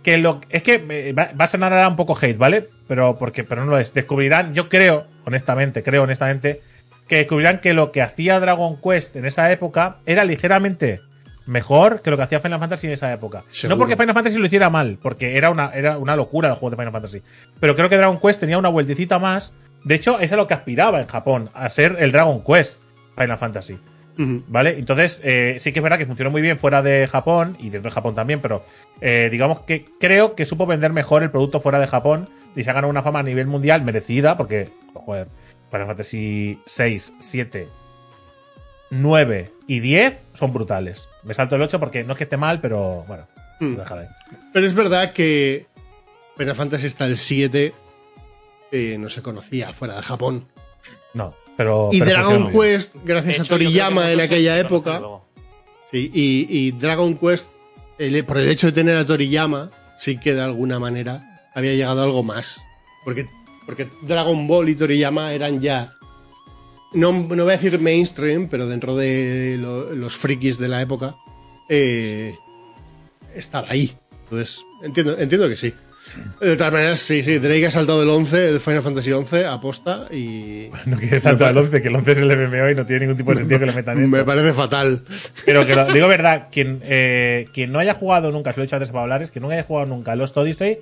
que 0.03 0.19
lo 0.19 0.41
es 0.49 0.61
que 0.61 1.13
va, 1.13 1.31
va 1.41 1.45
a 1.45 1.47
sonar 1.47 1.73
ahora 1.73 1.87
un 1.87 1.95
poco 1.95 2.15
hate, 2.15 2.37
¿vale? 2.37 2.69
Pero 2.87 3.17
porque 3.17 3.43
pero 3.43 3.65
no 3.65 3.71
lo 3.71 3.79
es. 3.79 3.95
Descubrirán, 3.95 4.53
yo 4.53 4.69
creo, 4.69 5.07
honestamente, 5.25 5.81
creo 5.81 6.03
honestamente 6.03 6.61
que 7.07 7.15
descubrirán 7.15 7.61
que 7.61 7.73
lo 7.73 7.91
que 7.91 8.03
hacía 8.03 8.39
Dragon 8.39 8.79
Quest 8.79 9.15
en 9.15 9.25
esa 9.25 9.51
época 9.51 9.97
era 10.05 10.23
ligeramente 10.23 11.01
mejor 11.45 12.01
que 12.01 12.11
lo 12.11 12.17
que 12.17 12.23
hacía 12.23 12.39
Final 12.39 12.59
Fantasy 12.59 12.87
en 12.87 12.93
esa 12.93 13.11
época. 13.11 13.43
Seguro. 13.49 13.75
No 13.75 13.79
porque 13.79 13.95
Final 13.95 14.13
Fantasy 14.13 14.37
lo 14.37 14.45
hiciera 14.45 14.69
mal, 14.69 14.97
porque 15.01 15.37
era 15.37 15.49
una, 15.49 15.71
era 15.73 15.97
una 15.97 16.15
locura 16.15 16.49
el 16.49 16.55
juego 16.55 16.71
de 16.71 16.77
Final 16.77 16.93
Fantasy. 16.93 17.21
Pero 17.59 17.75
creo 17.75 17.89
que 17.89 17.97
Dragon 17.97 18.19
Quest 18.19 18.39
tenía 18.39 18.57
una 18.57 18.69
vueltecita 18.69 19.19
más. 19.19 19.53
De 19.83 19.95
hecho, 19.95 20.19
es 20.19 20.33
a 20.33 20.35
lo 20.35 20.47
que 20.47 20.55
aspiraba 20.55 20.99
en 21.01 21.07
Japón, 21.07 21.49
a 21.53 21.69
ser 21.69 21.97
el 21.99 22.11
Dragon 22.11 22.43
Quest 22.43 22.81
Final 23.15 23.37
Fantasy. 23.37 23.77
¿Vale? 24.17 24.77
Entonces, 24.77 25.19
eh, 25.23 25.57
sí 25.59 25.73
que 25.73 25.79
es 25.79 25.83
verdad 25.83 25.97
que 25.97 26.05
funcionó 26.05 26.31
muy 26.31 26.41
bien 26.41 26.57
fuera 26.57 26.81
de 26.81 27.05
Japón 27.07 27.57
y 27.59 27.69
dentro 27.69 27.89
de 27.89 27.95
Japón 27.95 28.15
también, 28.15 28.39
pero 28.39 28.63
eh, 29.01 29.27
digamos 29.29 29.61
que 29.61 29.85
creo 29.99 30.35
que 30.35 30.45
supo 30.45 30.65
vender 30.65 30.93
mejor 30.93 31.23
el 31.23 31.31
producto 31.31 31.59
fuera 31.59 31.79
de 31.79 31.87
Japón 31.87 32.29
y 32.55 32.63
se 32.63 32.69
ha 32.69 32.73
ganado 32.73 32.89
una 32.89 33.01
fama 33.01 33.19
a 33.19 33.23
nivel 33.23 33.47
mundial 33.47 33.83
merecida, 33.83 34.37
porque, 34.37 34.69
joder, 34.93 35.27
Final 35.69 35.87
Fantasy 35.87 36.59
6, 36.65 37.13
7, 37.19 37.67
9 38.91 39.51
y 39.67 39.79
10 39.81 40.19
son 40.33 40.51
brutales. 40.51 41.09
Me 41.25 41.33
salto 41.33 41.55
el 41.55 41.61
8 41.63 41.79
porque 41.79 42.03
no 42.03 42.13
es 42.13 42.17
que 42.17 42.23
esté 42.25 42.37
mal, 42.37 42.59
pero 42.61 43.03
bueno, 43.07 43.27
Mm. 43.59 43.75
déjala 43.75 44.01
ahí. 44.01 44.07
Pero 44.53 44.67
es 44.67 44.73
verdad 44.73 45.11
que 45.13 45.65
Final 46.37 46.55
Fantasy 46.55 46.87
está 46.87 47.05
el 47.05 47.17
7, 47.17 47.73
eh, 48.71 48.97
no 48.99 49.09
se 49.09 49.21
conocía 49.21 49.71
fuera 49.73 49.95
de 49.95 50.01
Japón. 50.03 50.45
No, 51.13 51.33
pero. 51.55 51.89
Y 51.91 51.99
pero 51.99 52.11
Dragon. 52.11 52.51
Quest, 52.51 52.95
gracias 53.05 53.35
hecho, 53.35 53.43
a 53.43 53.47
Toriyama 53.47 54.11
en 54.11 54.19
aquella 54.21 54.59
época, 54.59 55.01
sí, 55.91 56.11
y, 56.13 56.47
y 56.49 56.71
Dragon 56.71 57.17
Quest, 57.17 57.47
el- 57.97 58.23
por 58.25 58.37
el 58.37 58.49
hecho 58.49 58.67
de 58.67 58.73
tener 58.73 58.97
a 58.97 59.05
Toriyama, 59.05 59.69
sí 59.97 60.17
que 60.17 60.33
de 60.33 60.41
alguna 60.41 60.77
manera 60.79 61.21
había 61.53 61.71
llegado 61.73 62.01
a 62.01 62.03
algo 62.03 62.21
más. 62.23 62.59
Porque, 63.05 63.27
porque 63.65 63.87
Dragon 64.01 64.47
Ball 64.47 64.67
y 64.69 64.75
Toriyama 64.75 65.31
eran 65.31 65.61
ya, 65.61 65.93
no, 66.93 67.11
no 67.11 67.43
voy 67.43 67.53
a 67.53 67.57
decir 67.57 67.79
mainstream, 67.79 68.47
pero 68.49 68.67
dentro 68.67 68.95
de 68.95 69.57
lo- 69.59 69.93
los 69.95 70.15
frikis 70.15 70.57
de 70.57 70.67
la 70.69 70.81
época, 70.81 71.15
eh, 71.69 72.35
estaba 73.33 73.67
ahí. 73.69 73.93
Entonces, 74.23 74.63
entiendo, 74.83 75.17
entiendo 75.17 75.49
que 75.49 75.57
sí. 75.57 75.73
De 76.39 76.55
todas 76.55 76.71
maneras, 76.71 76.99
sí, 76.99 77.23
sí, 77.23 77.39
Drake 77.39 77.65
ha 77.65 77.71
saltado 77.71 77.99
del 77.99 78.09
11, 78.09 78.37
de 78.53 78.59
Final 78.59 78.81
Fantasy 78.81 79.11
11, 79.11 79.45
aposta, 79.45 80.07
y... 80.11 80.69
No 80.85 80.97
quieres 80.97 81.23
saltar 81.23 81.49
al 81.49 81.57
11, 81.57 81.81
que 81.81 81.87
el 81.89 81.95
11 81.95 82.11
es 82.13 82.17
el 82.19 82.27
MMO 82.37 82.69
y 82.69 82.75
no 82.75 82.85
tiene 82.85 83.01
ningún 83.01 83.17
tipo 83.17 83.31
de 83.31 83.37
sentido 83.37 83.59
que 83.59 83.65
lo 83.65 83.73
metan 83.73 83.97
en 84.01 84.09
Me 84.09 84.19
esto. 84.19 84.25
parece 84.25 84.53
fatal. 84.53 85.03
Pero 85.45 85.65
que 85.65 85.75
lo, 85.75 85.91
digo 85.91 86.07
verdad, 86.07 86.47
quien, 86.51 86.79
eh, 86.83 87.47
quien 87.53 87.71
no 87.73 87.79
haya 87.79 87.95
jugado 87.95 88.31
nunca, 88.31 88.53
se 88.53 88.57
lo 88.59 88.63
he 88.63 88.65
dicho 88.67 88.77
antes 88.77 88.89
para 88.91 89.01
hablar, 89.01 89.23
es 89.23 89.31
que 89.31 89.39
no 89.41 89.49
haya 89.49 89.63
jugado 89.63 89.87
nunca 89.87 90.13
a 90.13 90.15
Lost 90.15 90.37
Odyssey, 90.37 90.77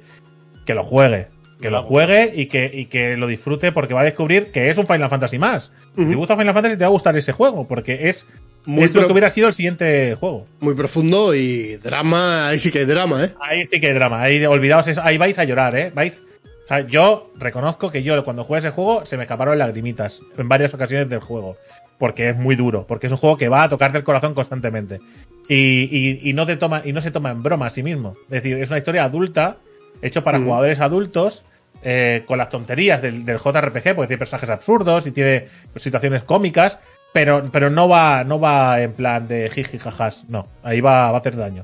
que 0.66 0.76
lo 0.76 0.84
juegue. 0.84 1.28
Que 1.64 1.70
lo 1.72 1.82
juegue 1.84 2.32
y 2.36 2.48
que, 2.48 2.70
y 2.74 2.86
que 2.86 3.16
lo 3.18 3.26
disfrute 3.26 3.72
porque 3.72 3.94
va 3.94 4.02
a 4.02 4.04
descubrir 4.04 4.52
que 4.52 4.70
es 4.70 4.78
un 4.78 4.86
Final 4.86 5.10
Fantasy 5.10 5.40
más. 5.40 5.72
Si 5.96 6.06
te 6.06 6.16
gusta 6.16 6.36
Final 6.38 6.54
Fantasy, 6.54 6.76
te 6.78 6.84
va 6.84 6.88
a 6.88 6.92
gustar 6.92 7.16
ese 7.18 7.32
juego, 7.32 7.68
porque 7.68 8.10
es, 8.10 8.28
Muy 8.66 8.84
es 8.84 8.94
lo 8.94 9.06
que 9.08 9.12
hubiera 9.14 9.30
sido 9.30 9.48
el 9.48 9.54
siguiente 9.54 10.16
juego. 10.16 10.44
Muy 10.60 10.76
profundo 10.76 11.34
y 11.34 11.78
drama, 11.78 12.50
ahí 12.50 12.60
sí 12.60 12.70
que 12.72 12.80
hay 12.80 12.86
drama, 12.86 13.24
¿eh? 13.24 13.32
Ahí 13.40 13.66
sí 13.66 13.80
que 13.80 13.88
hay 13.88 13.94
drama, 13.94 14.22
ahí 14.22 14.44
olvidaos 14.46 14.88
eso, 14.90 15.02
ahí 15.04 15.18
vais 15.18 15.40
a 15.40 15.46
llorar, 15.46 15.76
¿eh? 15.78 15.92
Vais. 15.96 16.22
O 16.64 16.68
sea, 16.68 16.82
yo 16.88 17.32
reconozco 17.38 17.92
que 17.92 18.04
yo 18.04 18.22
cuando 18.24 18.44
jugué 18.44 18.60
ese 18.60 18.70
juego 18.70 19.06
se 19.06 19.16
me 19.18 19.24
escaparon 19.24 19.58
lagrimitas 19.58 20.22
en 20.38 20.48
varias 20.50 20.74
ocasiones 20.74 21.10
del 21.10 21.20
juego. 21.20 21.56
Porque 21.98 22.30
es 22.30 22.36
muy 22.36 22.56
duro, 22.58 22.86
porque 22.88 23.06
es 23.08 23.12
un 23.14 23.18
juego 23.20 23.38
que 23.38 23.48
va 23.48 23.64
a 23.64 23.70
tocarte 23.70 23.98
el 23.98 24.04
corazón 24.04 24.34
constantemente. 24.34 25.00
Y, 25.48 25.88
y- 25.92 26.30
y 26.30 26.34
no 26.34 26.46
te 26.46 26.58
toma, 26.58 26.82
y 26.84 26.92
no 26.92 27.02
se 27.02 27.12
toma 27.12 27.32
en 27.32 27.42
broma 27.44 27.68
a 27.68 27.70
sí 27.70 27.84
mismo. 27.84 28.14
Es 28.26 28.42
decir, 28.44 28.58
es 28.58 28.70
una 28.70 28.80
historia 28.80 29.06
adulta, 29.06 29.58
hecho 30.02 30.24
para 30.24 30.40
jugadores 30.40 30.80
adultos, 30.82 31.44
eh, 31.84 32.24
con 32.26 32.38
las 32.38 32.50
tonterías 32.50 33.02
del, 33.02 33.26
del 33.26 33.38
JRPG, 33.38 33.94
porque 33.96 34.08
tiene 34.08 34.18
personajes 34.18 34.50
absurdos 34.50 35.06
y 35.08 35.12
tiene 35.12 35.48
situaciones 35.76 36.24
cómicas, 36.24 36.80
pero, 37.12 37.44
pero 37.52 37.70
no 37.70 37.88
va, 37.90 38.24
no 38.24 38.40
va 38.40 38.82
en 38.82 38.94
plan 38.94 39.28
de 39.28 39.50
jiji 39.54 39.78
jajas, 39.78 40.26
no. 40.30 40.48
Ahí 40.64 40.82
va, 40.82 41.12
va 41.12 41.18
a 41.18 41.20
hacer 41.20 41.36
daño. 41.36 41.64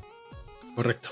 Correcto. 0.76 1.08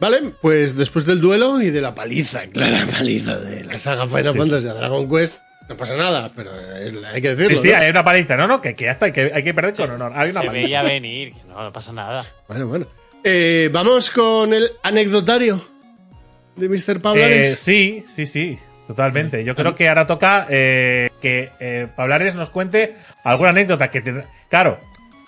Vale, 0.00 0.32
pues 0.40 0.76
después 0.76 1.04
del 1.04 1.20
duelo 1.20 1.60
y 1.60 1.70
de 1.70 1.80
la 1.82 1.94
paliza, 1.94 2.46
clara 2.46 2.86
paliza 2.90 3.36
de 3.38 3.64
la 3.64 3.78
saga 3.78 4.06
Final 4.06 4.34
Fantasy 4.34 4.66
a 4.68 4.72
Dragon 4.74 5.06
Quest, 5.10 5.36
no 5.68 5.76
pasa 5.76 5.94
nada, 5.94 6.30
pero 6.34 6.50
es- 6.58 6.94
hay 7.12 7.20
que 7.20 7.30
Sí, 7.30 7.36
decirlo. 7.36 7.62
sí, 7.62 7.68
¿no? 7.68 7.76
hay 7.76 7.90
una 7.90 8.02
paliza, 8.04 8.36
no, 8.36 8.46
no, 8.46 8.60
que, 8.62 8.74
que 8.74 8.84
ya 8.86 8.92
está, 8.92 9.04
hay 9.06 9.12
que, 9.12 9.30
hay 9.34 9.44
que 9.44 9.52
perder 9.52 9.74
con 9.74 9.90
honor. 9.90 10.12
Hay 10.16 10.30
una 10.30 10.40
Se 10.40 10.46
paliza. 10.46 10.64
veía 10.64 10.82
venir, 10.82 11.34
que 11.34 11.44
no, 11.48 11.62
no 11.62 11.70
pasa 11.72 11.92
nada. 11.92 12.24
Bueno, 12.48 12.66
bueno. 12.66 12.86
Eh, 13.22 13.68
Vamos 13.70 14.10
con 14.10 14.54
el 14.54 14.70
anecdotario 14.82 15.62
de 16.56 16.68
Mr. 16.68 16.96
Eh, 16.96 17.00
Pablares. 17.00 17.58
sí, 17.58 18.04
sí, 18.08 18.26
sí, 18.26 18.58
totalmente. 18.86 19.44
Yo 19.44 19.54
creo 19.54 19.74
que 19.74 19.88
ahora 19.88 20.06
toca 20.06 20.46
eh, 20.50 21.10
que 21.20 21.50
eh, 21.60 21.86
Pablares 21.96 22.34
nos 22.34 22.50
cuente 22.50 22.96
alguna 23.24 23.50
anécdota 23.50 23.90
que 23.90 24.00
tendrá- 24.02 24.26
Claro, 24.48 24.78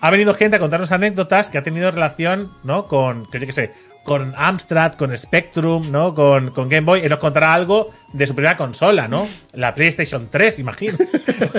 ha 0.01 0.11
venido 0.11 0.35
gente 0.35 0.57
a 0.57 0.59
contarnos 0.59 0.93
anécdotas 0.93 1.51
que 1.51 1.59
ha 1.59 1.63
tenido 1.63 1.91
relación, 1.91 2.51
¿no? 2.65 2.89
Con, 2.89 3.31
que 3.31 3.39
yo 3.41 3.47
qué 3.47 3.53
sé, 3.53 3.71
con 4.05 4.35
Amstrad, 4.37 4.95
con 4.95 5.17
Spectrum, 5.17 5.93
¿no? 5.93 6.13
Con, 6.15 6.51
con 6.51 6.69
Game 6.69 6.85
Boy. 6.85 7.07
Y 7.07 7.09
nos 7.09 7.21
contará 7.21 7.55
algo 7.55 7.93
de 8.13 8.27
su 8.27 8.35
primera 8.35 8.57
consola, 8.57 9.07
¿no? 9.07 9.29
La 9.53 9.75
PlayStation 9.75 10.29
3, 10.31 10.59
imagino. 10.59 10.99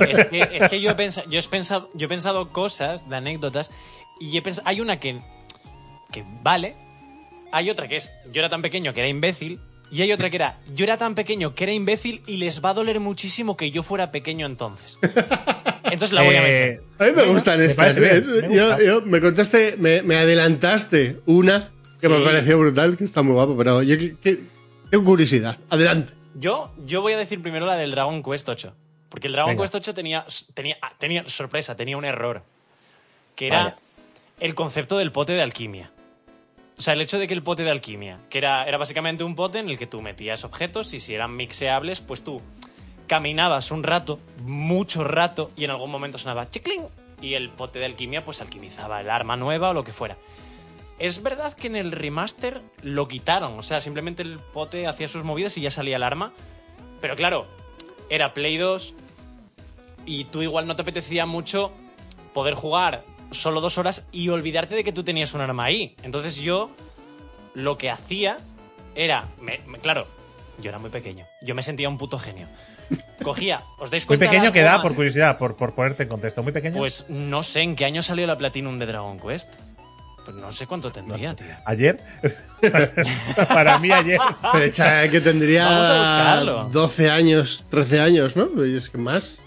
Es 0.09 0.25
que, 0.25 0.49
es 0.59 0.69
que 0.69 0.81
yo, 0.81 0.89
he 0.91 0.95
pensado, 0.95 1.29
yo, 1.29 1.39
he 1.39 1.43
pensado, 1.43 1.89
yo 1.93 2.05
he 2.05 2.09
pensado 2.09 2.47
cosas 2.49 3.07
de 3.09 3.15
anécdotas 3.15 3.71
y 4.19 4.37
he 4.37 4.41
pensado, 4.41 4.67
hay 4.67 4.81
una 4.81 4.99
que, 4.99 5.19
que 6.11 6.23
vale, 6.41 6.75
hay 7.53 7.69
otra 7.69 7.87
que 7.87 7.95
es 7.97 8.11
yo 8.31 8.39
era 8.41 8.49
tan 8.49 8.61
pequeño 8.61 8.93
que 8.93 8.99
era 8.99 9.07
imbécil 9.09 9.59
y 9.91 10.01
hay 10.01 10.11
otra 10.11 10.29
que 10.29 10.35
era 10.37 10.57
yo 10.73 10.83
era 10.83 10.97
tan 10.97 11.15
pequeño 11.15 11.55
que 11.55 11.63
era 11.63 11.73
imbécil 11.73 12.21
y 12.27 12.37
les 12.37 12.61
va 12.63 12.71
a 12.71 12.73
doler 12.73 12.99
muchísimo 12.99 13.55
que 13.55 13.71
yo 13.71 13.83
fuera 13.83 14.11
pequeño 14.11 14.45
entonces. 14.45 14.99
Entonces 15.83 16.11
la 16.13 16.23
voy 16.23 16.35
a 16.35 16.41
meter. 16.41 16.69
Eh, 16.71 16.81
A 16.99 17.03
mí 17.05 17.11
me 17.15 17.25
gustan 17.25 17.59
me 17.59 17.65
estas. 17.65 17.97
¿eh? 17.97 18.21
bien, 18.21 18.49
me 18.49 18.55
yo, 18.85 19.01
me 19.05 19.21
contaste, 19.21 19.75
me, 19.77 20.01
me 20.01 20.15
adelantaste 20.17 21.19
una 21.27 21.69
que 22.01 22.09
me 22.09 22.19
pareció 22.19 22.57
brutal, 22.59 22.97
que 22.97 23.03
está 23.05 23.21
muy 23.21 23.33
guapo, 23.33 23.55
pero 23.55 23.81
yo 23.83 23.97
que- 23.97 24.15
que- 24.17 24.39
tengo 24.89 25.05
curiosidad. 25.05 25.57
Adelante. 25.69 26.11
Yo, 26.35 26.73
yo 26.85 27.01
voy 27.01 27.13
a 27.13 27.17
decir 27.17 27.41
primero 27.41 27.65
la 27.65 27.75
del 27.77 27.91
Dragon 27.91 28.21
Quest 28.23 28.49
8. 28.49 28.73
Porque 29.09 29.27
el 29.27 29.33
Dragon 29.33 29.51
Venga. 29.51 29.63
Quest 29.63 29.75
8 29.75 29.93
tenía, 29.93 30.25
tenía, 30.53 30.77
tenía, 30.97 31.23
sorpresa, 31.29 31.75
tenía 31.75 31.95
un 31.97 32.05
error. 32.05 32.43
Que 33.35 33.47
era 33.47 33.63
Vaya. 33.63 33.75
el 34.39 34.55
concepto 34.55 34.97
del 34.97 35.11
pote 35.11 35.33
de 35.33 35.41
alquimia. 35.43 35.91
O 36.77 36.81
sea, 36.81 36.93
el 36.93 37.01
hecho 37.01 37.19
de 37.19 37.27
que 37.27 37.33
el 37.33 37.43
pote 37.43 37.63
de 37.63 37.71
alquimia, 37.71 38.17
que 38.29 38.39
era, 38.39 38.65
era 38.65 38.77
básicamente 38.77 39.23
un 39.23 39.35
pote 39.35 39.59
en 39.59 39.69
el 39.69 39.77
que 39.77 39.87
tú 39.87 40.01
metías 40.01 40.43
objetos 40.43 40.93
y 40.93 40.99
si 40.99 41.13
eran 41.13 41.35
mixeables, 41.35 41.99
pues 41.99 42.23
tú 42.23 42.41
caminabas 43.07 43.71
un 43.71 43.83
rato, 43.83 44.19
mucho 44.43 45.03
rato, 45.03 45.51
y 45.55 45.65
en 45.65 45.71
algún 45.71 45.91
momento 45.91 46.17
sonaba 46.17 46.49
chiclín 46.49 46.83
y 47.21 47.35
el 47.35 47.49
pote 47.49 47.79
de 47.79 47.85
alquimia 47.85 48.25
pues 48.25 48.41
alquimizaba 48.41 49.01
el 49.01 49.09
arma 49.09 49.37
nueva 49.37 49.69
o 49.69 49.73
lo 49.73 49.83
que 49.83 49.93
fuera. 49.93 50.17
Es 50.99 51.23
verdad 51.23 51.53
que 51.53 51.67
en 51.67 51.75
el 51.75 51.91
remaster 51.91 52.61
lo 52.81 53.07
quitaron, 53.07 53.57
o 53.57 53.63
sea, 53.63 53.81
simplemente 53.81 54.21
el 54.21 54.39
pote 54.39 54.87
hacía 54.87 55.07
sus 55.07 55.23
movidas 55.23 55.57
y 55.57 55.61
ya 55.61 55.71
salía 55.71 55.95
el 55.95 56.03
arma. 56.03 56.33
Pero 57.01 57.15
claro, 57.15 57.45
era 58.09 58.33
Play 58.33 58.57
2 58.57 58.93
y 60.05 60.25
tú 60.25 60.41
igual 60.41 60.67
no 60.67 60.75
te 60.75 60.81
apetecía 60.81 61.25
mucho 61.25 61.71
poder 62.33 62.53
jugar 62.53 63.03
solo 63.33 63.61
dos 63.61 63.77
horas 63.77 64.05
y 64.11 64.29
olvidarte 64.29 64.75
de 64.75 64.83
que 64.83 64.91
tú 64.93 65.03
tenías 65.03 65.33
un 65.33 65.41
arma 65.41 65.65
ahí. 65.65 65.95
Entonces 66.03 66.37
yo 66.37 66.69
lo 67.53 67.77
que 67.77 67.89
hacía 67.89 68.37
era, 68.95 69.25
me- 69.41 69.59
me- 69.67 69.79
claro, 69.79 70.07
yo 70.59 70.69
era 70.69 70.79
muy 70.79 70.89
pequeño, 70.89 71.25
yo 71.41 71.55
me 71.55 71.63
sentía 71.63 71.89
un 71.89 71.97
puto 71.97 72.17
genio. 72.19 72.47
Cogía, 73.23 73.61
¿os 73.79 73.89
dais 73.91 74.03
Muy 74.03 74.17
cuenta? 74.17 74.25
pequeño 74.27 74.43
las 74.45 74.53
que 74.53 74.61
da, 74.61 74.81
por 74.81 74.95
curiosidad, 74.95 75.37
por, 75.37 75.55
por 75.55 75.73
ponerte 75.73 76.03
en 76.03 76.09
contexto. 76.09 76.43
Muy 76.43 76.51
pequeño. 76.51 76.77
Pues 76.77 77.05
no 77.09 77.43
sé 77.43 77.61
en 77.61 77.75
qué 77.75 77.85
año 77.85 78.03
salió 78.03 78.27
la 78.27 78.37
Platinum 78.37 78.77
de 78.79 78.85
Dragon 78.85 79.19
Quest. 79.19 79.49
Pues 80.25 80.37
no 80.37 80.51
sé 80.53 80.67
cuánto 80.67 80.87
No 80.87 80.93
tendría, 80.93 81.29
sé. 81.31 81.35
tío. 81.35 81.53
Ayer. 81.65 81.99
Para 83.49 83.77
mí, 83.79 83.91
ayer. 83.91 84.19
Pero 84.53 84.63
echa 84.63 85.09
que 85.09 85.21
tendría 85.21 85.65
Vamos 85.65 85.87
a 85.87 85.97
buscarlo. 85.97 86.69
12 86.71 87.09
años, 87.09 87.63
13 87.69 87.99
años, 87.99 88.35
¿no? 88.35 88.63
Es 88.63 88.89
que 88.89 88.97
más, 88.97 89.41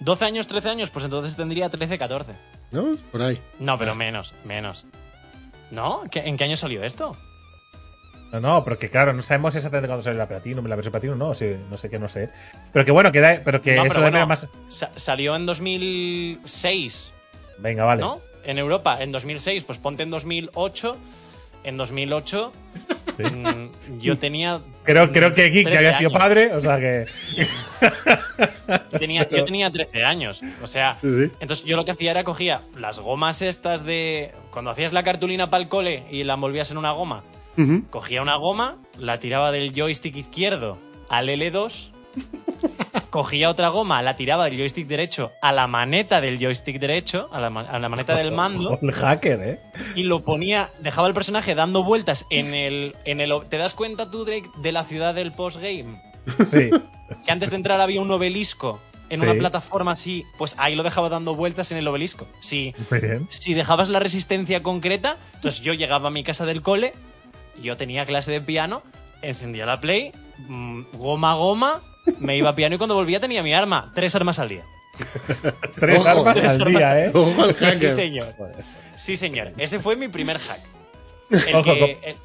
12 0.00 0.24
años, 0.24 0.46
13 0.46 0.68
años, 0.70 0.90
pues 0.90 1.04
entonces 1.04 1.36
tendría 1.36 1.68
13, 1.68 1.98
14. 1.98 2.32
¿no? 2.70 2.96
Por 3.10 3.22
ahí. 3.22 3.40
No, 3.58 3.78
pero 3.78 3.94
menos, 3.94 4.32
menos. 4.44 4.84
¿No? 5.70 6.02
¿Qué- 6.10 6.20
¿En 6.20 6.36
qué 6.36 6.44
año 6.44 6.56
salió 6.56 6.82
esto? 6.84 7.16
No, 8.32 8.40
no, 8.40 8.62
pero 8.64 8.78
que 8.78 8.90
claro, 8.90 9.12
no 9.14 9.22
sabemos 9.22 9.54
exactamente 9.54 9.88
cuándo 9.88 10.02
salió 10.02 10.18
la 10.18 10.28
Platinum, 10.28 10.66
la 10.66 10.76
versión 10.76 10.92
Platinum, 10.92 11.18
no, 11.18 11.32
sí, 11.34 11.54
no 11.70 11.78
sé 11.78 11.88
qué, 11.88 11.98
no 11.98 12.08
sé. 12.10 12.28
Pero 12.72 12.84
que 12.84 12.90
bueno, 12.92 13.10
que 13.10 13.20
da, 13.20 13.40
pero 13.44 13.62
que 13.62 13.74
No, 13.74 13.84
eso 13.84 13.88
pero 13.94 14.04
de 14.04 14.10
bueno, 14.10 14.26
más. 14.26 14.46
sa- 14.68 14.90
salió 14.96 15.34
en 15.34 15.46
2006, 15.46 17.12
Venga, 17.58 17.84
vale. 17.84 18.02
¿no? 18.02 18.20
En 18.44 18.58
Europa, 18.58 19.02
en 19.02 19.12
2006, 19.12 19.64
pues 19.64 19.78
ponte 19.78 20.02
en 20.02 20.10
2008. 20.10 20.96
En 21.64 21.76
2008 21.76 22.52
Sí. 22.74 22.87
Mm, 23.24 23.98
yo 24.00 24.18
tenía... 24.18 24.60
Creo, 24.84 25.12
creo 25.12 25.32
que 25.34 25.50
Geek 25.50 25.66
13 25.66 25.70
ya 25.70 25.78
había 25.78 25.98
sido 25.98 26.10
años. 26.10 26.18
padre, 26.20 26.54
o 26.54 26.60
sea 26.60 26.78
que. 26.78 27.06
Tenía, 28.98 29.28
yo 29.28 29.44
tenía 29.44 29.70
13 29.70 30.04
años. 30.04 30.40
O 30.62 30.66
sea, 30.66 30.96
Sí, 31.00 31.30
entonces 31.40 31.64
yo 31.64 31.76
lo 31.76 31.84
que 31.84 31.90
hacía 31.92 32.10
era 32.10 32.24
cogía 32.24 32.60
las 32.78 32.98
gomas 33.00 33.42
estas 33.42 33.84
de. 33.84 34.32
Cuando 34.50 34.70
hacías 34.70 34.92
la 34.92 35.02
cartulina 35.02 35.50
para 35.50 35.62
el 35.62 35.68
cole 35.68 36.04
y 36.10 36.24
la 36.24 36.34
envolvías 36.34 36.70
en 36.70 36.78
una 36.78 36.92
goma, 36.92 37.22
cogía 37.90 38.22
una 38.22 38.36
goma, 38.36 38.76
la 38.98 39.18
tiraba 39.18 39.52
del 39.52 39.72
joystick 39.74 40.16
izquierdo 40.16 40.78
al 41.08 41.28
L2, 41.28 41.90
cogía 43.10 43.48
otra 43.50 43.68
goma, 43.68 44.02
la 44.02 44.14
tiraba 44.14 44.44
del 44.44 44.56
joystick 44.58 44.86
derecho 44.86 45.32
a 45.42 45.52
la 45.52 45.66
maneta 45.66 46.20
del 46.20 46.38
joystick 46.38 46.78
derecho, 46.78 47.28
a 47.32 47.40
la, 47.40 47.50
ma- 47.50 47.62
a 47.68 47.78
la 47.78 47.88
maneta 47.88 48.14
del 48.16 48.32
mando, 48.32 48.78
El 48.82 48.92
hacker, 48.92 49.40
¿eh? 49.42 49.58
y 49.94 50.02
lo 50.04 50.20
ponía, 50.22 50.70
dejaba 50.80 51.08
el 51.08 51.14
personaje 51.14 51.54
dando 51.54 51.82
vueltas 51.84 52.26
en 52.30 52.54
el. 52.54 52.94
En 53.04 53.20
el 53.20 53.32
¿Te 53.48 53.56
das 53.56 53.74
cuenta 53.74 54.10
tú, 54.10 54.24
Drake, 54.24 54.48
de 54.58 54.72
la 54.72 54.84
ciudad 54.84 55.14
del 55.14 55.32
postgame? 55.32 56.00
Sí. 56.46 56.70
Que 57.24 57.30
antes 57.32 57.50
de 57.50 57.56
entrar 57.56 57.80
había 57.80 58.00
un 58.02 58.10
obelisco 58.10 58.80
en 59.10 59.20
Sí. 59.20 59.24
una 59.24 59.34
plataforma 59.34 59.92
así, 59.92 60.24
pues 60.36 60.54
ahí 60.58 60.74
lo 60.74 60.82
dejaba 60.82 61.08
dando 61.08 61.34
vueltas 61.34 61.72
en 61.72 61.78
el 61.78 61.88
obelisco. 61.88 62.26
Si, 62.42 62.74
Muy 62.90 63.00
bien. 63.00 63.26
si 63.30 63.54
dejabas 63.54 63.88
la 63.88 64.00
resistencia 64.00 64.62
concreta, 64.62 65.16
entonces 65.36 65.62
yo 65.62 65.72
llegaba 65.72 66.08
a 66.08 66.10
mi 66.10 66.22
casa 66.24 66.44
del 66.44 66.60
cole, 66.60 66.92
yo 67.62 67.78
tenía 67.78 68.04
clase 68.04 68.30
de 68.30 68.42
piano, 68.42 68.82
encendía 69.22 69.64
la 69.64 69.80
play, 69.80 70.12
mm, 70.48 70.82
goma 70.98 71.32
a 71.32 71.34
goma, 71.36 71.80
me 72.20 72.36
iba 72.36 72.50
a 72.50 72.54
piano 72.54 72.74
y 72.74 72.78
cuando 72.78 72.94
volvía 72.94 73.20
tenía 73.20 73.42
mi 73.42 73.52
arma, 73.54 73.90
tres 73.94 74.14
armas 74.14 74.38
al 74.38 74.48
día. 74.48 74.62
Tres 75.78 76.00
Ojo, 76.00 76.08
armas 76.08 76.34
tres 76.36 76.52
al 76.54 76.62
armas 76.62 76.78
día, 76.78 76.90
al- 76.90 76.98
¿eh? 76.98 77.10
Ojo 77.14 77.42
al 77.42 77.54
hacker. 77.54 77.76
Sí, 77.90 77.90
señor. 77.96 78.26
Sí, 78.96 79.16
señor. 79.16 79.52
Ese 79.56 79.78
fue 79.78 79.94
mi 79.96 80.08
primer 80.08 80.38
hack. 80.38 80.60
El 81.30 81.54
Ojo, 81.54 81.64
que- 81.74 81.98
el- 82.04 82.16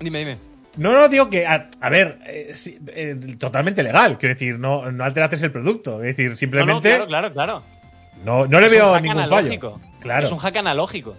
Dime, 0.00 0.18
dime. 0.20 0.36
No, 0.76 0.92
no, 0.92 1.08
digo 1.08 1.28
que, 1.28 1.44
a, 1.44 1.68
a 1.80 1.90
ver, 1.90 2.20
eh, 2.24 2.50
sí, 2.52 2.78
eh, 2.94 3.16
totalmente 3.36 3.82
legal. 3.82 4.16
Quiero 4.16 4.34
decir, 4.36 4.58
no, 4.60 4.92
no 4.92 5.02
alteraste 5.02 5.44
el 5.44 5.50
producto. 5.50 6.04
Es 6.04 6.16
decir, 6.16 6.36
simplemente. 6.36 6.72
no, 6.72 7.06
claro, 7.06 7.06
claro, 7.08 7.32
claro. 7.32 7.62
No, 8.24 8.46
no 8.46 8.60
le 8.60 8.68
veo 8.68 8.92
hack 8.92 9.02
ningún 9.02 9.18
analógico. 9.18 9.72
fallo. 9.80 9.92
Claro. 10.00 10.24
Es 10.26 10.30
un 10.30 10.38
hack 10.38 10.56
analógico. 10.56 11.16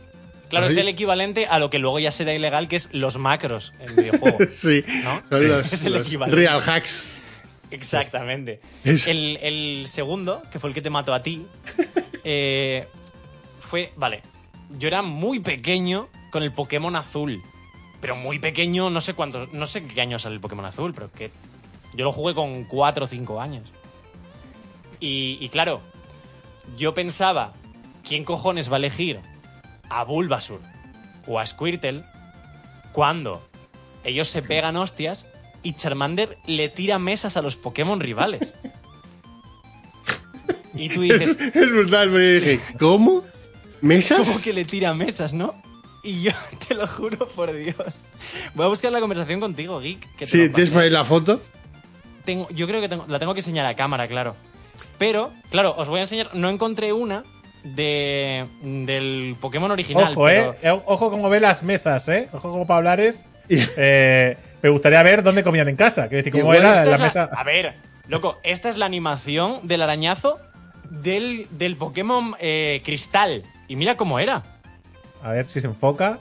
Claro, 0.47 0.67
Ay. 0.67 0.71
es 0.71 0.77
el 0.77 0.87
equivalente 0.87 1.45
a 1.45 1.59
lo 1.59 1.69
que 1.69 1.77
luego 1.77 1.99
ya 1.99 2.11
será 2.11 2.33
ilegal, 2.33 2.69
que 2.69 2.77
es 2.77 2.87
los 2.93 3.17
macros 3.17 3.73
en 3.81 3.95
videojuegos. 3.97 4.47
Sí, 4.51 4.83
¿No? 5.03 5.21
son 5.29 5.47
los, 5.49 5.73
Es 5.73 5.83
el 5.83 5.91
los 5.93 6.07
equivalente. 6.07 6.37
real 6.39 6.61
hacks. 6.65 7.05
Exactamente. 7.71 8.59
El 8.83 9.85
segundo, 9.87 10.41
que 10.51 10.59
fue 10.59 10.69
el 10.69 10.73
que 10.73 10.81
te 10.81 10.89
mató 10.89 11.13
a 11.13 11.21
ti, 11.21 11.45
eh, 12.23 12.87
fue. 13.61 13.91
Vale. 13.95 14.21
Yo 14.77 14.87
era 14.87 15.01
muy 15.01 15.39
pequeño 15.39 16.09
con 16.31 16.43
el 16.43 16.51
Pokémon 16.51 16.95
azul. 16.95 17.41
Pero 18.01 18.15
muy 18.15 18.39
pequeño, 18.39 18.89
no 18.89 19.01
sé 19.01 19.13
cuántos. 19.13 19.51
No 19.53 19.67
sé 19.67 19.85
qué 19.85 20.01
año 20.01 20.19
sale 20.19 20.35
el 20.35 20.41
Pokémon 20.41 20.65
azul, 20.65 20.93
pero 20.93 21.11
que. 21.11 21.31
Yo 21.93 22.05
lo 22.05 22.11
jugué 22.11 22.35
con 22.35 22.65
4 22.65 23.05
o 23.05 23.07
5 23.07 23.41
años. 23.41 23.67
Y, 24.99 25.37
y 25.41 25.49
claro, 25.49 25.81
yo 26.77 26.93
pensaba, 26.93 27.53
¿quién 28.07 28.23
cojones 28.23 28.69
va 28.71 28.75
a 28.75 28.79
elegir 28.79 29.19
a 29.89 30.03
Bulbasur 30.03 30.61
o 31.27 31.39
a 31.39 31.45
Squirtle 31.45 32.03
cuando 32.91 33.41
ellos 34.03 34.27
se 34.27 34.41
pegan 34.41 34.77
hostias 34.77 35.25
y 35.63 35.73
Charmander 35.73 36.37
le 36.47 36.69
tira 36.69 36.99
mesas 36.99 37.37
a 37.37 37.41
los 37.41 37.55
Pokémon 37.55 37.99
rivales? 37.99 38.53
Y 40.73 40.89
tú 40.89 41.03
Es, 41.03 41.19
dices, 41.19 41.37
es 41.55 41.69
brutal, 41.71 42.09
pero 42.11 42.19
yo 42.19 42.33
dije, 42.39 42.59
¿cómo? 42.79 43.23
¿Mesas? 43.81 44.27
¿cómo 44.27 44.41
que 44.41 44.53
le 44.53 44.65
tira 44.65 44.93
mesas, 44.93 45.33
no? 45.33 45.53
Y 46.03 46.21
yo 46.21 46.31
te 46.67 46.75
lo 46.75 46.87
juro 46.87 47.27
por 47.29 47.53
Dios. 47.53 48.05
Voy 48.53 48.65
a 48.65 48.69
buscar 48.69 48.91
la 48.91 48.99
conversación 48.99 49.39
contigo, 49.39 49.79
Geek. 49.79 50.01
Que 50.15 50.25
te 50.25 50.27
Sí, 50.27 50.49
tienes 50.49 50.69
por 50.69 50.81
ahí 50.81 50.89
la 50.89 51.03
foto. 51.05 51.41
Tengo- 52.25 52.47
yo 52.51 52.67
creo 52.67 52.81
que 52.81 52.89
tengo- 52.89 53.05
la 53.07 53.19
tengo 53.19 53.33
que 53.33 53.39
enseñar 53.39 53.65
a 53.65 53.75
cámara, 53.75 54.07
claro. 54.07 54.35
Pero, 54.97 55.31
claro, 55.49 55.75
os 55.77 55.87
voy 55.87 55.99
a 55.99 56.03
enseñar. 56.03 56.35
No 56.35 56.49
encontré 56.49 56.93
una 56.93 57.23
de 57.63 58.45
del 58.61 59.35
Pokémon 59.41 59.71
original. 59.71 60.11
Ojo, 60.13 60.25
pero- 60.25 60.53
eh. 60.53 60.57
Eh, 60.61 60.81
Ojo 60.85 61.09
cómo 61.09 61.29
ve 61.29 61.39
las 61.39 61.63
mesas, 61.63 62.07
eh. 62.09 62.29
Ojo 62.33 62.51
como 62.51 62.67
para 62.67 62.77
hablar 62.77 62.99
es. 62.99 63.19
Y- 63.49 63.57
Eh, 63.77 64.37
me 64.61 64.69
gustaría 64.69 65.01
ver 65.03 65.23
dónde 65.23 65.43
comían 65.43 65.67
en 65.69 65.75
casa. 65.75 66.07
Quiero 66.07 66.23
decir, 66.23 66.41
cómo 66.41 66.53
era 66.53 66.83
la 66.85 66.95
es 66.95 67.01
mesa. 67.01 67.29
A 67.31 67.43
ver, 67.43 67.73
loco, 68.07 68.37
esta 68.43 68.69
es 68.69 68.77
la 68.77 68.85
animación 68.85 69.67
del 69.67 69.81
arañazo 69.81 70.37
del, 70.89 71.47
del 71.51 71.75
Pokémon 71.77 72.35
eh, 72.39 72.81
Cristal. 72.83 73.43
Y 73.67 73.75
mira 73.75 73.95
cómo 73.95 74.19
era. 74.19 74.43
A 75.23 75.31
ver 75.31 75.45
si 75.45 75.61
se 75.61 75.67
enfoca. 75.67 76.19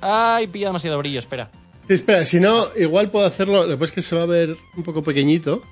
Ay, 0.00 0.46
pilla 0.46 0.66
demasiado 0.68 0.98
brillo, 0.98 1.18
espera. 1.18 1.48
Sí, 1.88 1.94
espera, 1.94 2.24
si 2.24 2.38
no, 2.40 2.66
igual 2.76 3.10
puedo 3.10 3.26
hacerlo. 3.26 3.66
Lo 3.66 3.78
que 3.78 3.84
es 3.84 3.92
que 3.92 4.02
se 4.02 4.14
va 4.14 4.22
a 4.22 4.26
ver 4.26 4.54
un 4.76 4.82
poco 4.82 5.02
pequeñito. 5.02 5.62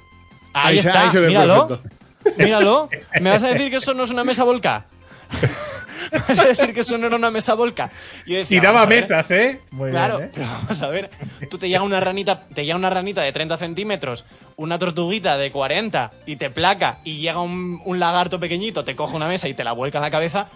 Ahí, 0.55 0.79
se- 0.81 0.89
está, 0.89 1.05
ahí 1.05 1.11
se 1.11 1.21
ve 1.21 1.29
míralo. 1.29 1.67
perfecto. 1.69 1.97
Míralo. 2.39 2.89
¿Me 3.21 3.31
vas 3.31 3.43
a 3.43 3.49
decir 3.49 3.71
que 3.71 3.77
eso 3.77 3.95
no 3.95 4.05
es 4.05 4.11
una 4.11 4.25
mesa 4.25 4.45
volca? 4.45 4.87
¿Me 6.13 6.19
vas 6.29 6.39
a 6.41 6.45
decir 6.47 6.73
que 6.75 6.81
eso 6.81 6.97
no 6.99 7.07
era 7.07 7.17
una 7.17 7.31
mesa 7.31 7.55
volca? 7.55 7.91
Yo 8.27 8.37
decía, 8.37 8.61
Tiraba 8.61 8.87
mesas, 8.87 9.31
eh. 9.31 9.61
Muy 9.71 9.91
Claro, 9.91 10.19
bien, 10.19 10.29
eh. 10.29 10.33
pero 10.35 10.47
vamos 10.47 10.83
a 10.83 10.89
ver. 10.89 11.11
Tú 11.51 11.59
te 11.59 11.69
llega 11.69 11.83
una 11.83 12.01
ranita, 12.01 12.41
te 12.55 12.65
llega 12.65 12.77
una 12.77 12.91
ranita 12.91 13.23
de 13.23 13.33
30 13.33 13.57
centímetros, 13.57 14.25
una 14.57 14.79
tortuguita 14.79 15.37
de 15.39 15.51
40 15.51 16.11
y 16.27 16.37
te 16.37 16.51
placa 16.51 16.99
y 17.05 17.19
llega 17.19 17.41
un, 17.41 17.81
un 17.85 17.99
lagarto 18.01 18.39
pequeñito, 18.41 18.85
te 18.85 18.95
coge 18.97 19.17
una 19.17 19.29
mesa 19.29 19.49
y 19.49 19.55
te 19.55 19.65
la 19.65 19.73
vuelca 19.73 19.99
a 19.99 20.03
la 20.03 20.11
cabeza. 20.11 20.49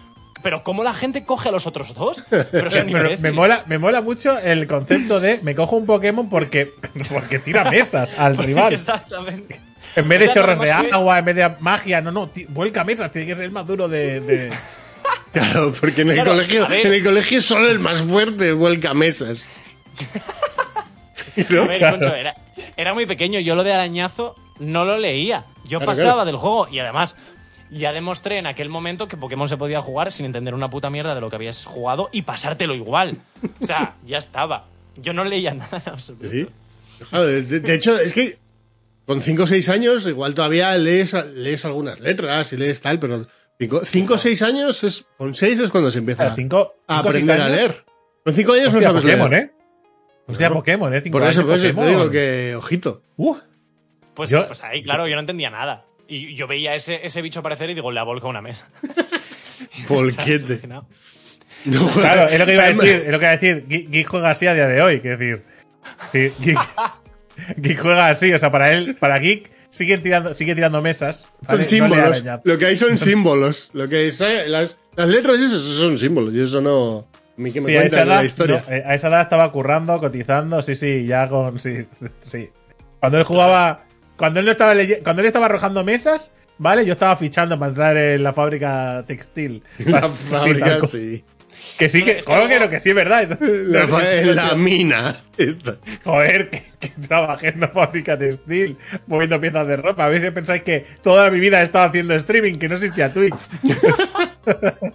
Pero 0.43 0.63
¿cómo 0.63 0.83
la 0.83 0.95
gente 0.95 1.23
coge 1.23 1.49
a 1.49 1.51
los 1.51 1.67
otros 1.67 1.93
dos? 1.93 2.23
Pero 2.29 2.47
Pero 2.51 3.17
me 3.19 3.31
mola, 3.31 3.63
me 3.67 3.77
mola 3.77 4.01
mucho 4.01 4.39
el 4.39 4.65
concepto 4.65 5.19
de 5.19 5.39
me 5.43 5.53
cojo 5.53 5.75
un 5.75 5.85
Pokémon 5.85 6.29
porque, 6.29 6.71
porque 7.09 7.37
tira 7.37 7.69
mesas 7.69 8.17
al 8.17 8.37
rival. 8.37 8.73
Exactamente. 8.73 9.61
En 9.95 10.07
vez 10.07 10.19
de 10.19 10.31
chorros 10.31 10.57
de 10.59 10.71
agua, 10.71 11.19
en 11.19 11.25
vez 11.25 11.35
de 11.35 11.51
magia, 11.59 12.01
no, 12.01 12.11
no, 12.11 12.29
vuelca 12.49 12.83
mesas, 12.83 13.11
tiene 13.11 13.27
que 13.27 13.35
ser 13.35 13.45
el 13.45 13.51
más 13.51 13.67
duro 13.67 13.87
de. 13.87 14.21
de- 14.21 14.51
Claro, 15.33 15.71
porque 15.79 16.01
en 16.01 16.09
el, 16.09 16.15
Claro, 16.15 16.31
colegio, 16.31 16.69
en 16.69 16.93
el 16.93 17.03
colegio 17.03 17.41
solo 17.41 17.69
el 17.69 17.79
más 17.79 18.01
fuerte 18.01 18.51
vuelca 18.51 18.93
mesas. 18.93 19.63
A 21.37 21.65
ver, 21.65 21.91
Concho, 21.91 22.13
era, 22.13 22.35
era 22.77 22.93
muy 22.93 23.05
pequeño. 23.05 23.39
Yo 23.39 23.55
lo 23.55 23.63
de 23.63 23.73
arañazo 23.73 24.35
no 24.59 24.85
lo 24.85 24.97
leía. 24.97 25.45
Yo 25.63 25.79
Claro, 25.79 25.85
pasaba 25.85 26.13
claro. 26.13 26.25
del 26.25 26.35
juego 26.37 26.67
y 26.69 26.79
además 26.79 27.15
ya 27.69 27.93
demostré 27.93 28.37
en 28.37 28.47
aquel 28.47 28.67
momento 28.67 29.07
que 29.07 29.15
Pokémon 29.15 29.47
se 29.47 29.55
podía 29.55 29.81
jugar 29.81 30.11
sin 30.11 30.25
entender 30.25 30.53
una 30.53 30.69
puta 30.69 30.89
mierda 30.89 31.15
de 31.15 31.21
lo 31.21 31.29
que 31.29 31.37
habías 31.37 31.63
jugado 31.63 32.09
y 32.11 32.23
pasártelo 32.23 32.75
igual. 32.75 33.17
O 33.61 33.65
sea, 33.65 33.95
ya 34.05 34.17
estaba. 34.17 34.65
Yo 34.97 35.13
no 35.13 35.23
leía 35.23 35.53
nada 35.53 35.81
en 35.85 35.91
absoluto. 35.93 36.29
Sí. 36.29 36.47
Claro, 37.09 37.25
de, 37.25 37.41
de 37.43 37.73
hecho, 37.73 37.97
es 37.97 38.11
que 38.13 38.37
con 39.05 39.21
5 39.21 39.43
o 39.43 39.47
6 39.47 39.69
años 39.69 40.05
igual 40.05 40.35
todavía 40.35 40.77
lees, 40.77 41.13
lees 41.33 41.63
algunas 41.65 41.99
letras 42.01 42.51
y 42.53 42.57
lees 42.57 42.81
tal, 42.81 42.99
pero 42.99 43.25
5 43.69 44.13
o 44.13 44.17
6 44.17 44.41
años, 44.41 44.83
es, 44.83 45.05
con 45.17 45.35
6 45.35 45.59
es 45.59 45.71
cuando 45.71 45.91
se 45.91 45.99
empieza 45.99 46.23
Claro, 46.23 46.35
cinco- 46.35 46.73
a 46.87 46.97
cinco 46.97 47.11
seis 47.11 47.23
aprender 47.29 47.41
a 47.41 47.49
leer. 47.49 47.85
Con 48.23 48.33
cinco 48.33 48.53
años 48.53 48.65
no 48.73 48.79
Hostia, 48.79 48.87
sabes 48.89 49.03
Pokémon, 49.03 49.29
leer. 49.31 49.43
¿eh? 49.43 49.51
Hostia, 50.27 50.37
Claro. 50.47 50.53
Pokémon, 50.55 50.93
¿eh? 50.93 51.01
Cinco 51.01 51.17
Por 51.19 51.27
eso, 51.27 51.41
años, 51.41 51.49
por 51.51 51.57
eso 51.65 51.75
te 51.81 51.87
digo 51.87 52.11
que, 52.11 52.55
ojito. 52.57 53.01
Uh, 53.17 53.35
Pues, 54.13 54.29
Yo- 54.29 54.45
pues 54.47 54.61
ahí, 54.63 54.83
claro, 54.83 55.07
yo 55.07 55.15
no 55.15 55.21
entendía 55.21 55.49
nada. 55.49 55.85
Y 56.07 56.35
yo 56.35 56.45
veía 56.47 56.75
ese, 56.75 57.05
ese 57.05 57.21
bicho 57.21 57.39
aparecer 57.39 57.69
y 57.69 57.73
digo, 57.73 57.91
le 57.91 57.99
ha 57.99 58.03
volcado 58.03 58.29
una 58.29 58.41
mesa. 58.41 58.67
Polquete. 59.87 60.61
No 61.63 61.87
claro, 61.89 62.23
es 62.27 62.39
lo 62.39 62.45
que 62.47 62.53
iba 62.55 62.63
a 62.63 62.73
decir. 62.73 62.95
Es 62.95 63.07
lo 63.09 63.19
que 63.19 63.25
iba 63.25 63.31
a 63.33 63.37
decir. 63.37 63.65
Geek, 63.67 64.07
juega 64.09 64.31
así 64.31 64.47
a 64.47 64.55
día 64.55 64.65
de 64.67 64.81
hoy. 64.81 64.99
Que 64.99 65.09
decir. 65.15 65.43
Geek 66.11 67.79
juega 67.81 68.07
así. 68.09 68.33
O 68.33 68.39
sea, 68.39 68.51
para 68.51 68.71
él, 68.73 68.95
para 68.99 69.19
Geek, 69.19 69.51
sigue 69.71 69.97
tirando, 69.97 70.35
sigue 70.35 70.53
tirando 70.55 70.81
mesas. 70.81 71.27
Son 71.47 71.63
símbolos. 71.63 72.23
Lo 72.43 72.57
que 72.57 72.65
hay 72.65 72.77
son 72.77 72.97
símbolos. 72.97 73.69
Lo 73.73 73.89
que 73.89 74.09
es, 74.09 74.21
eh, 74.21 74.43
las, 74.47 74.75
las 74.95 75.07
letras 75.07 75.39
y 75.39 75.45
eso, 75.45 75.59
son 75.59 75.97
símbolos. 75.97 76.33
Y 76.33 76.41
eso 76.41 76.61
no. 76.61 77.07
A 77.37 77.41
mí 77.41 77.51
que 77.51 77.61
me 77.61 77.67
Sí, 77.67 77.77
a 77.77 77.79
esa, 77.83 77.89
cuentan 77.89 78.07
edad, 78.07 78.17
la 78.17 78.25
historia. 78.25 78.65
no, 78.67 78.75
eh, 78.75 78.83
a 78.85 78.93
esa 78.95 79.07
edad 79.07 79.21
estaba 79.21 79.51
currando, 79.51 79.99
cotizando, 79.99 80.61
sí, 80.61 80.75
sí, 80.75 81.05
ya 81.05 81.27
con. 81.27 81.59
Sí, 81.59 81.85
sí. 82.21 82.49
Cuando 82.99 83.17
él 83.17 83.23
jugaba. 83.23 83.85
Cuando 84.17 84.39
él 84.39 84.45
no 84.45 84.51
estaba 84.51 84.73
cuando 85.03 85.21
él 85.21 85.25
estaba 85.27 85.47
arrojando 85.47 85.83
mesas, 85.83 86.31
¿vale? 86.59 86.85
Yo 86.85 86.93
estaba 86.93 87.15
fichando 87.15 87.57
para 87.57 87.69
entrar 87.69 87.97
en 87.97 88.21
la 88.21 88.33
fábrica 88.33 89.03
textil. 89.07 89.63
la 89.79 90.09
fábrica, 90.09 90.85
sí. 90.85 91.23
Que 91.81 91.89
sí, 91.89 92.03
que. 92.03 92.19
Es 92.19 92.25
que 92.27 92.59
no, 92.59 92.79
sí 92.79 92.89
es 92.89 92.95
verdad. 92.95 93.39
La, 93.41 93.87
fa- 93.87 94.13
en 94.13 94.35
la 94.35 94.53
mina. 94.55 95.15
Esta. 95.37 95.77
Joder, 96.03 96.49
que, 96.51 96.63
que 96.79 96.89
trabajé 97.07 97.47
en 97.49 97.57
una 97.57 97.69
fábrica 97.69 98.17
textil 98.19 98.77
moviendo 99.07 99.41
piezas 99.41 99.65
de 99.67 99.77
ropa. 99.77 100.05
A 100.05 100.09
veces 100.09 100.31
pensáis 100.31 100.61
que 100.61 100.85
toda 101.01 101.31
mi 101.31 101.39
vida 101.39 101.59
he 101.59 101.63
estado 101.63 101.85
haciendo 101.89 102.13
streaming, 102.15 102.59
que 102.59 102.69
no 102.69 102.75
existía 102.75 103.11
Twitch. 103.11 103.33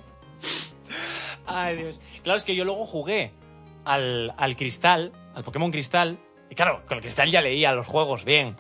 Ay, 1.47 1.77
Dios. 1.77 2.01
Claro, 2.23 2.37
es 2.37 2.45
que 2.45 2.55
yo 2.55 2.65
luego 2.65 2.87
jugué 2.87 3.33
al, 3.85 4.33
al 4.37 4.57
cristal, 4.57 5.13
al 5.35 5.45
Pokémon 5.45 5.71
Cristal. 5.71 6.19
Y 6.51 6.55
claro, 6.55 6.83
con 6.87 6.97
el 6.99 7.03
cristal 7.03 7.31
ya 7.31 7.41
leía 7.41 7.73
los 7.73 7.87
juegos 7.87 8.25
bien. 8.25 8.57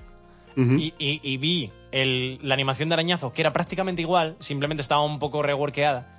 Y, 0.58 0.94
y- 0.98 1.20
y 1.22 1.36
vi 1.36 1.70
el- 1.92 2.38
la 2.42 2.54
animación 2.54 2.88
de 2.88 2.94
arañazo, 2.94 3.30
que 3.32 3.42
era 3.42 3.52
prácticamente 3.52 4.00
igual, 4.02 4.36
simplemente 4.40 4.80
estaba 4.80 5.04
un 5.04 5.18
poco 5.18 5.42
reworkeada. 5.42 6.15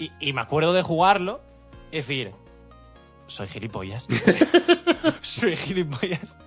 Y, 0.00 0.10
y 0.18 0.32
me 0.32 0.40
acuerdo 0.40 0.72
de 0.72 0.82
jugarlo 0.82 1.42
y 1.92 1.98
decir, 1.98 2.32
soy 3.26 3.46
gilipollas. 3.48 4.08
soy 5.20 5.56
gilipollas. 5.56 6.38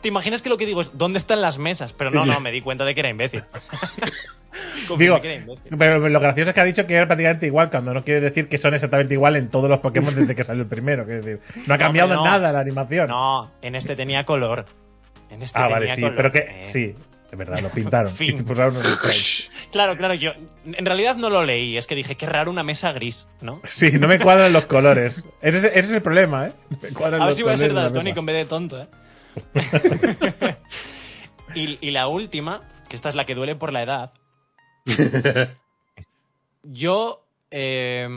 ¿Te 0.00 0.08
imaginas 0.08 0.40
que 0.40 0.48
lo 0.48 0.56
que 0.56 0.66
digo 0.66 0.80
es, 0.80 0.96
¿dónde 0.96 1.18
están 1.18 1.40
las 1.40 1.58
mesas? 1.58 1.92
Pero 1.92 2.10
no, 2.10 2.24
no, 2.24 2.38
me 2.40 2.52
di 2.52 2.60
cuenta 2.60 2.84
de 2.84 2.94
que 2.94 3.00
era 3.00 3.10
imbécil. 3.10 3.44
Digo, 4.98 5.20
que 5.20 5.32
era 5.32 5.42
imbécil. 5.42 5.76
pero 5.78 6.08
lo 6.08 6.20
gracioso 6.20 6.50
es 6.50 6.54
que 6.54 6.60
ha 6.60 6.64
dicho 6.64 6.86
que 6.86 6.94
era 6.94 7.06
prácticamente 7.06 7.46
igual, 7.46 7.70
cuando 7.70 7.94
no 7.94 8.04
quiere 8.04 8.20
decir 8.20 8.48
que 8.48 8.58
son 8.58 8.74
exactamente 8.74 9.14
igual 9.14 9.36
en 9.36 9.48
todos 9.48 9.68
los 9.70 9.80
Pokémon 9.80 10.14
desde 10.14 10.34
que 10.34 10.44
salió 10.44 10.62
el 10.62 10.68
primero. 10.68 11.06
que 11.06 11.14
decir, 11.14 11.40
no 11.66 11.74
ha 11.74 11.78
cambiado 11.78 12.14
no. 12.14 12.24
nada 12.24 12.52
la 12.52 12.60
animación. 12.60 13.08
No, 13.08 13.50
en 13.62 13.74
este 13.74 13.96
tenía 13.96 14.24
color. 14.24 14.66
En 15.30 15.42
este 15.42 15.58
ah, 15.58 15.62
tenía 15.62 15.74
vale, 15.74 15.94
sí, 15.94 16.02
color. 16.02 16.16
pero 16.16 16.32
que. 16.32 16.38
Eh, 16.38 16.62
Sí, 16.66 16.94
de 17.32 17.36
verdad, 17.38 17.60
lo 17.60 17.70
pintaron. 17.70 18.12
Fin. 18.14 18.38
Y 18.38 18.42
pusieron 18.42 18.76
unos 18.76 18.86
sprays. 18.94 19.50
Claro, 19.72 19.96
claro, 19.96 20.12
yo 20.12 20.32
en 20.66 20.84
realidad 20.84 21.16
no 21.16 21.30
lo 21.30 21.42
leí, 21.42 21.78
es 21.78 21.86
que 21.86 21.94
dije, 21.94 22.14
qué 22.14 22.26
raro 22.26 22.50
una 22.50 22.62
mesa 22.62 22.92
gris, 22.92 23.26
¿no? 23.40 23.62
Sí, 23.64 23.90
no 23.92 24.06
me 24.06 24.18
cuadran 24.18 24.52
los 24.52 24.66
colores. 24.66 25.24
Ese 25.40 25.58
es, 25.58 25.64
ese 25.64 25.78
es 25.78 25.92
el 25.92 26.02
problema, 26.02 26.48
¿eh? 26.48 26.52
Me 26.82 26.90
cuadran 26.90 27.22
A 27.22 27.24
ver 27.24 27.30
los 27.30 27.36
si 27.36 27.42
voy 27.42 27.54
a 27.54 27.56
ser 27.56 27.72
daltónico 27.72 28.20
en 28.20 28.26
vez 28.26 28.36
de 28.36 28.44
tonto, 28.44 28.82
¿eh? 28.82 28.86
y, 31.54 31.78
y 31.80 31.90
la 31.90 32.06
última, 32.06 32.60
que 32.90 32.96
esta 32.96 33.08
es 33.08 33.14
la 33.14 33.24
que 33.24 33.34
duele 33.34 33.56
por 33.56 33.72
la 33.72 33.82
edad. 33.82 34.12
Yo 36.64 37.26
eh, 37.50 38.08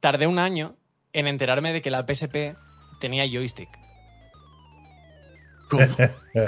tardé 0.00 0.26
un 0.26 0.38
año 0.38 0.76
en 1.12 1.26
enterarme 1.26 1.74
de 1.74 1.82
que 1.82 1.90
la 1.90 2.06
PSP 2.06 2.56
tenía 3.00 3.26
joystick. 3.30 3.68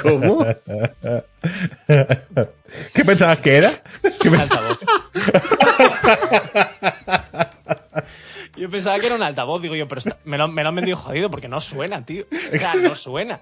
¿Cómo? 0.02 0.46
¿Qué 2.94 3.04
pensabas 3.04 3.38
que 3.38 3.56
era? 3.56 3.70
¿Qué 4.20 4.28
Un 4.28 4.34
pens- 4.36 4.42
altavoz. 4.42 4.78
Yo 8.56 8.68
pensaba 8.70 8.98
que 8.98 9.06
era 9.06 9.14
un 9.14 9.22
altavoz, 9.22 9.62
digo 9.62 9.74
yo, 9.74 9.88
pero 9.88 9.98
está- 10.00 10.18
me, 10.24 10.36
lo, 10.38 10.46
me 10.48 10.62
lo 10.62 10.68
han 10.68 10.74
vendido 10.74 10.96
jodido 10.96 11.30
porque 11.30 11.48
no 11.48 11.60
suena, 11.60 12.04
tío. 12.04 12.24
O 12.30 12.56
sea, 12.56 12.74
no 12.74 12.94
suena. 12.94 13.40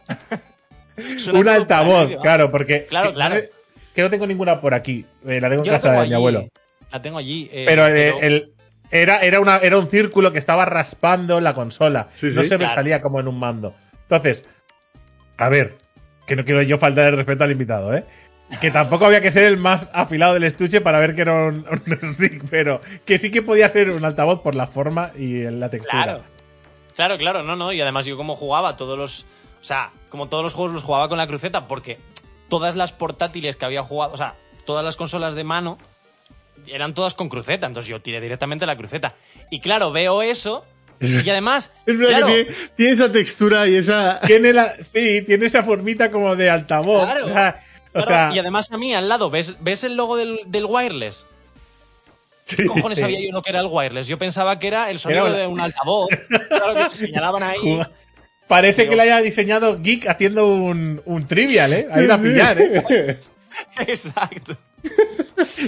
Suena 1.16 1.38
Un 1.40 1.44
todo 1.46 1.54
altavoz, 1.54 1.94
parecido. 1.96 2.20
claro, 2.22 2.50
porque. 2.50 2.86
Claro, 2.86 3.08
sí, 3.08 3.14
claro. 3.14 3.36
que 3.94 4.02
no 4.02 4.10
tengo 4.10 4.26
ninguna 4.26 4.60
por 4.60 4.74
aquí. 4.74 5.04
Eh, 5.26 5.40
la 5.40 5.48
tengo 5.48 5.62
en 5.62 5.66
Yo 5.66 5.72
la 5.72 5.78
casa 5.78 5.88
tengo 5.88 5.94
de 5.96 6.02
allí. 6.02 6.10
mi 6.10 6.14
abuelo. 6.16 6.48
La 6.92 7.02
tengo 7.02 7.18
allí. 7.18 7.48
eh, 7.52 7.64
Pero, 7.66 7.86
eh, 7.86 8.14
el, 8.22 8.52
era, 8.90 9.20
era, 9.20 9.40
una, 9.40 9.56
era 9.58 9.78
un 9.78 9.88
círculo 9.88 10.32
que 10.32 10.38
estaba 10.38 10.64
raspando 10.64 11.40
la 11.40 11.54
consola. 11.54 12.08
Sí, 12.14 12.26
no 12.34 12.42
sí. 12.42 12.48
se 12.48 12.54
me 12.58 12.64
Claro. 12.64 12.74
salía 12.74 13.00
como 13.00 13.20
en 13.20 13.28
un 13.28 13.38
mando. 13.38 13.74
Entonces, 14.02 14.44
a 15.40 15.48
ver, 15.48 15.76
que 16.26 16.36
no 16.36 16.44
quiero 16.44 16.62
yo 16.62 16.78
faltar 16.78 17.06
de 17.06 17.10
respeto 17.12 17.44
al 17.44 17.50
invitado, 17.50 17.94
¿eh? 17.94 18.04
Que 18.60 18.70
tampoco 18.70 19.06
había 19.06 19.20
que 19.20 19.32
ser 19.32 19.44
el 19.44 19.56
más 19.56 19.88
afilado 19.92 20.34
del 20.34 20.44
estuche 20.44 20.80
para 20.80 21.00
ver 21.00 21.14
que 21.14 21.22
era 21.22 21.46
un, 21.46 21.66
un 22.02 22.14
stick, 22.14 22.44
pero 22.50 22.80
que 23.06 23.18
sí 23.18 23.30
que 23.30 23.42
podía 23.42 23.68
ser 23.68 23.90
un 23.90 24.04
altavoz 24.04 24.42
por 24.42 24.54
la 24.54 24.66
forma 24.66 25.12
y 25.16 25.42
la 25.44 25.70
textura. 25.70 26.02
Claro. 26.02 26.22
Claro, 26.94 27.16
claro, 27.16 27.42
no, 27.42 27.56
no. 27.56 27.72
Y 27.72 27.80
además 27.80 28.04
yo 28.04 28.18
como 28.18 28.36
jugaba 28.36 28.76
todos 28.76 28.98
los... 28.98 29.24
O 29.62 29.64
sea, 29.64 29.90
como 30.10 30.28
todos 30.28 30.44
los 30.44 30.52
juegos 30.52 30.74
los 30.74 30.82
jugaba 30.82 31.08
con 31.08 31.16
la 31.16 31.26
cruceta 31.26 31.66
porque 31.66 31.98
todas 32.48 32.76
las 32.76 32.92
portátiles 32.92 33.56
que 33.56 33.64
había 33.64 33.82
jugado, 33.82 34.12
o 34.12 34.16
sea, 34.18 34.34
todas 34.66 34.84
las 34.84 34.96
consolas 34.96 35.34
de 35.34 35.44
mano 35.44 35.78
eran 36.66 36.92
todas 36.92 37.14
con 37.14 37.30
cruceta. 37.30 37.66
Entonces 37.66 37.88
yo 37.88 38.02
tiré 38.02 38.20
directamente 38.20 38.66
la 38.66 38.76
cruceta. 38.76 39.14
Y 39.50 39.60
claro, 39.60 39.90
veo 39.90 40.20
eso 40.20 40.66
y 41.24 41.30
además... 41.30 41.70
Es 41.86 41.98
verdad 41.98 42.18
claro, 42.18 42.26
que 42.26 42.44
tiene, 42.44 42.58
tiene 42.76 42.92
esa 42.92 43.12
textura 43.12 43.66
y 43.68 43.76
esa. 43.76 44.20
Tiene 44.26 44.52
la, 44.52 44.76
sí, 44.82 45.22
tiene 45.22 45.46
esa 45.46 45.62
formita 45.62 46.10
como 46.10 46.36
de 46.36 46.50
altavoz. 46.50 47.04
Claro. 47.04 47.26
O 47.26 47.28
sea, 47.30 47.64
o 47.88 47.92
claro, 47.92 48.06
sea, 48.06 48.30
y 48.34 48.38
además 48.38 48.70
a 48.70 48.78
mí 48.78 48.94
al 48.94 49.08
lado, 49.08 49.30
¿ves, 49.30 49.56
ves 49.60 49.84
el 49.84 49.96
logo 49.96 50.16
del, 50.16 50.40
del 50.46 50.66
wireless? 50.66 51.26
¿Qué 52.46 52.66
cojones 52.66 52.98
sí. 52.98 53.02
sabía 53.02 53.20
yo 53.20 53.32
no 53.32 53.42
que 53.42 53.50
era 53.50 53.60
el 53.60 53.66
wireless? 53.70 54.06
Yo 54.08 54.18
pensaba 54.18 54.58
que 54.58 54.68
era 54.68 54.90
el 54.90 54.98
sonido 54.98 55.26
Era 55.26 55.38
de 55.38 55.46
un 55.46 55.60
altavoz. 55.60 56.08
Claro 56.48 56.90
que 56.90 56.96
señalaban 56.96 57.42
ahí. 57.42 57.58
Juga- 57.60 57.90
Parece 58.48 58.88
que 58.88 58.96
le 58.96 59.02
haya 59.02 59.20
diseñado 59.20 59.80
Geek 59.80 60.08
haciendo 60.08 60.48
un, 60.48 61.00
un 61.04 61.26
trivial, 61.28 61.72
¿eh? 61.72 61.86
A 61.88 62.02
ir 62.02 62.10
a 62.10 62.18
pillar, 62.18 62.60
¿eh? 62.60 63.16
Exacto. 63.86 64.56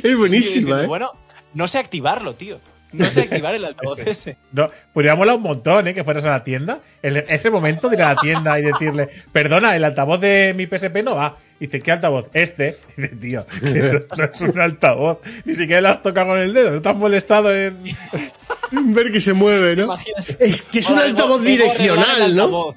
Es 0.03 0.16
buenísima, 0.16 0.28
diciendo, 0.28 0.83
¿eh? 0.83 0.87
Bueno, 0.89 1.12
no 1.55 1.68
sé 1.68 1.78
activarlo, 1.78 2.35
tío. 2.35 2.59
No 2.93 3.05
sé 3.07 3.20
activar 3.22 3.55
el 3.55 3.64
altavoz 3.64 3.99
ese. 4.01 4.36
No, 4.53 4.70
podría 4.93 5.14
molar 5.14 5.36
un 5.36 5.43
montón, 5.43 5.88
¿eh? 5.88 5.95
Que 5.95 6.05
fueras 6.05 6.24
a 6.24 6.30
la 6.30 6.45
tienda. 6.45 6.80
En 7.03 7.24
ese 7.28 7.51
momento 7.51 7.88
de 7.88 7.97
ir 7.97 8.03
a 8.03 8.14
la 8.14 8.20
tienda 8.20 8.59
y 8.59 8.62
decirle, 8.62 9.09
perdona, 9.32 9.74
el 9.76 9.84
altavoz 9.84 10.20
de 10.20 10.55
mi 10.57 10.66
PSP 10.66 11.03
no 11.03 11.16
va. 11.16 11.36
Y 11.59 11.66
dice, 11.66 11.80
¿qué 11.80 11.93
altavoz? 11.93 12.28
Este. 12.32 12.78
Y 12.97 13.03
dice, 13.03 13.16
tío, 13.16 13.47
que 13.47 13.78
eso 13.78 14.01
no 14.16 14.24
es 14.24 14.40
un 14.40 14.61
altavoz. 14.61 15.18
Ni 15.45 15.55
siquiera 15.55 15.80
lo 15.80 15.88
has 15.88 16.03
tocado 16.03 16.28
con 16.28 16.38
el 16.38 16.53
dedo. 16.53 16.72
No 16.72 16.82
te 16.82 16.88
has 16.88 16.97
molestado 16.97 17.55
en. 17.55 17.78
Ver 18.70 19.12
que 19.12 19.20
se 19.20 19.32
mueve, 19.32 19.76
¿no? 19.76 19.95
Es 20.38 20.62
que 20.62 20.78
es 20.78 20.88
un 20.88 20.99
altavoz 20.99 21.45
direccional, 21.45 22.34
¿no? 22.34 22.74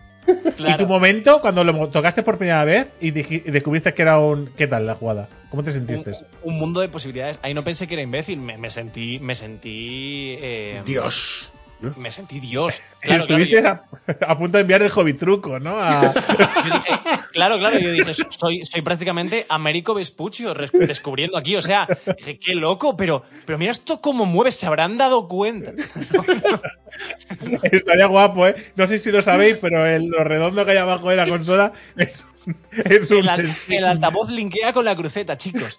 Y 0.58 0.78
tu 0.78 0.88
momento, 0.88 1.41
cuando 1.41 1.64
lo 1.64 1.89
tocaste 1.89 2.24
por 2.24 2.38
primera 2.38 2.64
vez 2.66 2.88
y, 3.02 3.08
y 3.08 3.39
descubriste 3.52 3.93
que 3.93 4.02
era 4.02 4.20
un. 4.20 4.48
¿Qué 4.56 4.68
tal 4.68 4.86
la 4.86 4.96
jugada? 4.96 5.28
¿Cómo 5.50 5.64
te 5.64 5.72
sentiste? 5.72 6.12
un, 6.43 6.54
un 6.54 6.60
mundo 6.60 6.82
de 6.82 6.89
posibilidades. 6.89 7.39
Ahí 7.41 7.54
no 7.54 7.64
pensé 7.64 7.88
que 7.88 7.96
era 7.96 8.04
imbécil. 8.04 8.39
Me, 8.41 8.58
me 8.58 8.70
sentí. 8.70 9.20
Me 9.20 9.36
sentí. 9.36 10.38
eh, 10.41 10.82
Dios. 10.86 11.52
¿No? 11.82 11.94
Me 11.98 12.12
sentí 12.12 12.40
Dios. 12.40 12.82
Claro, 13.06 13.28
claro, 13.28 13.44
Estuviste 13.44 13.62
yo- 13.62 13.70
a, 13.70 14.32
a 14.32 14.38
punto 14.40 14.58
de 14.58 14.62
enviar 14.62 14.82
el 14.82 14.89
hobby 14.89 15.14
truco, 15.14 15.60
¿no? 15.60 15.78
A- 15.80 16.12
Yo 16.12 16.74
dije, 16.74 17.00
claro, 17.32 17.60
claro, 17.60 17.78
yo 17.78 17.92
dije, 17.92 18.16
soy, 18.16 18.66
soy 18.66 18.82
prácticamente 18.82 19.46
Américo 19.47 19.93
Vespuccio 19.93 20.56
descubriendo 20.56 21.38
aquí. 21.38 21.56
O 21.56 21.62
sea, 21.62 21.88
dije, 22.18 22.39
qué 22.39 22.56
loco, 22.56 22.97
pero, 22.97 23.22
pero 23.46 23.60
mira 23.60 23.72
esto 23.74 24.02
cómo 24.02 24.26
mueve, 24.26 24.52
se 24.52 24.66
habrán 24.66 24.97
dado 24.97 25.28
cuenta. 25.28 25.74
Estaría 27.72 28.08
guapo, 28.08 28.47
¿eh? 28.47 28.56
No 28.76 28.88
sé 28.88 28.97
si 28.97 29.12
lo 29.12 29.22
sabéis, 29.22 29.58
pero 29.62 29.86
el, 29.86 30.08
lo 30.08 30.24
redondo 30.24 30.66
que 30.66 30.72
hay 30.72 30.78
abajo 30.78 31.12
de 31.12 31.18
la 31.18 31.28
consola 31.28 31.74
es, 31.97 32.26
un- 32.47 32.58
es 32.86 33.12
un. 33.12 33.18
El, 33.20 33.30
al- 33.30 33.56
el 33.70 33.86
altavoz 33.86 34.32
linkea 34.32 34.74
con 34.74 34.84
la 34.86 34.96
cruceta, 34.96 35.38
chicos. 35.38 35.78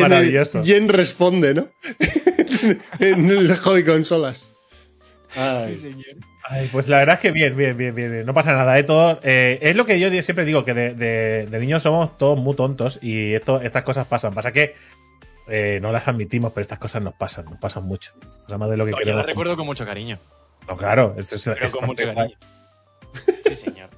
Maravilloso. 0.00 0.62
Jen 0.64 0.88
responde, 0.88 1.54
¿no? 1.54 1.68
En 3.00 3.30
el 3.30 3.56
hobby 3.56 3.84
consolas. 3.84 4.46
Ay. 5.36 5.74
Sí, 5.74 5.80
señor. 5.80 6.06
Ay, 6.50 6.68
pues 6.72 6.88
la 6.88 6.98
verdad 6.98 7.16
es 7.16 7.20
que 7.20 7.30
bien, 7.30 7.54
bien, 7.56 7.76
bien, 7.76 7.94
bien. 7.94 8.10
bien. 8.10 8.26
No 8.26 8.32
pasa 8.32 8.52
nada, 8.54 8.78
¿eh? 8.78 8.82
Todo, 8.82 9.20
eh, 9.22 9.58
es 9.60 9.76
lo 9.76 9.84
que 9.84 10.00
yo 10.00 10.08
siempre 10.22 10.46
digo, 10.46 10.64
que 10.64 10.72
de, 10.72 10.94
de- 10.94 11.46
de 11.46 11.58
niños 11.58 11.82
somos 11.82 12.16
todos 12.16 12.38
muy 12.38 12.56
tontos 12.56 12.98
y 13.02 13.34
esto, 13.34 13.60
estas 13.60 13.82
cosas 13.82 14.06
pasan. 14.06 14.32
Pasa 14.34 14.50
que 14.50 14.74
eh, 15.48 15.78
no 15.82 15.92
las 15.92 16.08
admitimos, 16.08 16.52
pero 16.52 16.62
estas 16.62 16.78
cosas 16.78 17.02
nos 17.02 17.12
pasan, 17.14 17.44
nos 17.44 17.58
pasan 17.58 17.84
mucho. 17.84 18.12
O 18.46 18.48
sea, 18.48 18.56
más 18.56 18.70
de 18.70 18.78
lo 18.78 18.86
que 18.86 18.92
No, 18.92 18.96
yo 18.96 19.00
queremos. 19.04 19.20
la 19.22 19.26
recuerdo 19.26 19.56
con 19.56 19.66
mucho 19.66 19.84
cariño. 19.84 20.18
No, 20.66 20.76
claro, 20.76 21.14
esto 21.18 21.36
es, 21.36 21.44
Pero 21.44 21.66
es 21.66 21.72
con 21.72 21.84
mucho 21.86 22.04
cariño. 22.06 22.36
Sí, 23.46 23.54
señor. 23.54 23.90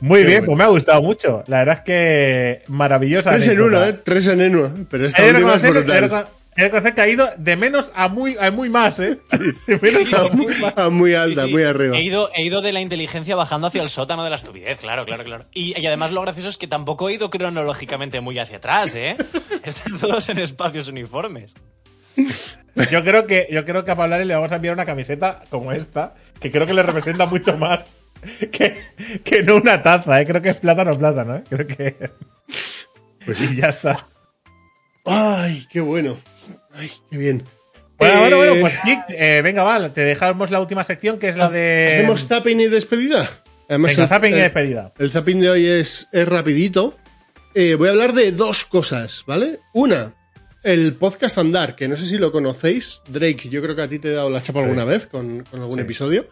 Muy 0.00 0.20
Qué 0.20 0.26
bien, 0.26 0.38
bueno. 0.40 0.46
pues 0.52 0.58
me 0.58 0.64
ha 0.64 0.68
gustado 0.68 1.02
mucho. 1.02 1.44
La 1.46 1.58
verdad 1.58 1.76
es 1.78 1.80
que 1.84 2.62
maravillosa. 2.68 3.30
Tres 3.32 3.48
en 3.48 3.60
uno, 3.60 3.84
¿eh? 3.84 3.92
Tres 4.04 4.26
en 4.26 4.56
uno. 4.56 4.70
Pero 4.90 5.06
esta 5.06 5.24
última 5.24 5.54
es 5.54 5.62
brutal. 5.70 6.26
El 6.54 7.00
ha 7.00 7.08
ido 7.08 7.30
de 7.38 7.56
menos 7.56 7.92
a 7.94 8.08
muy, 8.08 8.36
a 8.38 8.50
muy 8.50 8.68
más, 8.68 9.00
¿eh? 9.00 9.20
De 9.66 9.78
menos 9.80 10.12
a 10.12 10.36
muy 10.36 10.54
más. 10.58 10.74
Ah, 10.76 10.90
muy 10.90 11.14
alta, 11.14 11.42
Sí, 11.42 11.46
sí. 11.48 11.52
muy 11.54 11.62
arriba. 11.62 11.96
He 11.96 12.02
ido, 12.02 12.30
he 12.34 12.44
ido 12.44 12.60
de 12.60 12.72
la 12.72 12.80
inteligencia 12.80 13.34
bajando 13.34 13.68
hacia 13.68 13.82
el 13.82 13.88
sótano 13.88 14.22
de 14.22 14.30
la 14.30 14.36
estupidez, 14.36 14.78
claro, 14.78 15.06
claro, 15.06 15.24
claro. 15.24 15.46
Y, 15.52 15.78
y 15.80 15.86
además 15.86 16.12
lo 16.12 16.20
gracioso 16.20 16.50
es 16.50 16.58
que 16.58 16.66
tampoco 16.66 17.08
he 17.08 17.14
ido 17.14 17.30
cronológicamente 17.30 18.20
muy 18.20 18.38
hacia 18.38 18.58
atrás, 18.58 18.94
¿eh? 18.94 19.16
Están 19.64 19.98
todos 19.98 20.28
en 20.28 20.38
espacios 20.38 20.88
uniformes. 20.88 21.54
Yo 22.90 23.02
creo 23.02 23.26
que, 23.26 23.48
yo 23.50 23.64
creo 23.64 23.84
que 23.84 23.90
a 23.90 23.96
Pablari 23.96 24.26
le 24.26 24.34
vamos 24.34 24.52
a 24.52 24.56
enviar 24.56 24.74
una 24.74 24.84
camiseta 24.84 25.44
como 25.48 25.72
esta, 25.72 26.14
que 26.38 26.50
creo 26.50 26.66
que 26.66 26.74
le 26.74 26.82
representa 26.82 27.24
mucho 27.24 27.56
más 27.56 27.92
que, 28.50 28.82
que 29.24 29.42
no 29.42 29.56
una 29.56 29.82
taza, 29.82 30.20
¿eh? 30.20 30.26
Creo 30.26 30.42
que 30.42 30.50
es 30.50 30.56
plátano 30.56 30.96
plátano, 30.98 31.36
¿eh? 31.36 31.44
Creo 31.48 31.66
que. 31.66 32.10
Pues 33.24 33.40
Y 33.52 33.56
ya 33.56 33.68
está. 33.68 34.06
Ay, 35.04 35.66
qué 35.70 35.80
bueno. 35.80 36.18
Ay, 36.74 36.90
qué 37.10 37.16
bien. 37.18 37.42
Bueno, 37.98 38.14
Eh, 38.14 38.18
bueno, 38.20 38.36
bueno, 38.38 38.54
pues 38.60 38.76
Kik, 38.78 38.98
eh, 39.10 39.42
venga, 39.42 39.62
va, 39.62 39.92
te 39.92 40.00
dejamos 40.00 40.50
la 40.50 40.60
última 40.60 40.82
sección 40.84 41.18
que 41.18 41.28
es 41.28 41.36
la 41.36 41.48
de. 41.48 41.94
¿Hacemos 41.98 42.26
zapping 42.26 42.60
y 42.60 42.66
despedida? 42.68 43.30
Además, 43.68 43.92
Venga, 43.92 44.02
el- 44.02 44.08
zapping 44.08 44.32
y 44.34 44.38
despedida. 44.38 44.92
El 44.98 45.10
zapping 45.10 45.40
de 45.40 45.50
hoy 45.50 45.66
es, 45.66 46.08
es 46.12 46.26
rapidito. 46.28 46.96
Eh, 47.54 47.74
voy 47.76 47.88
a 47.88 47.90
hablar 47.92 48.12
de 48.12 48.32
dos 48.32 48.64
cosas, 48.64 49.22
¿vale? 49.26 49.60
Una, 49.74 50.14
el 50.62 50.94
podcast 50.94 51.38
Andar, 51.38 51.76
que 51.76 51.86
no 51.86 51.96
sé 51.96 52.06
si 52.06 52.18
lo 52.18 52.32
conocéis. 52.32 53.02
Drake, 53.08 53.48
yo 53.48 53.62
creo 53.62 53.76
que 53.76 53.82
a 53.82 53.88
ti 53.88 53.98
te 53.98 54.08
he 54.08 54.12
dado 54.12 54.30
la 54.30 54.42
chapa 54.42 54.60
Sí. 54.60 54.64
alguna 54.64 54.84
vez 54.84 55.06
con, 55.06 55.44
con 55.44 55.60
algún 55.60 55.76
Sí. 55.76 55.82
episodio. 55.82 56.26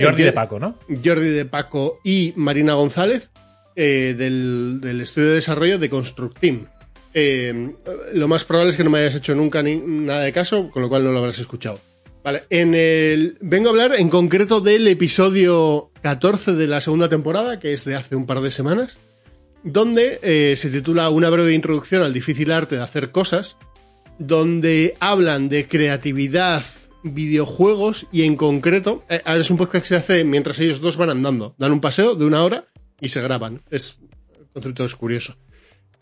Jordi 0.00 0.22
Eh, 0.22 0.26
de 0.26 0.32
Paco, 0.32 0.58
¿no? 0.60 0.78
Jordi 1.04 1.30
de 1.30 1.44
Paco 1.44 2.00
y 2.04 2.32
Marina 2.36 2.74
González 2.74 3.30
eh, 3.74 4.14
del, 4.16 4.80
del 4.80 5.00
estudio 5.00 5.28
de 5.30 5.34
desarrollo 5.34 5.78
de 5.78 5.90
Construct 5.90 6.38
Team. 6.38 6.66
Eh, 7.14 7.74
lo 8.14 8.28
más 8.28 8.44
probable 8.44 8.70
es 8.70 8.76
que 8.76 8.84
no 8.84 8.90
me 8.90 9.00
hayas 9.00 9.14
hecho 9.14 9.34
nunca 9.34 9.62
nada 9.62 10.22
de 10.22 10.32
caso, 10.32 10.70
con 10.70 10.82
lo 10.82 10.88
cual 10.88 11.04
no 11.04 11.12
lo 11.12 11.18
habrás 11.18 11.38
escuchado. 11.38 11.80
Vale, 12.24 12.44
en 12.50 12.74
el, 12.74 13.36
vengo 13.40 13.68
a 13.68 13.70
hablar 13.70 13.94
en 13.98 14.08
concreto 14.08 14.60
del 14.60 14.86
episodio 14.86 15.90
14 16.02 16.52
de 16.52 16.68
la 16.68 16.80
segunda 16.80 17.08
temporada, 17.08 17.58
que 17.58 17.72
es 17.72 17.84
de 17.84 17.96
hace 17.96 18.14
un 18.14 18.26
par 18.26 18.40
de 18.40 18.52
semanas, 18.52 18.98
donde 19.64 20.20
eh, 20.22 20.54
se 20.56 20.70
titula 20.70 21.10
Una 21.10 21.30
breve 21.30 21.52
introducción 21.52 22.02
al 22.02 22.12
difícil 22.12 22.52
arte 22.52 22.76
de 22.76 22.82
hacer 22.82 23.10
cosas, 23.10 23.56
donde 24.18 24.96
hablan 25.00 25.48
de 25.48 25.66
creatividad, 25.66 26.64
videojuegos 27.02 28.06
y 28.12 28.22
en 28.22 28.36
concreto, 28.36 29.04
eh, 29.08 29.22
es 29.26 29.50
un 29.50 29.56
podcast 29.56 29.82
que 29.82 29.88
se 29.88 29.96
hace 29.96 30.24
mientras 30.24 30.60
ellos 30.60 30.80
dos 30.80 30.96
van 30.96 31.10
andando, 31.10 31.56
dan 31.58 31.72
un 31.72 31.80
paseo 31.80 32.14
de 32.14 32.24
una 32.24 32.44
hora 32.44 32.66
y 33.00 33.08
se 33.08 33.20
graban. 33.20 33.62
Es, 33.70 33.98
el 34.38 34.46
concepto 34.52 34.84
es 34.84 34.94
curioso. 34.94 35.36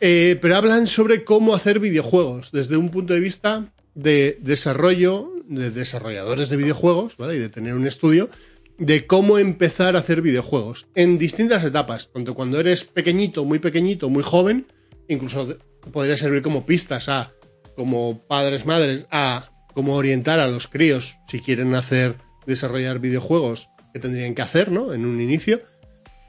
Eh, 0.01 0.39
pero 0.41 0.57
hablan 0.57 0.87
sobre 0.87 1.25
cómo 1.25 1.55
hacer 1.55 1.79
videojuegos 1.79 2.51
desde 2.53 2.77
un 2.77 2.89
punto 2.89 3.13
de 3.13 3.21
vista 3.21 3.71
de 3.95 4.39
desarrollo, 4.41 5.31
de 5.47 5.71
desarrolladores 5.71 6.49
de 6.49 6.57
videojuegos, 6.57 7.17
¿vale? 7.19 7.37
Y 7.37 7.39
de 7.39 7.51
tener 7.51 7.75
un 7.75 7.87
estudio, 7.87 8.31
de 8.79 9.07
cómo 9.07 9.39
empezar 9.39 9.95
a 9.95 9.99
hacer 9.99 10.23
videojuegos 10.23 10.87
en 10.95 11.19
distintas 11.19 11.63
etapas, 11.65 12.13
tanto 12.13 12.35
cuando 12.35 12.59
eres 12.59 12.85
pequeñito, 12.85 13.45
muy 13.45 13.59
pequeñito, 13.59 14.09
muy 14.09 14.23
joven, 14.23 14.67
incluso 15.07 15.59
podría 15.93 16.17
servir 16.17 16.41
como 16.41 16.65
pistas 16.65 17.11
a, 17.11 17.33
como 17.77 18.27
padres, 18.27 18.65
madres, 18.65 19.07
a 19.11 19.51
cómo 19.75 19.97
orientar 19.97 20.41
a 20.41 20.49
los 20.49 20.67
críos 20.67 21.17
si 21.29 21.41
quieren 21.41 21.75
hacer, 21.75 22.17
desarrollar 22.47 23.01
videojuegos 23.01 23.69
que 23.93 24.01
tendrían 24.01 24.35
que 24.35 24.43
hacer, 24.43 24.73
¿no? 24.73 24.95
En 24.95 25.05
un 25.05 25.21
inicio. 25.21 25.61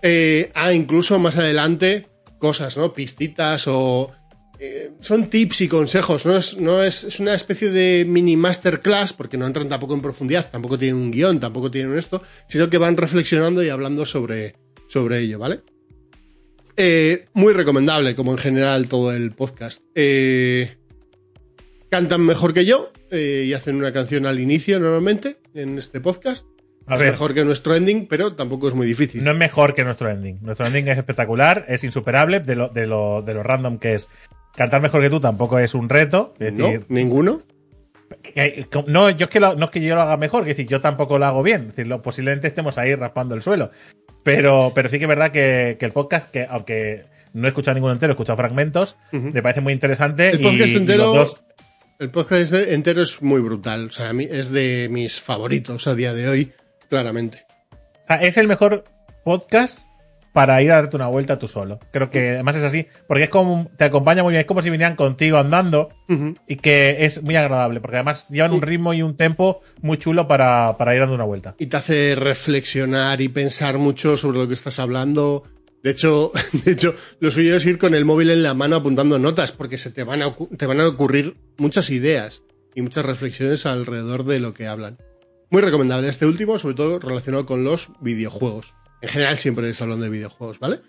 Eh, 0.02 0.52
a 0.56 0.74
incluso 0.74 1.20
más 1.20 1.38
adelante 1.38 2.08
cosas, 2.42 2.76
¿no? 2.76 2.94
Pistitas 2.94 3.68
o... 3.68 4.12
eh, 4.60 4.92
son 5.00 5.30
tips 5.30 5.62
y 5.62 5.68
consejos, 5.70 6.26
no, 6.26 6.36
es, 6.36 6.58
no 6.58 6.84
es, 6.84 7.06
es 7.06 7.20
una 7.22 7.34
especie 7.34 7.70
de 7.70 8.04
mini 8.06 8.36
masterclass, 8.36 9.14
porque 9.14 9.38
no 9.38 9.48
entran 9.48 9.70
tampoco 9.70 9.94
en 9.94 10.02
profundidad, 10.02 10.50
tampoco 10.52 10.78
tienen 10.78 11.02
un 11.02 11.12
guion, 11.12 11.40
tampoco 11.40 11.72
tienen 11.72 11.98
esto, 11.98 12.22
sino 12.50 12.70
que 12.70 12.78
van 12.78 12.98
reflexionando 12.98 13.64
y 13.64 13.70
hablando 13.70 14.06
sobre, 14.06 14.56
sobre 14.90 15.20
ello, 15.20 15.40
¿vale? 15.40 15.60
Eh, 16.78 17.28
muy 17.34 17.54
recomendable, 17.54 18.16
como 18.16 18.32
en 18.32 18.38
general 18.38 18.88
todo 18.88 19.14
el 19.14 19.32
podcast. 19.32 19.84
Eh, 19.94 20.78
cantan 21.90 22.22
mejor 22.22 22.54
que 22.54 22.66
yo 22.66 22.92
y 23.12 23.52
hacen 23.54 23.76
una 23.76 23.92
canción 23.92 24.26
al 24.26 24.40
inicio 24.40 24.80
normalmente 24.80 25.42
en 25.54 25.78
este 25.78 26.00
podcast. 26.00 26.46
A 26.92 26.96
Es 26.96 27.02
ver, 27.02 27.12
mejor 27.12 27.34
que 27.34 27.46
nuestro 27.46 27.74
ending, 27.76 28.06
pero 28.08 28.34
tampoco 28.34 28.68
es 28.68 28.74
muy 28.74 28.86
difícil. 28.86 29.24
no 29.24 29.32
es 29.32 29.38
mejor 29.38 29.74
que 29.74 29.84
nuestro 29.84 30.10
ending. 30.10 30.40
Nuestro 30.42 30.66
ending 30.68 30.88
es 30.90 30.98
espectacular, 30.98 31.66
es 31.68 31.84
insuperable 31.84 32.40
de 32.42 32.56
lo, 32.56 32.68
de 32.70 32.86
lo, 32.88 33.22
de 33.22 33.34
lo 33.34 33.44
random 33.44 33.78
que 33.80 33.94
es. 33.96 34.08
Cantar 34.56 34.82
mejor 34.82 35.02
que 35.02 35.10
tú 35.10 35.20
tampoco 35.20 35.58
es 35.60 35.74
un 35.74 35.88
reto. 35.90 36.34
Es 36.40 36.52
¿No? 36.54 36.66
decir, 36.66 36.86
¿Ninguno? 36.90 37.42
que- 38.22 38.68
que- 38.70 38.84
no, 38.88 39.10
yo 39.10 39.26
es 39.26 39.30
que 39.32 39.40
lo- 39.40 39.56
no 39.56 39.66
es 39.66 39.72
que 39.72 39.80
yo 39.82 39.96
lo 39.96 40.02
haga 40.02 40.18
mejor, 40.18 40.42
es 40.44 40.50
decir, 40.50 40.68
yo 40.68 40.82
tampoco 40.82 41.18
lo 41.18 41.26
hago 41.26 41.42
bien. 41.44 41.62
Es 41.62 41.68
decir, 41.70 41.88
lo- 41.88 42.02
posiblemente 42.02 42.48
estemos 42.48 42.78
ahí 42.78 42.94
raspando 42.96 43.36
el 43.36 43.42
suelo. 43.42 43.72
Pero, 44.24 44.72
pero 44.76 44.90
sí 44.90 44.98
que 45.00 45.06
es 45.06 45.10
verdad 45.10 45.32
que, 45.32 45.78
que 45.80 45.86
el 45.86 45.94
podcast, 45.94 46.30
que 46.30 46.46
aunque 46.50 47.06
no 47.34 47.46
he 47.48 47.50
escuchado 47.50 47.76
ninguno 47.76 47.94
entero, 47.94 48.12
he 48.12 48.16
escuchado 48.16 48.36
fragmentos, 48.38 48.98
me 49.12 49.42
parece 49.42 49.62
muy 49.62 49.74
interesante. 49.74 50.30
El 50.30 50.42
podcast 50.42 50.74
y 50.74 50.76
entero- 50.78 51.06
los 51.06 51.16
dos- 51.16 51.44
El 52.00 52.10
podcast 52.12 52.54
entero 52.54 53.02
es 53.02 53.22
muy 53.22 53.42
brutal. 53.42 53.88
O 53.88 53.92
sea, 53.92 54.10
a 54.10 54.14
mí 54.14 54.28
es 54.30 54.52
de 54.52 54.90
mis 54.92 55.22
favoritos 55.22 55.88
a 55.88 55.96
día 55.96 56.14
de 56.14 56.28
hoy, 56.28 56.52
claramente. 56.92 57.46
o 57.72 58.08
sea, 58.08 58.18
es 58.18 58.38
el 58.38 58.48
mejor 58.48 58.84
podcast 59.24 59.80
para 60.34 60.62
ir 60.62 60.72
a 60.72 60.76
darte 60.76 60.98
una 60.98 61.08
vuelta 61.08 61.40
tú 61.40 61.48
solo. 61.48 61.80
Creo 61.92 62.10
que 62.10 62.32
además 62.32 62.58
es 62.58 62.64
así, 62.64 62.86
porque 63.08 63.24
es 63.24 63.30
como 63.30 63.70
te 63.78 63.86
acompaña 63.86 64.24
muy 64.24 64.32
bien, 64.32 64.42
es 64.42 64.48
como 64.48 64.62
si 64.62 64.70
vinieran 64.70 64.96
contigo 64.96 65.38
andando 65.38 65.90
y 66.48 66.58
que 66.58 67.06
es 67.06 67.24
muy 67.24 67.36
agradable, 67.38 67.80
porque 67.80 67.98
además 67.98 68.28
llevan 68.30 68.52
un 68.52 68.62
ritmo 68.62 68.94
y 68.94 69.02
un 69.02 69.16
tempo 69.16 69.62
muy 69.82 69.98
chulo 69.98 70.28
para, 70.28 70.78
para 70.78 70.94
ir 70.94 71.00
dando 71.00 71.16
una 71.16 71.24
vuelta. 71.24 71.56
Y 71.58 71.68
te 71.68 71.78
hace 71.78 72.16
reflexionar 72.16 73.22
y 73.22 73.30
pensar 73.30 73.78
mucho 73.78 74.18
sobre 74.18 74.40
lo 74.40 74.48
que 74.48 74.54
estás 74.54 74.80
hablando. 74.80 75.44
De 75.82 75.92
hecho, 75.92 76.32
de 76.66 76.72
hecho, 76.74 76.94
lo 77.20 77.32
suyo 77.32 77.56
es 77.56 77.66
ir 77.66 77.78
con 77.78 77.96
el 77.96 78.06
móvil 78.06 78.32
en 78.32 78.44
la 78.44 78.54
mano 78.54 78.76
apuntando 78.76 79.18
notas, 79.20 79.54
porque 79.54 79.78
se 79.78 79.92
te 79.92 80.04
van 80.04 80.22
a, 80.22 80.36
te 80.58 80.66
van 80.66 80.82
a 80.82 80.88
ocurrir 80.88 81.38
muchas 81.58 81.90
ideas 81.90 82.44
y 82.76 82.82
muchas 82.82 83.06
reflexiones 83.06 83.66
alrededor 83.66 84.26
de 84.26 84.40
lo 84.40 84.54
que 84.54 84.68
hablan. 84.68 84.98
Muy 85.52 85.62
recomendable 85.62 86.08
este 86.08 86.26
último, 86.26 86.58
sobre 86.58 86.76
todo 86.76 86.98
relacionado 86.98 87.46
con 87.46 87.66
los 87.66 87.90
videojuegos. 88.00 88.74
En 89.02 89.10
general 89.10 89.38
siempre 89.38 89.66
les 89.68 89.82
hablan 89.82 90.00
de 90.00 90.10
videojuegos, 90.10 90.60
¿vale? 90.60 90.80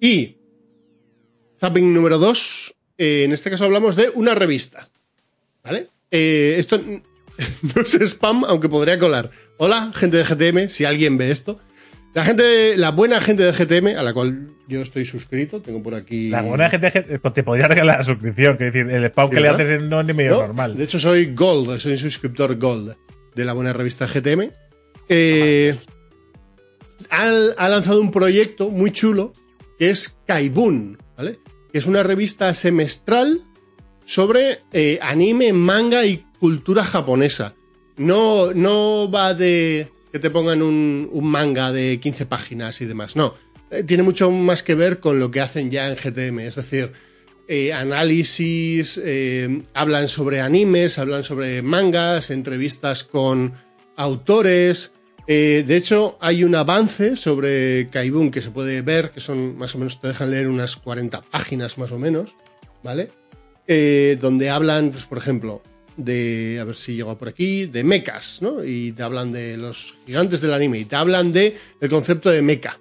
Y 0.00 0.36
zapping 1.58 1.92
número 1.92 2.18
2, 2.18 2.74
en 2.98 3.32
este 3.32 3.50
caso 3.50 3.64
hablamos 3.64 3.96
de 3.96 4.10
una 4.14 4.36
revista, 4.36 4.88
¿vale? 5.64 5.88
Eh, 6.12 6.54
esto 6.56 6.78
no 7.74 7.82
es 7.84 7.94
spam, 8.00 8.44
aunque 8.44 8.68
podría 8.68 8.96
colar. 8.96 9.32
Hola, 9.58 9.90
gente 9.92 10.18
de 10.18 10.24
GTM, 10.24 10.68
si 10.68 10.84
alguien 10.84 11.18
ve 11.18 11.32
esto. 11.32 11.58
La 12.14 12.24
gente, 12.24 12.76
la 12.76 12.92
buena 12.92 13.20
gente 13.20 13.42
de 13.42 13.52
GTM, 13.52 13.98
a 13.98 14.04
la 14.04 14.14
cual 14.14 14.50
yo 14.68 14.82
estoy 14.82 15.04
suscrito, 15.04 15.60
tengo 15.62 15.82
por 15.82 15.96
aquí. 15.96 16.28
La 16.30 16.42
buena 16.42 16.70
gente 16.70 16.92
que- 16.92 17.18
pues 17.18 17.34
te 17.34 17.42
podría 17.42 17.66
regalar 17.66 17.98
la 17.98 18.04
suscripción, 18.04 18.56
que 18.56 18.64
decir, 18.70 18.88
el 18.88 19.04
spam 19.06 19.30
que 19.30 19.40
le 19.40 19.48
haces 19.48 19.82
no 19.82 20.00
es 20.00 20.06
ni 20.06 20.12
medio 20.12 20.30
No, 20.30 20.40
normal. 20.42 20.76
De 20.76 20.84
hecho, 20.84 21.00
soy 21.00 21.34
Gold, 21.34 21.80
soy 21.80 21.98
suscriptor 21.98 22.56
Gold 22.56 22.94
de 23.36 23.44
la 23.44 23.52
buena 23.52 23.72
revista 23.72 24.06
GTM. 24.06 24.50
Eh, 25.08 25.76
ha, 27.10 27.68
lanzado 27.68 28.00
un 28.00 28.10
proyecto 28.10 28.70
muy 28.70 28.90
chulo 28.90 29.34
que 29.78 29.90
es 29.90 30.16
Kaibun, 30.26 30.98
¿vale? 31.16 31.38
Que 31.70 31.78
es 31.78 31.86
una 31.86 32.02
revista 32.02 32.52
semestral 32.54 33.42
sobre 34.06 34.60
eh, 34.72 34.98
anime, 35.02 35.52
manga 35.52 36.04
y 36.06 36.24
cultura 36.40 36.82
japonesa. 36.82 37.54
No, 37.98 38.52
no 38.54 39.10
va 39.10 39.34
de 39.34 39.92
que 40.10 40.18
te 40.18 40.30
pongan 40.30 40.62
un, 40.62 41.08
un 41.12 41.26
manga 41.26 41.72
de 41.72 42.00
15 42.00 42.26
páginas 42.26 42.80
y 42.80 42.86
demás, 42.86 43.16
no. 43.16 43.34
Eh, 43.70 43.82
tiene 43.82 44.02
mucho 44.02 44.30
más 44.30 44.62
que 44.62 44.74
ver 44.74 44.98
con 44.98 45.18
lo 45.18 45.30
que 45.30 45.42
hacen 45.42 45.70
ya 45.70 45.88
en 45.88 45.96
GTM, 45.96 46.40
es 46.40 46.54
decir, 46.54 46.92
eh, 47.48 47.72
análisis, 47.72 49.00
eh, 49.02 49.62
hablan 49.72 50.08
sobre 50.08 50.40
animes, 50.40 50.98
hablan 50.98 51.22
sobre 51.22 51.62
mangas, 51.62 52.30
entrevistas 52.30 53.04
con 53.04 53.52
autores. 53.96 54.90
Eh, 55.28 55.64
de 55.66 55.76
hecho, 55.76 56.18
hay 56.20 56.42
un 56.42 56.56
avance 56.56 57.14
sobre 57.16 57.88
Kaibun 57.88 58.32
que 58.32 58.42
se 58.42 58.50
puede 58.50 58.82
ver, 58.82 59.10
que 59.10 59.20
son 59.20 59.56
más 59.56 59.74
o 59.76 59.78
menos, 59.78 60.00
te 60.00 60.08
dejan 60.08 60.32
leer 60.32 60.48
unas 60.48 60.76
40 60.76 61.22
páginas 61.22 61.78
más 61.78 61.92
o 61.92 61.98
menos, 61.98 62.34
¿vale? 62.82 63.10
Donde 64.20 64.50
hablan, 64.50 64.90
pues, 64.90 65.04
por 65.04 65.18
ejemplo, 65.18 65.62
de, 65.96 66.58
a 66.60 66.64
ver 66.64 66.76
si 66.76 66.96
llego 66.96 67.16
por 67.16 67.28
aquí, 67.28 67.66
de 67.66 67.84
mechas, 67.84 68.42
¿no? 68.42 68.64
Y 68.64 68.92
te 68.92 69.02
hablan 69.02 69.32
de 69.32 69.56
los 69.56 69.94
gigantes 70.04 70.40
del 70.40 70.52
anime, 70.52 70.80
y 70.80 70.84
te 70.84 70.96
hablan 70.96 71.32
de 71.32 71.56
concepto 71.88 72.30
de 72.30 72.42
mecha. 72.42 72.78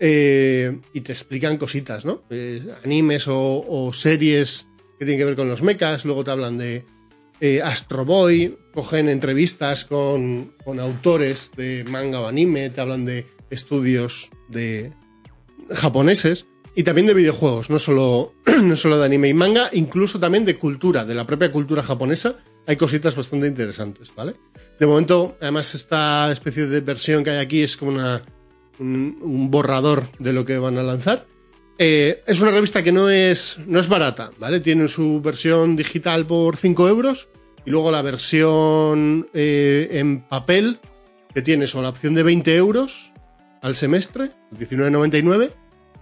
Eh, 0.00 0.80
y 0.92 1.00
te 1.02 1.12
explican 1.12 1.56
cositas, 1.56 2.04
¿no? 2.04 2.22
Eh, 2.30 2.62
animes 2.84 3.26
o, 3.28 3.90
series 3.92 4.66
que 4.98 5.04
tienen 5.04 5.18
que 5.18 5.24
ver 5.24 5.36
con 5.36 5.48
los 5.48 5.62
mechas, 5.62 6.04
luego 6.04 6.24
te 6.24 6.30
hablan 6.30 6.58
de 6.58 6.84
eh, 7.40 7.62
Astro 7.62 8.04
Boy, 8.04 8.58
cogen 8.72 9.08
entrevistas 9.08 9.84
con, 9.84 10.52
con 10.64 10.80
autores 10.80 11.52
de 11.56 11.84
manga 11.84 12.20
o 12.20 12.26
anime, 12.26 12.70
te 12.70 12.80
hablan 12.80 13.04
de 13.04 13.26
estudios 13.50 14.30
de 14.48 14.92
japoneses 15.70 16.46
Y 16.76 16.82
también 16.82 17.06
de 17.06 17.14
videojuegos, 17.14 17.70
no 17.70 17.78
solo, 17.78 18.34
no 18.62 18.76
solo 18.76 18.98
de 18.98 19.04
anime 19.04 19.28
y 19.28 19.34
manga, 19.34 19.70
incluso 19.72 20.18
también 20.18 20.44
de 20.44 20.58
cultura, 20.58 21.04
de 21.04 21.14
la 21.14 21.24
propia 21.24 21.52
cultura 21.52 21.82
japonesa. 21.82 22.36
Hay 22.66 22.76
cositas 22.76 23.14
bastante 23.14 23.46
interesantes, 23.46 24.12
¿vale? 24.16 24.34
De 24.78 24.86
momento, 24.86 25.36
además, 25.40 25.74
esta 25.74 26.32
especie 26.32 26.66
de 26.66 26.80
versión 26.80 27.22
que 27.22 27.30
hay 27.30 27.38
aquí 27.38 27.62
es 27.62 27.76
como 27.76 27.92
una, 27.92 28.22
un, 28.78 29.18
un 29.20 29.50
borrador 29.50 30.04
de 30.18 30.32
lo 30.32 30.44
que 30.44 30.58
van 30.58 30.78
a 30.78 30.82
lanzar. 30.82 31.26
Eh, 31.78 32.22
es 32.26 32.40
una 32.40 32.52
revista 32.52 32.82
que 32.82 32.92
no 32.92 33.10
es, 33.10 33.58
no 33.66 33.80
es 33.80 33.88
barata, 33.88 34.30
¿vale? 34.38 34.60
Tiene 34.60 34.86
su 34.86 35.20
versión 35.20 35.74
digital 35.74 36.24
por 36.26 36.56
5 36.56 36.88
euros 36.88 37.28
y 37.66 37.70
luego 37.70 37.90
la 37.90 38.02
versión 38.02 39.28
eh, 39.34 39.88
en 39.92 40.20
papel 40.22 40.78
que 41.34 41.42
tienes 41.42 41.74
o 41.74 41.82
la 41.82 41.88
opción 41.88 42.14
de 42.14 42.22
20 42.22 42.54
euros 42.56 43.12
al 43.60 43.74
semestre, 43.74 44.30
19,99, 44.56 45.52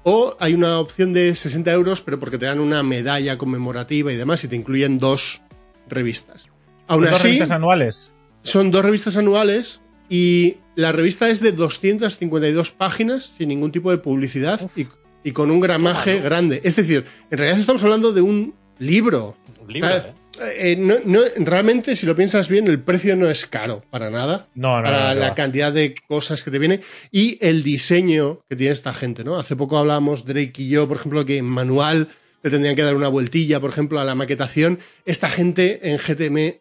o 0.02 0.36
hay 0.40 0.52
una 0.52 0.78
opción 0.78 1.12
de 1.12 1.34
60 1.34 1.72
euros, 1.72 2.02
pero 2.02 2.18
porque 2.18 2.36
te 2.36 2.46
dan 2.46 2.60
una 2.60 2.82
medalla 2.82 3.38
conmemorativa 3.38 4.12
y 4.12 4.16
demás 4.16 4.44
y 4.44 4.48
te 4.48 4.56
incluyen 4.56 4.98
dos 4.98 5.40
revistas. 5.88 6.48
Aún 6.88 7.04
¿Dos 7.04 7.14
así, 7.14 7.28
revistas 7.28 7.52
anuales? 7.52 8.10
son 8.42 8.70
dos 8.72 8.84
revistas 8.84 9.16
anuales 9.16 9.80
y 10.10 10.56
la 10.74 10.92
revista 10.92 11.28
es 11.30 11.40
de 11.40 11.52
252 11.52 12.70
páginas 12.70 13.30
sin 13.36 13.48
ningún 13.48 13.72
tipo 13.72 13.90
de 13.90 13.98
publicidad 13.98 14.60
y, 14.76 14.86
y 15.24 15.32
con 15.32 15.50
un 15.50 15.60
gramaje 15.60 16.20
grande. 16.20 16.60
Es 16.64 16.76
decir, 16.76 17.04
en 17.30 17.38
realidad 17.38 17.60
estamos 17.60 17.82
hablando 17.84 18.12
de 18.12 18.22
un 18.22 18.54
libro. 18.78 19.36
Un 19.60 19.72
libro, 19.72 19.88
Ah, 19.88 19.96
¿eh? 19.96 20.72
eh, 20.72 20.76
no- 20.76 20.96
no- 21.04 21.20
realmente, 21.36 21.94
si 21.94 22.06
lo 22.06 22.16
piensas 22.16 22.48
bien, 22.48 22.66
el 22.66 22.80
precio 22.80 23.14
no 23.16 23.28
es 23.28 23.46
caro 23.46 23.82
para 23.90 24.10
nada. 24.10 24.48
No, 24.54 24.78
no, 24.78 24.84
para 24.84 25.14
la 25.14 25.34
cantidad 25.34 25.72
de 25.72 25.94
cosas 26.08 26.42
que 26.42 26.50
te 26.50 26.58
viene 26.58 26.80
y 27.10 27.38
el 27.40 27.62
diseño 27.62 28.40
que 28.48 28.56
tiene 28.56 28.72
esta 28.72 28.94
gente, 28.94 29.24
¿no? 29.24 29.38
Hace 29.38 29.54
poco 29.56 29.76
hablábamos, 29.78 30.24
Drake 30.24 30.52
y 30.62 30.68
yo, 30.70 30.88
por 30.88 30.96
ejemplo, 30.96 31.24
que 31.26 31.36
en 31.36 31.44
manual 31.44 32.08
le 32.42 32.50
tendrían 32.50 32.74
que 32.74 32.82
dar 32.82 32.96
una 32.96 33.08
vueltilla, 33.08 33.60
por 33.60 33.70
ejemplo, 33.70 34.00
a 34.00 34.04
la 34.04 34.14
maquetación. 34.16 34.80
Esta 35.04 35.28
gente 35.28 35.90
en 35.92 35.98
GTM 35.98 36.60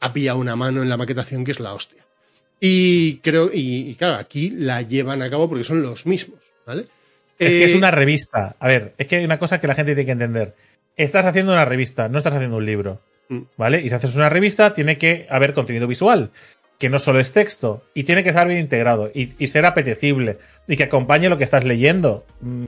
ha 0.00 0.12
pillado 0.12 0.38
una 0.38 0.54
mano 0.54 0.82
en 0.82 0.88
la 0.88 0.96
maquetación 0.96 1.44
que 1.44 1.50
es 1.52 1.58
la 1.58 1.74
hostia. 1.74 1.99
Y 2.60 3.16
creo, 3.18 3.50
y, 3.52 3.90
y 3.90 3.94
claro, 3.94 4.14
aquí 4.16 4.50
la 4.50 4.82
llevan 4.82 5.22
a 5.22 5.30
cabo 5.30 5.48
porque 5.48 5.64
son 5.64 5.82
los 5.82 6.06
mismos, 6.06 6.38
¿vale? 6.66 6.82
Es 7.38 7.48
que 7.48 7.64
es 7.64 7.72
Eh, 7.72 7.76
una 7.78 7.90
revista. 7.90 8.54
A 8.60 8.68
ver, 8.68 8.92
es 8.98 9.06
que 9.06 9.16
hay 9.16 9.24
una 9.24 9.38
cosa 9.38 9.58
que 9.60 9.66
la 9.66 9.74
gente 9.74 9.94
tiene 9.94 10.04
que 10.06 10.12
entender. 10.12 10.54
Estás 10.96 11.24
haciendo 11.24 11.52
una 11.52 11.64
revista, 11.64 12.08
no 12.08 12.18
estás 12.18 12.34
haciendo 12.34 12.58
un 12.58 12.66
libro. 12.66 13.00
Mm. 13.30 13.40
¿Vale? 13.56 13.80
Y 13.80 13.88
si 13.88 13.94
haces 13.94 14.14
una 14.14 14.28
revista, 14.28 14.74
tiene 14.74 14.98
que 14.98 15.26
haber 15.30 15.54
contenido 15.54 15.86
visual, 15.86 16.30
que 16.78 16.90
no 16.90 16.98
solo 16.98 17.20
es 17.20 17.32
texto, 17.32 17.82
y 17.94 18.02
tiene 18.04 18.22
que 18.22 18.28
estar 18.30 18.46
bien 18.46 18.60
integrado, 18.60 19.10
y, 19.14 19.32
y 19.42 19.46
ser 19.46 19.64
apetecible, 19.64 20.38
y 20.68 20.76
que 20.76 20.82
acompañe 20.84 21.28
lo 21.30 21.38
que 21.38 21.44
estás 21.44 21.64
leyendo. 21.64 22.26
Mm, 22.40 22.64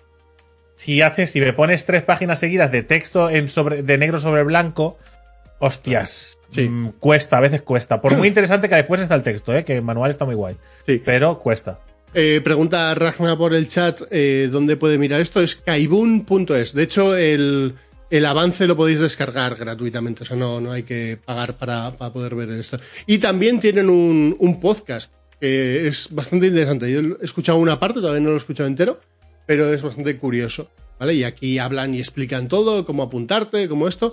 Si 0.76 1.02
haces, 1.02 1.30
si 1.30 1.40
me 1.40 1.52
pones 1.52 1.84
tres 1.84 2.02
páginas 2.02 2.40
seguidas 2.40 2.72
de 2.72 2.82
texto 2.82 3.28
en 3.28 3.48
sobre, 3.50 3.82
de 3.82 3.98
negro 3.98 4.18
sobre 4.18 4.42
blanco, 4.42 4.98
hostias. 5.62 6.38
Sí. 6.50 6.68
mm, 6.68 6.94
cuesta, 6.98 7.38
a 7.38 7.40
veces 7.40 7.62
cuesta. 7.62 8.00
Por 8.00 8.16
muy 8.16 8.28
interesante 8.32 8.68
que 8.68 8.74
después 8.74 9.00
está 9.00 9.14
el 9.14 9.22
texto, 9.22 9.54
¿eh? 9.54 9.64
que 9.64 9.76
el 9.76 9.82
manual 9.82 10.10
está 10.10 10.24
muy 10.24 10.34
guay. 10.34 10.56
Sí. 10.86 11.00
Pero 11.04 11.38
cuesta. 11.38 11.78
Eh, 12.14 12.42
pregunta 12.44 12.94
Ragna 12.94 13.38
por 13.38 13.54
el 13.54 13.68
chat 13.68 14.02
eh, 14.10 14.48
dónde 14.50 14.76
puede 14.76 14.98
mirar 14.98 15.20
esto. 15.20 15.40
Es 15.40 15.56
kaibun.es. 15.56 16.74
De 16.74 16.82
hecho, 16.82 17.16
el, 17.16 17.74
el 18.10 18.26
avance 18.26 18.66
lo 18.66 18.76
podéis 18.76 19.00
descargar 19.00 19.54
gratuitamente. 19.54 20.24
O 20.24 20.26
sea, 20.26 20.36
no, 20.36 20.60
no 20.60 20.72
hay 20.72 20.82
que 20.82 21.16
pagar 21.24 21.54
para, 21.54 21.92
para 21.92 22.12
poder 22.12 22.34
ver 22.34 22.50
esto. 22.50 22.78
Y 23.06 23.18
también 23.18 23.60
tienen 23.60 23.88
un, 23.88 24.36
un 24.38 24.60
podcast 24.60 25.14
que 25.40 25.86
es 25.86 26.08
bastante 26.10 26.48
interesante. 26.48 26.92
Yo 26.92 27.00
he 27.00 27.24
escuchado 27.24 27.58
una 27.58 27.78
parte, 27.78 28.00
todavía 28.00 28.20
no 28.20 28.30
lo 28.30 28.34
he 28.34 28.38
escuchado 28.38 28.68
entero, 28.68 29.00
pero 29.46 29.72
es 29.72 29.82
bastante 29.82 30.16
curioso. 30.18 30.70
¿Vale? 31.00 31.14
Y 31.14 31.24
aquí 31.24 31.58
hablan 31.58 31.96
y 31.96 31.98
explican 31.98 32.46
todo, 32.46 32.84
cómo 32.84 33.02
apuntarte, 33.02 33.68
cómo 33.68 33.88
esto. 33.88 34.12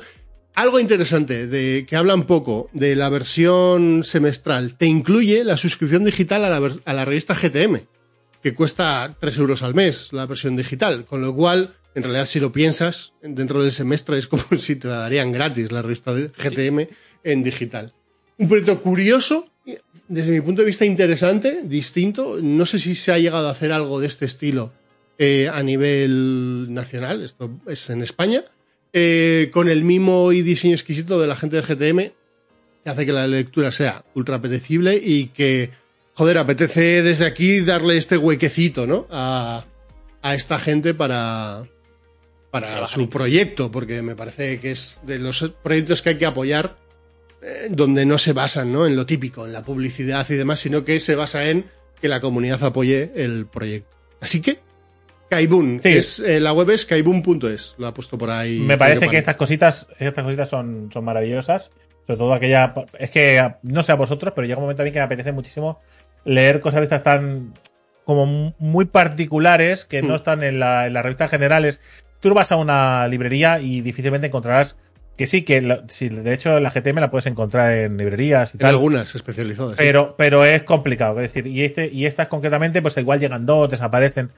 Algo 0.55 0.79
interesante, 0.79 1.47
de 1.47 1.85
que 1.87 1.95
hablan 1.95 2.27
poco 2.27 2.69
de 2.73 2.95
la 2.95 3.09
versión 3.09 4.03
semestral, 4.03 4.75
te 4.75 4.87
incluye 4.87 5.43
la 5.45 5.55
suscripción 5.55 6.03
digital 6.03 6.43
a 6.43 6.49
la, 6.49 6.59
ver- 6.59 6.81
a 6.85 6.93
la 6.93 7.05
revista 7.05 7.33
GTM, 7.33 7.85
que 8.43 8.53
cuesta 8.53 9.15
3 9.21 9.37
euros 9.37 9.63
al 9.63 9.73
mes 9.73 10.11
la 10.11 10.25
versión 10.25 10.57
digital, 10.57 11.05
con 11.05 11.21
lo 11.21 11.33
cual, 11.33 11.75
en 11.95 12.03
realidad, 12.03 12.25
si 12.25 12.39
lo 12.41 12.51
piensas, 12.51 13.13
dentro 13.21 13.63
del 13.63 13.71
semestre 13.71 14.17
es 14.17 14.27
como 14.27 14.43
si 14.57 14.75
te 14.75 14.89
la 14.89 14.97
darían 14.97 15.31
gratis 15.31 15.71
la 15.71 15.81
revista 15.81 16.13
de 16.13 16.27
GTM 16.29 16.87
en 17.23 17.43
digital. 17.43 17.93
Un 18.37 18.49
proyecto 18.49 18.81
curioso, 18.81 19.49
desde 20.09 20.31
mi 20.31 20.41
punto 20.41 20.61
de 20.61 20.67
vista 20.67 20.83
interesante, 20.85 21.59
distinto. 21.63 22.37
No 22.41 22.65
sé 22.65 22.79
si 22.79 22.95
se 22.95 23.11
ha 23.13 23.19
llegado 23.19 23.47
a 23.47 23.51
hacer 23.51 23.71
algo 23.71 23.99
de 24.01 24.07
este 24.07 24.25
estilo 24.25 24.73
eh, 25.17 25.49
a 25.53 25.61
nivel 25.63 26.67
nacional, 26.73 27.21
esto 27.23 27.49
es 27.67 27.89
en 27.89 28.01
España, 28.01 28.43
eh, 28.93 29.49
con 29.51 29.69
el 29.69 29.83
mimo 29.83 30.31
y 30.31 30.41
diseño 30.41 30.73
exquisito 30.73 31.19
de 31.19 31.27
la 31.27 31.35
gente 31.35 31.61
de 31.61 31.61
GTM, 31.61 32.11
que 32.83 32.89
hace 32.89 33.05
que 33.05 33.13
la 33.13 33.27
lectura 33.27 33.71
sea 33.71 34.05
ultra 34.15 34.37
apetecible 34.37 34.99
y 35.01 35.27
que, 35.27 35.71
joder, 36.13 36.37
apetece 36.37 37.03
desde 37.03 37.25
aquí 37.25 37.59
darle 37.61 37.97
este 37.97 38.17
huequecito, 38.17 38.87
¿no? 38.87 39.07
A, 39.09 39.65
a 40.21 40.35
esta 40.35 40.59
gente 40.59 40.93
para, 40.93 41.63
para 42.51 42.85
su 42.87 43.09
proyecto, 43.09 43.71
porque 43.71 44.01
me 44.01 44.15
parece 44.15 44.59
que 44.59 44.71
es 44.71 44.99
de 45.03 45.19
los 45.19 45.53
proyectos 45.63 46.01
que 46.01 46.09
hay 46.09 46.17
que 46.17 46.25
apoyar 46.25 46.77
eh, 47.41 47.67
donde 47.69 48.05
no 48.05 48.17
se 48.17 48.33
basan 48.33 48.73
¿no? 48.73 48.85
en 48.85 48.95
lo 48.95 49.05
típico, 49.05 49.45
en 49.45 49.53
la 49.53 49.63
publicidad 49.63 50.27
y 50.29 50.35
demás, 50.35 50.59
sino 50.59 50.83
que 50.83 50.99
se 50.99 51.15
basa 51.15 51.49
en 51.49 51.65
que 52.01 52.09
la 52.09 52.19
comunidad 52.19 52.63
apoye 52.63 53.11
el 53.15 53.45
proyecto. 53.45 53.95
Así 54.19 54.41
que, 54.41 54.59
Kaibun, 55.29 55.79
Sí. 55.81 55.89
es, 55.89 56.19
eh, 56.19 56.39
la 56.39 56.53
web 56.53 56.69
es 56.71 56.85
kaibun.es, 56.85 57.75
lo 57.77 57.87
ha 57.87 57.93
puesto 57.93 58.17
por 58.17 58.29
ahí. 58.29 58.59
Me 58.59 58.77
parece 58.77 59.07
que 59.07 59.17
estas 59.17 59.35
cositas, 59.35 59.87
estas 59.99 60.23
cositas 60.23 60.49
son, 60.49 60.89
son 60.91 61.03
maravillosas. 61.05 61.71
Sobre 62.07 62.17
todo 62.17 62.33
aquella. 62.33 62.73
Es 62.97 63.11
que 63.11 63.53
no 63.61 63.83
sé 63.83 63.91
a 63.91 63.95
vosotros, 63.95 64.33
pero 64.35 64.47
llega 64.47 64.57
un 64.57 64.63
momento 64.63 64.81
a 64.81 64.85
mí 64.85 64.91
que 64.91 64.97
me 64.97 65.05
apetece 65.05 65.31
muchísimo 65.31 65.79
leer 66.25 66.59
cosas 66.59 66.79
de 66.81 66.85
estas 66.85 67.03
tan. 67.03 67.53
como 68.03 68.55
muy 68.57 68.85
particulares 68.85 69.85
que 69.85 70.01
no 70.01 70.13
Mm. 70.13 70.15
están 70.15 70.43
en, 70.43 70.59
la, 70.59 70.87
en 70.87 70.93
las 70.93 71.03
revistas 71.03 71.29
generales. 71.29 71.79
Tú 72.19 72.33
vas 72.33 72.51
a 72.51 72.55
una 72.55 73.07
librería 73.07 73.59
y 73.59 73.81
difícilmente 73.81 74.25
encontrarás. 74.27 74.75
Que 75.15 75.27
sí, 75.27 75.43
que 75.43 75.81
sí, 75.89 76.09
de 76.09 76.33
hecho 76.33 76.59
la 76.59 76.71
GTM 76.71 76.99
la 77.01 77.11
puedes 77.11 77.27
encontrar 77.27 77.71
en 77.73 77.97
librerías 77.97 78.53
y 78.53 78.57
En 78.57 78.61
tal. 78.61 78.69
algunas 78.69 79.13
especializadas. 79.13 79.73
sí. 79.73 79.77
Pero, 79.77 80.15
pero 80.17 80.43
es 80.45 80.63
complicado. 80.63 81.19
Es 81.21 81.31
decir, 81.31 81.45
y, 81.45 81.63
este, 81.63 81.87
y 81.93 82.07
estas 82.07 82.27
concretamente, 82.29 82.81
pues 82.81 82.97
igual 82.97 83.19
llegan 83.19 83.45
dos, 83.45 83.69
desaparecen. 83.69 84.31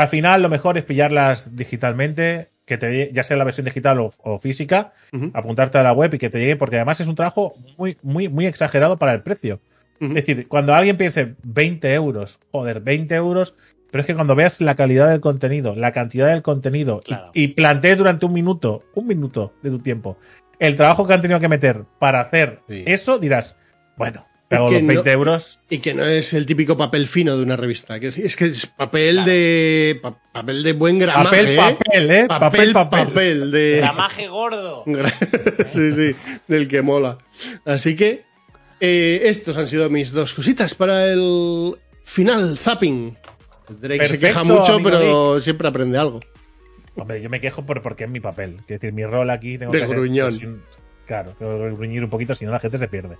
Al 0.00 0.08
final, 0.08 0.40
lo 0.40 0.48
mejor 0.48 0.78
es 0.78 0.84
pillarlas 0.84 1.54
digitalmente, 1.54 2.48
que 2.64 2.78
te 2.78 3.12
ya 3.12 3.22
sea 3.22 3.36
la 3.36 3.44
versión 3.44 3.66
digital 3.66 4.00
o, 4.00 4.10
o 4.22 4.38
física, 4.38 4.94
apuntarte 5.34 5.76
a 5.76 5.82
la 5.82 5.92
web 5.92 6.14
y 6.14 6.18
que 6.18 6.30
te 6.30 6.38
llegue, 6.38 6.56
porque 6.56 6.76
además 6.76 7.00
es 7.00 7.06
un 7.06 7.16
trabajo 7.16 7.52
muy, 7.76 7.98
muy, 8.02 8.30
muy 8.30 8.46
exagerado 8.46 8.96
para 8.96 9.12
el 9.12 9.20
precio. 9.22 9.60
Es 10.00 10.14
decir, 10.14 10.48
cuando 10.48 10.72
alguien 10.74 10.96
piense 10.96 11.34
20 11.42 11.92
euros, 11.92 12.40
joder, 12.50 12.80
20 12.80 13.14
euros, 13.14 13.54
pero 13.90 14.00
es 14.00 14.06
que 14.06 14.14
cuando 14.14 14.34
veas 14.34 14.58
la 14.62 14.74
calidad 14.74 15.10
del 15.10 15.20
contenido, 15.20 15.74
la 15.74 15.92
cantidad 15.92 16.28
del 16.28 16.40
contenido 16.40 17.00
y- 17.34 17.48
plantees 17.48 17.98
durante 17.98 18.24
un 18.24 18.32
minuto, 18.32 18.82
un 18.94 19.06
minuto 19.06 19.52
de 19.62 19.68
tu 19.68 19.80
tiempo, 19.80 20.16
el 20.58 20.76
trabajo 20.76 21.06
que 21.06 21.12
han 21.12 21.20
tenido 21.20 21.40
que 21.40 21.48
meter 21.48 21.84
para 21.98 22.20
hacer 22.20 22.60
Sí. 22.70 22.84
eso, 22.86 23.18
dirás, 23.18 23.58
bueno, 23.98 24.24
que 24.50 24.56
los 24.56 24.70
20 24.72 24.94
no- 24.94 25.10
euros. 25.10 25.58
Y 25.70 25.78
que 25.78 25.94
no 25.94 26.04
es 26.04 26.32
el 26.34 26.44
típico 26.44 26.76
papel 26.76 27.06
fino 27.06 27.36
de 27.36 27.42
una 27.42 27.56
revista. 27.56 27.96
Es 27.96 28.36
que 28.36 28.46
es 28.46 28.66
papel 28.66 29.24
de. 29.24 29.98
pa- 30.02 30.18
papel 30.32 30.62
de 30.62 30.72
buen 30.72 30.98
gramaje. 30.98 31.24
Papel, 31.24 31.48
¿eh? 31.50 31.56
papel, 31.56 32.10
¿eh? 32.10 32.26
Papel, 32.26 32.50
Papel, 32.50 32.72
papel. 32.72 33.06
papel 33.08 33.50
de. 33.52 33.76
Gramaje 33.78 34.28
gordo. 34.28 34.84
sí, 35.66 35.92
sí, 35.92 36.14
del 36.48 36.66
que 36.68 36.82
mola. 36.82 37.18
Así 37.64 37.94
que 37.96 38.24
eh, 38.80 39.22
estos 39.24 39.56
han 39.56 39.68
sido 39.68 39.88
mis 39.88 40.10
dos 40.12 40.34
cositas 40.34 40.74
para 40.74 41.06
el 41.12 41.76
final 42.04 42.58
zapping. 42.58 43.16
Drake 43.80 44.04
se 44.06 44.18
queja 44.18 44.42
mucho, 44.42 44.80
pero 44.82 45.38
siempre 45.40 45.68
aprende 45.68 45.96
algo. 45.96 46.18
Hombre, 46.96 47.22
yo 47.22 47.30
me 47.30 47.40
quejo 47.40 47.64
por, 47.64 47.82
porque 47.82 48.04
es 48.04 48.10
mi 48.10 48.18
papel. 48.18 48.56
Es 48.62 48.66
decir, 48.66 48.92
mi 48.92 49.04
rol 49.04 49.30
aquí 49.30 49.56
tengo 49.58 49.70
De 49.70 49.78
que 49.78 49.84
hacer- 49.84 49.96
gruñón. 49.96 50.32
sin- 50.32 50.62
claro, 51.06 51.32
tengo 51.38 51.56
que 51.56 51.70
gruñir 51.76 52.02
un 52.02 52.10
poquito, 52.10 52.34
si 52.34 52.44
no 52.44 52.50
la 52.50 52.58
gente 52.58 52.78
se 52.78 52.88
pierde. 52.88 53.16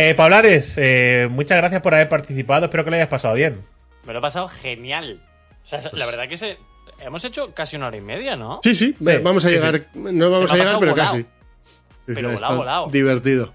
Eh, 0.00 0.14
Pablares, 0.14 0.78
eh, 0.80 1.26
muchas 1.28 1.58
gracias 1.58 1.82
por 1.82 1.92
haber 1.92 2.08
participado. 2.08 2.66
Espero 2.66 2.84
que 2.84 2.90
lo 2.90 2.96
hayas 2.96 3.08
pasado 3.08 3.34
bien. 3.34 3.64
Me 4.06 4.12
lo 4.12 4.20
he 4.20 4.22
pasado 4.22 4.46
genial. 4.46 5.20
O 5.64 5.66
sea, 5.66 5.80
la 5.92 6.06
verdad 6.06 6.28
que 6.28 6.38
se, 6.38 6.56
hemos 7.00 7.24
hecho 7.24 7.52
casi 7.52 7.74
una 7.74 7.88
hora 7.88 7.96
y 7.96 8.00
media, 8.00 8.36
¿no? 8.36 8.60
Sí, 8.62 8.76
sí, 8.76 8.94
Sí, 8.96 9.16
vamos 9.24 9.44
a 9.44 9.48
sí, 9.48 9.56
llegar. 9.56 9.86
No 9.94 10.30
vamos 10.30 10.52
a 10.52 10.54
llegar, 10.54 10.78
pero 10.78 10.92
volado. 10.92 11.10
casi. 11.10 11.26
Pero 12.06 12.30
volado, 12.30 12.56
volado. 12.58 12.86
Divertido. 12.92 13.52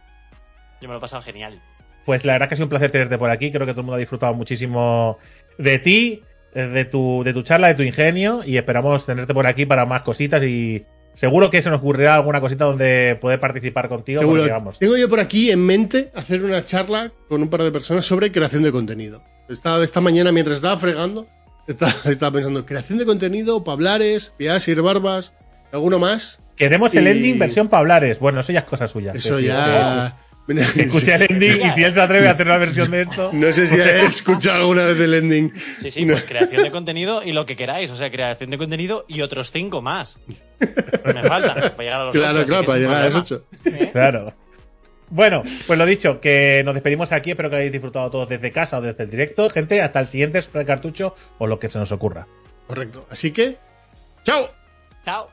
Yo 0.81 0.89
me 0.89 0.95
lo 0.95 0.97
he 0.97 0.99
pasado 0.99 1.21
genial. 1.21 1.61
Pues 2.05 2.25
la 2.25 2.33
verdad 2.33 2.49
que 2.49 2.55
ha 2.55 2.57
sido 2.57 2.65
un 2.65 2.71
placer 2.71 2.91
tenerte 2.91 3.17
por 3.17 3.29
aquí. 3.29 3.49
Creo 3.49 3.65
que 3.65 3.71
todo 3.71 3.79
el 3.79 3.85
mundo 3.85 3.95
ha 3.95 3.99
disfrutado 3.99 4.33
muchísimo 4.33 5.19
de 5.57 5.79
ti, 5.79 6.23
de 6.53 6.83
tu, 6.83 7.23
de 7.23 7.31
tu 7.31 7.43
charla, 7.43 7.69
de 7.69 7.75
tu 7.75 7.83
ingenio. 7.83 8.41
Y 8.45 8.57
esperamos 8.57 9.05
tenerte 9.05 9.33
por 9.33 9.47
aquí 9.47 9.65
para 9.65 9.85
más 9.85 10.01
cositas. 10.01 10.43
Y 10.43 10.85
seguro 11.13 11.49
que 11.49 11.61
se 11.61 11.69
nos 11.69 11.79
ocurrirá 11.79 12.15
alguna 12.15 12.41
cosita 12.41 12.65
donde 12.65 13.17
poder 13.19 13.39
participar 13.39 13.89
contigo. 13.89 14.19
Seguro. 14.19 14.47
vamos, 14.49 14.79
Tengo 14.79 14.97
yo 14.97 15.09
por 15.09 15.19
aquí 15.19 15.51
en 15.51 15.65
mente 15.65 16.11
hacer 16.15 16.43
una 16.43 16.63
charla 16.63 17.11
con 17.29 17.41
un 17.41 17.49
par 17.49 17.63
de 17.63 17.71
personas 17.71 18.05
sobre 18.05 18.31
creación 18.31 18.63
de 18.63 18.71
contenido. 18.71 19.23
Estaba 19.49 19.83
esta 19.83 20.01
mañana 20.01 20.31
mientras 20.31 20.57
estaba 20.57 20.77
fregando, 20.77 21.27
Estaba, 21.67 21.91
estaba 22.05 22.31
pensando, 22.33 22.65
creación 22.65 22.99
de 22.99 23.05
contenido, 23.05 23.63
Pablares, 23.63 24.33
Piasir, 24.37 24.81
Barbas, 24.81 25.33
¿alguno 25.71 25.99
más? 25.99 26.39
Queremos 26.55 26.93
el 26.93 27.07
ending 27.07 27.39
versión 27.39 27.67
Pablares. 27.67 28.19
Bueno, 28.19 28.41
eso 28.41 28.51
ya 28.51 28.59
es 28.59 28.65
cosa 28.65 28.87
suya. 28.87 29.11
Eso 29.13 29.39
ya... 29.39 30.17
Escucha 30.47 31.15
el 31.15 31.23
ending 31.31 31.67
y 31.67 31.73
si 31.73 31.83
él 31.83 31.93
se 31.93 32.01
atreve 32.01 32.27
a 32.27 32.31
hacer 32.31 32.47
una 32.47 32.57
versión 32.57 32.91
de 32.91 33.03
esto. 33.03 33.29
No 33.31 33.53
sé 33.53 33.67
si 33.67 33.79
he 33.79 34.05
escuchado 34.05 34.57
alguna 34.61 34.83
vez 34.83 34.99
el 34.99 35.13
ending. 35.13 35.53
Sí, 35.81 35.89
sí, 35.91 36.05
pues 36.05 36.23
creación 36.23 36.63
de 36.63 36.71
contenido 36.71 37.23
y 37.23 37.31
lo 37.31 37.45
que 37.45 37.55
queráis. 37.55 37.89
O 37.91 37.95
sea, 37.95 38.11
creación 38.11 38.49
de 38.49 38.57
contenido 38.57 39.05
y 39.07 39.21
otros 39.21 39.51
cinco 39.51 39.81
más. 39.81 40.17
Me 41.05 41.23
faltan 41.23 41.55
para 41.55 41.77
llegar 41.77 42.01
a 42.01 42.03
los 42.05 42.13
Claro, 42.13 42.39
ocho, 42.39 42.47
claro, 42.47 42.65
para 42.65 42.79
llegar 42.79 43.03
a 43.05 43.09
los. 43.09 43.31
8. 43.31 43.45
¿Eh? 43.65 43.89
Claro. 43.93 44.33
Bueno, 45.09 45.43
pues 45.67 45.77
lo 45.77 45.85
dicho, 45.85 46.19
que 46.19 46.61
nos 46.65 46.73
despedimos 46.73 47.11
aquí. 47.11 47.31
Espero 47.31 47.49
que 47.49 47.57
hayáis 47.57 47.71
disfrutado 47.71 48.09
todos 48.09 48.27
desde 48.27 48.51
casa 48.51 48.79
o 48.79 48.81
desde 48.81 49.03
el 49.03 49.09
directo. 49.11 49.49
Gente, 49.49 49.81
hasta 49.81 49.99
el 49.99 50.07
siguiente 50.07 50.41
Super 50.41 50.65
Cartucho 50.65 51.15
o 51.37 51.47
lo 51.47 51.59
que 51.59 51.69
se 51.69 51.77
nos 51.79 51.91
ocurra. 51.91 52.27
Correcto. 52.67 53.05
Así 53.09 53.31
que, 53.31 53.57
¡chao! 54.23 54.49
Chao. 55.05 55.29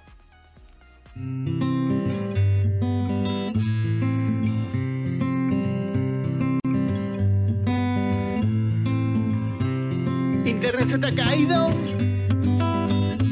Internet 10.63 10.89
se 10.89 10.99
te 10.99 11.07
ha 11.07 11.15
caído. 11.15 11.71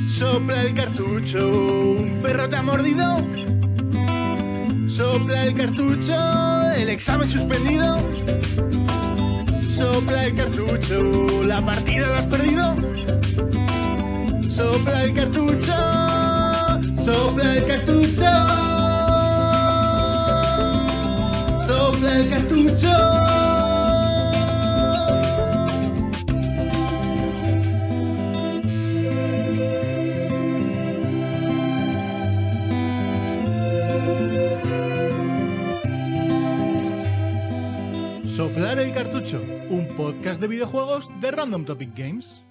Sopla 0.08 0.62
el 0.62 0.72
cartucho. 0.72 1.46
Un 1.46 2.20
perro 2.22 2.48
te 2.48 2.56
ha 2.56 2.62
mordido. 2.62 3.18
Sopla 4.88 5.44
el 5.44 5.54
cartucho. 5.54 6.14
El 6.74 6.88
examen 6.88 7.28
suspendido. 7.28 7.98
Sopla 9.68 10.24
el 10.24 10.36
cartucho. 10.36 11.44
La 11.44 11.60
partida 11.60 12.08
la 12.08 12.16
has 12.16 12.24
perdido. 12.24 12.74
Sopla 14.48 15.04
el 15.04 15.12
cartucho. 15.12 15.76
Sopla 17.04 17.56
el 17.56 17.66
cartucho. 17.66 18.30
Sopla 21.66 22.16
el 22.20 22.30
cartucho. 22.30 23.37
Un 39.70 39.86
podcast 39.96 40.40
de 40.40 40.48
videojuegos 40.48 41.08
de 41.20 41.30
Random 41.30 41.64
Topic 41.64 41.90
Games. 41.96 42.47